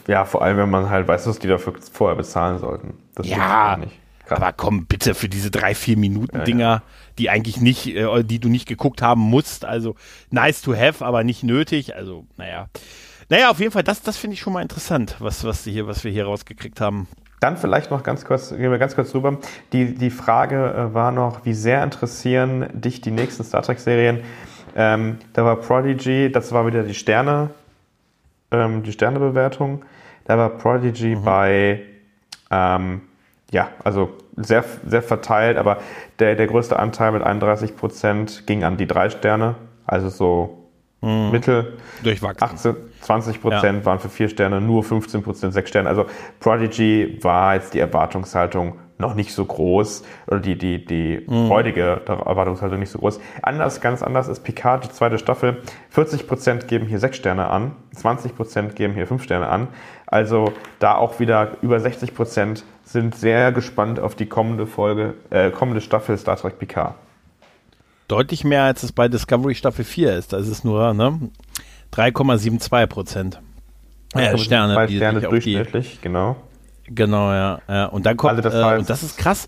ja, 0.07 0.25
vor 0.25 0.43
allem, 0.43 0.57
wenn 0.57 0.71
man 0.71 0.89
halt 0.89 1.07
weiß, 1.07 1.27
was 1.27 1.39
die 1.39 1.47
dafür 1.47 1.75
vorher 1.93 2.17
bezahlen 2.17 2.59
sollten. 2.59 2.95
Das 3.15 3.29
ja, 3.29 3.77
nicht. 3.77 3.93
Aber 4.31 4.53
komm 4.53 4.87
bitte 4.87 5.15
für 5.15 5.29
diese 5.29 5.51
drei, 5.51 5.75
vier 5.75 5.97
Minuten 5.97 6.45
Dinger, 6.45 6.61
ja, 6.61 6.75
ja. 6.75 6.83
Die 7.19 7.31
eigentlich 7.31 7.61
nicht, 7.61 7.89
äh, 7.89 8.23
die 8.25 8.39
du 8.39 8.49
nicht 8.49 8.67
geguckt 8.67 9.03
haben 9.03 9.21
musst. 9.21 9.65
Also 9.65 9.95
nice 10.31 10.63
to 10.63 10.75
have, 10.75 11.05
aber 11.05 11.25
nicht 11.25 11.43
nötig. 11.43 11.95
Also, 11.95 12.27
naja. 12.37 12.69
Naja, 13.29 13.51
auf 13.51 13.61
jeden 13.61 13.73
Fall, 13.73 13.83
das, 13.83 14.03
das 14.03 14.17
finde 14.17 14.35
ich 14.35 14.41
schon 14.41 14.53
mal 14.53 14.63
interessant, 14.63 15.17
was, 15.19 15.45
was, 15.45 15.65
hier, 15.65 15.87
was 15.87 16.03
wir 16.05 16.11
hier 16.11 16.25
rausgekriegt 16.25 16.81
haben. 16.81 17.07
Dann 17.41 17.57
vielleicht 17.57 17.91
noch 17.91 18.03
ganz 18.03 18.25
kurz, 18.25 18.51
gehen 18.51 18.71
wir 18.71 18.79
ganz 18.79 18.95
kurz 18.95 19.13
drüber. 19.13 19.39
Die, 19.73 19.95
die 19.95 20.11
Frage 20.11 20.73
äh, 20.73 20.95
war 20.95 21.13
noch, 21.13 21.45
wie 21.45 21.53
sehr 21.53 21.85
interessieren 21.85 22.69
dich 22.73 23.01
die 23.01 23.11
nächsten 23.11 23.45
Star 23.45 23.63
Trek-Serien? 23.63 24.21
Ähm, 24.75 25.19
da 25.35 25.45
war 25.45 25.57
Prodigy, 25.57 26.33
das 26.33 26.53
war 26.53 26.67
wieder 26.67 26.83
die 26.83 26.95
Sterne, 26.95 27.51
ähm, 28.51 28.83
die 28.83 28.93
Sternebewertung. 28.93 29.85
Da 30.25 30.37
war 30.37 30.51
Prodigy 30.51 31.17
mhm. 31.17 31.25
bei 31.25 31.83
ähm, 32.51 33.03
ja, 33.51 33.71
also 33.85 34.11
sehr, 34.41 34.65
sehr 34.87 35.03
verteilt, 35.03 35.57
aber 35.57 35.79
der, 36.19 36.35
der 36.35 36.47
größte 36.47 36.79
Anteil 36.79 37.13
mit 37.13 37.23
31 37.23 37.77
Prozent 37.77 38.47
ging 38.47 38.65
an 38.65 38.77
die 38.77 38.87
drei 38.87 39.11
Sterne, 39.11 39.57
also 39.87 40.09
so 40.09 40.69
mhm. 41.01 41.31
Mittel. 41.31 41.79
Durchwachsen. 42.03 42.45
18, 42.45 42.77
20 43.01 43.41
Prozent 43.43 43.79
ja. 43.81 43.87
waren 43.87 43.99
für 43.99 44.09
vier 44.09 44.29
Sterne, 44.29 44.61
nur 44.61 44.83
15 44.85 45.23
Prozent 45.23 45.53
sechs 45.53 45.71
Sterne. 45.71 45.89
Also 45.89 46.07
Prodigy 46.41 47.19
war 47.23 47.55
jetzt 47.55 47.75
die 47.75 47.81
Erwartungshaltung 47.81 48.79
noch 48.99 49.15
nicht 49.15 49.33
so 49.33 49.45
groß 49.45 50.05
oder 50.27 50.41
die, 50.41 50.59
die, 50.59 50.85
die 50.85 51.25
mhm. 51.27 51.47
freudige 51.47 52.03
Erwartungshaltung 52.07 52.81
nicht 52.81 52.91
so 52.91 52.99
groß. 52.99 53.21
Anders, 53.43 53.81
ganz 53.81 54.03
anders 54.03 54.29
ist 54.29 54.43
Picard, 54.43 54.85
die 54.85 54.91
zweite 54.91 55.19
Staffel. 55.19 55.63
40 55.91 56.27
Prozent 56.27 56.69
geben 56.69 56.87
hier 56.87 56.99
sechs 56.99 57.17
Sterne 57.17 57.49
an, 57.49 57.77
20 57.95 58.35
Prozent 58.35 58.77
geben 58.77 58.95
hier 58.95 59.07
fünf 59.07 59.23
Sterne 59.23 59.49
an. 59.49 59.69
Also 60.07 60.53
da 60.81 60.97
auch 60.97 61.21
wieder 61.21 61.59
über 61.63 61.79
60 61.79 62.15
Prozent 62.15 62.65
sind 62.89 63.15
sehr 63.15 63.53
gespannt 63.53 64.01
auf 64.01 64.15
die 64.15 64.27
kommende 64.27 64.67
Folge, 64.67 65.15
äh, 65.31 65.51
kommende 65.51 65.81
Staffel 65.81 66.17
Star 66.17 66.37
Trek 66.37 66.59
Picard. 66.59 66.95
Deutlich 68.09 68.45
mehr 68.45 68.63
als 68.63 68.83
es 68.83 68.93
bei 68.93 69.09
Discovery 69.09 69.55
Staffel 69.55 69.85
4 69.85 70.17
ist. 70.17 70.33
Da 70.33 70.39
ist 70.39 70.49
es 70.49 70.65
nur 70.65 70.95
ne, 70.95 71.31
3,72 71.93 72.87
Prozent. 72.87 73.41
Ja, 74.15 74.37
Sterne. 74.39 74.75
Zwei 74.75 74.89
Sterne 74.89 75.21
durchschnittlich, 75.21 75.97
die, 75.97 76.03
genau. 76.03 76.37
Genau, 76.87 77.31
ja. 77.33 77.61
ja. 77.69 77.87
Und 77.87 78.07
dann 78.07 78.17
kommt, 78.17 78.31
also 78.31 78.43
das, 78.43 78.55
heißt, 78.55 78.75
äh, 78.75 78.79
und 78.79 78.89
das 78.89 79.03
ist 79.03 79.19
krass. 79.19 79.47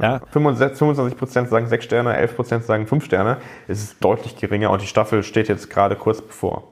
Ja. 0.00 0.22
25 0.32 1.18
Prozent 1.18 1.50
sagen 1.50 1.66
6 1.66 1.84
Sterne, 1.84 2.16
11 2.16 2.36
Prozent 2.36 2.64
sagen 2.64 2.86
5 2.86 3.04
Sterne. 3.04 3.36
Es 3.68 3.82
ist 3.82 4.02
deutlich 4.02 4.36
geringer 4.36 4.70
und 4.70 4.80
die 4.80 4.86
Staffel 4.86 5.22
steht 5.22 5.48
jetzt 5.48 5.68
gerade 5.68 5.96
kurz 5.96 6.22
bevor. 6.22 6.64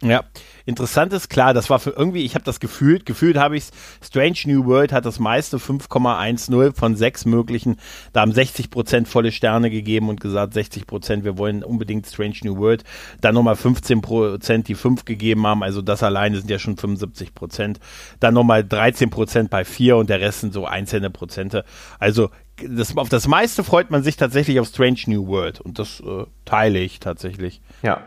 Ja, 0.00 0.22
interessant 0.66 1.12
ist 1.12 1.30
klar, 1.30 1.54
das 1.54 1.70
war 1.70 1.78
für 1.78 1.90
irgendwie, 1.90 2.24
ich 2.24 2.34
habe 2.34 2.44
das 2.44 2.60
gefühlt, 2.60 3.06
gefühlt 3.06 3.38
habe 3.38 3.56
ich 3.56 3.64
es, 3.64 3.70
Strange 4.06 4.38
New 4.44 4.66
World 4.66 4.92
hat 4.92 5.06
das 5.06 5.18
meiste 5.18 5.56
5,10 5.56 6.74
von 6.74 6.96
sechs 6.96 7.24
möglichen, 7.24 7.76
da 8.12 8.20
haben 8.20 8.32
60 8.32 8.70
Prozent 8.70 9.08
volle 9.08 9.32
Sterne 9.32 9.70
gegeben 9.70 10.08
und 10.08 10.20
gesagt 10.20 10.52
60 10.52 10.86
Prozent, 10.86 11.24
wir 11.24 11.38
wollen 11.38 11.62
unbedingt 11.62 12.06
Strange 12.06 12.36
New 12.42 12.58
World, 12.58 12.84
dann 13.20 13.34
nochmal 13.34 13.56
15 13.56 14.02
Prozent, 14.02 14.68
die 14.68 14.74
5 14.74 15.04
gegeben 15.04 15.46
haben, 15.46 15.62
also 15.62 15.80
das 15.80 16.02
alleine 16.02 16.36
sind 16.36 16.50
ja 16.50 16.58
schon 16.58 16.76
75 16.76 17.34
Prozent, 17.34 17.80
dann 18.20 18.34
nochmal 18.34 18.64
13 18.64 19.08
Prozent 19.08 19.50
bei 19.50 19.64
4 19.64 19.96
und 19.96 20.10
der 20.10 20.20
Rest 20.20 20.40
sind 20.40 20.52
so 20.52 20.66
einzelne 20.66 21.10
Prozente, 21.10 21.64
also 21.98 22.30
das, 22.68 22.96
auf 22.96 23.08
das 23.08 23.28
meiste 23.28 23.62
freut 23.62 23.90
man 23.90 24.02
sich 24.02 24.16
tatsächlich 24.16 24.58
auf 24.60 24.68
Strange 24.68 24.98
New 25.06 25.26
World 25.26 25.60
und 25.60 25.78
das 25.78 26.00
äh, 26.00 26.24
teile 26.44 26.78
ich 26.78 27.00
tatsächlich. 27.00 27.60
Ja. 27.82 28.00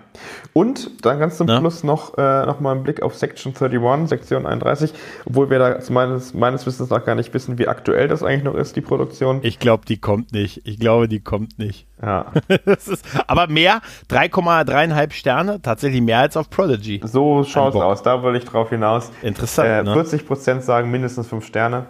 Und 0.53 1.05
dann 1.05 1.19
ganz 1.19 1.37
zum 1.37 1.47
ja? 1.47 1.59
Schluss 1.59 1.83
noch, 1.83 2.17
äh, 2.17 2.45
noch 2.45 2.59
mal 2.59 2.75
ein 2.75 2.83
Blick 2.83 3.01
auf 3.01 3.15
Section 3.15 3.53
31, 3.55 4.09
Sektion 4.09 4.45
31, 4.45 4.93
obwohl 5.25 5.49
wir 5.49 5.59
da 5.59 5.79
meines, 5.89 6.33
meines 6.33 6.65
Wissens 6.65 6.89
nach 6.89 7.05
gar 7.05 7.15
nicht 7.15 7.33
wissen, 7.33 7.59
wie 7.59 7.67
aktuell 7.67 8.07
das 8.07 8.23
eigentlich 8.23 8.43
noch 8.43 8.55
ist, 8.55 8.75
die 8.75 8.81
Produktion. 8.81 9.39
Ich 9.43 9.59
glaube, 9.59 9.85
die 9.85 9.97
kommt 9.97 10.33
nicht. 10.33 10.61
Ich 10.65 10.79
glaube, 10.79 11.07
die 11.07 11.19
kommt 11.19 11.59
nicht. 11.59 11.87
Ja. 12.01 12.31
ist, 12.65 13.03
aber 13.27 13.47
mehr, 13.47 13.81
3,3,5 14.09 15.11
Sterne, 15.11 15.61
tatsächlich 15.61 16.01
mehr 16.01 16.19
als 16.19 16.35
auf 16.37 16.49
Prodigy. 16.49 17.01
So 17.03 17.43
schaut 17.43 17.75
es 17.75 17.81
aus, 17.81 18.03
da 18.03 18.23
will 18.23 18.35
ich 18.35 18.45
drauf 18.45 18.69
hinaus. 18.69 19.11
Interessant. 19.21 19.69
Äh, 19.69 19.83
ne? 19.83 19.93
40% 19.93 20.61
sagen 20.61 20.89
mindestens 20.89 21.27
5 21.27 21.45
Sterne. 21.45 21.85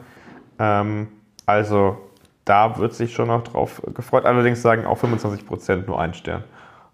Ähm, 0.60 1.07
also 1.45 1.97
da 2.49 2.77
wird 2.77 2.93
sich 2.95 3.13
schon 3.13 3.27
noch 3.27 3.43
drauf 3.43 3.81
gefreut. 3.93 4.25
Allerdings 4.25 4.61
sagen 4.61 4.85
auch 4.85 4.97
25 4.97 5.45
Prozent 5.45 5.87
nur 5.87 5.99
ein 5.99 6.13
Stern. 6.13 6.43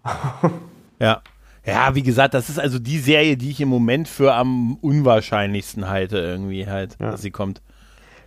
ja. 1.00 1.22
Ja, 1.64 1.96
wie 1.96 2.02
gesagt, 2.04 2.34
das 2.34 2.48
ist 2.48 2.60
also 2.60 2.78
die 2.78 2.98
Serie, 2.98 3.36
die 3.36 3.50
ich 3.50 3.60
im 3.60 3.68
Moment 3.68 4.06
für 4.06 4.34
am 4.34 4.76
unwahrscheinlichsten 4.76 5.88
halte, 5.88 6.18
irgendwie 6.18 6.68
halt, 6.68 6.96
ja. 7.00 7.10
dass 7.10 7.22
sie 7.22 7.32
kommt 7.32 7.60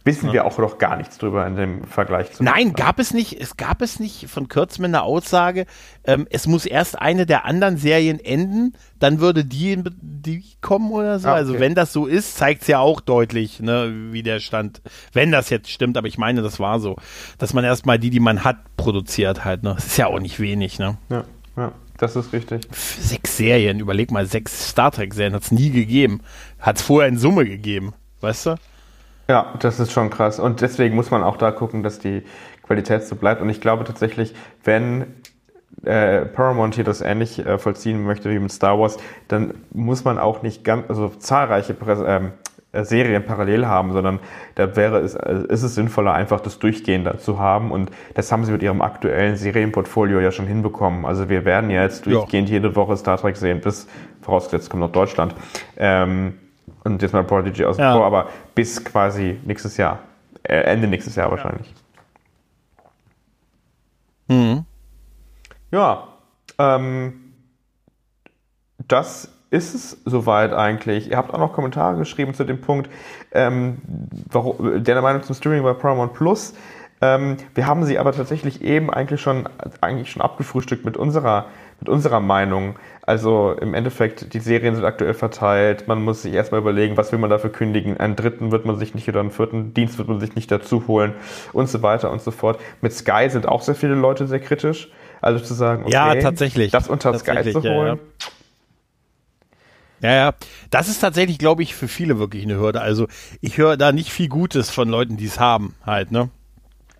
wissen 0.10 0.28
ja. 0.28 0.34
wir 0.34 0.45
auch 0.45 0.57
noch 0.57 0.80
gar 0.80 0.97
nichts 0.97 1.20
drüber 1.20 1.45
in 1.45 1.55
dem 1.55 1.84
Vergleich 1.84 2.32
zu. 2.32 2.43
Nein, 2.43 2.74
gab 2.74 2.99
es 2.99 3.14
nicht. 3.14 3.39
Es 3.39 3.57
gab 3.57 3.82
es 3.84 3.99
nicht 3.99 4.28
von 4.28 4.47
Kürzmann 4.47 4.95
eine 4.95 5.03
Aussage, 5.03 5.68
ähm, 6.03 6.28
es 6.32 6.47
muss 6.47 6.66
erst 6.66 6.99
eine 6.99 7.28
der 7.28 7.45
anderen 7.45 7.78
Serien 7.78 8.20
enden, 8.20 8.74
dann 8.97 9.20
würde 9.20 9.45
die, 9.45 9.82
die 10.01 10.43
kommen 10.62 10.91
oder 10.91 11.20
so. 11.20 11.28
Ah, 11.28 11.34
also 11.34 11.51
okay. 11.51 11.57
Also 11.57 11.66
wenn 11.66 11.76
das 11.76 11.93
so 11.93 12.07
ist, 12.07 12.36
zeigt 12.36 12.64
es 12.64 12.68
ja 12.68 12.80
auch 12.80 13.01
deutlich, 13.01 13.60
ne, 13.60 13.93
wie 14.12 14.24
der 14.24 14.39
Stand, 14.39 14.82
wenn 15.14 15.32
das 15.32 15.49
jetzt 15.51 15.70
stimmt, 15.70 15.97
aber 15.97 16.07
ich 16.07 16.18
meine, 16.18 16.41
das 16.41 16.60
war 16.60 16.80
so, 16.80 16.95
dass 17.38 17.53
man 17.53 17.64
erstmal 17.64 17.99
die, 17.99 18.10
die 18.10 18.20
man 18.20 18.43
hat, 18.43 18.57
produziert 18.78 19.45
halt. 19.45 19.64
Ne? 19.64 19.76
Das 19.76 19.86
ist 19.86 19.97
ja 19.97 20.07
auch 20.07 20.20
nicht 20.20 20.39
wenig, 20.39 20.80
ne? 20.80 20.97
Ja, 21.10 21.24
ja. 21.55 21.72
Das 21.97 22.16
ist 22.16 22.32
richtig. 22.32 22.62
Sechs 22.72 23.36
Serien, 23.36 23.82
überleg 23.82 24.10
mal, 24.10 24.26
sechs 24.26 24.70
Star 24.70 24.89
Trek-Serien 24.89 25.34
hat 25.34 25.43
es 25.43 25.51
nie 25.51 25.70
gegeben. 25.70 26.22
Hat 26.57 26.78
es 26.78 26.82
vorher 26.82 27.10
in 27.10 27.18
Summe 27.18 27.43
gegeben, 27.43 27.93
weißt 28.22 28.45
du? 28.45 28.55
Ja, 29.30 29.53
das 29.59 29.80
ist 29.80 29.91
schon 29.91 30.09
krass. 30.09 30.39
Und 30.39 30.61
deswegen 30.61 30.95
muss 30.95 31.11
man 31.11 31.21
auch 31.21 31.38
da 31.38 31.51
gucken, 31.51 31.84
dass 31.84 31.99
die 31.99 32.23
Qualität 32.63 33.03
so 33.03 33.15
bleibt. 33.15 33.41
Und 33.43 33.49
ich 33.49 33.61
glaube 33.61 33.84
tatsächlich, 33.84 34.34
wenn 34.63 35.05
äh, 35.86 36.25
Paramount 36.25 36.73
hier 36.73 36.84
das 36.84 37.01
ähnlich 37.01 37.45
äh, 37.45 37.59
vollziehen 37.59 38.03
möchte 38.03 38.32
wie 38.32 38.39
mit 38.39 38.51
Star 38.51 38.80
Wars, 38.80 38.97
dann 39.27 39.53
muss 39.71 40.03
man 40.03 40.17
auch 40.17 40.41
nicht 40.41 40.63
ganz, 40.63 40.89
also 40.89 41.09
zahlreiche 41.09 41.75
Präs 41.75 41.99
ähm, 42.03 42.32
äh, 42.71 42.84
Serien 42.84 43.23
parallel 43.23 43.67
haben, 43.67 43.93
sondern 43.93 44.19
da 44.55 44.75
wäre 44.75 44.97
es, 45.01 45.13
äh, 45.13 45.43
ist 45.47 45.61
es 45.61 45.75
sinnvoller, 45.75 46.13
einfach 46.13 46.39
das 46.39 46.57
durchgehender 46.57 47.19
zu 47.19 47.38
haben. 47.38 47.71
Und 47.71 47.91
das 48.15 48.32
haben 48.32 48.45
sie 48.45 48.51
mit 48.51 48.63
ihrem 48.63 48.82
aktuellen 48.82 49.36
Serienportfolio 49.36 50.19
ja 50.21 50.32
schon 50.32 50.47
hinbekommen. 50.47 51.05
Also 51.05 51.30
wir 51.30 51.45
werden 51.45 51.69
ja 51.69 51.84
jetzt 51.84 52.07
durchgehend 52.07 52.49
ja. 52.49 52.55
jede 52.55 52.75
Woche 52.75 52.97
Star 52.97 53.17
Trek 53.17 53.38
sehen, 53.38 53.61
bis 53.61 53.88
vorausgesetzt 54.21 54.71
kommt 54.71 54.82
noch 54.82 54.91
Deutschland. 54.91 55.36
Ähm, 55.77 56.34
und 56.84 57.01
jetzt 57.01 57.13
mal 57.13 57.24
Prodigy 57.24 57.65
aus 57.65 57.78
ja. 57.78 57.93
vor, 57.93 58.05
aber 58.05 58.30
bis 58.55 58.84
quasi 58.84 59.39
nächstes 59.45 59.78
Jahr. 59.78 59.99
Äh, 60.43 60.61
Ende 60.61 60.88
nächstes 60.88 61.15
Jahr 61.15 61.30
wahrscheinlich. 61.32 61.74
Mhm. 64.28 64.65
Ja, 65.72 66.07
ähm, 66.57 67.34
das 68.88 69.30
ist 69.51 69.74
es 69.74 69.97
soweit 70.05 70.53
eigentlich. 70.53 71.09
Ihr 71.09 71.17
habt 71.17 71.34
auch 71.34 71.39
noch 71.39 71.53
Kommentare 71.53 71.97
geschrieben 71.97 72.34
zu 72.34 72.43
dem 72.43 72.61
Punkt, 72.61 72.89
ähm, 73.32 73.80
warum, 74.32 74.84
der 74.84 75.01
Meinung 75.01 75.24
zum 75.24 75.36
Streaming 75.36 75.63
bei 75.63 75.74
Paramount 75.74 76.13
Plus. 76.13 76.53
Ähm, 77.01 77.38
wir 77.55 77.65
haben 77.65 77.86
sie 77.86 77.97
aber 77.97 78.11
tatsächlich 78.11 78.61
eben 78.61 78.91
eigentlich 78.91 79.22
schon, 79.22 79.47
eigentlich 79.82 80.11
schon 80.11 80.22
abgefrühstückt 80.22 80.86
mit 80.86 80.97
unserer, 80.97 81.45
mit 81.80 81.89
unserer 81.89 82.19
Meinung. 82.19 82.75
Also 83.01 83.53
im 83.53 83.73
Endeffekt, 83.73 84.34
die 84.34 84.39
Serien 84.39 84.75
sind 84.75 84.86
aktuell 84.86 85.13
verteilt. 85.13 85.88
Man 85.88 86.03
muss 86.03 86.21
sich 86.21 86.34
erstmal 86.34 86.61
überlegen, 86.61 86.95
was 86.97 87.11
will 87.11 87.19
man 87.19 87.30
dafür 87.30 87.51
kündigen. 87.51 87.97
Einen 87.97 88.15
dritten 88.15 88.51
wird 88.51 88.65
man 88.65 88.77
sich 88.77 88.93
nicht 88.93 89.07
oder 89.09 89.21
einen 89.21 89.32
vierten 89.32 89.73
Dienst 89.73 89.97
wird 89.97 90.07
man 90.07 90.19
sich 90.19 90.36
nicht 90.36 90.51
dazu 90.51 90.88
holen 90.88 91.13
und 91.53 91.69
so 91.69 91.82
weiter 91.82 92.11
und 92.11 92.21
so 92.21 92.32
fort. 92.32 92.59
Mit 92.82 92.93
Sky 92.93 93.30
sind 93.30 93.47
auch 93.47 93.61
sehr 93.61 93.75
viele 93.75 93.95
Leute 93.95 94.27
sehr 94.27 94.39
kritisch. 94.39 94.89
Also 95.21 95.43
zu 95.43 95.53
sagen, 95.53 95.84
okay, 95.84 95.93
ja, 95.93 96.15
tatsächlich. 96.15 96.71
das 96.71 96.88
unter 96.88 97.11
tatsächlich, 97.11 97.53
Sky 97.53 97.61
zu 97.61 97.69
holen. 97.69 97.88
Ja, 97.88 97.93
ja. 97.95 97.99
Ja, 100.01 100.13
ja. 100.13 100.34
Das 100.69 100.88
ist 100.88 100.99
tatsächlich, 100.99 101.39
glaube 101.39 101.63
ich, 101.63 101.75
für 101.75 101.88
viele 101.88 102.19
wirklich 102.19 102.43
eine 102.43 102.55
Hürde. 102.55 102.82
Also 102.82 103.07
ich 103.41 103.57
höre 103.57 103.75
da 103.75 103.91
nicht 103.91 104.11
viel 104.11 104.30
Gutes 104.30 104.69
von 104.69 104.88
Leuten, 104.88 105.17
die 105.17 105.25
es 105.25 105.39
haben, 105.39 105.75
halt, 105.86 106.11
ne? 106.11 106.30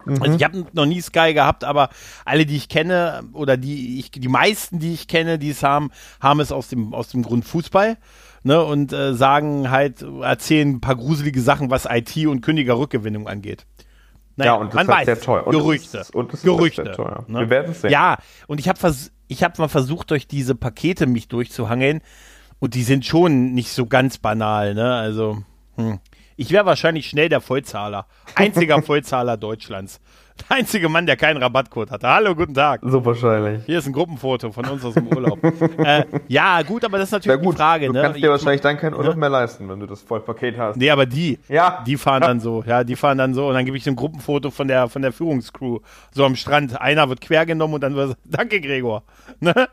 Mhm. 0.06 0.22
Also 0.22 0.36
ich 0.36 0.43
habe 0.43 0.66
noch 0.74 0.86
nie 0.86 1.02
Sky 1.02 1.34
gehabt, 1.34 1.64
aber 1.64 1.89
alle, 2.26 2.45
die 2.45 2.56
ich 2.56 2.70
kenne, 2.70 3.24
oder 3.34 3.58
die 3.58 4.00
ich, 4.00 4.12
die 4.12 4.28
meisten, 4.28 4.80
die 4.80 4.93
ich 4.93 5.08
kenne, 5.08 5.39
die 5.39 5.50
es 5.50 5.64
haben, 5.64 5.91
haben 6.20 6.39
es 6.39 6.52
aus 6.52 6.68
dem, 6.68 6.93
aus 6.93 7.10
dem 7.10 7.24
Grund 7.24 7.45
Fußball. 7.45 7.97
Ne, 8.41 8.64
und 8.64 8.93
äh, 8.93 9.14
sagen 9.16 9.70
halt, 9.70 10.02
erzählen 10.02 10.70
ein 10.70 10.80
paar 10.80 10.95
gruselige 10.95 11.41
Sachen, 11.41 11.70
was 11.70 11.86
IT 11.86 12.16
und 12.26 12.39
Kündigerrückgewinnung 12.39 13.28
angeht. 13.28 13.66
Naja, 14.38 14.54
ja, 14.54 14.58
und 14.58 14.68
das 14.68 14.76
man 14.76 14.86
ist 14.86 14.89
halt 14.89 15.00
weiß, 15.00 15.06
sehr 15.06 15.22
teuer. 15.22 15.45
Und 15.47 15.52
Gerüchte. 15.52 15.97
Das 15.97 16.08
ist, 16.08 16.16
und 16.16 16.32
das 16.32 16.41
Gerüchte. 16.43 16.82
Ist 16.84 16.88
sehr 16.88 16.95
teuer. 16.95 17.26
Ne? 17.28 17.39
Wir 17.41 17.50
werden 17.50 17.72
es 17.72 17.82
sehen. 17.82 17.91
Ja, 17.91 18.18
und 18.47 18.62
ich 18.62 18.70
habe 18.70 18.80
vers 18.80 19.12
ich 19.28 19.43
hab 19.43 19.60
mal 19.60 19.68
versucht, 19.68 20.12
durch 20.12 20.28
diese 20.28 20.56
Pakete 20.56 21.06
mich 21.06 21.28
durchzuhangeln. 21.28 22.02
Und 22.60 22.74
die 22.74 22.84
sind 22.84 23.06
schon 23.06 23.54
nicht 23.54 23.72
so 23.72 23.86
ganz 23.86 24.18
banal, 24.18 24.74
ne? 24.74 24.95
Also, 24.95 25.43
hm. 25.76 26.00
Ich 26.40 26.52
wäre 26.52 26.66
wahrscheinlich 26.66 27.10
schnell 27.10 27.28
der 27.28 27.42
Vollzahler. 27.42 28.06
Einziger 28.34 28.82
Vollzahler 28.82 29.36
Deutschlands. 29.36 30.00
Der 30.40 30.56
einzige 30.56 30.88
Mann, 30.88 31.06
der 31.06 31.18
keinen 31.18 31.36
Rabattcode 31.36 31.92
hatte. 31.92 32.08
Hallo, 32.08 32.34
guten 32.34 32.54
Tag. 32.54 32.80
So 32.82 33.04
wahrscheinlich. 33.04 33.66
Hier 33.66 33.80
ist 33.80 33.88
ein 33.88 33.92
Gruppenfoto 33.92 34.50
von 34.54 34.66
uns 34.68 34.86
aus 34.86 34.94
dem 34.94 35.08
Urlaub. 35.08 35.44
äh, 35.80 36.06
ja, 36.30 36.62
gut, 36.62 36.86
aber 36.86 36.98
das 36.98 37.10
ist 37.10 37.12
natürlich 37.12 37.42
gut, 37.42 37.56
die 37.56 37.58
Frage. 37.58 37.88
Du 37.88 37.92
ne? 37.92 38.04
kannst 38.04 38.18
dir 38.18 38.24
ich, 38.24 38.30
wahrscheinlich 38.30 38.62
dann 38.62 38.78
keinen 38.78 38.94
Urlaub 38.94 39.16
ne? 39.16 39.20
mehr 39.20 39.30
leisten, 39.30 39.68
wenn 39.68 39.82
du 39.82 39.86
das 39.86 40.02
Vollpaket 40.02 40.58
hast. 40.58 40.78
Nee, 40.78 40.90
aber 40.90 41.06
die, 41.06 41.40
ja. 41.50 41.84
die 41.86 41.98
fahren 41.98 42.22
dann 42.22 42.40
so. 42.40 42.64
Ja, 42.66 42.86
die 42.86 42.96
fahren 42.96 43.18
dann 43.18 43.34
so 43.34 43.50
und 43.50 43.56
dann 43.56 43.66
gebe 43.66 43.76
ich 43.76 43.84
so 43.84 43.90
ein 43.90 43.98
Gruppenfoto 43.98 44.50
von 44.50 44.70
der, 44.70 44.88
von 44.88 45.02
der 45.02 45.12
Führungscrew. 45.12 45.80
So 46.12 46.24
am 46.24 46.38
Strand. 46.38 46.80
Einer 46.80 47.10
wird 47.10 47.20
quer 47.20 47.46
genommen 47.46 47.74
und 47.74 47.82
dann 47.82 47.96
wird, 47.96 48.16
danke 48.24 48.62
Gregor. 48.62 49.04
Ne? 49.42 49.68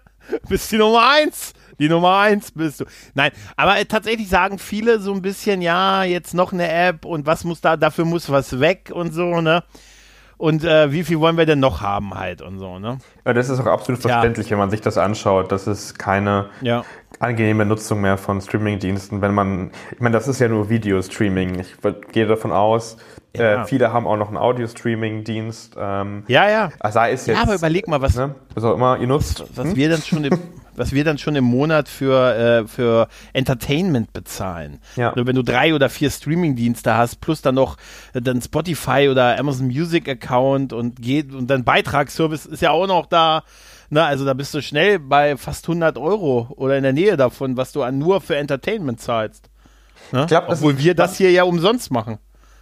Bist 0.49 0.73
die 0.73 0.79
Nummer 0.79 1.09
eins. 1.09 1.55
Die 1.79 1.89
Nummer 1.89 2.19
eins 2.19 2.51
bist 2.51 2.81
du. 2.81 2.85
Nein, 3.15 3.33
aber 3.57 3.79
äh, 3.79 3.85
tatsächlich 3.85 4.29
sagen 4.29 4.59
viele 4.59 5.01
so 5.01 5.13
ein 5.13 5.23
bisschen, 5.23 5.63
ja, 5.63 6.05
jetzt 6.05 6.35
noch 6.35 6.53
eine 6.53 6.71
App 6.71 7.05
und 7.05 7.27
was 7.27 7.45
muss 7.45 7.61
da, 7.61 7.77
dafür 7.77 8.05
muss 8.05 8.31
was 8.31 8.61
weg 8.61 8.91
und 8.93 9.13
so, 9.13 9.41
ne? 9.41 9.63
und 10.39 10.65
äh, 10.65 10.93
wie 10.93 11.03
viel 11.03 11.19
wollen 11.21 11.37
wir 11.39 11.47
denn 11.47 11.61
noch 11.61 11.81
haben 11.81 12.15
halt 12.15 12.43
und 12.43 12.59
so, 12.59 12.79
ne? 12.79 12.99
Ja, 13.25 13.33
das 13.33 13.49
ist 13.49 13.59
auch 13.61 13.67
absolut 13.67 14.01
verständlich, 14.03 14.47
ja. 14.47 14.53
wenn 14.53 14.59
man 14.59 14.71
sich 14.71 14.81
das 14.81 14.99
anschaut. 14.99 15.51
Das 15.51 15.67
ist 15.67 15.99
keine 15.99 16.51
ja. 16.61 16.85
angenehme 17.19 17.65
Nutzung 17.65 18.03
mehr 18.03 18.19
von 18.19 18.41
Streaming-Diensten, 18.41 19.23
wenn 19.23 19.33
man, 19.33 19.71
ich 19.93 20.01
meine, 20.01 20.13
das 20.13 20.29
ist 20.29 20.39
ja 20.39 20.49
nur 20.49 20.69
Video-Streaming. 20.69 21.61
Ich 21.61 21.77
gehe 22.13 22.27
davon 22.27 22.53
aus, 22.53 22.99
ja. 23.35 23.63
äh, 23.63 23.65
viele 23.65 23.93
haben 23.93 24.07
auch 24.07 24.17
noch 24.17 24.29
einen 24.29 24.37
Audio-Streaming-Dienst. 24.37 25.77
Ähm, 25.79 26.25
ja, 26.29 26.49
ja. 26.51 26.71
Sei 26.91 27.13
es 27.13 27.27
jetzt, 27.27 27.37
ja, 27.37 27.43
aber 27.43 27.55
überleg 27.55 27.89
mal, 27.89 28.03
was, 28.03 28.15
ne, 28.15 28.35
was 28.55 28.65
auch 28.65 28.75
immer 28.75 28.99
ihr 28.99 29.07
nutzt. 29.07 29.41
Was, 29.41 29.57
was 29.57 29.69
hm? 29.69 29.77
wir 29.77 29.89
dann 29.89 30.03
schon 30.03 30.25
im 30.25 30.39
was 30.77 30.93
wir 30.93 31.05
dann 31.05 31.19
schon 31.19 31.37
im 31.37 31.45
Monat 31.45 31.89
für, 31.89 32.35
äh, 32.35 32.67
für 32.67 33.09
Entertainment 33.33 34.13
bezahlen. 34.13 34.81
Ja. 34.97 35.11
Also 35.11 35.27
wenn 35.27 35.37
du 35.37 35.43
drei 35.43 35.75
oder 35.75 35.89
vier 35.89 36.11
Streaming-Dienste 36.11 36.97
hast, 36.97 37.21
plus 37.21 37.43
dann 37.43 37.55
noch 37.55 37.77
äh, 38.15 38.21
dann 38.21 38.41
Spotify 38.41 39.09
oder 39.11 39.39
Amazon 39.39 39.67
Music 39.67 40.09
Account 40.09 40.73
und 40.73 41.01
geht 41.01 41.35
und 41.35 41.49
dann 41.49 41.65
Beitragsservice 41.65 42.47
ist 42.47 42.63
ja 42.63 42.71
auch 42.71 42.87
noch 42.87 43.07
da. 43.07 43.43
Na, 43.89 44.03
ne? 44.03 44.07
also 44.07 44.25
da 44.25 44.35
bist 44.35 44.53
du 44.53 44.63
schnell 44.63 44.99
bei 44.99 45.37
fast 45.37 45.69
100 45.69 45.97
Euro 45.97 46.49
oder 46.57 46.77
in 46.77 46.83
der 46.83 46.93
Nähe 46.93 47.17
davon, 47.17 47.57
was 47.57 47.73
du 47.73 47.83
an 47.83 47.99
nur 47.99 48.21
für 48.21 48.37
Entertainment 48.37 49.01
zahlst. 49.01 49.49
Ne? 50.13 50.27
Glaub, 50.29 50.49
Obwohl 50.49 50.79
wir 50.79 50.95
das 50.95 51.17
hier 51.17 51.31
ja 51.31 51.45
umsonst 51.45 51.91
machen. 51.91 52.19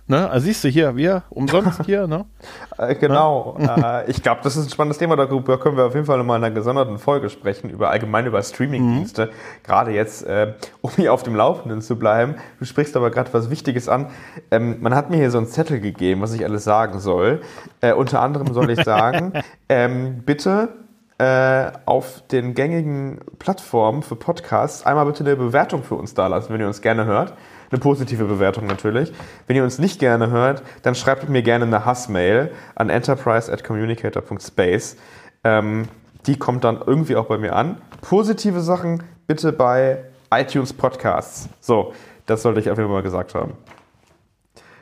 Ne? 0.06 0.28
Also 0.28 0.44
siehst 0.44 0.62
du 0.62 0.68
hier, 0.68 0.96
wir 0.96 1.22
umsonst 1.30 1.84
hier, 1.86 2.06
ne? 2.06 2.26
Äh, 2.76 2.96
genau. 2.96 3.56
Ne? 3.56 4.04
ich 4.08 4.20
glaube, 4.20 4.40
das 4.42 4.56
ist 4.56 4.66
ein 4.66 4.70
spannendes 4.70 4.98
Thema. 4.98 5.14
Darüber 5.14 5.60
können 5.60 5.76
wir 5.76 5.84
auf 5.84 5.94
jeden 5.94 6.06
Fall 6.06 6.20
mal 6.24 6.36
in 6.36 6.44
einer 6.44 6.52
gesonderten 6.52 6.98
Folge 6.98 7.30
sprechen, 7.30 7.70
über 7.70 7.90
allgemein 7.90 8.26
über 8.26 8.42
Streamingdienste. 8.42 9.26
Mhm. 9.26 9.30
Gerade 9.62 9.92
jetzt, 9.92 10.26
äh, 10.26 10.54
um 10.80 10.90
hier 10.96 11.12
auf 11.12 11.22
dem 11.22 11.36
Laufenden 11.36 11.82
zu 11.82 11.96
bleiben. 11.96 12.34
Du 12.58 12.64
sprichst 12.64 12.96
aber 12.96 13.10
gerade 13.10 13.32
was 13.32 13.48
Wichtiges 13.48 13.88
an. 13.88 14.10
Ähm, 14.50 14.78
man 14.80 14.94
hat 14.94 15.08
mir 15.08 15.18
hier 15.18 15.30
so 15.30 15.38
einen 15.38 15.46
Zettel 15.46 15.78
gegeben, 15.78 16.20
was 16.20 16.32
ich 16.32 16.44
alles 16.44 16.64
sagen 16.64 16.98
soll. 16.98 17.42
Äh, 17.80 17.92
unter 17.92 18.20
anderem 18.20 18.52
soll 18.52 18.70
ich 18.70 18.82
sagen, 18.82 19.32
ähm, 19.68 20.22
bitte 20.26 20.70
äh, 21.18 21.70
auf 21.86 22.24
den 22.32 22.54
gängigen 22.54 23.20
Plattformen 23.38 24.02
für 24.02 24.16
Podcasts 24.16 24.84
einmal 24.84 25.06
bitte 25.06 25.22
eine 25.22 25.36
Bewertung 25.36 25.84
für 25.84 25.94
uns 25.94 26.14
da 26.14 26.26
lassen, 26.26 26.52
wenn 26.52 26.60
ihr 26.60 26.66
uns 26.66 26.82
gerne 26.82 27.04
hört. 27.04 27.34
Eine 27.74 27.80
positive 27.80 28.24
Bewertung 28.26 28.68
natürlich. 28.68 29.12
Wenn 29.48 29.56
ihr 29.56 29.64
uns 29.64 29.80
nicht 29.80 29.98
gerne 29.98 30.30
hört, 30.30 30.62
dann 30.82 30.94
schreibt 30.94 31.28
mir 31.28 31.42
gerne 31.42 31.64
eine 31.64 31.84
Hassmail 31.84 32.52
an 32.76 32.88
enterprise@communicator.space. 32.88 34.96
Ähm, 35.42 35.88
die 36.26 36.38
kommt 36.38 36.62
dann 36.62 36.80
irgendwie 36.86 37.16
auch 37.16 37.26
bei 37.26 37.36
mir 37.36 37.56
an. 37.56 37.78
Positive 38.00 38.60
Sachen 38.60 39.02
bitte 39.26 39.50
bei 39.50 40.04
iTunes 40.32 40.72
Podcasts. 40.72 41.48
So, 41.58 41.92
das 42.26 42.42
sollte 42.42 42.60
ich 42.60 42.70
auf 42.70 42.78
jeden 42.78 42.88
Fall 42.88 42.98
mal 42.98 43.02
gesagt 43.02 43.34
haben. 43.34 43.54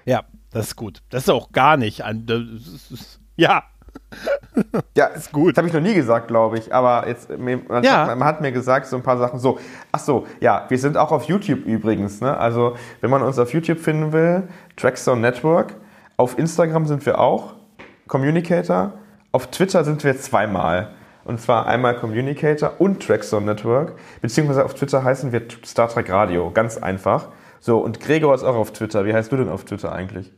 Ja, 0.04 0.24
das 0.50 0.66
ist 0.66 0.76
gut. 0.76 1.00
Das 1.08 1.22
ist 1.22 1.30
auch 1.30 1.50
gar 1.50 1.78
nicht 1.78 2.04
an. 2.04 2.26
ja, 3.36 3.64
ja, 4.96 5.06
ist 5.06 5.32
gut. 5.32 5.52
Das 5.52 5.58
habe 5.58 5.68
ich 5.68 5.74
noch 5.74 5.80
nie 5.80 5.94
gesagt, 5.94 6.28
glaube 6.28 6.58
ich. 6.58 6.72
Aber 6.74 7.08
jetzt, 7.08 7.30
man, 7.38 7.82
ja. 7.82 8.06
hat, 8.06 8.18
man, 8.18 8.24
hat, 8.28 8.40
mir 8.40 8.52
gesagt, 8.52 8.86
so 8.86 8.96
ein 8.96 9.02
paar 9.02 9.18
Sachen 9.18 9.38
so. 9.38 9.58
Ach 9.90 9.98
so, 9.98 10.26
ja, 10.40 10.66
wir 10.68 10.78
sind 10.78 10.96
auch 10.96 11.12
auf 11.12 11.24
YouTube 11.24 11.64
übrigens. 11.64 12.20
Ne? 12.20 12.36
Also, 12.36 12.76
wenn 13.00 13.10
man 13.10 13.22
uns 13.22 13.38
auf 13.38 13.52
YouTube 13.52 13.78
finden 13.78 14.12
will, 14.12 14.44
Trackstone 14.76 15.20
Network. 15.20 15.74
Auf 16.16 16.38
Instagram 16.38 16.86
sind 16.86 17.04
wir 17.06 17.18
auch, 17.18 17.54
Communicator. 18.06 18.92
Auf 19.32 19.46
Twitter 19.48 19.84
sind 19.84 20.04
wir 20.04 20.16
zweimal. 20.18 20.90
Und 21.24 21.40
zwar 21.40 21.66
einmal 21.66 21.96
Communicator 21.96 22.74
und 22.78 23.02
Trackstone 23.02 23.46
Network. 23.46 23.94
Beziehungsweise 24.20 24.64
auf 24.64 24.74
Twitter 24.74 25.04
heißen 25.04 25.32
wir 25.32 25.42
Star 25.64 25.88
Trek 25.88 26.10
Radio. 26.10 26.50
Ganz 26.50 26.76
einfach. 26.76 27.28
So, 27.60 27.78
und 27.78 28.00
Gregor 28.00 28.34
ist 28.34 28.42
auch 28.42 28.56
auf 28.56 28.72
Twitter. 28.72 29.04
Wie 29.04 29.14
heißt 29.14 29.30
du 29.30 29.36
denn 29.36 29.48
auf 29.48 29.64
Twitter 29.64 29.92
eigentlich? 29.92 30.32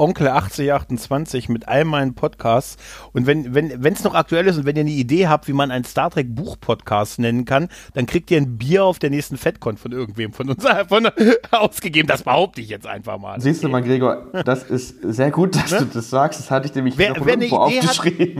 Onkel 0.00 0.28
8028 0.28 1.48
mit 1.48 1.68
all 1.68 1.84
meinen 1.84 2.14
Podcasts. 2.14 2.76
Und 3.12 3.26
wenn 3.26 3.54
wenn 3.54 3.82
wenn, 3.82 3.92
es 3.92 4.02
noch 4.02 4.14
aktuell 4.14 4.46
ist 4.46 4.56
und 4.56 4.64
wenn 4.64 4.76
ihr 4.76 4.80
eine 4.80 4.90
Idee 4.90 5.28
habt, 5.28 5.46
wie 5.46 5.52
man 5.52 5.70
einen 5.70 5.84
Star 5.84 6.10
Trek 6.10 6.34
Buch-Podcast 6.34 7.18
nennen 7.18 7.44
kann, 7.44 7.68
dann 7.94 8.06
kriegt 8.06 8.30
ihr 8.30 8.38
ein 8.38 8.56
Bier 8.56 8.84
auf 8.84 8.98
der 8.98 9.10
nächsten 9.10 9.36
FedCon 9.36 9.76
von 9.76 9.92
irgendwem 9.92 10.32
von 10.32 10.48
uns 10.48 10.64
von, 10.88 11.08
ausgegeben. 11.50 12.08
Das 12.08 12.22
behaupte 12.22 12.60
ich 12.60 12.70
jetzt 12.70 12.86
einfach 12.86 13.18
mal. 13.18 13.40
Siehst 13.40 13.62
du 13.62 13.68
mal, 13.68 13.82
Gregor, 13.82 14.26
das 14.44 14.62
ist 14.62 14.96
sehr 15.02 15.30
gut, 15.30 15.54
dass 15.54 15.70
ne? 15.70 15.78
du 15.80 15.84
das 15.86 16.10
sagst. 16.10 16.40
Das 16.40 16.50
hatte 16.50 16.66
ich 16.66 16.74
nämlich 16.74 16.96
wer, 16.96 17.10
noch 17.10 17.26
wer 17.26 17.34
irgendwo 17.34 17.56
aufgeschrieben. 17.56 18.38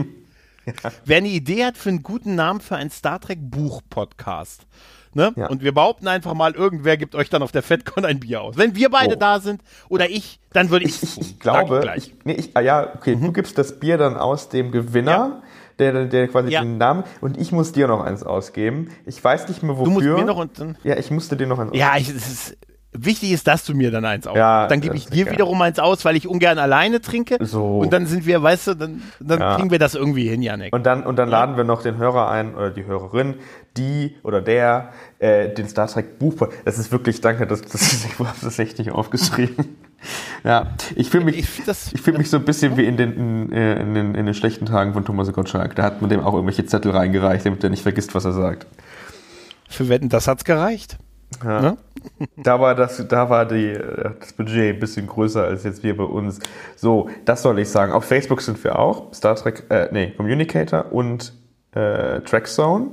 Hat, 0.83 0.93
Wer 1.05 1.17
eine 1.17 1.27
Idee 1.27 1.65
hat 1.65 1.75
für 1.75 1.89
einen 1.89 2.03
guten 2.03 2.35
Namen 2.35 2.61
für 2.61 2.75
einen 2.75 2.91
Star 2.91 3.19
Trek 3.19 3.39
Buch-Podcast, 3.41 4.67
Ne? 5.13 5.33
Ja. 5.35 5.47
Und 5.47 5.61
wir 5.61 5.73
behaupten 5.73 6.07
einfach 6.07 6.33
mal, 6.33 6.53
irgendwer 6.53 6.97
gibt 6.97 7.15
euch 7.15 7.29
dann 7.29 7.43
auf 7.43 7.51
der 7.51 7.63
FedCon 7.63 8.05
ein 8.05 8.19
Bier 8.19 8.41
aus. 8.41 8.57
Wenn 8.57 8.75
wir 8.75 8.89
beide 8.89 9.15
oh. 9.15 9.19
da 9.19 9.39
sind 9.39 9.61
oder 9.89 10.09
ich, 10.09 10.39
dann 10.53 10.69
würde 10.69 10.85
ich 10.85 11.01
Ich, 11.03 11.19
ich 11.19 11.39
glaube, 11.39 11.91
ich, 11.95 12.13
nee, 12.23 12.33
ich, 12.33 12.51
ah, 12.55 12.61
ja, 12.61 12.93
okay, 12.95 13.15
mhm. 13.15 13.25
du 13.25 13.31
gibst 13.33 13.57
das 13.57 13.79
Bier 13.79 13.97
dann 13.97 14.17
aus 14.17 14.49
dem 14.49 14.71
Gewinner. 14.71 15.11
Ja. 15.11 15.41
Der, 15.79 16.05
der 16.05 16.27
quasi 16.27 16.51
ja. 16.51 16.61
den 16.61 16.77
Namen 16.77 17.05
und 17.21 17.39
ich 17.39 17.51
muss 17.51 17.71
dir 17.71 17.87
noch 17.87 18.01
eins 18.01 18.21
ausgeben. 18.21 18.89
Ich 19.07 19.23
weiß 19.23 19.47
nicht 19.47 19.63
mehr 19.63 19.79
wofür. 19.79 19.85
Du 19.85 19.91
musst 19.91 20.05
mir 20.05 20.25
noch 20.25 20.37
und 20.37 20.59
dann 20.59 20.77
Ja, 20.83 20.95
ich 20.95 21.09
musste 21.09 21.35
dir 21.35 21.47
noch 21.47 21.57
eins 21.57 21.71
Ja, 21.73 21.97
ich, 21.97 22.09
es 22.09 22.27
ist 22.27 22.57
Wichtig 22.93 23.31
ist, 23.31 23.47
dass 23.47 23.63
du 23.63 23.73
mir 23.73 23.89
dann 23.89 24.03
eins 24.03 24.27
aus. 24.27 24.35
Ja, 24.35 24.67
dann 24.67 24.81
gebe 24.81 24.97
ich 24.97 25.05
dir 25.05 25.23
geil. 25.23 25.33
wiederum 25.35 25.61
eins 25.61 25.79
aus, 25.79 26.03
weil 26.03 26.17
ich 26.17 26.27
ungern 26.27 26.57
alleine 26.57 26.99
trinke. 26.99 27.37
So. 27.39 27.79
Und 27.79 27.93
dann 27.93 28.05
sind 28.05 28.25
wir, 28.25 28.43
weißt 28.43 28.67
du, 28.67 28.73
dann, 28.73 29.01
dann 29.21 29.39
ja. 29.39 29.55
kriegen 29.55 29.71
wir 29.71 29.79
das 29.79 29.95
irgendwie 29.95 30.27
hin, 30.27 30.41
Janik. 30.41 30.75
Und 30.75 30.85
dann, 30.85 31.03
und 31.03 31.15
dann 31.15 31.29
laden 31.29 31.55
wir 31.55 31.63
noch 31.63 31.83
den 31.83 31.95
Hörer 31.95 32.29
ein 32.29 32.53
oder 32.53 32.69
die 32.69 32.85
Hörerin, 32.85 33.35
die 33.77 34.17
oder 34.23 34.41
der 34.41 34.89
äh, 35.19 35.53
den 35.53 35.69
Star 35.69 35.87
Trek 35.87 36.19
Buch. 36.19 36.35
Das 36.65 36.77
ist 36.77 36.91
wirklich, 36.91 37.21
danke, 37.21 37.47
das, 37.47 37.61
das, 37.61 38.05
ich 38.05 38.19
habe 38.19 38.29
das 38.41 38.59
echt 38.59 38.77
nicht 38.77 38.91
aufgeschrieben. 38.91 39.77
ja, 40.43 40.71
ich 40.95 41.09
fühle 41.09 41.23
mich, 41.23 41.37
ich, 41.37 41.47
ich 41.93 42.01
fühle 42.01 42.17
mich 42.17 42.29
so 42.29 42.37
ein 42.37 42.43
bisschen 42.43 42.75
wie 42.75 42.85
in 42.85 42.97
den, 42.97 43.13
in, 43.13 43.53
äh, 43.53 43.81
in, 43.81 43.93
den, 43.93 44.15
in 44.15 44.25
den 44.25 44.35
schlechten 44.35 44.65
Tagen 44.65 44.91
von 44.91 45.05
Thomas 45.05 45.31
Gottschalk. 45.31 45.75
Da 45.75 45.83
hat 45.83 46.01
man 46.01 46.09
dem 46.09 46.19
auch 46.19 46.33
irgendwelche 46.33 46.65
Zettel 46.65 46.91
reingereicht, 46.91 47.45
damit 47.45 47.63
der 47.63 47.69
nicht 47.69 47.83
vergisst, 47.83 48.13
was 48.15 48.25
er 48.25 48.33
sagt. 48.33 48.67
Für 49.69 49.87
Wetten, 49.87 50.09
das 50.09 50.27
hat's 50.27 50.43
gereicht. 50.43 50.97
Ja. 51.43 51.61
Ne? 51.61 51.77
Da 52.35 52.59
war, 52.59 52.75
das, 52.75 53.07
da 53.07 53.29
war 53.29 53.45
die, 53.45 53.73
das 54.19 54.33
Budget 54.33 54.75
ein 54.75 54.79
bisschen 54.79 55.07
größer 55.07 55.43
als 55.43 55.63
jetzt 55.63 55.83
wir 55.83 55.95
bei 55.95 56.03
uns. 56.03 56.39
So, 56.75 57.09
das 57.25 57.41
soll 57.41 57.59
ich 57.59 57.69
sagen. 57.69 57.91
Auf 57.91 58.05
Facebook 58.05 58.41
sind 58.41 58.63
wir 58.63 58.77
auch. 58.79 59.13
Star 59.13 59.35
Trek, 59.35 59.63
äh, 59.69 59.89
nee, 59.91 60.11
Communicator 60.11 60.91
und 60.91 61.33
äh, 61.73 62.21
Trackzone. 62.21 62.91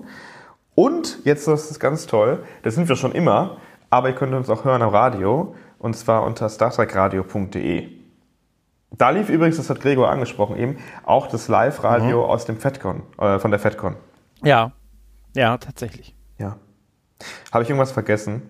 Und 0.74 1.18
jetzt 1.24 1.48
das 1.48 1.70
ist 1.70 1.80
ganz 1.80 2.06
toll, 2.06 2.44
das 2.62 2.76
sind 2.76 2.88
wir 2.88 2.94
schon 2.94 3.12
immer, 3.12 3.56
aber 3.90 4.10
ihr 4.10 4.14
könnt 4.14 4.32
uns 4.34 4.48
auch 4.48 4.64
hören 4.64 4.82
am 4.82 4.90
Radio 4.90 5.54
und 5.78 5.96
zwar 5.96 6.22
unter 6.24 6.48
startrekradio.de. 6.48 7.88
Da 8.92 9.10
lief 9.10 9.28
übrigens, 9.28 9.56
das 9.56 9.70
hat 9.70 9.80
Gregor 9.80 10.08
angesprochen 10.08 10.56
eben, 10.56 10.78
auch 11.04 11.26
das 11.26 11.48
Live-Radio 11.48 12.24
mhm. 12.24 12.30
aus 12.30 12.44
dem 12.44 12.58
FedCon, 12.58 13.02
äh, 13.18 13.38
von 13.38 13.50
der 13.50 13.60
FedCon. 13.60 13.96
Ja, 14.42 14.72
ja, 15.34 15.58
tatsächlich. 15.58 16.14
Habe 17.52 17.64
ich 17.64 17.70
irgendwas 17.70 17.92
vergessen? 17.92 18.42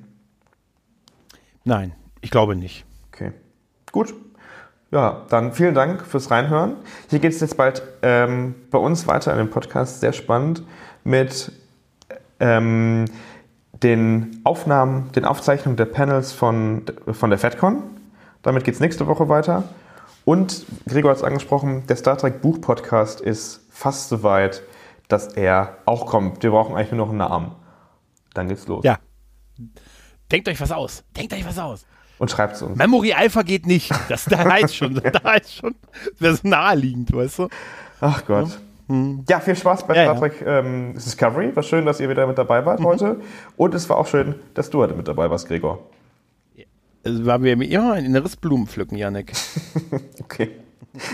Nein, 1.65 1.95
ich 2.21 2.31
glaube 2.31 2.57
nicht. 2.57 2.85
Okay. 3.13 3.33
Gut. 3.93 4.15
Ja, 4.91 5.27
dann 5.29 5.53
vielen 5.53 5.75
Dank 5.75 6.07
fürs 6.07 6.31
Reinhören. 6.31 6.77
Hier 7.11 7.19
geht 7.19 7.33
es 7.33 7.41
jetzt 7.41 7.59
bald 7.59 7.83
ähm, 8.01 8.55
bei 8.71 8.79
uns 8.79 9.07
weiter 9.07 9.33
in 9.33 9.39
dem 9.39 9.51
Podcast, 9.51 10.01
sehr 10.01 10.15
spannend, 10.15 10.63
mit 11.05 11.53
ähm, 12.41 13.05
den 13.83 14.41
Aufnahmen, 14.45 15.13
den 15.13 15.27
Aufzeichnungen 15.27 15.77
der 15.77 15.85
Panels 15.85 16.33
von, 16.33 16.85
von 17.13 17.31
der 17.31 17.39
FedCon. 17.39 17.83
Damit 18.43 18.65
geht 18.65 18.75
es 18.75 18.81
nächste 18.81 19.07
Woche 19.07 19.29
weiter. 19.29 19.65
Und 20.25 20.65
Gregor 20.87 21.11
hat 21.11 21.19
es 21.19 21.25
angesprochen, 21.25 21.87
der 21.87 21.97
Star 21.97 22.17
Trek 22.17 22.41
Buch 22.41 22.61
Podcast 22.61 23.21
ist 23.21 23.61
fast 23.71 24.09
so 24.09 24.23
weit, 24.23 24.63
dass 25.09 25.29
er 25.29 25.79
auch 25.85 26.07
kommt. 26.07 26.43
Wir 26.43 26.51
brauchen 26.51 26.77
eigentlich 26.77 26.93
nur 26.93 27.07
noch 27.07 27.11
einen 27.11 27.19
Namen. 27.19 27.53
Dann 28.35 28.49
geht's 28.49 28.67
los. 28.67 28.85
Ja. 28.85 28.99
Denkt 30.31 30.49
euch 30.49 30.61
was 30.61 30.71
aus. 30.71 31.05
Denkt 31.17 31.33
euch 31.33 31.47
was 31.47 31.59
aus. 31.59 31.87
Und 32.19 32.31
schreibt 32.31 32.57
es 32.57 32.63
uns. 32.63 32.77
Memory 32.77 33.13
Alpha 33.13 33.43
geht 33.43 33.67
nicht. 33.67 33.93
Das 34.09 34.25
da 34.25 34.39
heißt 34.45 34.75
schon. 34.75 34.95
da 34.95 35.23
heißt 35.23 35.55
schon. 35.55 35.75
Das 36.21 36.39
so 36.39 36.49
naheliegend, 36.49 37.13
weißt 37.13 37.41
du? 37.41 37.49
Ach 38.01 38.25
Gott. 38.27 38.49
Ja. 38.49 38.57
Hm. 38.89 39.25
Ja, 39.29 39.41
viel 39.41 39.55
Spaß 39.55 39.87
bei 39.87 39.95
ja, 39.95 40.05
Star 40.05 40.19
Trek 40.19 40.41
ja. 40.41 40.61
ähm, 40.61 40.95
Discovery. 40.95 41.55
War 41.55 41.63
schön, 41.63 41.85
dass 41.87 42.01
ihr 42.01 42.09
wieder 42.09 42.27
mit 42.27 42.39
dabei 42.39 42.65
wart 42.65 42.81
mhm. 42.81 42.87
heute. 42.87 43.21
Und 43.57 43.75
es 43.75 43.89
war 43.89 43.99
auch 43.99 44.07
schön, 44.07 44.35
dass 44.55 44.71
du 44.71 44.79
heute 44.79 44.95
mit 44.95 45.07
dabei 45.07 45.31
warst, 45.31 45.47
Gregor. 45.47 45.87
Also 47.05 47.25
waren 47.27 47.43
wir 47.43 47.53
immer 47.53 47.93
ein 47.93 48.05
inneres 48.05 48.37
Blumenpflücken, 48.37 48.99
Janik. 48.99 49.33
okay. 50.21 50.51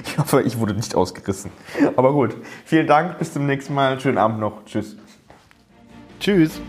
Ich 0.05 0.19
hoffe, 0.19 0.43
ich 0.43 0.59
wurde 0.59 0.75
nicht 0.75 0.95
ausgerissen. 0.95 1.51
Aber 1.97 2.13
gut. 2.13 2.37
Vielen 2.65 2.87
Dank. 2.87 3.19
Bis 3.19 3.33
zum 3.33 3.47
nächsten 3.47 3.75
Mal. 3.75 4.01
Schönen 4.01 4.19
Abend 4.19 4.41
noch. 4.41 4.65
Tschüss. 4.65 4.97
Tschüss. 6.21 6.61